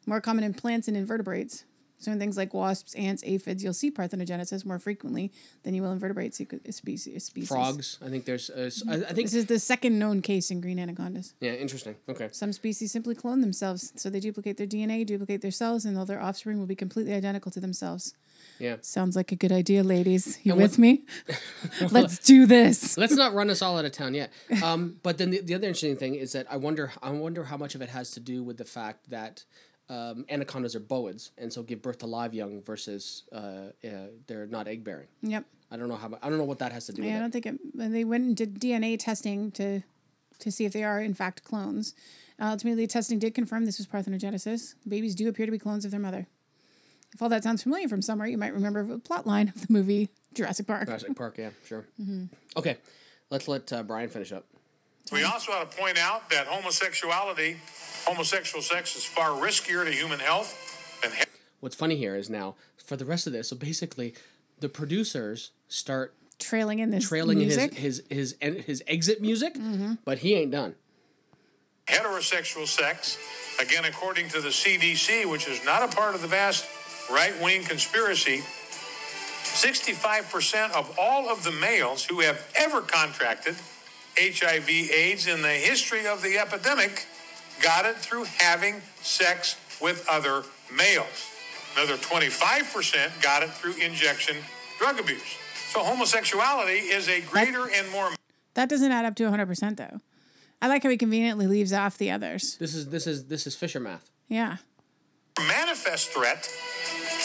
More 0.06 0.22
common 0.22 0.44
in 0.44 0.54
plants 0.54 0.88
and 0.88 0.96
invertebrates. 0.96 1.66
So 2.04 2.12
in 2.12 2.20
things 2.20 2.38
like 2.38 2.54
wasps, 2.54 2.94
ants, 2.96 3.24
aphids, 3.26 3.64
you'll 3.64 3.74
see 3.74 3.92
parthenogenesis 3.92 4.66
more 4.66 4.80
frequently 4.80 5.32
than 5.64 5.74
you 5.74 5.82
will 5.82 5.92
in 5.92 6.00
vertebrate 6.00 6.34
species. 6.36 7.24
species. 7.24 7.48
Frogs. 7.48 7.98
I 8.06 8.10
think 8.10 8.26
there's. 8.26 8.50
Uh, 8.50 8.64
s- 8.64 8.84
I, 8.88 8.98
think. 8.98 9.30
This 9.30 9.34
is 9.34 9.46
the 9.46 9.60
second 9.60 9.98
known 10.00 10.22
case 10.22 10.52
in 10.52 10.62
green 10.62 10.80
anacondas. 10.80 11.34
Yeah. 11.40 11.54
Interesting. 11.54 11.96
Okay. 12.10 12.30
Some 12.32 12.54
species 12.54 12.92
simply 12.92 13.16
clone 13.16 13.42
themselves, 13.42 13.94
so 13.96 14.10
they 14.10 14.20
duplicate 14.20 14.58
their 14.58 14.68
DNA, 14.68 15.06
duplicate 15.06 15.42
their 15.42 15.52
cells, 15.52 15.86
and 15.86 15.98
all 15.98 16.06
their 16.06 16.22
offspring 16.22 16.60
will 16.60 16.66
be 16.66 16.76
completely 16.76 17.14
identical 17.14 17.52
to 17.52 17.60
themselves. 17.60 18.16
Yeah. 18.60 18.78
Sounds 18.82 19.16
like 19.16 19.32
a 19.32 19.36
good 19.36 19.52
idea, 19.52 19.84
ladies. 19.84 20.40
You 20.44 20.54
And 20.54 20.62
with 20.62 20.78
me? 20.78 21.04
Let's 21.92 22.20
do 22.20 22.46
this. 22.46 22.98
Let's 22.98 23.16
not 23.16 23.34
run 23.34 23.50
us 23.50 23.62
all 23.62 23.78
out 23.78 23.86
of 23.86 23.92
town 23.92 24.14
yet. 24.14 24.32
Um, 24.64 24.98
but 25.04 25.18
then 25.18 25.30
the, 25.32 25.42
the 25.42 25.56
other 25.56 25.68
interesting 25.68 25.96
thing 25.98 26.16
is 26.16 26.34
that 26.34 26.48
I 26.50 26.58
wonder 26.58 26.92
I 27.02 27.10
wonder 27.12 27.46
how 27.46 27.58
much 27.58 27.76
of 27.76 27.82
it 27.82 27.90
has 27.90 28.12
to 28.12 28.20
do 28.20 28.44
with 28.44 28.58
the 28.58 28.66
fact 28.66 29.10
that 29.10 29.44
um, 29.90 30.26
anacondas 30.30 30.76
are 30.76 30.80
boids 30.80 31.32
and 31.38 31.52
so 31.52 31.62
give 31.64 31.82
birth 31.82 31.98
to 32.00 32.06
live 32.06 32.34
young 32.34 32.62
versus 32.62 33.24
uh, 33.32 33.36
uh, 33.38 33.90
they're 34.28 34.48
not 34.48 34.68
egg 34.68 34.84
bearing. 34.84 35.08
Yep. 35.22 35.46
I 35.72 35.78
don't 35.78 35.88
know 35.90 35.96
how 35.96 36.12
I 36.22 36.30
don't 36.30 36.38
know 36.38 36.44
what 36.46 36.60
that 36.60 36.72
has 36.72 36.86
to 36.86 36.94
do 36.94 37.04
Yeah, 37.04 37.18
I 37.18 37.20
don't 37.20 37.30
it. 37.36 37.44
think 37.44 37.46
it, 37.48 37.60
they 37.76 38.04
went 38.04 38.24
and 38.26 38.36
did 38.36 38.60
DNA 38.60 38.98
testing 39.00 39.52
to 39.52 39.82
to 40.40 40.52
see 40.52 40.66
if 40.66 40.74
they 40.74 40.84
are 40.84 41.02
in 41.02 41.14
fact 41.14 41.44
clones. 41.44 41.94
Uh, 42.40 42.46
ultimately, 42.46 42.84
the 42.84 42.88
testing 42.88 43.20
did 43.20 43.34
confirm 43.36 43.66
this 43.66 43.78
was 43.78 43.88
parthenogenesis. 43.88 44.76
Babies 44.88 45.16
do 45.16 45.28
appear 45.30 45.46
to 45.46 45.52
be 45.52 45.60
clones 45.60 45.86
of 45.86 45.92
their 45.92 46.00
mother. 46.00 46.28
If 47.14 47.22
all 47.22 47.30
that 47.30 47.44
sounds 47.44 47.62
familiar 47.62 47.88
from 47.88 48.02
somewhere, 48.02 48.28
you 48.28 48.38
might 48.40 48.54
remember 48.54 48.84
the 48.86 48.98
plot 48.98 49.28
line 49.28 49.50
of 49.50 49.68
the 49.68 49.72
movie 49.72 50.10
Jurassic 50.34 50.66
Park. 50.66 50.88
Jurassic 50.88 51.16
Park, 51.16 51.38
yeah, 51.38 51.50
sure. 51.66 51.86
Mm-hmm. 52.02 52.26
Okay, 52.58 52.78
let's 53.30 53.48
let 53.48 53.72
uh, 53.72 53.84
Bryan 53.84 54.10
finish 54.10 54.32
up. 54.32 54.46
We 55.12 55.24
also 55.24 55.52
ought 55.52 55.70
to 55.70 55.78
point 55.78 55.98
out 56.00 56.30
that 56.32 56.48
homosexuality, 56.48 57.58
homosexual 58.06 58.62
sex 58.62 58.96
is 58.96 59.06
far 59.06 59.30
riskier 59.30 59.86
to 59.86 59.92
human 59.92 60.20
health 60.20 61.00
than 61.02 61.12
What's 61.60 61.76
funny 61.76 61.96
here 61.96 62.16
is 62.16 62.30
now 62.30 62.56
for 62.78 62.98
the 62.98 63.06
rest 63.06 63.26
of 63.26 63.34
this. 63.34 63.50
So 63.50 63.56
basically, 63.56 64.14
the 64.60 64.70
producers 64.70 65.52
start 65.70 66.14
Trailing 66.40 66.80
in 66.80 66.90
this 66.92 67.08
trailing 67.08 67.42
in 67.42 67.48
his 67.48 67.56
his 67.56 68.04
his 68.10 68.36
his, 68.42 68.66
his 68.66 68.84
exit 68.86 69.22
music, 69.22 69.56
mm-hmm. 69.56 69.94
but 70.04 70.18
he 70.20 70.34
ain't 70.34 70.52
done. 70.52 70.76
heterosexual 71.88 72.68
sex. 72.68 73.18
Again, 73.62 73.86
according 73.86 74.28
to 74.30 74.42
the 74.42 74.50
CDC, 74.50 75.30
which 75.30 75.48
is 75.48 75.64
not 75.64 75.84
a 75.84 75.88
part 75.96 76.16
of 76.16 76.22
the 76.22 76.28
vast 76.28 76.66
right 77.10 77.34
wing 77.42 77.64
conspiracy, 77.64 78.40
65% 78.40 80.72
of 80.72 80.98
all 81.00 81.30
of 81.30 81.44
the 81.44 81.52
males 81.52 82.04
who 82.04 82.20
have 82.22 82.46
ever 82.56 82.82
contracted 82.82 83.56
HIV 84.18 84.70
AIDS 84.70 85.28
in 85.28 85.42
the 85.42 85.48
history 85.48 86.06
of 86.08 86.22
the 86.22 86.38
epidemic 86.40 87.06
got 87.62 87.86
it 87.86 87.96
through 87.98 88.26
having 88.26 88.82
sex 89.02 89.56
with 89.82 90.06
other 90.10 90.44
males. 90.76 91.30
Another 91.76 91.96
25% 91.98 93.22
got 93.22 93.44
it 93.44 93.50
through 93.50 93.74
injection 93.76 94.38
drug 94.80 95.00
abuse. 95.00 95.38
So 95.72 95.84
homosexuality 95.84 96.74
is 96.90 97.08
a 97.10 97.22
greater 97.22 97.68
and 97.74 97.90
more 97.92 98.10
that 98.54 98.70
doesn't 98.70 98.92
add 98.92 99.06
up 99.06 99.16
to 99.16 99.24
100% 99.24 99.78
though. 99.78 100.00
I 100.62 100.68
like 100.68 100.84
how 100.84 100.90
he 100.90 100.98
conveniently 100.98 101.48
leaves 101.48 101.74
off 101.74 101.98
the 101.98 102.12
others. 102.12 102.58
This 102.58 102.76
is 102.76 102.90
this 102.90 103.08
is 103.08 103.26
this 103.26 103.48
is 103.48 103.56
Fischer 103.56 103.80
math. 103.80 104.10
Yeah. 104.30 104.58
manifest 105.40 106.10
threat 106.10 106.48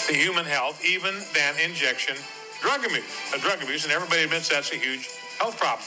to 0.06 0.14
human 0.14 0.44
health 0.44 0.82
even 0.84 1.14
than 1.34 1.54
injection 1.62 2.16
drug 2.62 2.84
abuse. 2.84 3.32
A 3.34 3.38
drug 3.38 3.62
abuse, 3.62 3.84
and 3.84 3.92
everybody 3.92 4.22
admits 4.22 4.48
that's 4.48 4.72
a 4.72 4.76
huge 4.76 5.08
health 5.38 5.58
problem. 5.58 5.84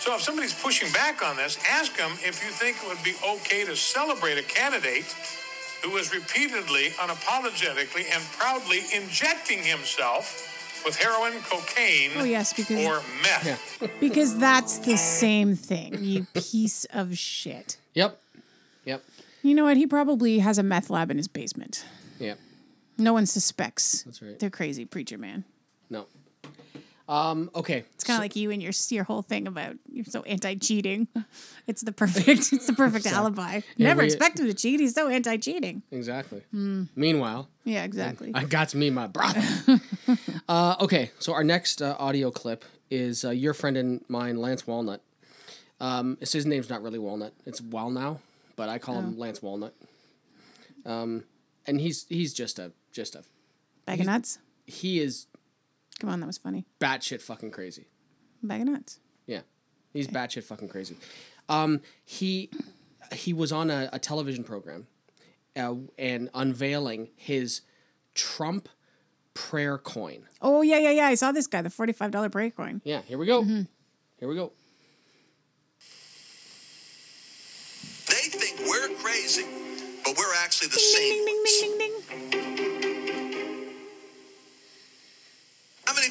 So 0.00 0.14
if 0.14 0.20
somebody's 0.22 0.54
pushing 0.54 0.90
back 0.92 1.22
on 1.26 1.36
this, 1.36 1.58
ask 1.68 1.96
them 1.96 2.10
if 2.24 2.42
you 2.44 2.50
think 2.50 2.76
it 2.82 2.88
would 2.88 3.02
be 3.02 3.14
okay 3.38 3.64
to 3.64 3.74
celebrate 3.74 4.38
a 4.38 4.42
candidate 4.42 5.04
who 5.84 5.96
is 5.96 6.12
repeatedly, 6.12 6.90
unapologetically, 6.96 8.04
and 8.14 8.22
proudly 8.38 8.80
injecting 8.94 9.58
himself 9.62 10.52
with 10.84 10.96
heroin, 10.96 11.32
cocaine, 11.50 12.12
Oh, 12.16 12.24
yes, 12.24 12.52
because- 12.52 12.84
or 12.86 13.02
meth. 13.22 13.82
Because 14.00 14.36
that's 14.38 14.78
the 14.78 14.96
same 14.96 15.56
thing, 15.56 16.02
you 16.04 16.26
piece 16.34 16.84
of 16.86 17.16
shit. 17.18 17.78
Yep, 17.94 18.20
yep, 18.84 19.02
You 19.42 19.54
know 19.54 19.64
what? 19.64 19.76
He 19.76 19.86
probably 19.86 20.38
has 20.40 20.58
a 20.58 20.62
meth 20.62 20.90
lab 20.90 21.10
in 21.10 21.16
his 21.16 21.28
basement. 21.28 21.84
yep. 22.20 22.38
No 22.98 23.12
one 23.12 23.26
suspects. 23.26 24.02
That's 24.04 24.22
right. 24.22 24.38
They're 24.38 24.48
crazy, 24.50 24.84
preacher 24.86 25.18
man. 25.18 25.44
Um. 27.08 27.50
Okay. 27.54 27.84
It's 27.94 28.02
kind 28.04 28.16
of 28.18 28.22
like 28.22 28.34
you 28.34 28.50
and 28.50 28.60
your 28.62 28.72
your 28.90 29.04
whole 29.04 29.22
thing 29.22 29.46
about 29.46 29.76
you're 29.90 30.04
so 30.04 30.22
anti-cheating. 30.22 31.06
It's 31.68 31.82
the 31.82 31.90
perfect. 31.92 32.52
It's 32.52 32.66
the 32.66 32.72
perfect 32.72 33.06
alibi. 33.06 33.60
Never 33.78 34.00
we- 34.02 34.06
expect 34.06 34.38
him 34.38 34.46
to 34.46 34.54
cheat. 34.54 34.78
He's 34.80 34.94
so 34.94 35.08
anti-cheating. 35.08 35.82
Exactly. 35.90 36.42
Hmm. 36.52 36.84
Meanwhile, 36.94 37.48
Yeah, 37.64 37.82
exactly. 37.84 38.30
I 38.34 38.44
got 38.44 38.68
to 38.70 38.76
meet 38.76 38.90
my 38.92 39.06
brothel. 39.08 39.80
uh, 40.48 40.76
okay, 40.80 41.10
so 41.18 41.32
our 41.32 41.42
next 41.44 41.82
uh, 41.82 41.96
audio 41.98 42.30
clip 42.30 42.64
is 42.90 43.24
uh, 43.24 43.30
your 43.30 43.52
friend 43.54 43.76
and 43.76 44.04
mine, 44.08 44.36
Lance 44.36 44.64
Walnut. 44.66 45.00
Um, 45.80 46.16
his 46.20 46.46
name's 46.46 46.70
not 46.70 46.82
really 46.82 46.98
Walnut. 47.00 47.32
It's 47.44 47.60
Wallnau, 47.60 48.18
but 48.54 48.68
I 48.68 48.78
call 48.78 48.96
Oh. 48.96 49.00
him 49.00 49.18
Lance 49.18 49.42
Walnut. 49.42 49.74
Um, 50.84 51.24
and 51.66 51.80
he's 51.80 52.06
he's 52.08 52.32
just 52.32 52.58
a 52.58 52.72
just 52.92 53.14
a 53.16 53.22
Bag 53.86 54.00
of 54.00 54.06
nuts. 54.06 54.38
he 54.66 55.00
is 55.00 55.26
Come 56.00 56.10
on, 56.10 56.20
that 56.20 56.26
was 56.26 56.38
funny. 56.38 56.66
batshit 56.80 57.22
fucking 57.22 57.50
crazy. 57.50 57.86
Bag 58.42 58.60
of 58.62 58.68
nuts. 58.68 59.00
Yeah, 59.26 59.40
he's 59.92 60.06
batshit 60.08 60.44
fucking 60.44 60.68
crazy. 60.68 60.96
Um, 61.48 61.80
he 62.04 62.50
he 63.12 63.32
was 63.32 63.50
on 63.52 63.70
a, 63.70 63.88
a 63.92 63.98
television 63.98 64.44
program, 64.44 64.86
uh, 65.56 65.74
and 65.98 66.28
unveiling 66.34 67.08
his 67.16 67.62
Trump 68.14 68.68
prayer 69.34 69.78
coin. 69.78 70.26
Oh 70.42 70.62
yeah, 70.62 70.78
yeah, 70.78 70.90
yeah. 70.90 71.06
I 71.06 71.14
saw 71.14 71.32
this 71.32 71.46
guy, 71.46 71.62
the 71.62 71.70
forty-five 71.70 72.10
dollar 72.10 72.28
prayer 72.28 72.50
coin. 72.50 72.82
Yeah, 72.84 73.02
here 73.02 73.16
we 73.18 73.26
go. 73.26 73.42
Mm-hmm. 73.42 73.62
Here 74.18 74.28
we 74.28 74.34
go. 74.34 74.52
They 78.08 78.28
think 78.30 78.60
we're 78.68 78.94
crazy, 78.96 79.44
but 80.04 80.14
we're 80.16 80.34
actually 80.42 80.68
the 80.68 80.76
Ding, 80.76 80.94
same. 80.94 81.24
ding, 81.26 81.42
ding, 81.44 81.78
ding, 81.78 82.30
ding, 82.30 82.30
ding. 82.30 82.55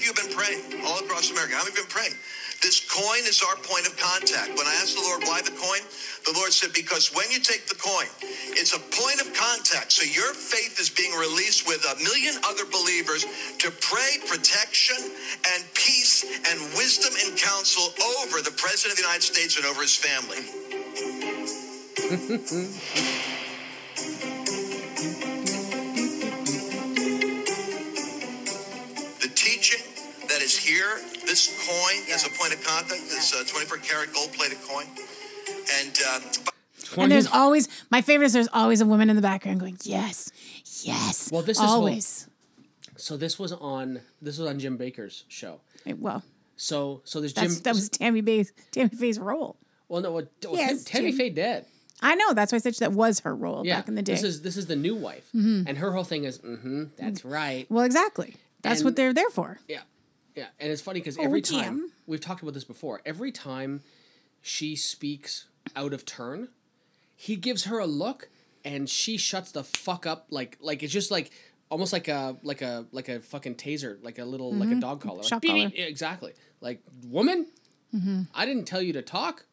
You 0.05 0.13
have 0.13 0.21
been 0.21 0.37
praying 0.37 0.61
all 0.85 0.99
across 0.99 1.31
America? 1.31 1.57
How 1.57 1.65
many 1.65 1.73
have 1.73 1.89
been 1.89 1.89
praying? 1.89 2.13
This 2.61 2.77
coin 2.85 3.25
is 3.25 3.41
our 3.41 3.57
point 3.57 3.89
of 3.89 3.97
contact. 3.97 4.53
When 4.53 4.67
I 4.69 4.73
asked 4.77 4.95
the 4.95 5.01
Lord 5.01 5.23
why 5.25 5.41
the 5.41 5.51
coin, 5.57 5.81
the 6.29 6.33
Lord 6.37 6.53
said, 6.53 6.73
because 6.73 7.09
when 7.09 7.29
you 7.31 7.39
take 7.39 7.65
the 7.65 7.73
coin, 7.75 8.05
it's 8.53 8.73
a 8.77 8.79
point 8.79 9.19
of 9.19 9.33
contact. 9.33 9.91
So 9.91 10.05
your 10.05 10.33
faith 10.33 10.79
is 10.79 10.89
being 10.89 11.11
released 11.17 11.65
with 11.65 11.81
a 11.89 11.97
million 12.05 12.37
other 12.45 12.65
believers 12.69 13.25
to 13.57 13.71
pray 13.81 14.21
protection 14.29 14.97
and 15.53 15.65
peace 15.73 16.21
and 16.21 16.61
wisdom 16.77 17.13
and 17.25 17.37
counsel 17.37 17.89
over 18.21 18.45
the 18.45 18.53
President 18.53 18.93
of 18.93 18.97
the 18.97 19.09
United 19.09 19.25
States 19.25 19.57
and 19.57 19.65
over 19.65 19.81
his 19.81 19.97
family. 19.97 20.45
here, 30.65 30.97
this 31.25 31.47
coin 31.67 31.97
is 32.13 32.25
a 32.25 32.29
point 32.29 32.53
of 32.53 32.63
contact, 32.65 33.01
this 33.09 33.33
uh, 33.33 33.43
24 33.47 33.77
karat 33.79 34.13
gold 34.13 34.31
plated 34.33 34.57
coin. 34.67 34.85
And 35.79 35.97
uh, 36.07 36.19
And 37.01 37.11
there's 37.11 37.27
always 37.27 37.67
my 37.91 38.01
favorite 38.01 38.25
is 38.27 38.33
there's 38.33 38.49
always 38.53 38.81
a 38.81 38.85
woman 38.85 39.09
in 39.09 39.15
the 39.15 39.21
background 39.21 39.59
going, 39.59 39.77
Yes, 39.83 40.31
yes. 40.83 41.29
Well, 41.31 41.41
this 41.41 41.57
is 41.57 41.63
always. 41.63 42.27
So 42.97 43.17
this 43.17 43.37
was 43.37 43.51
on 43.51 43.99
this 44.21 44.37
was 44.37 44.47
on 44.47 44.59
Jim 44.59 44.77
Bakker's 44.77 45.25
show. 45.27 45.59
Eh, 45.85 45.93
Well, 45.97 46.23
So 46.55 47.01
so 47.03 47.19
there's 47.19 47.33
Jim. 47.33 47.51
that 47.63 47.73
was 47.75 47.89
Tammy 47.89 48.21
Bay's 48.21 48.53
Tammy 48.71 48.89
Faye's 48.89 49.19
role. 49.19 49.57
well, 49.89 50.01
no, 50.01 50.11
well, 50.11 50.25
well, 50.43 50.55
Yes, 50.55 50.83
Tammy 50.85 51.09
Jim. 51.11 51.17
Faye 51.17 51.29
dead. 51.29 51.65
I 52.01 52.15
know. 52.15 52.33
That's 52.33 52.51
why 52.51 52.57
I 52.57 52.59
said 52.59 52.73
that 52.75 52.91
was 52.93 53.21
her 53.21 53.33
role 53.35 53.65
Yeah, 53.65 53.77
back 53.77 53.87
in 53.87 53.95
the 53.95 54.01
day. 54.01 54.13
This 54.13 54.23
is 54.23 54.41
this 54.41 54.57
is 54.57 54.65
the 54.67 54.75
new 54.75 54.95
wife, 54.95 55.27
and 55.33 55.77
her 55.77 55.91
whole 55.93 56.03
thing 56.03 56.23
is, 56.25 56.39
mm-hmm, 56.39 56.85
that's 56.97 57.23
right. 57.25 57.65
well, 57.69 57.85
exactly. 57.85 58.35
That's 58.61 58.79
And- 58.81 58.85
what 58.85 58.95
they're 58.95 59.13
there 59.13 59.29
for. 59.29 59.59
Yeah, 59.67 59.81
yeah, 60.35 60.47
and 60.59 60.71
it's 60.71 60.81
funny 60.81 60.99
because 60.99 61.17
every 61.17 61.41
time 61.41 61.91
we've 62.07 62.21
talked 62.21 62.41
about 62.41 62.53
this 62.53 62.63
before, 62.65 63.01
every 63.05 63.31
time 63.31 63.81
she 64.41 64.75
speaks 64.75 65.45
out 65.75 65.93
of 65.93 66.05
turn, 66.05 66.49
he 67.15 67.35
gives 67.35 67.65
her 67.65 67.79
a 67.79 67.87
look, 67.87 68.29
and 68.63 68.89
she 68.89 69.17
shuts 69.17 69.51
the 69.51 69.63
fuck 69.63 70.05
up. 70.05 70.27
Like 70.29 70.57
like 70.59 70.83
it's 70.83 70.93
just 70.93 71.09
like 71.11 71.31
almost 71.69 71.93
like 71.93 72.07
a 72.07 72.35
like 72.43 72.61
a 72.61 72.85
like 72.91 73.09
a 73.09 73.19
fucking 73.21 73.55
taser, 73.55 73.97
like 74.03 74.19
a 74.19 74.25
little 74.25 74.53
like 74.53 74.69
a 74.69 74.75
dog 74.75 75.01
collar. 75.01 75.23
Shock 75.23 75.41
beep, 75.41 75.51
collar. 75.51 75.71
Yeah, 75.73 75.85
exactly. 75.85 76.33
Like 76.61 76.81
woman, 77.07 77.47
I 78.33 78.45
didn't 78.45 78.65
tell 78.65 78.81
you 78.81 78.93
to 78.93 79.01
talk. 79.01 79.45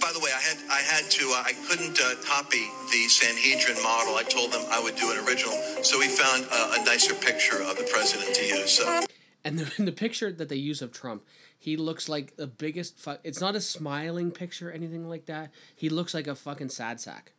by 0.00 0.12
the 0.12 0.20
way, 0.20 0.30
I 0.34 0.40
had 0.40 0.58
I 0.70 0.80
had 0.80 1.10
to 1.10 1.24
uh, 1.34 1.42
I 1.44 1.52
couldn't 1.68 1.98
uh, 2.00 2.14
copy 2.26 2.68
the 2.92 3.08
Sanhedrin 3.08 3.82
model. 3.82 4.16
I 4.16 4.22
told 4.22 4.52
them 4.52 4.62
I 4.70 4.80
would 4.82 4.96
do 4.96 5.10
an 5.12 5.18
original, 5.26 5.54
so 5.82 5.98
we 5.98 6.08
found 6.08 6.46
uh, 6.52 6.76
a 6.78 6.84
nicer 6.84 7.14
picture 7.14 7.62
of 7.62 7.76
the 7.78 7.88
president 7.90 8.34
to 8.34 8.44
use. 8.44 8.70
So. 8.72 9.04
And 9.44 9.58
the, 9.58 9.72
in 9.78 9.84
the 9.86 9.92
picture 9.92 10.30
that 10.32 10.48
they 10.48 10.56
use 10.56 10.82
of 10.82 10.92
Trump, 10.92 11.24
he 11.58 11.76
looks 11.76 12.08
like 12.08 12.36
the 12.36 12.46
biggest. 12.46 12.98
Fu- 12.98 13.16
it's 13.24 13.40
not 13.40 13.56
a 13.56 13.60
smiling 13.60 14.30
picture, 14.30 14.68
or 14.68 14.72
anything 14.72 15.08
like 15.08 15.26
that. 15.26 15.50
He 15.74 15.88
looks 15.88 16.12
like 16.14 16.26
a 16.26 16.34
fucking 16.34 16.68
sad 16.70 17.00
sack. 17.00 17.32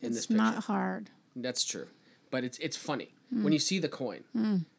In 0.00 0.10
this 0.10 0.18
It's 0.18 0.26
picture, 0.26 0.36
not 0.42 0.64
hard. 0.64 1.10
that's 1.36 1.64
true, 1.64 1.86
but 2.30 2.42
it's 2.44 2.58
it's 2.58 2.76
funny 2.76 3.14
Hmm. 3.30 3.44
when 3.44 3.52
you 3.52 3.58
see 3.58 3.78
the 3.78 3.88
coin, 3.88 4.24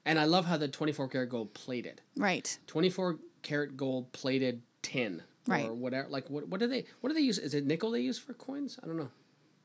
and 0.05 0.19
I 0.19 0.25
love 0.25 0.45
how 0.45 0.57
the 0.57 0.67
twenty 0.67 0.91
four 0.91 1.07
karat 1.07 1.29
gold 1.29 1.53
plated, 1.53 2.01
Right. 2.17 2.59
twenty 2.67 2.89
four 2.89 3.19
karat 3.41 3.77
gold 3.77 4.11
plated 4.11 4.61
tin, 4.81 5.23
Right. 5.47 5.65
or 5.65 5.73
whatever. 5.73 6.09
Like 6.09 6.29
what 6.29 6.47
what 6.49 6.59
do 6.59 6.67
they 6.67 6.85
what 7.01 7.09
do 7.09 7.15
they 7.15 7.21
use? 7.21 7.37
Is 7.39 7.53
it 7.53 7.65
nickel 7.65 7.91
they 7.91 8.01
use 8.01 8.19
for 8.19 8.33
coins? 8.33 8.77
I 8.83 8.85
don't 8.87 8.97
know. 8.97 9.09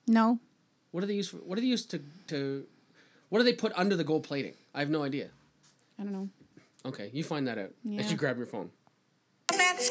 No. 0.06 0.38
What 0.92 1.00
do 1.02 1.06
they 1.06 1.14
use 1.14 1.28
for? 1.28 1.38
What 1.38 1.56
do 1.56 1.60
they 1.60 1.66
use 1.66 1.84
to 1.86 2.00
to? 2.28 2.66
What 3.30 3.38
do 3.40 3.44
they 3.44 3.52
put 3.52 3.72
under 3.74 3.96
the 3.96 4.04
gold 4.04 4.22
plating? 4.22 4.54
I 4.74 4.78
have 4.80 4.90
no 4.90 5.02
idea. 5.02 5.30
I 5.98 6.02
don't 6.04 6.12
know. 6.12 6.28
Okay, 6.86 7.10
you 7.12 7.24
find 7.24 7.46
that 7.48 7.58
out 7.58 7.70
Yeah. 7.84 8.00
as 8.00 8.10
you 8.10 8.16
grab 8.16 8.36
your 8.36 8.46
phone. 8.46 8.70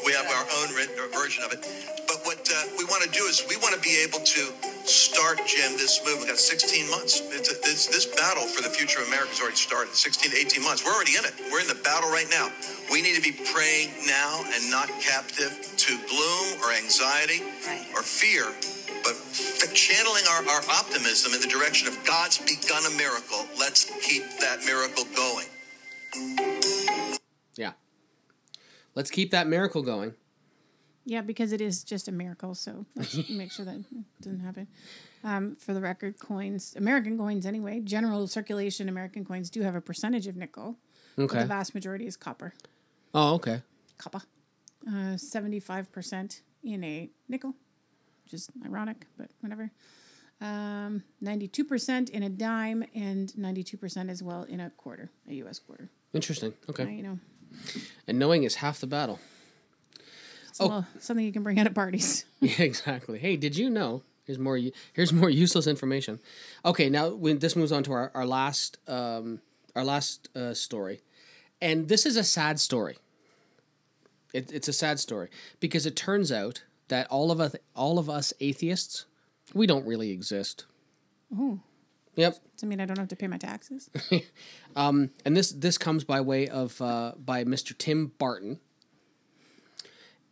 We 0.06 0.12
have 0.12 0.26
our 0.30 0.46
own 0.62 0.68
version 1.12 1.42
of 1.44 1.52
it. 1.52 1.60
But 2.06 2.22
what 2.24 2.38
uh, 2.48 2.62
we 2.78 2.84
want 2.84 3.02
to 3.02 3.10
do 3.10 3.24
is 3.24 3.44
we 3.48 3.56
want 3.56 3.74
to 3.74 3.80
be 3.80 4.00
able 4.06 4.20
to 4.20 4.42
start, 4.86 5.38
Jim, 5.46 5.72
this 5.76 6.00
move. 6.06 6.18
We've 6.20 6.28
got 6.28 6.38
16 6.38 6.88
months. 6.90 7.20
It's 7.32 7.50
a, 7.50 7.56
this, 7.60 7.86
this 7.86 8.06
battle 8.06 8.44
for 8.46 8.62
the 8.62 8.70
future 8.70 9.00
of 9.02 9.08
America 9.08 9.30
has 9.30 9.40
already 9.40 9.56
started. 9.56 9.94
16 9.94 10.30
to 10.32 10.36
18 10.38 10.62
months. 10.62 10.84
We're 10.84 10.92
already 10.94 11.16
in 11.16 11.24
it. 11.24 11.34
We're 11.50 11.60
in 11.60 11.66
the 11.68 11.80
battle 11.82 12.08
right 12.10 12.28
now. 12.30 12.48
We 12.92 13.02
need 13.02 13.16
to 13.16 13.22
be 13.24 13.32
praying 13.52 13.90
now 14.06 14.44
and 14.54 14.70
not 14.70 14.88
captive 15.02 15.50
to 15.58 15.90
gloom 16.06 16.46
or 16.62 16.70
anxiety 16.72 17.42
or 17.98 18.02
fear, 18.06 18.46
but 19.02 19.16
f- 19.18 19.74
channeling 19.74 20.24
our, 20.30 20.46
our 20.54 20.62
optimism 20.70 21.34
in 21.34 21.40
the 21.42 21.50
direction 21.50 21.88
of 21.88 21.98
God's 22.06 22.38
begun 22.38 22.86
a 22.86 22.94
miracle. 22.96 23.44
Let's 23.58 23.84
keep 24.06 24.22
that 24.40 24.62
miracle 24.64 25.04
going. 25.16 25.50
Yeah. 27.56 27.72
Let's 28.94 29.10
keep 29.10 29.30
that 29.30 29.46
miracle 29.46 29.82
going. 29.82 30.14
Yeah, 31.04 31.22
because 31.22 31.52
it 31.52 31.62
is 31.62 31.84
just 31.84 32.08
a 32.08 32.12
miracle. 32.12 32.54
So 32.54 32.84
let's 32.96 33.30
make 33.30 33.50
sure 33.50 33.64
that 33.64 33.82
doesn't 34.20 34.40
happen. 34.40 34.68
Um, 35.24 35.56
for 35.56 35.72
the 35.72 35.80
record, 35.80 36.18
coins, 36.18 36.74
American 36.76 37.16
coins 37.16 37.46
anyway, 37.46 37.80
general 37.80 38.26
circulation 38.26 38.88
American 38.88 39.24
coins 39.24 39.48
do 39.50 39.62
have 39.62 39.74
a 39.74 39.80
percentage 39.80 40.26
of 40.26 40.36
nickel. 40.36 40.76
Okay. 41.18 41.40
the 41.40 41.46
vast 41.46 41.74
majority 41.74 42.06
is 42.06 42.16
copper. 42.16 42.52
Oh, 43.14 43.34
okay. 43.34 43.62
Copper. 43.96 44.20
Uh, 44.86 45.16
75% 45.16 46.40
in 46.62 46.84
a 46.84 47.10
nickel, 47.28 47.54
which 48.24 48.34
is 48.34 48.50
ironic, 48.64 49.06
but 49.16 49.30
whatever. 49.40 49.70
Um, 50.40 51.02
92% 51.22 52.10
in 52.10 52.22
a 52.22 52.28
dime 52.28 52.84
and 52.94 53.32
92% 53.32 54.10
as 54.10 54.22
well 54.22 54.44
in 54.44 54.60
a 54.60 54.70
quarter, 54.70 55.10
a 55.28 55.34
US 55.34 55.58
quarter. 55.58 55.90
Interesting. 56.12 56.50
Now 56.66 56.70
Okay. 56.70 56.92
you 56.94 57.02
know, 57.02 57.18
And 58.06 58.18
knowing 58.18 58.44
is 58.44 58.56
half 58.56 58.80
the 58.80 58.86
battle. 58.86 59.18
it's 60.48 60.58
a 60.60 60.64
little- 60.64 60.86
something 61.00 61.24
you 61.24 61.32
can 61.32 61.42
bring 61.42 61.58
out 61.58 61.66
at 61.66 61.74
parties. 61.74 62.24
Yeah, 62.40 62.62
exactly. 62.62 63.18
Hey, 63.18 63.36
did 63.36 63.56
you 63.56 63.68
know? 63.70 64.02
Here's 64.24 64.38
more. 64.38 64.58
Here's 64.92 65.12
more 65.12 65.30
useless 65.30 65.66
information. 65.66 66.20
Okay, 66.64 66.90
now 66.90 67.08
when 67.14 67.38
this 67.38 67.56
moves 67.56 67.72
on 67.72 67.82
to 67.84 67.92
our 67.92 68.10
our 68.14 68.26
last 68.26 68.76
um, 68.86 69.40
our 69.74 69.84
last 69.84 70.28
uh, 70.36 70.52
story, 70.52 71.00
and 71.62 71.88
this 71.88 72.04
is 72.04 72.16
a 72.16 72.22
sad 72.24 72.60
story. 72.60 72.98
It, 74.34 74.52
it's 74.52 74.68
a 74.68 74.72
sad 74.74 75.00
story 75.00 75.30
because 75.60 75.86
it 75.86 75.96
turns 75.96 76.30
out 76.30 76.62
that 76.88 77.06
all 77.10 77.30
of 77.30 77.40
us 77.40 77.56
all 77.74 77.98
of 77.98 78.10
us 78.10 78.34
atheists, 78.40 79.06
we 79.54 79.66
don't 79.66 79.86
really 79.86 80.10
exist. 80.10 80.66
Oh, 81.34 81.60
Yep. 82.18 82.32
does 82.32 82.60
that 82.62 82.66
mean 82.66 82.80
I 82.80 82.84
don't 82.84 82.98
have 82.98 83.08
to 83.08 83.16
pay 83.16 83.28
my 83.28 83.38
taxes? 83.38 83.88
And 84.76 85.10
this 85.24 85.52
this 85.52 85.78
comes 85.78 86.04
by 86.04 86.20
way 86.20 86.48
of 86.48 86.80
uh, 86.82 87.12
by 87.16 87.44
Mr. 87.44 87.76
Tim 87.76 88.12
Barton. 88.18 88.58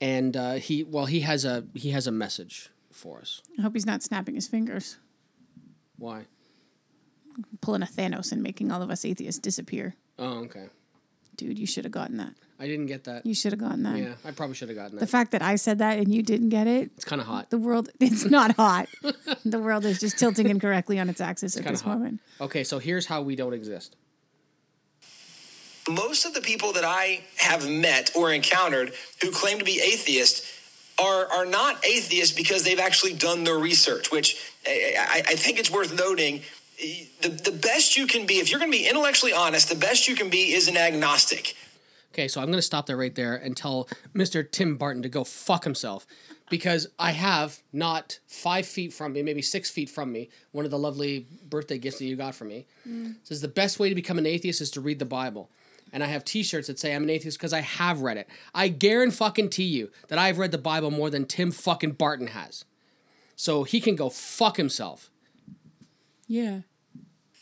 And 0.01 0.37
uh, 0.37 0.55
he 0.55 0.83
well 0.85 1.07
he 1.07 1.21
has 1.21 1.45
a 1.45 1.65
he 1.75 1.91
has 1.91 2.07
a 2.07 2.13
message 2.13 2.71
for 2.91 3.21
us. 3.21 3.41
I 3.59 3.63
hope 3.63 3.75
he's 3.75 3.87
not 3.87 4.03
snapping 4.03 4.35
his 4.35 4.49
fingers, 4.49 4.99
Why? 5.97 6.27
pulling 7.61 7.83
a 7.83 7.87
Thanos 7.87 8.33
and 8.33 8.43
making 8.43 8.73
all 8.73 8.83
of 8.83 8.91
us 8.91 9.05
atheists 9.05 9.39
disappear. 9.41 9.95
Oh, 10.19 10.45
okay. 10.45 10.69
Dude, 11.37 11.59
you 11.59 11.67
should 11.67 11.85
have 11.85 11.93
gotten 11.93 12.17
that. 12.17 12.33
I 12.59 12.67
didn't 12.67 12.87
get 12.87 13.05
that. 13.05 13.27
You 13.27 13.35
should 13.35 13.53
have 13.53 13.61
gotten 13.61 13.83
that. 13.83 13.99
Yeah, 13.99 14.15
I 14.25 14.31
probably 14.31 14.55
should 14.57 14.69
have 14.71 14.77
gotten 14.79 14.97
that. 14.97 15.01
The 15.01 15.07
fact 15.07 15.33
that 15.33 15.43
I 15.43 15.57
said 15.57 15.79
that 15.79 15.99
and 15.99 16.13
you 16.13 16.23
didn't 16.23 16.49
get 16.49 16.67
it, 16.67 16.91
It's 16.97 17.05
kind 17.05 17.21
of 17.21 17.27
hot. 17.27 17.51
the 17.51 17.59
world, 17.59 17.91
it's 18.01 18.25
not 18.25 18.57
hot. 18.57 18.89
the 19.45 19.59
world 19.59 19.85
is 19.85 20.01
just 20.01 20.19
tilting 20.19 20.49
incorrectly 20.49 20.99
on 20.99 21.09
its 21.11 21.21
axis 21.21 21.57
at 21.57 21.65
this 21.65 21.83
hot. 21.83 21.99
moment. 21.99 22.21
Okay, 22.41 22.65
so 22.65 22.79
here's 22.79 23.07
how 23.07 23.21
we 23.23 23.37
don't 23.37 23.53
exist. 23.53 23.95
most 25.89 26.25
of 26.27 26.35
the 26.35 26.41
people 26.41 26.73
that 26.73 26.85
I 26.85 27.23
have 27.37 27.69
met 27.69 28.11
or 28.17 28.33
encountered 28.33 28.93
who 29.23 29.31
claim 29.31 29.59
to 29.59 29.65
be 29.65 29.81
atheists 29.81 30.53
are 30.99 31.27
are 31.31 31.45
not 31.47 31.85
atheists 31.85 32.35
because 32.35 32.65
they've 32.65 32.81
actually 32.81 33.13
done 33.13 33.45
their 33.45 33.59
research, 33.59 34.11
which 34.11 34.37
I, 34.67 34.95
I, 34.99 35.19
I 35.19 35.35
think 35.35 35.59
it's 35.59 35.71
worth 35.71 35.97
noting. 35.97 36.41
The, 37.23 37.29
the 37.29 37.53
best 37.53 37.97
you 37.97 38.07
can 38.07 38.27
be, 38.27 38.35
if 38.35 38.51
you're 38.51 38.59
going 38.61 38.71
to 38.73 38.77
be 38.79 38.87
intellectually 38.87 39.33
honest, 39.33 39.69
the 39.71 39.77
best 39.77 40.09
you 40.09 40.15
can 40.15 40.29
be 40.29 40.53
is 40.53 40.69
an 40.69 40.77
agnostic. 40.77 41.55
Okay, 42.17 42.29
so 42.29 42.41
I'm 42.41 42.47
going 42.47 42.57
to 42.57 42.63
stop 42.63 42.87
there 42.87 42.97
right 42.97 43.15
there 43.15 43.37
and 43.37 43.55
tell 43.55 43.91
Mr. 44.15 44.51
Tim 44.51 44.79
Barton 44.79 45.03
to 45.03 45.09
go 45.11 45.23
fuck 45.23 45.65
himself 45.65 46.07
because 46.49 46.87
I 46.99 47.11
have 47.11 47.61
not 47.75 48.21
five 48.27 48.65
feet 48.65 48.95
from 48.95 49.13
me, 49.13 49.23
maybe 49.23 49.43
six 49.43 49.69
feet 49.69 49.91
from 49.91 50.13
me, 50.13 50.31
one 50.51 50.65
of 50.65 50.71
the 50.71 50.79
lovely 50.79 51.27
birthday 51.47 51.77
gifts 51.77 51.99
that 51.99 52.07
you 52.07 52.17
got 52.17 52.35
for 52.35 52.47
me. 52.47 52.65
Says 53.23 53.43
the 53.43 53.49
best 53.49 53.79
way 53.79 53.91
to 53.91 53.95
become 53.95 54.17
an 54.17 54.25
atheist 54.25 54.63
is 54.63 54.71
to 54.71 54.81
read 54.81 54.99
the 54.99 55.05
Bible. 55.05 55.51
And 55.93 56.03
I 56.03 56.07
have 56.07 56.25
T-shirts 56.25 56.69
that 56.69 56.79
say 56.79 56.95
I'm 56.95 57.03
an 57.03 57.11
atheist 57.11 57.37
because 57.37 57.53
I 57.53 57.61
have 57.61 58.01
read 58.01 58.17
it. 58.17 58.29
I 58.55 58.69
guarantee 58.69 59.17
fucking 59.17 59.51
to 59.51 59.63
you 59.63 59.91
that 60.09 60.19
I've 60.19 60.39
read 60.39 60.53
the 60.53 60.59
Bible 60.59 60.91
more 60.91 61.11
than 61.11 61.27
Tim 61.27 61.51
fucking 61.51 61.93
Barton 61.93 62.29
has. 62.29 62.65
So 63.37 63.65
he 63.65 63.79
can 63.79 63.95
go 63.95 64.09
fuck 64.09 64.57
himself. 64.57 65.11
Yeah. 66.27 66.61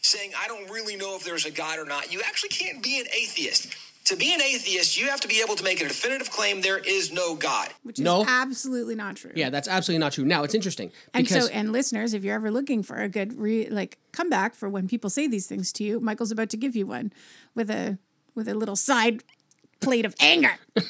saying, 0.00 0.32
I 0.36 0.48
don't 0.48 0.68
really 0.68 0.96
know 0.96 1.14
if 1.14 1.22
there's 1.22 1.46
a 1.46 1.52
God 1.52 1.78
or 1.78 1.84
not. 1.84 2.12
You 2.12 2.22
actually 2.26 2.48
can't 2.48 2.82
be 2.82 2.98
an 2.98 3.06
atheist. 3.16 3.72
To 4.06 4.16
be 4.16 4.34
an 4.34 4.42
atheist, 4.42 4.98
you 5.00 5.08
have 5.08 5.20
to 5.20 5.28
be 5.28 5.40
able 5.42 5.56
to 5.56 5.64
make 5.64 5.80
a 5.80 5.88
definitive 5.88 6.30
claim 6.30 6.60
there 6.60 6.78
is 6.78 7.10
no 7.10 7.34
God. 7.34 7.70
Which 7.84 7.98
is 7.98 8.04
No. 8.04 8.24
absolutely 8.28 8.94
not 8.94 9.16
true. 9.16 9.32
Yeah, 9.34 9.48
that's 9.48 9.66
absolutely 9.66 10.00
not 10.00 10.12
true. 10.12 10.24
Now 10.26 10.44
it's 10.44 10.54
interesting 10.54 10.92
And 11.14 11.26
so, 11.26 11.46
and 11.52 11.72
listeners, 11.72 12.12
if 12.12 12.22
you're 12.22 12.34
ever 12.34 12.50
looking 12.50 12.82
for 12.82 12.96
a 12.96 13.08
good 13.08 13.38
re- 13.38 13.68
like 13.70 13.98
comeback 14.12 14.54
for 14.54 14.68
when 14.68 14.88
people 14.88 15.08
say 15.08 15.26
these 15.26 15.46
things 15.46 15.72
to 15.74 15.84
you, 15.84 16.00
Michael's 16.00 16.30
about 16.30 16.50
to 16.50 16.56
give 16.58 16.76
you 16.76 16.86
one 16.86 17.12
with 17.54 17.70
a 17.70 17.98
with 18.34 18.46
a 18.48 18.54
little 18.54 18.76
side 18.76 19.22
plate 19.80 20.04
of 20.04 20.14
anger. 20.20 20.52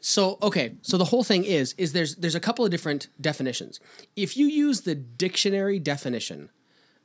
So 0.00 0.38
okay, 0.40 0.74
so 0.82 0.96
the 0.96 1.04
whole 1.06 1.24
thing 1.24 1.44
is 1.44 1.74
is 1.76 1.92
there's 1.92 2.14
there's 2.16 2.36
a 2.36 2.40
couple 2.40 2.64
of 2.64 2.70
different 2.70 3.08
definitions. 3.20 3.80
If 4.14 4.36
you 4.36 4.46
use 4.46 4.82
the 4.82 4.94
dictionary 4.94 5.80
definition, 5.80 6.50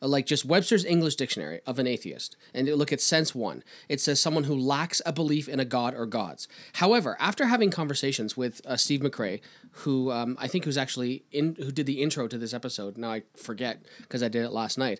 like 0.07 0.25
just 0.25 0.45
Webster's 0.45 0.85
English 0.85 1.15
Dictionary 1.15 1.61
of 1.65 1.79
an 1.79 1.87
atheist, 1.87 2.35
and 2.53 2.67
look 2.67 2.91
at 2.91 3.01
sense 3.01 3.33
one, 3.33 3.63
it 3.89 4.01
says 4.01 4.19
someone 4.19 4.45
who 4.45 4.55
lacks 4.55 5.01
a 5.05 5.13
belief 5.13 5.47
in 5.47 5.59
a 5.59 5.65
god 5.65 5.93
or 5.93 6.05
gods. 6.05 6.47
However, 6.73 7.17
after 7.19 7.47
having 7.47 7.69
conversations 7.71 8.35
with 8.37 8.61
uh, 8.65 8.77
Steve 8.77 9.01
McRae, 9.01 9.41
who 9.71 10.11
um, 10.11 10.37
I 10.39 10.47
think 10.47 10.65
was 10.65 10.77
actually 10.77 11.23
in 11.31 11.55
who 11.55 11.71
did 11.71 11.85
the 11.85 12.01
intro 12.01 12.27
to 12.27 12.37
this 12.37 12.53
episode. 12.53 12.97
Now 12.97 13.11
I 13.11 13.23
forget 13.35 13.83
because 14.01 14.21
I 14.21 14.27
did 14.27 14.43
it 14.43 14.51
last 14.51 14.77
night, 14.77 14.99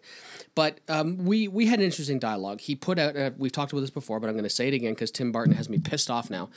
but 0.55 0.79
um, 0.89 1.25
we 1.25 1.47
we 1.47 1.67
had 1.67 1.79
an 1.79 1.85
interesting 1.85 2.19
dialogue. 2.19 2.61
He 2.61 2.75
put 2.75 2.97
out 2.97 3.15
uh, 3.15 3.31
we've 3.37 3.51
talked 3.51 3.71
about 3.71 3.81
this 3.81 3.89
before, 3.89 4.19
but 4.19 4.27
I'm 4.27 4.33
going 4.33 4.43
to 4.43 4.49
say 4.49 4.67
it 4.67 4.73
again 4.73 4.93
because 4.93 5.11
Tim 5.11 5.31
Barton 5.31 5.53
has 5.53 5.69
me 5.69 5.79
pissed 5.79 6.09
off 6.09 6.29
now 6.29 6.49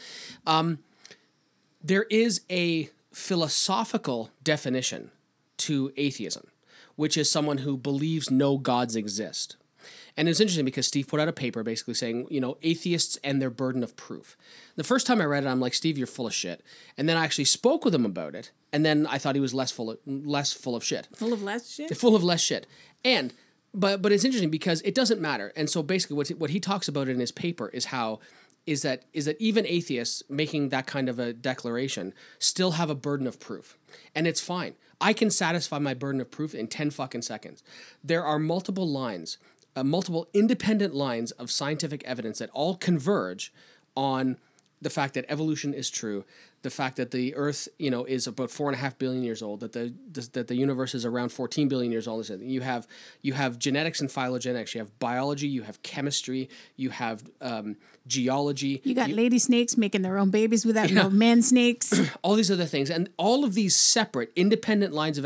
there 1.87 2.07
is 2.11 2.41
a 2.51 2.91
philosophical 3.13 4.31
definition 4.43 5.13
to 5.57 5.93
atheism, 5.97 6.49
which 6.97 7.17
is 7.17 7.31
someone 7.31 7.59
who 7.59 7.77
believes 7.77 8.31
no 8.31 8.59
gods 8.59 8.97
exist. 8.97 9.57
And 10.17 10.29
it's 10.29 10.41
interesting 10.41 10.65
because 10.65 10.87
Steve 10.87 11.07
put 11.09 11.21
out 11.21 11.29
a 11.29 11.33
paper 11.33 11.63
basically 11.63 11.95
saying, 11.95 12.27
you 12.31 12.41
know, 12.41 12.57
atheists 12.63 13.19
and 13.23 13.41
their 13.41 13.51
burden 13.51 13.83
of 13.85 13.97
proof. 13.97 14.37
The 14.75 14.83
first 14.83 15.07
time 15.07 15.21
I 15.21 15.25
read 15.27 15.45
it, 15.45 15.49
I'm 15.49 15.61
like, 15.61 15.75
Steve, 15.75 15.99
you're 15.99 16.07
full 16.07 16.27
of 16.27 16.35
shit. 16.35 16.65
And 16.97 17.07
then 17.09 17.17
I 17.19 17.25
actually 17.25 17.45
spoke 17.45 17.85
with 17.85 17.95
him 17.95 18.07
about 18.07 18.35
it, 18.35 18.51
and 18.73 18.85
then 18.85 19.07
I 19.07 19.19
thought 19.19 19.35
he 19.35 19.41
was 19.43 19.55
less 19.55 19.71
full 19.71 19.91
of 19.91 19.99
less 20.07 20.53
full 20.53 20.75
of 20.75 20.83
shit 20.83 21.07
Full 21.15 21.33
of 21.35 21.43
less 21.43 21.71
shit. 21.71 21.95
full 21.97 22.17
of 22.17 22.25
less 22.25 22.41
shit. 22.41 22.67
And 23.05 23.35
but 23.75 24.01
but 24.01 24.11
it's 24.11 24.25
interesting 24.25 24.51
because 24.51 24.81
it 24.83 24.95
doesn't 24.95 25.21
matter. 25.21 25.53
And 25.55 25.69
so 25.69 25.83
basically, 25.83 26.17
what 26.17 26.29
what 26.31 26.51
he 26.51 26.61
talks 26.61 26.89
about 26.89 27.09
in 27.09 27.21
his 27.21 27.31
paper 27.31 27.69
is 27.69 27.87
how 27.87 28.21
is 28.67 28.83
that 28.83 29.05
is 29.13 29.25
that 29.25 29.41
even 29.41 29.67
atheists 29.67 30.23
making 30.29 30.69
that 30.71 30.87
kind 30.87 31.09
of 31.09 31.19
a 31.19 31.33
declaration 31.33 32.13
still 32.39 32.73
have 32.73 32.91
a 32.91 32.95
burden 32.95 33.27
of 33.27 33.39
proof, 33.39 33.79
and 34.15 34.27
it's 34.27 34.41
fine. 34.41 34.75
I 35.01 35.13
can 35.13 35.31
satisfy 35.31 35.79
my 35.79 35.95
burden 35.95 36.21
of 36.21 36.31
proof 36.31 36.55
in 36.55 36.67
ten 36.67 36.91
fucking 36.91 37.23
seconds. 37.23 37.63
There 38.03 38.25
are 38.25 38.39
multiple 38.39 38.89
lines, 38.89 39.39
uh, 39.77 39.85
multiple 39.85 40.29
independent 40.35 40.95
lines 40.95 41.31
of 41.33 41.51
scientific 41.51 42.03
evidence 42.05 42.39
that 42.39 42.51
all 42.51 42.77
converge 42.77 43.53
on 43.97 44.37
the 44.83 44.91
fact 44.91 45.15
that 45.15 45.25
evolution 45.29 45.73
is 45.73 45.89
true, 45.89 46.25
the 46.67 46.71
fact 46.71 46.97
that 46.97 47.13
the 47.13 47.33
Earth, 47.37 47.69
you 47.79 47.93
know, 47.93 48.05
is 48.05 48.27
about 48.27 48.51
four 48.51 48.69
and 48.69 48.75
a 48.75 48.79
half 48.79 48.99
billion 48.99 49.23
years 49.23 49.41
old, 49.41 49.61
that 49.61 49.73
the, 49.73 49.95
that 50.33 50.49
the 50.49 50.57
universe 50.57 50.97
is 50.97 51.05
around 51.05 51.29
fourteen 51.29 51.69
billion 51.69 51.93
years 51.93 52.09
old. 52.09 52.29
You 52.29 52.61
have 52.61 52.89
you 53.23 53.35
have 53.35 53.57
genetics 53.57 54.01
and 54.01 54.11
phylogenetics. 54.11 54.75
You 54.75 54.81
have 54.81 54.99
biology. 54.99 55.47
You 55.47 55.63
have 55.63 55.81
chemistry. 55.85 56.49
You 56.75 56.91
have 56.91 57.23
um, 57.41 57.77
geology. 58.09 58.81
You 58.83 58.97
got 58.97 59.11
lady 59.11 59.39
snakes 59.39 59.77
making 59.77 60.03
their 60.03 60.19
own 60.19 60.31
babies 60.31 60.67
without 60.67 60.91
no 60.91 61.09
man 61.09 61.41
snakes. 61.41 62.01
all 62.23 62.35
these 62.35 62.51
other 62.51 62.67
things, 62.67 62.91
and 62.91 63.11
all 63.17 63.45
of 63.45 63.55
these 63.55 63.77
separate, 63.77 64.33
independent 64.35 64.93
lines 64.93 65.19
of 65.19 65.25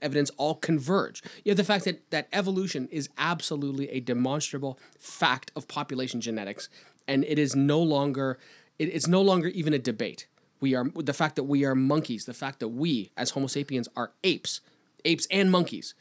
evidence 0.00 0.30
all 0.38 0.54
converge. 0.54 1.22
You 1.44 1.50
have 1.50 1.58
the 1.58 1.64
fact 1.64 1.84
that 1.84 2.10
that 2.12 2.28
evolution 2.32 2.88
is 2.90 3.10
absolutely 3.18 3.90
a 3.90 4.00
demonstrable 4.00 4.78
fact 4.98 5.52
of 5.54 5.68
population 5.68 6.22
genetics, 6.22 6.70
and 7.06 7.24
it 7.24 7.38
is 7.38 7.54
no 7.54 7.78
longer 7.82 8.38
it, 8.78 8.84
it's 8.84 9.06
no 9.06 9.20
longer 9.20 9.48
even 9.48 9.74
a 9.74 9.78
debate. 9.78 10.26
We 10.60 10.74
are 10.74 10.84
the 10.94 11.12
fact 11.12 11.36
that 11.36 11.44
we 11.44 11.64
are 11.64 11.74
monkeys, 11.74 12.24
the 12.24 12.34
fact 12.34 12.60
that 12.60 12.68
we 12.68 13.10
as 13.16 13.30
Homo 13.30 13.46
sapiens 13.46 13.88
are 13.96 14.12
apes, 14.24 14.60
apes 15.04 15.26
and 15.30 15.50
monkeys, 15.50 15.94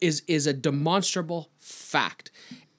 is 0.00 0.22
is 0.26 0.46
a 0.46 0.52
demonstrable 0.52 1.50
fact. 1.58 2.30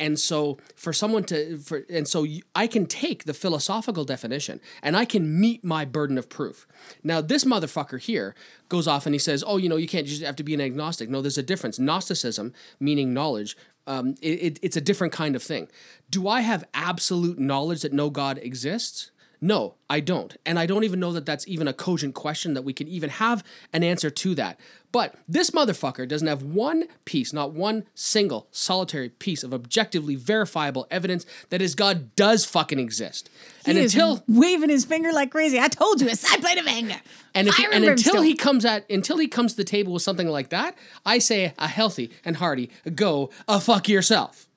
And 0.01 0.17
so 0.17 0.57
for 0.75 0.93
someone 0.93 1.25
to 1.25 1.57
for 1.57 1.83
and 1.89 2.07
so 2.07 2.23
you, 2.23 2.41
I 2.55 2.67
can 2.67 2.85
take 2.85 3.25
the 3.25 3.33
philosophical 3.33 4.05
definition 4.05 4.61
and 4.81 4.95
I 4.95 5.03
can 5.03 5.39
meet 5.39 5.63
my 5.63 5.83
burden 5.83 6.17
of 6.17 6.29
proof. 6.29 6.65
Now 7.03 7.19
this 7.19 7.43
motherfucker 7.43 7.99
here 7.99 8.33
goes 8.69 8.87
off 8.87 9.05
and 9.05 9.13
he 9.13 9.19
says, 9.19 9.43
"Oh, 9.45 9.57
you 9.57 9.67
know, 9.67 9.75
you 9.75 9.87
can't 9.87 10.07
just 10.07 10.23
have 10.23 10.37
to 10.37 10.43
be 10.43 10.53
an 10.53 10.61
agnostic." 10.61 11.09
No, 11.09 11.21
there's 11.21 11.37
a 11.37 11.43
difference. 11.43 11.79
Gnosticism, 11.79 12.53
meaning 12.79 13.13
knowledge, 13.13 13.57
um, 13.87 14.15
it, 14.21 14.27
it, 14.27 14.59
it's 14.61 14.77
a 14.77 14.81
different 14.81 15.11
kind 15.11 15.35
of 15.35 15.43
thing. 15.43 15.67
Do 16.09 16.27
I 16.27 16.41
have 16.41 16.63
absolute 16.73 17.39
knowledge 17.39 17.81
that 17.81 17.91
no 17.91 18.09
God 18.09 18.37
exists? 18.37 19.11
No, 19.41 19.75
I 19.89 20.01
don't. 20.01 20.35
And 20.45 20.59
I 20.59 20.65
don't 20.65 20.83
even 20.83 20.99
know 20.99 21.13
that 21.13 21.25
that's 21.25 21.47
even 21.47 21.67
a 21.67 21.73
cogent 21.73 22.13
question 22.13 22.53
that 22.55 22.63
we 22.63 22.73
can 22.73 22.87
even 22.89 23.09
have 23.09 23.43
an 23.71 23.83
answer 23.83 24.09
to 24.09 24.35
that. 24.35 24.59
But 24.91 25.15
this 25.27 25.51
motherfucker 25.51 26.07
doesn't 26.07 26.27
have 26.27 26.43
one 26.43 26.85
piece, 27.05 27.31
not 27.31 27.53
one 27.53 27.85
single 27.93 28.47
solitary 28.51 29.09
piece 29.09 29.43
of 29.43 29.53
objectively 29.53 30.15
verifiable 30.15 30.87
evidence 30.91 31.25
that 31.49 31.61
his 31.61 31.75
God 31.75 32.15
does 32.15 32.43
fucking 32.43 32.79
exist. 32.79 33.29
and 33.65 33.77
he 33.77 33.83
is 33.83 33.93
until 33.93 34.23
waving 34.27 34.69
his 34.69 34.85
finger 34.85 35.13
like 35.13 35.31
crazy. 35.31 35.59
I 35.59 35.67
told 35.67 36.01
you, 36.01 36.09
a 36.09 36.15
side 36.15 36.41
plate 36.41 36.57
of 36.57 36.67
anger. 36.67 36.97
and, 37.35 37.47
if, 37.47 37.59
and 37.71 37.85
until 37.85 38.21
he 38.21 38.35
comes 38.35 38.65
at 38.65 38.89
until 38.89 39.17
he 39.19 39.27
comes 39.27 39.53
to 39.53 39.57
the 39.57 39.63
table 39.63 39.93
with 39.93 40.01
something 40.01 40.27
like 40.27 40.49
that, 40.49 40.75
I 41.05 41.19
say 41.19 41.53
a 41.57 41.67
healthy 41.67 42.11
and 42.25 42.37
hearty 42.37 42.71
go 42.95 43.29
a 43.47 43.61
fuck 43.61 43.87
yourself. 43.87 44.47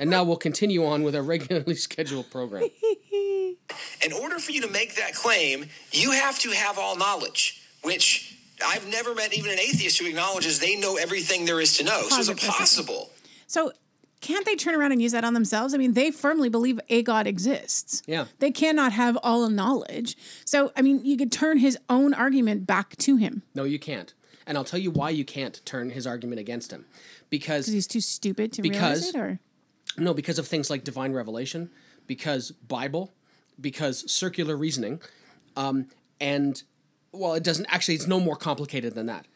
And 0.00 0.08
now 0.08 0.24
we'll 0.24 0.38
continue 0.38 0.86
on 0.86 1.02
with 1.02 1.14
our 1.14 1.22
regularly 1.22 1.74
scheduled 1.86 2.30
program. 2.30 2.62
In 4.04 4.12
order 4.18 4.38
for 4.38 4.50
you 4.50 4.62
to 4.62 4.70
make 4.70 4.96
that 4.96 5.14
claim, 5.14 5.66
you 5.92 6.12
have 6.12 6.38
to 6.38 6.50
have 6.52 6.78
all 6.78 6.96
knowledge, 6.96 7.62
which 7.82 8.34
I've 8.66 8.88
never 8.88 9.14
met 9.14 9.36
even 9.36 9.50
an 9.50 9.58
atheist 9.58 9.98
who 9.98 10.06
acknowledges 10.06 10.58
they 10.58 10.74
know 10.74 10.96
everything 10.96 11.44
there 11.44 11.60
is 11.60 11.76
to 11.76 11.84
know. 11.84 12.00
So 12.08 12.18
it's 12.18 12.28
100%. 12.30 12.32
impossible. 12.44 13.10
So 13.46 13.72
can't 14.22 14.46
they 14.46 14.56
turn 14.56 14.74
around 14.74 14.92
and 14.92 15.02
use 15.02 15.12
that 15.12 15.22
on 15.22 15.34
themselves? 15.34 15.74
I 15.74 15.76
mean, 15.76 15.92
they 15.92 16.10
firmly 16.10 16.48
believe 16.48 16.80
a 16.88 17.02
God 17.02 17.26
exists. 17.26 18.02
Yeah. 18.06 18.24
They 18.38 18.50
cannot 18.50 18.92
have 18.92 19.18
all 19.22 19.50
knowledge. 19.50 20.16
So, 20.46 20.72
I 20.74 20.80
mean, 20.80 21.04
you 21.04 21.18
could 21.18 21.30
turn 21.30 21.58
his 21.58 21.76
own 21.90 22.14
argument 22.14 22.66
back 22.66 22.96
to 22.96 23.16
him 23.16 23.42
No, 23.54 23.64
you 23.64 23.78
can't. 23.78 24.14
And 24.46 24.56
I'll 24.56 24.64
tell 24.64 24.80
you 24.80 24.90
why 24.90 25.10
you 25.10 25.26
can't 25.26 25.60
turn 25.66 25.90
his 25.90 26.06
argument 26.06 26.40
against 26.40 26.72
him. 26.72 26.86
Because 27.28 27.66
because 27.66 27.74
he's 27.74 27.86
too 27.86 28.00
stupid 28.00 28.52
to 28.54 28.62
Because- 28.62 29.02
realize 29.02 29.08
it. 29.08 29.16
Or 29.16 29.40
No, 29.98 30.14
because 30.14 30.38
of 30.38 30.46
things 30.46 30.70
like 30.70 30.84
divine 30.84 31.12
revelation, 31.12 31.70
because 32.06 32.50
Bible, 32.52 33.12
because 33.60 34.10
circular 34.10 34.56
reasoning, 34.56 35.00
um, 35.56 35.86
and 36.20 36.62
well, 37.12 37.34
it 37.34 37.42
doesn't 37.42 37.66
actually. 37.66 37.94
It's 37.96 38.06
no 38.06 38.20
more 38.20 38.36
complicated 38.36 38.94
than 38.94 39.06
that. 39.06 39.26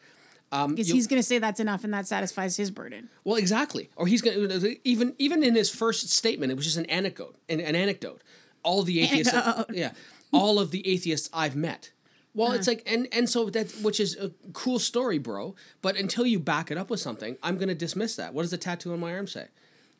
because 0.51 0.87
you- 0.87 0.95
he's 0.95 1.07
going 1.07 1.19
to 1.19 1.27
say 1.27 1.39
that's 1.39 1.59
enough 1.59 1.83
and 1.83 1.93
that 1.93 2.07
satisfies 2.07 2.55
his 2.55 2.71
burden. 2.71 3.09
Well, 3.25 3.35
exactly. 3.35 3.89
Or 3.97 4.07
he's 4.07 4.21
going 4.21 4.47
to 4.49 4.77
even 4.87 5.13
even 5.17 5.43
in 5.43 5.55
his 5.55 5.69
first 5.69 6.09
statement, 6.09 6.51
it 6.51 6.55
was 6.55 6.65
just 6.65 6.77
an 6.77 6.85
anecdote. 6.85 7.35
An, 7.49 7.59
an 7.59 7.75
anecdote. 7.75 8.21
All 8.63 8.81
the 8.83 9.01
atheists, 9.01 9.33
yeah, 9.73 9.91
all 10.31 10.57
of 10.59 10.71
the 10.71 10.87
atheists 10.87 11.29
I've 11.33 11.55
met. 11.55 11.91
Well, 12.33 12.51
it's 12.53 12.67
like 12.67 12.81
and 12.85 13.07
and 13.11 13.29
so 13.29 13.49
that 13.51 13.71
which 13.81 13.99
is 13.99 14.15
a 14.17 14.31
cool 14.53 14.79
story, 14.79 15.17
bro. 15.19 15.55
But 15.81 15.97
until 15.97 16.25
you 16.25 16.39
back 16.39 16.71
it 16.71 16.77
up 16.77 16.89
with 16.89 16.99
something, 16.99 17.37
I'm 17.43 17.57
going 17.57 17.67
to 17.69 17.75
dismiss 17.75 18.15
that. 18.15 18.33
What 18.33 18.41
does 18.41 18.51
the 18.51 18.57
tattoo 18.57 18.91
on 18.93 18.99
my 18.99 19.13
arm 19.13 19.27
say? 19.27 19.47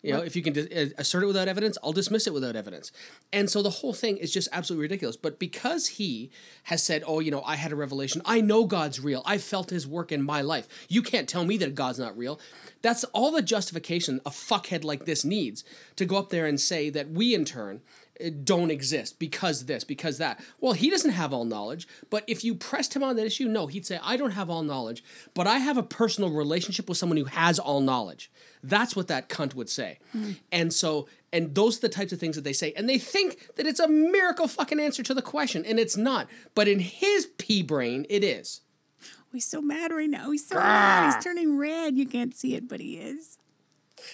You 0.08 0.14
know, 0.14 0.24
if 0.24 0.36
you 0.36 0.42
can 0.42 0.54
dis- 0.54 0.68
uh, 0.68 0.94
assert 0.98 1.24
it 1.24 1.28
without 1.28 1.48
evidence, 1.48 1.78
I'll 1.84 1.94
dismiss 1.94 2.28
it 2.28 2.34
without 2.34 2.56
evidence. 2.56 2.92
And 3.34 3.50
so 3.50 3.62
the 3.62 3.70
whole 3.70 3.94
thing 3.94 4.18
is 4.18 4.32
just 4.32 4.48
absolutely 4.52 4.84
ridiculous. 4.84 5.18
But 5.18 5.40
because 5.40 5.88
he 5.88 6.30
has 6.64 6.84
said, 6.84 7.04
"Oh, 7.06 7.20
you 7.20 7.32
know, 7.32 7.42
I 7.44 7.56
had 7.56 7.72
a 7.72 7.76
revelation. 7.76 8.22
I 8.26 8.42
know 8.42 8.66
God's 8.66 9.00
real. 9.00 9.24
I 9.26 9.38
felt 9.38 9.70
His 9.70 9.88
work 9.88 10.12
in 10.12 10.22
my 10.22 10.42
life. 10.42 10.68
You 10.90 11.02
can't 11.02 11.28
tell 11.30 11.46
me 11.46 11.58
that 11.58 11.76
God's 11.76 12.00
not 12.00 12.18
real." 12.18 12.40
That's 12.82 13.04
all 13.06 13.32
the 13.32 13.42
justification 13.42 14.22
a 14.26 14.30
fuckhead 14.30 14.84
like 14.84 15.06
this 15.06 15.26
needs 15.26 15.64
to 15.96 16.06
go 16.06 16.18
up 16.18 16.30
there 16.30 16.46
and 16.46 16.60
say 16.62 16.90
that 16.92 17.10
we, 17.10 17.34
in 17.34 17.46
turn, 17.46 17.82
Eh, 18.20 18.30
don't 18.44 18.72
exist 18.72 19.20
because 19.20 19.66
this, 19.66 19.84
because 19.84 20.18
that. 20.18 20.40
Well, 20.60 20.74
he 20.74 20.90
doesn't 20.90 21.12
have 21.12 21.34
all 21.34 21.46
knowledge, 21.46 21.88
but 22.10 22.24
if 22.28 22.44
you 22.44 22.56
pressed 22.56 22.96
him 22.96 23.04
on 23.04 23.16
that 23.18 23.26
issue, 23.26 23.48
no, 23.48 23.68
he'd 23.68 23.86
say, 23.86 24.00
I 24.02 24.18
don't 24.18 24.32
have 24.32 24.50
all 24.50 24.64
knowledge, 24.64 25.04
but 25.34 25.48
I 25.48 25.58
have 25.58 25.78
a 25.78 25.84
personal 25.84 26.32
relationship 26.32 26.88
with 26.88 26.98
someone 26.98 27.18
who 27.18 27.26
has 27.26 27.60
all 27.60 27.82
knowledge. 27.82 28.32
That's 28.64 28.96
what 28.96 29.08
that 29.10 29.30
cunt 29.30 29.54
would 29.54 29.70
say. 29.70 30.00
Hmm. 30.12 30.32
And 30.52 30.74
so, 30.74 31.08
and 31.32 31.54
those 31.54 31.78
are 31.78 31.82
the 31.82 31.90
types 31.90 32.14
of 32.14 32.20
things 32.20 32.36
that 32.36 32.44
they 32.44 32.54
say. 32.54 32.74
And 32.76 32.88
they 32.90 32.98
think 32.98 33.56
that 33.58 33.68
it's 33.68 33.80
a 33.80 33.88
miracle 33.88 34.48
fucking 34.48 34.80
answer 34.80 35.04
to 35.04 35.14
the 35.14 35.22
question, 35.22 35.66
and 35.66 35.80
it's 35.80 35.98
not. 35.98 36.28
But 36.56 36.68
in 36.68 36.80
his 36.80 37.28
pea 37.38 37.62
brain, 37.62 38.06
it 38.10 38.24
is. 38.24 38.62
Oh, 39.04 39.08
He's 39.34 39.46
so 39.46 39.62
mad 39.62 39.92
right 39.92 40.10
now. 40.10 40.32
He's 40.32 40.48
so 40.48 40.56
mad. 40.56 41.14
He's 41.14 41.24
turning 41.24 41.58
red. 41.58 41.96
You 41.98 42.08
can't 42.08 42.34
see 42.36 42.56
it, 42.56 42.68
but 42.68 42.80
he 42.80 42.96
is. 42.98 43.38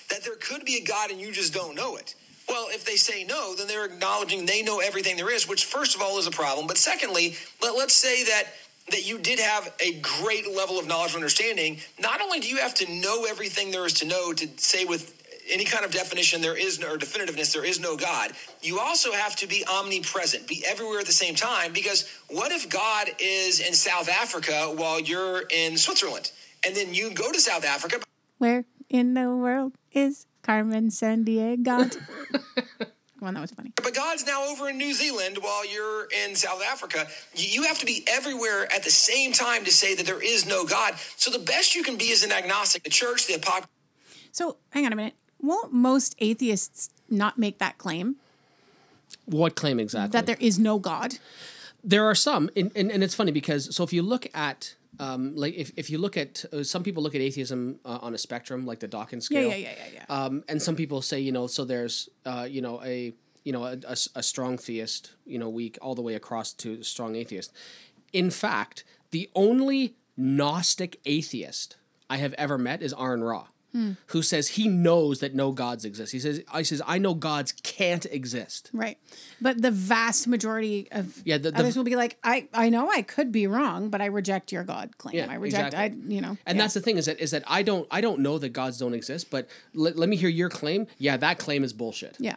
that 0.09 0.23
there 0.23 0.35
could 0.35 0.65
be 0.65 0.75
a 0.77 0.83
God 0.83 1.11
and 1.11 1.19
you 1.19 1.31
just 1.31 1.53
don't 1.53 1.75
know 1.75 1.95
it. 1.95 2.15
Well, 2.47 2.67
if 2.69 2.85
they 2.85 2.95
say 2.95 3.23
no, 3.23 3.55
then 3.55 3.67
they're 3.67 3.85
acknowledging 3.85 4.45
they 4.45 4.61
know 4.61 4.79
everything 4.79 5.15
there 5.17 5.33
is, 5.33 5.47
which 5.47 5.65
first 5.65 5.95
of 5.95 6.01
all 6.01 6.17
is 6.19 6.27
a 6.27 6.31
problem. 6.31 6.67
But 6.67 6.77
secondly, 6.77 7.35
let, 7.61 7.75
let's 7.77 7.95
say 7.95 8.23
that 8.25 8.43
that 8.89 9.07
you 9.07 9.19
did 9.19 9.39
have 9.39 9.73
a 9.79 9.99
great 10.01 10.53
level 10.53 10.77
of 10.77 10.87
knowledge 10.87 11.11
and 11.11 11.17
understanding. 11.17 11.77
Not 11.99 12.19
only 12.19 12.39
do 12.39 12.47
you 12.47 12.57
have 12.57 12.73
to 12.75 12.91
know 12.91 13.25
everything 13.29 13.71
there 13.71 13.85
is 13.85 13.93
to 13.95 14.05
know 14.05 14.33
to 14.33 14.47
say 14.57 14.85
with 14.85 15.21
any 15.49 15.65
kind 15.65 15.83
of 15.83 15.91
definition 15.91 16.41
there 16.41 16.57
is 16.57 16.79
no 16.79 16.93
or 16.93 16.97
definitiveness 16.97 17.53
there 17.53 17.65
is 17.65 17.79
no 17.79 17.95
God. 17.97 18.31
You 18.61 18.79
also 18.79 19.11
have 19.11 19.35
to 19.37 19.47
be 19.47 19.65
omnipresent, 19.65 20.47
be 20.47 20.63
everywhere 20.67 20.99
at 20.99 21.05
the 21.05 21.11
same 21.11 21.35
time. 21.35 21.73
Because 21.73 22.07
what 22.29 22.51
if 22.51 22.69
God 22.69 23.09
is 23.19 23.59
in 23.59 23.73
South 23.73 24.09
Africa 24.09 24.73
while 24.75 24.99
you're 24.99 25.43
in 25.49 25.77
Switzerland, 25.77 26.31
and 26.65 26.75
then 26.75 26.93
you 26.93 27.11
go 27.11 27.31
to 27.31 27.39
South 27.39 27.65
Africa? 27.65 27.99
Where 28.37 28.65
in 28.89 29.13
the 29.13 29.35
world 29.35 29.73
is 29.91 30.25
Carmen 30.41 30.89
Sandiego? 30.89 31.95
One 33.19 33.35
that 33.35 33.41
was 33.41 33.51
funny. 33.51 33.71
But 33.75 33.93
God's 33.93 34.25
now 34.25 34.43
over 34.45 34.69
in 34.69 34.77
New 34.79 34.93
Zealand 34.95 35.37
while 35.41 35.63
you're 35.71 36.07
in 36.25 36.35
South 36.35 36.63
Africa. 36.63 37.05
You 37.35 37.61
you 37.61 37.67
have 37.67 37.77
to 37.79 37.85
be 37.85 38.03
everywhere 38.07 38.63
at 38.73 38.83
the 38.83 38.89
same 38.89 39.31
time 39.31 39.63
to 39.65 39.71
say 39.71 39.93
that 39.93 40.07
there 40.07 40.21
is 40.21 40.47
no 40.47 40.65
God. 40.65 40.95
So 41.17 41.29
the 41.29 41.37
best 41.39 41.75
you 41.75 41.83
can 41.83 41.97
be 41.97 42.05
is 42.05 42.23
an 42.23 42.31
agnostic. 42.31 42.83
The 42.83 42.89
church, 42.89 43.27
the 43.27 43.35
apocrypha. 43.35 43.67
So 44.31 44.57
hang 44.71 44.85
on 44.87 44.93
a 44.93 44.95
minute. 44.95 45.13
Won't 45.39 45.71
most 45.71 46.15
atheists 46.19 46.89
not 47.09 47.37
make 47.37 47.59
that 47.59 47.77
claim 47.77 48.15
What 49.25 49.55
claim 49.55 49.79
exactly? 49.79 50.17
that 50.17 50.25
there 50.25 50.37
is 50.39 50.57
no 50.57 50.79
God? 50.79 51.15
there 51.83 52.05
are 52.05 52.13
some 52.15 52.49
and, 52.55 52.71
and, 52.75 52.91
and 52.91 53.03
it's 53.03 53.15
funny 53.15 53.31
because 53.31 53.75
so 53.75 53.83
if 53.83 53.91
you 53.91 54.01
look 54.03 54.27
at 54.35 54.75
um, 55.01 55.35
like 55.35 55.55
if, 55.55 55.71
if 55.75 55.89
you 55.89 55.97
look 55.97 56.15
at 56.15 56.45
uh, 56.53 56.63
some 56.63 56.83
people 56.83 57.01
look 57.01 57.15
at 57.15 57.21
atheism 57.21 57.79
uh, 57.83 57.99
on 58.01 58.13
a 58.13 58.17
spectrum 58.17 58.65
like 58.65 58.79
the 58.79 58.87
Dawkins 58.87 59.25
scale. 59.25 59.49
yeah, 59.49 59.55
yeah, 59.55 59.69
yeah, 59.77 59.99
yeah. 60.09 60.15
um, 60.15 60.43
and 60.47 60.61
some 60.61 60.75
people 60.75 61.01
say 61.01 61.19
you 61.19 61.31
know 61.31 61.47
so 61.47 61.65
there's 61.65 62.07
uh, 62.25 62.47
you 62.49 62.61
know 62.61 62.81
a 62.83 63.13
you 63.43 63.51
know 63.51 63.65
a, 63.65 63.77
a 63.87 63.97
a 64.15 64.23
strong 64.23 64.57
theist 64.57 65.13
you 65.25 65.39
know 65.39 65.49
weak 65.49 65.77
all 65.81 65.95
the 65.95 66.03
way 66.03 66.15
across 66.15 66.53
to 66.53 66.83
strong 66.83 67.15
atheist. 67.15 67.51
In 68.13 68.29
fact 68.29 68.83
the 69.09 69.29
only 69.35 69.95
gnostic 70.17 70.99
atheist 71.05 71.77
i 72.09 72.17
have 72.17 72.33
ever 72.33 72.57
met 72.57 72.81
is 72.81 72.93
aaron 72.97 73.23
ra 73.23 73.45
Hmm. 73.73 73.91
who 74.07 74.21
says 74.21 74.49
he 74.49 74.67
knows 74.67 75.21
that 75.21 75.33
no 75.33 75.53
gods 75.53 75.85
exist 75.85 76.11
he 76.11 76.19
says 76.19 76.41
i 76.51 76.61
says 76.61 76.81
i 76.85 76.97
know 76.97 77.13
gods 77.13 77.53
can't 77.63 78.05
exist 78.07 78.69
Right. 78.73 78.97
But 79.39 79.61
the 79.61 79.71
vast 79.71 80.27
majority 80.27 80.89
of 80.91 81.21
Yeah, 81.25 81.37
the- 81.37 81.51
the- 81.51 81.59
others 81.59 81.77
will 81.77 81.83
be 81.85 81.95
like, 81.95 82.17
I, 82.23 82.47
I 82.53 82.69
know 82.69 82.89
I 82.89 83.01
could 83.01 83.31
be 83.31 83.47
wrong, 83.47 83.89
but 83.89 84.01
I 84.01 84.05
reject 84.05 84.51
your 84.51 84.63
God 84.63 84.97
claim. 84.97 85.15
Yeah, 85.15 85.27
I 85.29 85.35
reject, 85.35 85.73
exactly. 85.73 86.03
I, 86.05 86.13
you 86.13 86.21
know. 86.21 86.37
And 86.45 86.57
yeah. 86.57 86.63
that's 86.63 86.73
the 86.73 86.81
thing 86.81 86.97
is 86.97 87.05
that 87.05 87.19
is 87.19 87.31
that 87.31 87.43
I 87.47 87.63
don't 87.63 87.87
I 87.91 88.01
don't 88.01 88.19
know 88.19 88.37
that 88.37 88.49
gods 88.49 88.77
don't 88.77 88.93
exist, 88.93 89.29
but 89.31 89.47
let, 89.73 89.95
let 89.97 90.09
me 90.09 90.15
hear 90.17 90.29
your 90.29 90.49
claim. 90.49 90.87
Yeah, 90.97 91.17
that 91.17 91.39
claim 91.39 91.63
is 91.63 91.73
bullshit. 91.73 92.17
Yeah. 92.19 92.35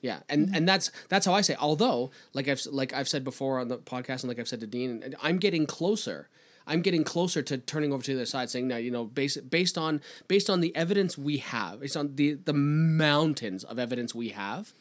Yeah, 0.00 0.20
and 0.28 0.54
and 0.54 0.68
that's 0.68 0.90
that's 1.08 1.26
how 1.26 1.32
I 1.34 1.42
say. 1.42 1.54
Although, 1.60 2.10
like 2.34 2.48
I've 2.48 2.64
like 2.70 2.92
I've 2.92 3.08
said 3.08 3.22
before 3.24 3.58
on 3.60 3.68
the 3.68 3.78
podcast, 3.78 4.22
and 4.22 4.28
like 4.28 4.38
I've 4.40 4.48
said 4.48 4.60
to 4.60 4.66
Dean, 4.66 5.14
I'm 5.22 5.38
getting 5.38 5.64
closer. 5.66 6.28
I'm 6.66 6.80
getting 6.82 7.04
closer 7.04 7.42
to 7.42 7.58
turning 7.58 7.92
over 7.92 8.02
to 8.02 8.12
the 8.12 8.18
other 8.18 8.26
side, 8.26 8.50
saying, 8.50 8.68
"Now, 8.68 8.76
you 8.76 8.90
know, 8.90 9.04
based 9.04 9.50
based 9.50 9.76
on 9.76 10.00
based 10.28 10.48
on 10.48 10.60
the 10.60 10.74
evidence 10.76 11.18
we 11.18 11.38
have, 11.38 11.80
based 11.80 11.96
on 11.96 12.14
the 12.16 12.34
the 12.34 12.52
mountains 12.52 13.64
of 13.64 13.78
evidence 13.78 14.14
we 14.14 14.30
have, 14.30 14.72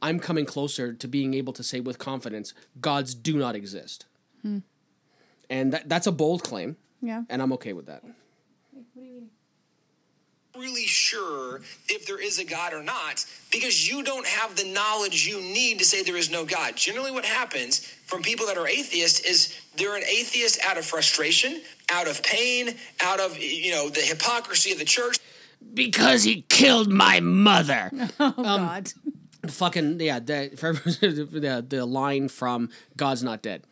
I'm 0.00 0.20
coming 0.20 0.46
closer 0.46 0.92
to 0.92 1.08
being 1.08 1.34
able 1.34 1.52
to 1.54 1.62
say 1.62 1.80
with 1.80 1.98
confidence, 1.98 2.54
gods 2.80 3.14
do 3.14 3.36
not 3.36 3.56
exist." 3.56 4.06
Hmm. 4.42 4.58
And 5.48 5.72
that, 5.72 5.88
that's 5.88 6.06
a 6.08 6.12
bold 6.12 6.42
claim, 6.42 6.76
Yeah. 7.00 7.22
and 7.28 7.40
I'm 7.40 7.52
okay 7.54 7.72
with 7.72 7.86
that. 7.86 8.02
really 10.56 10.86
sure 10.86 11.60
if 11.88 12.06
there 12.06 12.18
is 12.18 12.38
a 12.38 12.44
God 12.44 12.72
or 12.72 12.82
not 12.82 13.24
because 13.52 13.86
you 13.88 14.02
don't 14.02 14.26
have 14.26 14.56
the 14.56 14.64
knowledge 14.64 15.26
you 15.26 15.38
need 15.38 15.78
to 15.78 15.84
say 15.84 16.02
there 16.02 16.16
is 16.16 16.30
no 16.30 16.46
God. 16.46 16.74
Generally, 16.76 17.10
what 17.12 17.26
happens 17.26 17.80
from 18.06 18.22
people 18.22 18.46
that 18.46 18.56
are 18.56 18.66
atheists 18.66 19.20
is 19.20 19.54
they're 19.76 19.96
an 19.96 20.04
atheist 20.04 20.58
out 20.64 20.78
of 20.78 20.84
frustration, 20.84 21.60
out 21.90 22.08
of 22.08 22.22
pain, 22.22 22.74
out 23.02 23.20
of 23.20 23.36
you 23.38 23.72
know 23.72 23.88
the 23.88 24.00
hypocrisy 24.00 24.72
of 24.72 24.78
the 24.78 24.84
church. 24.84 25.18
Because 25.74 26.22
he 26.24 26.42
killed 26.48 26.92
my 26.92 27.20
mother. 27.20 27.90
Oh, 28.20 28.32
God. 28.36 28.92
fucking 29.48 30.00
yeah 30.00 30.18
the, 30.18 30.50
the 31.32 31.64
the 31.68 31.86
line 31.86 32.28
from 32.28 32.68
god's 32.96 33.22
not 33.22 33.42
dead 33.42 33.62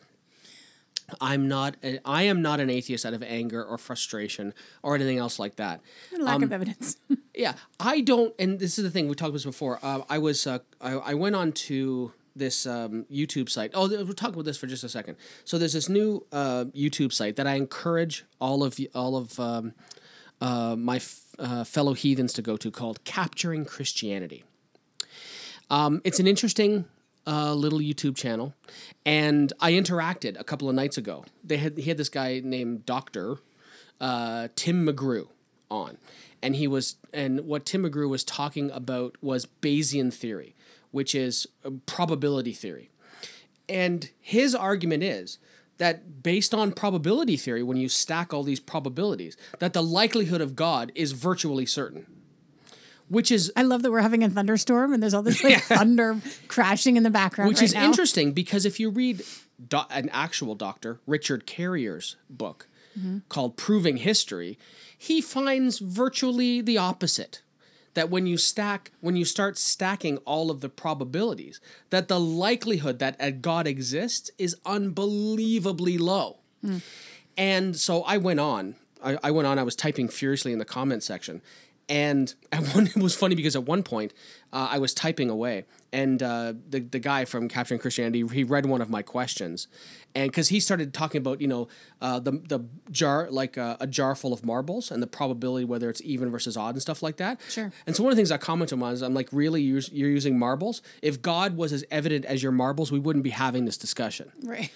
i'm 1.19 1.47
not 1.49 1.75
a, 1.83 1.99
i 2.05 2.23
am 2.23 2.41
not 2.41 2.59
an 2.61 2.69
atheist 2.69 3.05
out 3.05 3.13
of 3.13 3.21
anger 3.21 3.63
or 3.63 3.77
frustration 3.77 4.53
or 4.83 4.95
anything 4.95 5.17
else 5.17 5.37
like 5.37 5.57
that 5.57 5.81
Lack 6.17 6.35
Um, 6.37 6.43
of 6.43 6.51
evidence. 6.53 6.97
yeah 7.35 7.53
i 7.79 7.99
don't 8.01 8.33
and 8.39 8.57
this 8.59 8.77
is 8.77 8.83
the 8.85 8.89
thing 8.89 9.07
we 9.09 9.15
talked 9.15 9.29
about 9.29 9.33
this 9.33 9.45
before 9.45 9.79
uh, 9.83 10.01
i 10.09 10.17
was 10.17 10.47
uh, 10.47 10.59
I, 10.79 10.91
I 10.93 11.13
went 11.13 11.35
on 11.35 11.51
to 11.67 12.13
this 12.35 12.65
um, 12.65 13.05
youtube 13.11 13.49
site. 13.49 13.71
Oh 13.73 13.87
we'll 13.87 14.13
talk 14.13 14.33
about 14.33 14.45
this 14.45 14.57
for 14.57 14.67
just 14.67 14.83
a 14.83 14.89
second. 14.89 15.17
So 15.43 15.57
there's 15.57 15.73
this 15.73 15.89
new 15.89 16.25
uh, 16.31 16.65
youtube 16.75 17.13
site 17.13 17.35
that 17.35 17.47
i 17.47 17.55
encourage 17.55 18.25
all 18.39 18.63
of 18.63 18.79
you 18.79 18.89
all 18.93 19.15
of 19.15 19.39
um, 19.39 19.73
uh, 20.41 20.75
my 20.77 20.97
f- 20.97 21.35
uh, 21.39 21.63
fellow 21.63 21.93
heathens 21.93 22.33
to 22.33 22.41
go 22.41 22.57
to 22.57 22.71
called 22.71 23.03
capturing 23.03 23.65
christianity. 23.65 24.43
Um, 25.69 26.01
it's 26.03 26.19
an 26.19 26.27
interesting 26.27 26.85
uh, 27.27 27.53
little 27.53 27.79
YouTube 27.79 28.15
channel, 28.15 28.53
and 29.05 29.51
I 29.59 29.71
interacted 29.71 30.39
a 30.39 30.43
couple 30.43 30.69
of 30.69 30.75
nights 30.75 30.97
ago. 30.97 31.25
They 31.43 31.57
had 31.57 31.77
he 31.77 31.89
had 31.89 31.97
this 31.97 32.09
guy 32.09 32.41
named 32.43 32.85
Doctor 32.85 33.37
uh, 33.99 34.49
Tim 34.55 34.85
McGrew 34.85 35.27
on, 35.71 35.97
and 36.41 36.55
he 36.55 36.67
was 36.67 36.97
and 37.13 37.41
what 37.41 37.65
Tim 37.65 37.83
McGrew 37.83 38.09
was 38.09 38.23
talking 38.23 38.69
about 38.71 39.15
was 39.21 39.47
Bayesian 39.61 40.13
theory, 40.13 40.55
which 40.95 41.13
is 41.13 41.45
probability 41.85 42.53
theory, 42.53 42.89
and 43.67 44.09
his 44.21 44.55
argument 44.55 45.03
is 45.03 45.37
that 45.77 46.23
based 46.23 46.53
on 46.53 46.71
probability 46.71 47.35
theory, 47.35 47.61
when 47.61 47.75
you 47.77 47.89
stack 47.89 48.33
all 48.33 48.43
these 48.43 48.61
probabilities, 48.61 49.35
that 49.59 49.73
the 49.73 49.83
likelihood 49.83 50.39
of 50.39 50.55
God 50.55 50.91
is 50.95 51.11
virtually 51.11 51.65
certain. 51.65 52.05
Which 53.09 53.29
is 53.31 53.51
I 53.55 53.61
love 53.63 53.81
that 53.83 53.91
we're 53.91 53.99
having 54.01 54.23
a 54.23 54.29
thunderstorm 54.29 54.93
and 54.93 55.03
there's 55.03 55.13
all 55.13 55.21
this 55.21 55.43
like 55.43 55.61
thunder 55.77 56.19
crashing 56.47 56.95
in 56.97 57.03
the 57.03 57.09
background. 57.11 57.49
which 57.49 57.57
right 57.59 57.65
is 57.69 57.73
now. 57.75 57.85
interesting 57.85 58.31
because 58.31 58.65
if 58.65 58.79
you 58.79 58.89
read 58.89 59.21
do- 59.67 59.81
an 59.91 60.09
actual 60.13 60.55
doctor 60.55 60.99
richard 61.05 61.45
carrier's 61.45 62.15
book 62.29 62.67
Mm-hmm. 62.97 63.17
called 63.27 63.57
proving 63.57 63.97
history 63.97 64.57
he 64.97 65.19
finds 65.19 65.79
virtually 65.79 66.61
the 66.61 66.77
opposite 66.77 67.41
that 67.95 68.09
when 68.09 68.25
you 68.27 68.37
stack 68.37 68.91
when 69.01 69.15
you 69.15 69.25
start 69.25 69.57
stacking 69.57 70.17
all 70.19 70.51
of 70.51 70.61
the 70.61 70.69
probabilities 70.69 71.59
that 71.89 72.07
the 72.07 72.19
likelihood 72.19 72.99
that 72.99 73.15
a 73.19 73.31
god 73.31 73.67
exists 73.67 74.29
is 74.37 74.55
unbelievably 74.65 75.97
low 75.97 76.37
Hmm. 76.61 76.77
and 77.37 77.75
so 77.75 78.01
I 78.03 78.17
went 78.17 78.39
on. 78.39 78.75
I, 79.03 79.17
I 79.23 79.31
went 79.31 79.45
on. 79.47 79.59
I 79.59 79.63
was 79.63 79.75
typing 79.75 80.07
furiously 80.07 80.51
in 80.51 80.57
the 80.57 80.65
comment 80.65 81.03
section, 81.03 81.41
and 81.89 82.33
at 82.51 82.63
one 82.75 82.87
it 82.87 82.97
was 82.97 83.15
funny 83.15 83.35
because 83.35 83.55
at 83.55 83.63
one 83.63 83.83
point 83.83 84.13
uh, 84.53 84.69
I 84.71 84.77
was 84.79 84.93
typing 84.93 85.29
away, 85.29 85.65
and 85.91 86.21
uh, 86.21 86.53
the 86.69 86.79
the 86.79 86.99
guy 86.99 87.25
from 87.25 87.47
Capturing 87.47 87.79
Christianity 87.79 88.25
he 88.27 88.43
read 88.43 88.65
one 88.65 88.81
of 88.81 88.89
my 88.89 89.01
questions, 89.01 89.67
and 90.13 90.29
because 90.29 90.49
he 90.49 90.59
started 90.59 90.93
talking 90.93 91.19
about 91.19 91.41
you 91.41 91.47
know 91.47 91.67
uh, 92.01 92.19
the 92.19 92.31
the 92.31 92.61
jar 92.91 93.27
like 93.29 93.57
uh, 93.57 93.77
a 93.79 93.87
jar 93.87 94.15
full 94.15 94.33
of 94.33 94.45
marbles 94.45 94.91
and 94.91 95.01
the 95.01 95.07
probability 95.07 95.65
whether 95.65 95.89
it's 95.89 96.01
even 96.03 96.31
versus 96.31 96.55
odd 96.57 96.75
and 96.75 96.81
stuff 96.81 97.03
like 97.03 97.17
that. 97.17 97.39
Sure. 97.49 97.71
And 97.85 97.95
so 97.95 98.03
one 98.03 98.11
of 98.11 98.15
the 98.15 98.19
things 98.19 98.31
I 98.31 98.37
commented 98.37 98.81
on 98.81 98.93
is 98.93 99.01
I'm 99.01 99.13
like, 99.13 99.29
really, 99.31 99.61
you're, 99.61 99.81
you're 99.91 100.09
using 100.09 100.37
marbles? 100.37 100.81
If 101.01 101.21
God 101.21 101.57
was 101.57 101.73
as 101.73 101.83
evident 101.91 102.25
as 102.25 102.41
your 102.41 102.51
marbles, 102.51 102.91
we 102.91 102.99
wouldn't 102.99 103.23
be 103.23 103.31
having 103.31 103.65
this 103.65 103.77
discussion. 103.77 104.31
Right. 104.43 104.71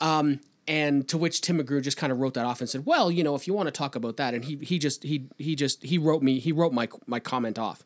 Um, 0.00 0.40
and 0.66 1.06
to 1.08 1.18
which 1.18 1.40
Tim 1.40 1.58
McGrew 1.58 1.82
just 1.82 1.96
kind 1.96 2.12
of 2.12 2.18
wrote 2.18 2.34
that 2.34 2.46
off 2.46 2.60
and 2.60 2.68
said, 2.68 2.86
"Well, 2.86 3.10
you 3.10 3.22
know, 3.22 3.34
if 3.34 3.46
you 3.46 3.54
want 3.54 3.66
to 3.66 3.70
talk 3.70 3.94
about 3.94 4.16
that," 4.16 4.34
and 4.34 4.44
he 4.44 4.56
he 4.56 4.78
just 4.78 5.02
he 5.02 5.26
he 5.38 5.54
just 5.54 5.82
he 5.82 5.98
wrote 5.98 6.22
me 6.22 6.38
he 6.38 6.52
wrote 6.52 6.72
my 6.72 6.88
my 7.06 7.20
comment 7.20 7.58
off, 7.58 7.84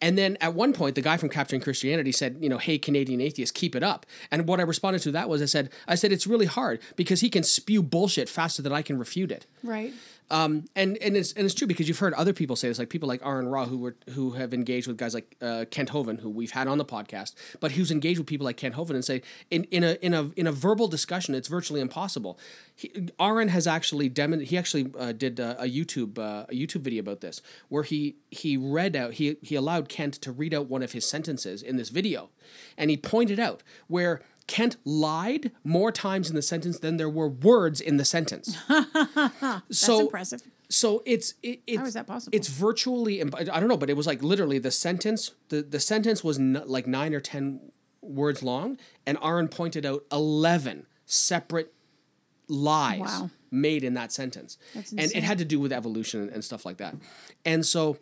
and 0.00 0.16
then 0.16 0.36
at 0.40 0.54
one 0.54 0.72
point 0.72 0.94
the 0.94 1.02
guy 1.02 1.16
from 1.16 1.28
Capturing 1.28 1.62
Christianity 1.62 2.12
said, 2.12 2.38
"You 2.40 2.48
know, 2.48 2.58
hey 2.58 2.78
Canadian 2.78 3.20
atheist, 3.20 3.54
keep 3.54 3.74
it 3.74 3.82
up." 3.82 4.06
And 4.30 4.46
what 4.46 4.60
I 4.60 4.62
responded 4.62 5.02
to 5.02 5.12
that 5.12 5.28
was 5.28 5.42
I 5.42 5.46
said 5.46 5.70
I 5.88 5.94
said 5.94 6.12
it's 6.12 6.26
really 6.26 6.46
hard 6.46 6.80
because 6.96 7.20
he 7.20 7.30
can 7.30 7.42
spew 7.42 7.82
bullshit 7.82 8.28
faster 8.28 8.62
than 8.62 8.72
I 8.72 8.82
can 8.82 8.98
refute 8.98 9.32
it. 9.32 9.46
Right. 9.62 9.92
Um, 10.32 10.64
and 10.74 10.96
and 11.02 11.14
it's 11.14 11.34
and 11.34 11.44
it's 11.44 11.54
true 11.54 11.66
because 11.66 11.88
you've 11.88 11.98
heard 11.98 12.14
other 12.14 12.32
people 12.32 12.56
say 12.56 12.66
this, 12.68 12.78
like 12.78 12.88
people 12.88 13.06
like 13.06 13.20
Aaron 13.22 13.46
Ra 13.46 13.66
who 13.66 13.76
were 13.76 13.96
who 14.14 14.30
have 14.30 14.54
engaged 14.54 14.86
with 14.86 14.96
guys 14.96 15.12
like 15.12 15.36
uh, 15.42 15.66
Kent 15.70 15.90
Hovind, 15.90 16.20
who 16.20 16.30
we've 16.30 16.52
had 16.52 16.68
on 16.68 16.78
the 16.78 16.86
podcast, 16.86 17.34
but 17.60 17.72
who's 17.72 17.90
engaged 17.90 18.18
with 18.18 18.26
people 18.26 18.46
like 18.46 18.56
Kent 18.56 18.74
Hovind 18.74 18.94
and 18.94 19.04
say 19.04 19.20
in, 19.50 19.64
in 19.64 19.84
a 19.84 19.98
in 20.00 20.14
a 20.14 20.30
in 20.34 20.46
a 20.46 20.52
verbal 20.52 20.88
discussion, 20.88 21.34
it's 21.34 21.48
virtually 21.48 21.82
impossible. 21.82 22.38
He, 22.74 23.10
Aaron 23.20 23.48
has 23.48 23.66
actually 23.66 24.08
demon- 24.08 24.40
he 24.40 24.56
actually 24.56 24.90
uh, 24.98 25.12
did 25.12 25.38
a 25.38 25.68
YouTube 25.68 26.18
uh, 26.18 26.46
a 26.48 26.54
YouTube 26.54 26.80
video 26.80 27.00
about 27.00 27.20
this 27.20 27.42
where 27.68 27.82
he 27.82 28.16
he 28.30 28.56
read 28.56 28.96
out 28.96 29.12
he 29.14 29.36
he 29.42 29.54
allowed 29.54 29.90
Kent 29.90 30.14
to 30.14 30.32
read 30.32 30.54
out 30.54 30.66
one 30.66 30.82
of 30.82 30.92
his 30.92 31.04
sentences 31.04 31.62
in 31.62 31.76
this 31.76 31.90
video, 31.90 32.30
and 32.78 32.88
he 32.88 32.96
pointed 32.96 33.38
out 33.38 33.62
where. 33.86 34.22
Kent 34.56 34.76
lied 34.84 35.50
more 35.64 35.90
times 35.90 36.28
in 36.30 36.36
the 36.36 36.42
sentence 36.42 36.78
than 36.84 36.96
there 36.98 37.08
were 37.08 37.28
words 37.28 37.80
in 37.80 37.96
the 37.96 38.04
sentence. 38.04 38.46
That's 38.68 39.62
so 39.70 40.00
impressive. 40.00 40.42
so 40.68 41.02
it's 41.06 41.34
it, 41.42 41.60
it's 41.66 41.88
is 41.88 41.94
that 41.94 42.06
possible? 42.06 42.36
It's 42.36 42.48
virtually 42.48 43.22
I 43.22 43.58
don't 43.60 43.68
know, 43.68 43.78
but 43.78 43.88
it 43.88 43.96
was 43.96 44.06
like 44.06 44.22
literally 44.22 44.58
the 44.58 44.70
sentence 44.70 45.30
the 45.48 45.62
the 45.62 45.80
sentence 45.80 46.22
was 46.22 46.38
n- 46.38 46.62
like 46.66 46.86
nine 46.86 47.14
or 47.14 47.20
ten 47.20 47.44
words 48.02 48.42
long, 48.42 48.76
and 49.06 49.16
Aaron 49.22 49.48
pointed 49.48 49.86
out 49.86 50.04
eleven 50.12 50.86
separate 51.06 51.72
lies 52.48 53.00
Wow. 53.00 53.30
made 53.50 53.82
in 53.84 53.94
that 53.94 54.12
sentence, 54.12 54.58
and 54.74 55.10
it 55.18 55.22
had 55.22 55.38
to 55.38 55.44
do 55.46 55.58
with 55.60 55.72
evolution 55.72 56.20
and, 56.22 56.30
and 56.30 56.44
stuff 56.44 56.66
like 56.66 56.76
that, 56.78 56.94
and 57.44 57.64
so. 57.64 57.96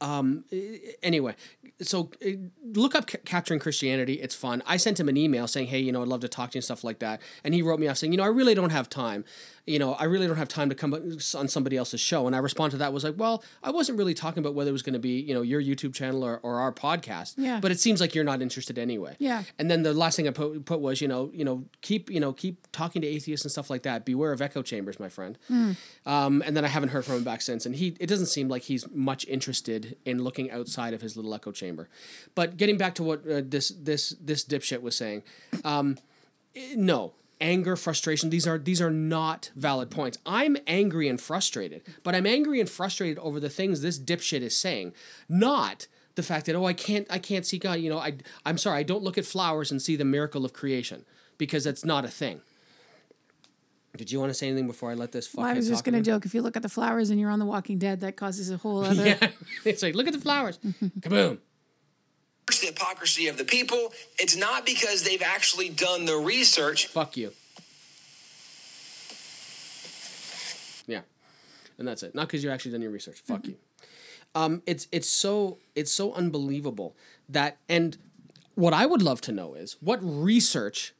Um. 0.00 0.44
eh, 0.52 0.78
Anyway, 1.02 1.34
so 1.82 2.10
uh, 2.24 2.30
look 2.74 2.94
up 2.94 3.06
Ca- 3.06 3.18
capturing 3.24 3.60
Christianity. 3.60 4.14
It's 4.14 4.34
fun. 4.34 4.62
I 4.66 4.76
sent 4.76 4.98
him 4.98 5.08
an 5.08 5.16
email 5.16 5.46
saying, 5.46 5.68
"Hey, 5.68 5.80
you 5.80 5.92
know, 5.92 6.02
I'd 6.02 6.08
love 6.08 6.20
to 6.20 6.28
talk 6.28 6.50
to 6.52 6.56
you 6.56 6.60
and 6.60 6.64
stuff 6.64 6.82
like 6.84 6.98
that." 7.00 7.20
And 7.44 7.54
he 7.54 7.62
wrote 7.62 7.78
me 7.80 7.86
off 7.88 7.98
saying, 7.98 8.12
"You 8.12 8.16
know, 8.18 8.24
I 8.24 8.28
really 8.28 8.54
don't 8.54 8.70
have 8.70 8.88
time. 8.88 9.24
You 9.66 9.78
know, 9.78 9.94
I 9.94 10.04
really 10.04 10.26
don't 10.26 10.36
have 10.36 10.48
time 10.48 10.68
to 10.68 10.74
come 10.74 10.94
on 10.94 11.48
somebody 11.48 11.76
else's 11.76 12.00
show." 12.00 12.26
And 12.26 12.34
I 12.34 12.38
responded 12.38 12.72
to 12.72 12.78
that 12.78 12.92
was 12.92 13.04
like, 13.04 13.14
"Well, 13.16 13.42
I 13.62 13.70
wasn't 13.70 13.98
really 13.98 14.14
talking 14.14 14.40
about 14.40 14.54
whether 14.54 14.70
it 14.70 14.72
was 14.72 14.82
going 14.82 14.94
to 14.94 14.98
be, 14.98 15.20
you 15.20 15.34
know, 15.34 15.42
your 15.42 15.62
YouTube 15.62 15.94
channel 15.94 16.24
or, 16.24 16.38
or 16.42 16.60
our 16.60 16.72
podcast. 16.72 17.34
Yeah. 17.36 17.60
But 17.60 17.70
it 17.70 17.80
seems 17.80 18.00
like 18.00 18.14
you're 18.14 18.24
not 18.24 18.42
interested 18.42 18.78
anyway. 18.78 19.16
Yeah. 19.18 19.42
And 19.58 19.70
then 19.70 19.82
the 19.82 19.92
last 19.92 20.16
thing 20.16 20.28
I 20.28 20.30
put, 20.30 20.64
put 20.64 20.80
was, 20.80 21.00
you 21.00 21.08
know, 21.08 21.30
you 21.32 21.44
know, 21.44 21.64
keep, 21.82 22.10
you 22.10 22.20
know, 22.20 22.32
keep 22.32 22.66
talking 22.72 23.02
to 23.02 23.08
atheists 23.08 23.44
and 23.44 23.52
stuff 23.52 23.70
like 23.70 23.82
that. 23.82 24.04
Beware 24.04 24.32
of 24.32 24.40
echo 24.40 24.62
chambers, 24.62 24.98
my 24.98 25.08
friend. 25.08 25.38
Um, 26.06 26.42
and 26.46 26.56
then 26.56 26.64
I 26.64 26.68
haven't 26.68 26.90
heard 26.90 27.04
from 27.04 27.16
him 27.16 27.24
back 27.24 27.42
since. 27.42 27.66
And 27.66 27.74
he, 27.74 27.96
it 28.00 28.06
doesn't 28.06 28.26
seem 28.26 28.48
like 28.48 28.62
he's 28.62 28.88
much 28.92 29.26
interested 29.26 29.96
in 30.04 30.22
looking 30.22 30.50
outside 30.50 30.94
of 30.94 31.00
his 31.00 31.16
little 31.16 31.34
echo 31.34 31.52
chamber. 31.52 31.88
But 32.34 32.56
getting 32.56 32.76
back 32.76 32.94
to 32.96 33.02
what 33.02 33.28
uh, 33.28 33.42
this 33.44 33.70
this 33.70 34.14
this 34.20 34.44
dipshit 34.44 34.82
was 34.82 34.96
saying, 34.96 35.22
um, 35.64 35.98
eh, 36.54 36.74
no 36.76 37.12
anger 37.40 37.76
frustration. 37.76 38.30
These 38.30 38.46
are 38.46 38.58
these 38.58 38.80
are 38.80 38.90
not 38.90 39.50
valid 39.54 39.90
points. 39.90 40.18
I'm 40.24 40.56
angry 40.66 41.08
and 41.08 41.20
frustrated 41.20 41.82
but 42.02 42.14
i'm 42.14 42.26
angry 42.26 42.60
and 42.60 42.68
frustrated 42.68 43.18
over 43.18 43.38
the 43.40 43.50
things 43.50 43.80
this 43.82 43.98
dipshit 43.98 44.40
is 44.40 44.56
saying 44.56 44.92
not 45.28 45.86
the 46.14 46.22
fact 46.22 46.46
that 46.46 46.54
oh 46.54 46.64
i 46.64 46.72
can't 46.72 47.06
i 47.10 47.18
can't 47.18 47.44
see 47.46 47.58
god. 47.58 47.74
You 47.80 47.90
know 47.90 47.98
i 47.98 48.14
i'm 48.44 48.58
sorry 48.58 48.78
i 48.78 48.82
don't 48.82 49.02
look 49.02 49.18
at 49.18 49.24
flowers 49.26 49.70
and 49.70 49.80
see 49.82 49.96
the 49.96 50.04
miracle 50.04 50.44
of 50.44 50.52
creation 50.52 51.04
because 51.38 51.64
that's 51.64 51.84
not 51.84 52.04
a 52.04 52.08
thing. 52.08 52.40
Did 53.96 54.12
you 54.12 54.20
want 54.20 54.30
to 54.30 54.34
say 54.34 54.46
anything 54.48 54.66
before 54.66 54.90
i 54.90 54.94
let 54.94 55.12
this 55.12 55.32
Well, 55.34 55.46
I 55.46 55.54
was 55.54 55.68
just 55.68 55.84
going 55.84 55.94
to 55.94 56.02
joke. 56.02 56.26
If 56.26 56.34
you 56.34 56.42
look 56.42 56.56
at 56.56 56.62
the 56.62 56.68
flowers 56.68 57.10
and 57.10 57.18
you're 57.20 57.30
on 57.30 57.38
The 57.38 57.46
Walking 57.46 57.78
Dead, 57.78 58.00
that 58.00 58.16
causes 58.16 58.50
a 58.50 58.56
whole 58.58 58.84
other. 58.90 59.06
yeah 59.06 59.28
it's 59.64 59.82
like 59.82 59.94
look 59.94 60.06
at 60.06 60.12
the 60.12 60.20
flowers. 60.20 60.58
Kaboom 61.00 61.38
the 62.46 62.66
hypocrisy 62.66 63.26
of 63.26 63.36
the 63.36 63.44
people. 63.44 63.92
It's 64.18 64.36
not 64.36 64.64
because 64.64 65.02
they've 65.02 65.22
actually 65.22 65.68
done 65.68 66.04
the 66.04 66.16
research. 66.16 66.86
Fuck 66.86 67.16
you. 67.16 67.32
Yeah, 70.86 71.00
and 71.78 71.88
that's 71.88 72.04
it. 72.04 72.14
Not 72.14 72.28
because 72.28 72.44
you 72.44 72.50
actually 72.50 72.72
done 72.72 72.82
your 72.82 72.92
research. 72.92 73.20
Fuck 73.20 73.46
you. 73.46 73.56
Um, 74.34 74.62
it's 74.66 74.86
it's 74.92 75.08
so 75.08 75.58
it's 75.74 75.90
so 75.90 76.12
unbelievable 76.12 76.94
that 77.28 77.56
and 77.68 77.96
what 78.54 78.72
I 78.72 78.86
would 78.86 79.02
love 79.02 79.20
to 79.22 79.32
know 79.32 79.54
is 79.54 79.76
what 79.80 79.98
research. 80.02 80.94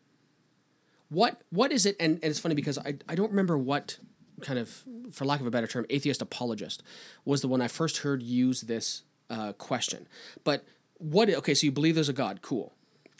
What 1.09 1.41
what 1.51 1.71
is 1.71 1.87
it? 1.87 1.95
And, 2.01 2.15
and 2.15 2.25
it's 2.25 2.41
funny 2.41 2.57
because 2.57 2.79
I 2.79 2.97
I 3.09 3.15
don't 3.15 3.31
remember 3.31 3.57
what 3.57 3.99
kind 4.41 4.59
of 4.59 4.83
for 5.13 5.25
lack 5.25 5.41
of 5.41 5.47
a 5.47 5.51
better 5.51 5.69
term 5.69 5.87
atheist 5.91 6.21
apologist 6.21 6.83
was 7.25 7.41
the 7.41 7.49
one 7.49 7.63
I 7.63 7.69
first 7.69 7.99
heard 7.99 8.23
use 8.23 8.63
this 8.63 9.03
uh, 9.31 9.53
question. 9.53 10.09
But 10.43 10.65
what 10.99 11.31
okay? 11.31 11.55
So 11.55 11.67
you 11.67 11.73
believe 11.73 11.95
there's 11.95 12.09
a 12.09 12.15
God? 12.15 12.43
Cool. 12.43 12.73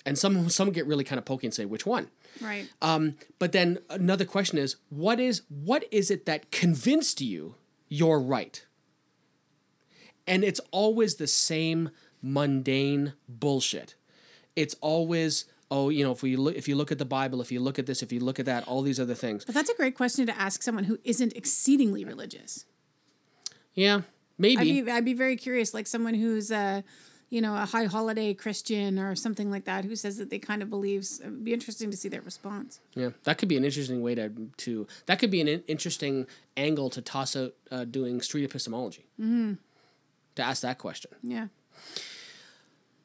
And 0.05 0.19
some 0.19 0.49
some 0.49 0.71
get 0.71 0.87
really 0.87 1.05
kind 1.05 1.19
of 1.19 1.25
pokey 1.25 1.47
and 1.47 1.55
say 1.55 1.65
which 1.65 1.87
one. 1.87 2.09
Right. 2.41 2.69
Um, 2.83 3.17
but 3.39 3.53
then 3.53 3.79
another 3.91 4.25
question 4.25 4.59
is 4.59 4.77
what 4.91 5.19
is 5.19 5.43
what 5.49 5.85
is 5.91 6.11
it 6.11 6.27
that 6.27 6.51
convinced 6.51 7.21
you 7.21 7.57
you're 7.89 8.21
right? 8.21 8.65
And 10.27 10.45
it's 10.45 10.61
always 10.71 11.17
the 11.17 11.27
same 11.27 11.91
mundane 12.23 13.15
bullshit. 13.29 13.95
It's 14.55 14.75
always 14.81 15.45
oh 15.71 15.89
you 15.89 16.05
know 16.05 16.13
if 16.13 16.23
we 16.23 16.37
look 16.37 16.55
if 16.55 16.69
you 16.69 16.77
look 16.77 16.93
at 16.93 16.99
the 16.99 17.05
Bible 17.05 17.41
if 17.41 17.51
you 17.51 17.59
look 17.61 17.79
at 17.79 17.87
this 17.87 18.03
if 18.03 18.13
you 18.13 18.21
look 18.21 18.39
at 18.39 18.47
that 18.47 18.67
all 18.69 18.83
these 18.83 19.01
other 19.01 19.15
things. 19.15 19.45
But 19.45 19.55
that's 19.55 19.71
a 19.71 19.75
great 19.75 19.97
question 19.97 20.27
to 20.27 20.41
ask 20.41 20.63
someone 20.63 20.85
who 20.85 20.99
isn't 21.05 21.33
exceedingly 21.35 22.05
religious. 22.05 22.65
Yeah, 23.77 24.01
maybe. 24.39 24.81
I'd 24.81 24.85
be, 24.87 24.91
I'd 24.91 25.05
be 25.05 25.15
very 25.15 25.37
curious, 25.37 25.75
like 25.75 25.87
someone 25.87 26.15
who's 26.15 26.51
a, 26.51 26.83
you 27.29 27.41
know, 27.41 27.57
a 27.57 27.67
high 27.67 27.85
holiday 27.87 28.33
Christian 28.35 28.99
or 28.99 29.15
something 29.17 29.51
like 29.51 29.65
that, 29.65 29.85
who 29.85 29.97
says 29.97 30.17
that 30.19 30.31
they 30.31 30.39
kind 30.39 30.63
of 30.63 30.71
believes. 30.71 31.21
It'd 31.21 31.45
be 31.45 31.53
interesting 31.53 31.91
to 31.91 31.97
see 31.97 32.09
their 32.09 32.21
response. 32.23 32.81
Yeah, 32.95 33.11
that 33.25 33.39
could 33.39 33.49
be 33.49 33.57
an 33.57 33.65
interesting 33.65 34.01
way 34.03 34.15
to 34.15 34.31
to 34.59 34.87
that 35.07 35.19
could 35.19 35.31
be 35.31 35.41
an 35.41 35.49
interesting 35.67 36.27
angle 36.57 36.89
to 36.91 37.03
toss 37.03 37.35
out 37.37 37.55
uh, 37.71 37.85
doing 37.85 38.21
street 38.21 38.45
epistemology. 38.45 39.07
Mm-hmm. 39.21 39.55
To 40.37 40.43
ask 40.43 40.63
that 40.63 40.79
question. 40.79 41.11
Yeah. 41.23 41.49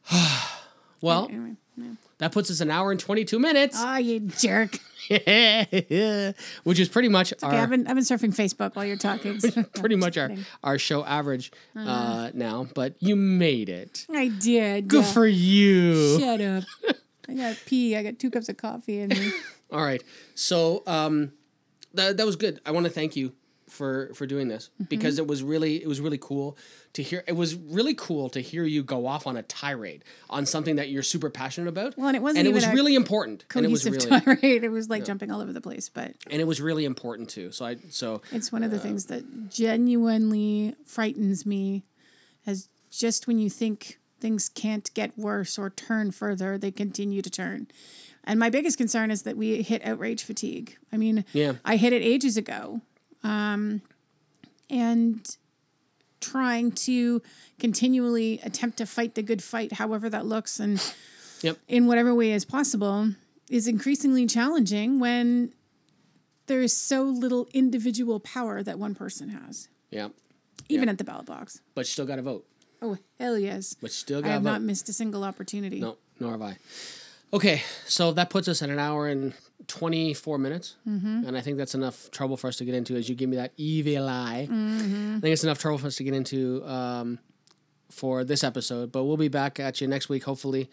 Well, 1.04 1.30
Anyway. 1.32 1.56
Yeah. 1.78 1.94
That 2.22 2.32
puts 2.32 2.50
us 2.52 2.62
an 2.62 2.70
hour 2.72 2.92
and 2.92 3.00
twenty 3.00 3.26
two 3.26 3.40
minutes. 3.40 3.76
Oh, 3.78 3.98
you 3.98 4.20
jerk. 4.22 4.78
which 5.10 6.80
is 6.80 6.88
pretty 6.88 7.10
much 7.10 7.34
our 7.42 7.50
Okay, 7.50 7.60
I've 7.60 7.70
been 7.70 7.88
I've 7.88 7.96
been 7.96 8.04
surfing 8.06 8.34
Facebook 8.36 8.76
while 8.76 8.86
you're 8.86 8.96
talking. 8.96 9.40
so- 9.40 9.64
pretty 9.76 9.96
much 9.96 10.18
our 10.18 10.32
our 10.64 10.78
show 10.78 11.04
average 11.04 11.52
uh, 11.76 11.80
Uh-huh. 11.80 12.32
now. 12.34 12.68
But 12.74 12.96
you 13.00 13.16
made 13.16 13.68
it. 13.70 14.06
I 14.14 14.28
did. 14.30 14.88
Good 14.88 15.04
yeah. 15.04 15.12
for 15.12 15.26
you. 15.28 16.20
Shut 16.20 16.40
up. 16.42 16.64
I 17.28 17.34
got 17.34 17.58
pee. 17.66 17.96
I 17.96 18.04
got 18.04 18.20
two 18.20 18.30
cups 18.30 18.50
of 18.50 18.58
coffee 18.58 19.00
in 19.00 19.10
me. 19.10 19.32
All 19.72 19.82
right. 19.84 20.04
So 20.36 20.84
um, 20.88 21.34
that 21.94 22.18
that 22.18 22.26
was 22.26 22.36
good. 22.36 22.62
I 22.66 22.72
want 22.72 22.86
to 22.86 22.92
thank 22.92 23.16
you 23.16 23.34
for 23.82 24.14
for 24.14 24.26
doing 24.28 24.48
this 24.48 24.70
Mm-hmm. 24.76 24.84
because 24.90 25.18
it 25.18 25.26
was 25.28 25.42
really 25.42 25.74
it 25.82 25.88
was 25.88 26.00
really 26.00 26.20
cool 26.20 26.56
to 26.94 27.02
hear. 27.02 27.24
It 27.28 27.36
was 27.36 27.56
really 27.56 27.96
cool 27.96 28.30
to 28.30 28.40
hear 28.42 28.64
you 28.64 28.84
go 28.84 29.08
off 29.08 29.26
on 29.26 29.36
a 29.38 29.44
tirade 29.44 30.04
on 30.30 30.46
something 30.46 30.76
that 30.76 30.90
you're 30.90 31.04
super 31.04 31.30
passionate 31.30 31.68
about. 31.70 31.98
Well, 31.98 32.08
and 32.08 32.16
it 32.18 32.22
wasn't 32.22 32.40
and 32.40 32.48
it 32.48 32.54
was 32.54 32.68
really 32.68 32.96
important. 32.96 33.46
And 33.56 33.66
it 33.66 33.72
was 33.72 33.86
really 33.90 33.98
tirade. 34.22 34.64
It 34.70 34.72
was 34.72 34.90
like 34.90 35.04
jumping 35.06 35.32
all 35.32 35.42
over 35.42 35.54
the 35.54 35.62
place, 35.62 35.90
but 35.90 36.14
and 36.30 36.40
it 36.42 36.46
was 36.46 36.62
really 36.62 36.86
important 36.86 37.30
too. 37.30 37.52
So 37.52 37.66
I 37.66 37.78
so 37.90 38.22
It's 38.32 38.52
one 38.52 38.64
of 38.64 38.72
the 38.72 38.80
things 38.80 39.06
that 39.08 39.24
genuinely 39.50 40.76
frightens 40.86 41.46
me 41.46 41.84
as 42.46 42.70
just 42.92 43.28
when 43.28 43.40
you 43.40 43.50
think 43.50 44.00
things 44.20 44.50
can't 44.50 44.94
get 44.94 45.18
worse 45.18 45.58
or 45.58 45.70
turn 45.70 46.12
further, 46.12 46.58
they 46.58 46.72
continue 46.72 47.22
to 47.22 47.30
turn. 47.30 47.68
And 48.24 48.40
my 48.40 48.50
biggest 48.52 48.78
concern 48.78 49.10
is 49.10 49.24
that 49.24 49.36
we 49.36 49.64
hit 49.64 49.84
outrage 49.84 50.24
fatigue. 50.24 50.78
I 50.94 50.98
mean, 50.98 51.26
Yeah. 51.34 51.54
I 51.66 51.78
hit 51.78 51.92
it 51.94 52.04
ages 52.04 52.38
ago. 52.38 52.82
Um, 53.24 53.82
and 54.70 55.38
trying 56.20 56.72
to 56.72 57.22
continually 57.60 58.40
attempt 58.44 58.78
to 58.78 58.86
fight 58.86 59.16
the 59.16 59.24
good 59.24 59.42
fight, 59.44 59.74
however 59.74 60.10
that 60.10 60.26
looks, 60.26 60.60
and 60.60 60.82
Yep. 61.42 61.58
in 61.68 61.88
whatever 61.88 62.14
way 62.14 62.32
is 62.32 62.46
possible, 62.46 63.14
is 63.50 63.68
increasingly 63.68 64.28
challenging 64.28 65.00
when 65.00 65.52
there 66.48 66.62
is 66.62 66.76
so 66.76 67.04
little 67.04 67.48
individual 67.54 68.20
power 68.20 68.62
that 68.64 68.78
one 68.80 68.94
person 68.96 69.30
has, 69.30 69.68
yeah. 69.90 70.10
even 70.70 70.86
Yeah. 70.86 70.92
at 70.92 70.98
the 71.00 71.04
ballot 71.04 71.26
box. 71.26 71.60
But 71.74 71.82
you 71.82 71.86
still 71.92 72.06
got 72.06 72.18
to 72.18 72.22
vote. 72.22 72.46
Oh 72.84 72.98
hell 73.20 73.38
yes! 73.38 73.76
But 73.80 73.92
still 73.92 74.20
I 74.20 74.22
got 74.22 74.28
to 74.28 74.34
have 74.34 74.42
vote. 74.44 74.50
not 74.52 74.62
missed 74.64 74.90
a 74.90 74.94
single 74.94 75.24
opportunity. 75.24 75.80
No, 75.80 75.98
nor 76.20 76.32
have 76.32 76.42
I. 76.42 76.58
Okay, 77.34 77.62
so 77.88 78.12
that 78.14 78.30
puts 78.30 78.48
us 78.48 78.62
at 78.62 78.70
an 78.70 78.80
hour 78.80 79.08
and 79.08 79.34
24 79.72 80.38
minutes. 80.38 80.76
Mm-hmm. 80.88 81.24
And 81.28 81.38
I 81.38 81.42
think 81.42 81.58
that's 81.58 81.74
enough 81.74 82.12
trouble 82.12 82.36
for 82.38 82.48
us 82.48 82.58
to 82.58 82.66
get 82.66 82.76
into 82.76 82.96
as 82.96 83.08
you 83.10 83.16
give 83.16 83.30
me 83.30 83.38
that 83.38 83.54
evil 83.58 84.08
eye. 84.08 84.48
Mm-hmm. 84.50 85.16
I 85.18 85.20
think 85.22 85.34
it's 85.34 85.44
enough 85.44 85.58
trouble 85.60 85.78
for 85.80 85.88
us 85.88 85.96
to 85.96 86.04
get 86.04 86.14
into 86.14 86.64
um, 86.66 87.20
for 87.90 88.24
this 88.24 88.44
episode. 88.44 88.92
But 88.92 89.06
we'll 89.06 89.18
be 89.18 89.30
back 89.30 89.60
at 89.60 89.80
you 89.82 89.88
next 89.88 90.10
week, 90.10 90.24
hopefully. 90.26 90.70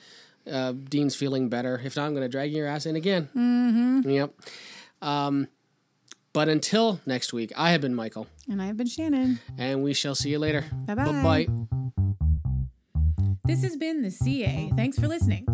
Uh, 0.51 0.73
Dean's 0.73 1.15
feeling 1.15 1.49
better. 1.49 1.81
If 1.83 1.97
not, 1.97 2.07
I'm 2.07 2.12
going 2.12 2.23
to 2.25 2.29
drag 2.29 2.53
your 2.53 2.66
ass 2.66 2.87
in 2.87 2.97
again. 2.97 3.29
Mm-hmm. 3.37 4.11
Yep. 4.11 4.35
Um, 5.03 5.49
but 6.33 6.49
until 6.49 7.01
next 7.07 7.33
week, 7.33 7.53
I 7.57 7.70
have 7.70 7.81
been 7.81 7.95
Michael, 7.95 8.27
And 8.51 8.61
I 8.61 8.66
have 8.66 8.77
been 8.77 8.87
Shannon. 8.87 9.41
and 9.57 9.83
we 9.83 9.95
shall 9.95 10.15
see 10.15 10.31
you 10.31 10.39
later. 10.39 10.65
Bye-bye. 10.87 11.05
Bye-bye. 11.05 11.78
This 13.49 13.62
has 13.62 13.79
been 13.79 14.03
the 14.03 14.11
CA. 14.11 14.70
Thanks 14.77 14.99
for 14.99 15.09
listening. 15.09 15.47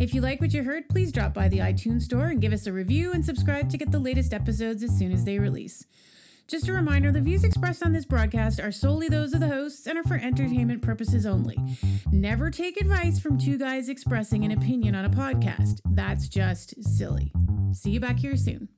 If 0.00 0.12
you 0.12 0.20
like 0.20 0.40
what 0.40 0.52
you 0.52 0.64
heard, 0.64 0.88
please 0.88 1.12
drop 1.12 1.32
by 1.32 1.48
the 1.48 1.58
iTunes 1.58 2.02
store 2.02 2.26
and 2.26 2.40
give 2.40 2.52
us 2.52 2.66
a 2.66 2.72
review 2.72 3.12
and 3.12 3.24
subscribe 3.24 3.70
to 3.70 3.78
get 3.78 3.92
the 3.92 4.00
latest 4.00 4.34
episodes 4.34 4.82
as 4.82 4.90
soon 4.98 5.12
as 5.12 5.24
they 5.24 5.38
release. 5.38 5.86
Just 6.48 6.66
a 6.66 6.72
reminder 6.72 7.12
the 7.12 7.20
views 7.20 7.44
expressed 7.44 7.84
on 7.84 7.92
this 7.92 8.04
broadcast 8.04 8.58
are 8.58 8.72
solely 8.72 9.08
those 9.08 9.34
of 9.34 9.40
the 9.40 9.46
hosts 9.46 9.86
and 9.86 9.96
are 9.96 10.02
for 10.02 10.16
entertainment 10.16 10.82
purposes 10.82 11.26
only. 11.26 11.56
Never 12.10 12.50
take 12.50 12.76
advice 12.76 13.20
from 13.20 13.38
two 13.38 13.56
guys 13.56 13.88
expressing 13.88 14.44
an 14.44 14.50
opinion 14.50 14.96
on 14.96 15.04
a 15.04 15.10
podcast. 15.10 15.80
That's 15.84 16.26
just 16.26 16.82
silly. 16.82 17.32
See 17.70 17.92
you 17.92 18.00
back 18.00 18.18
here 18.18 18.36
soon. 18.36 18.68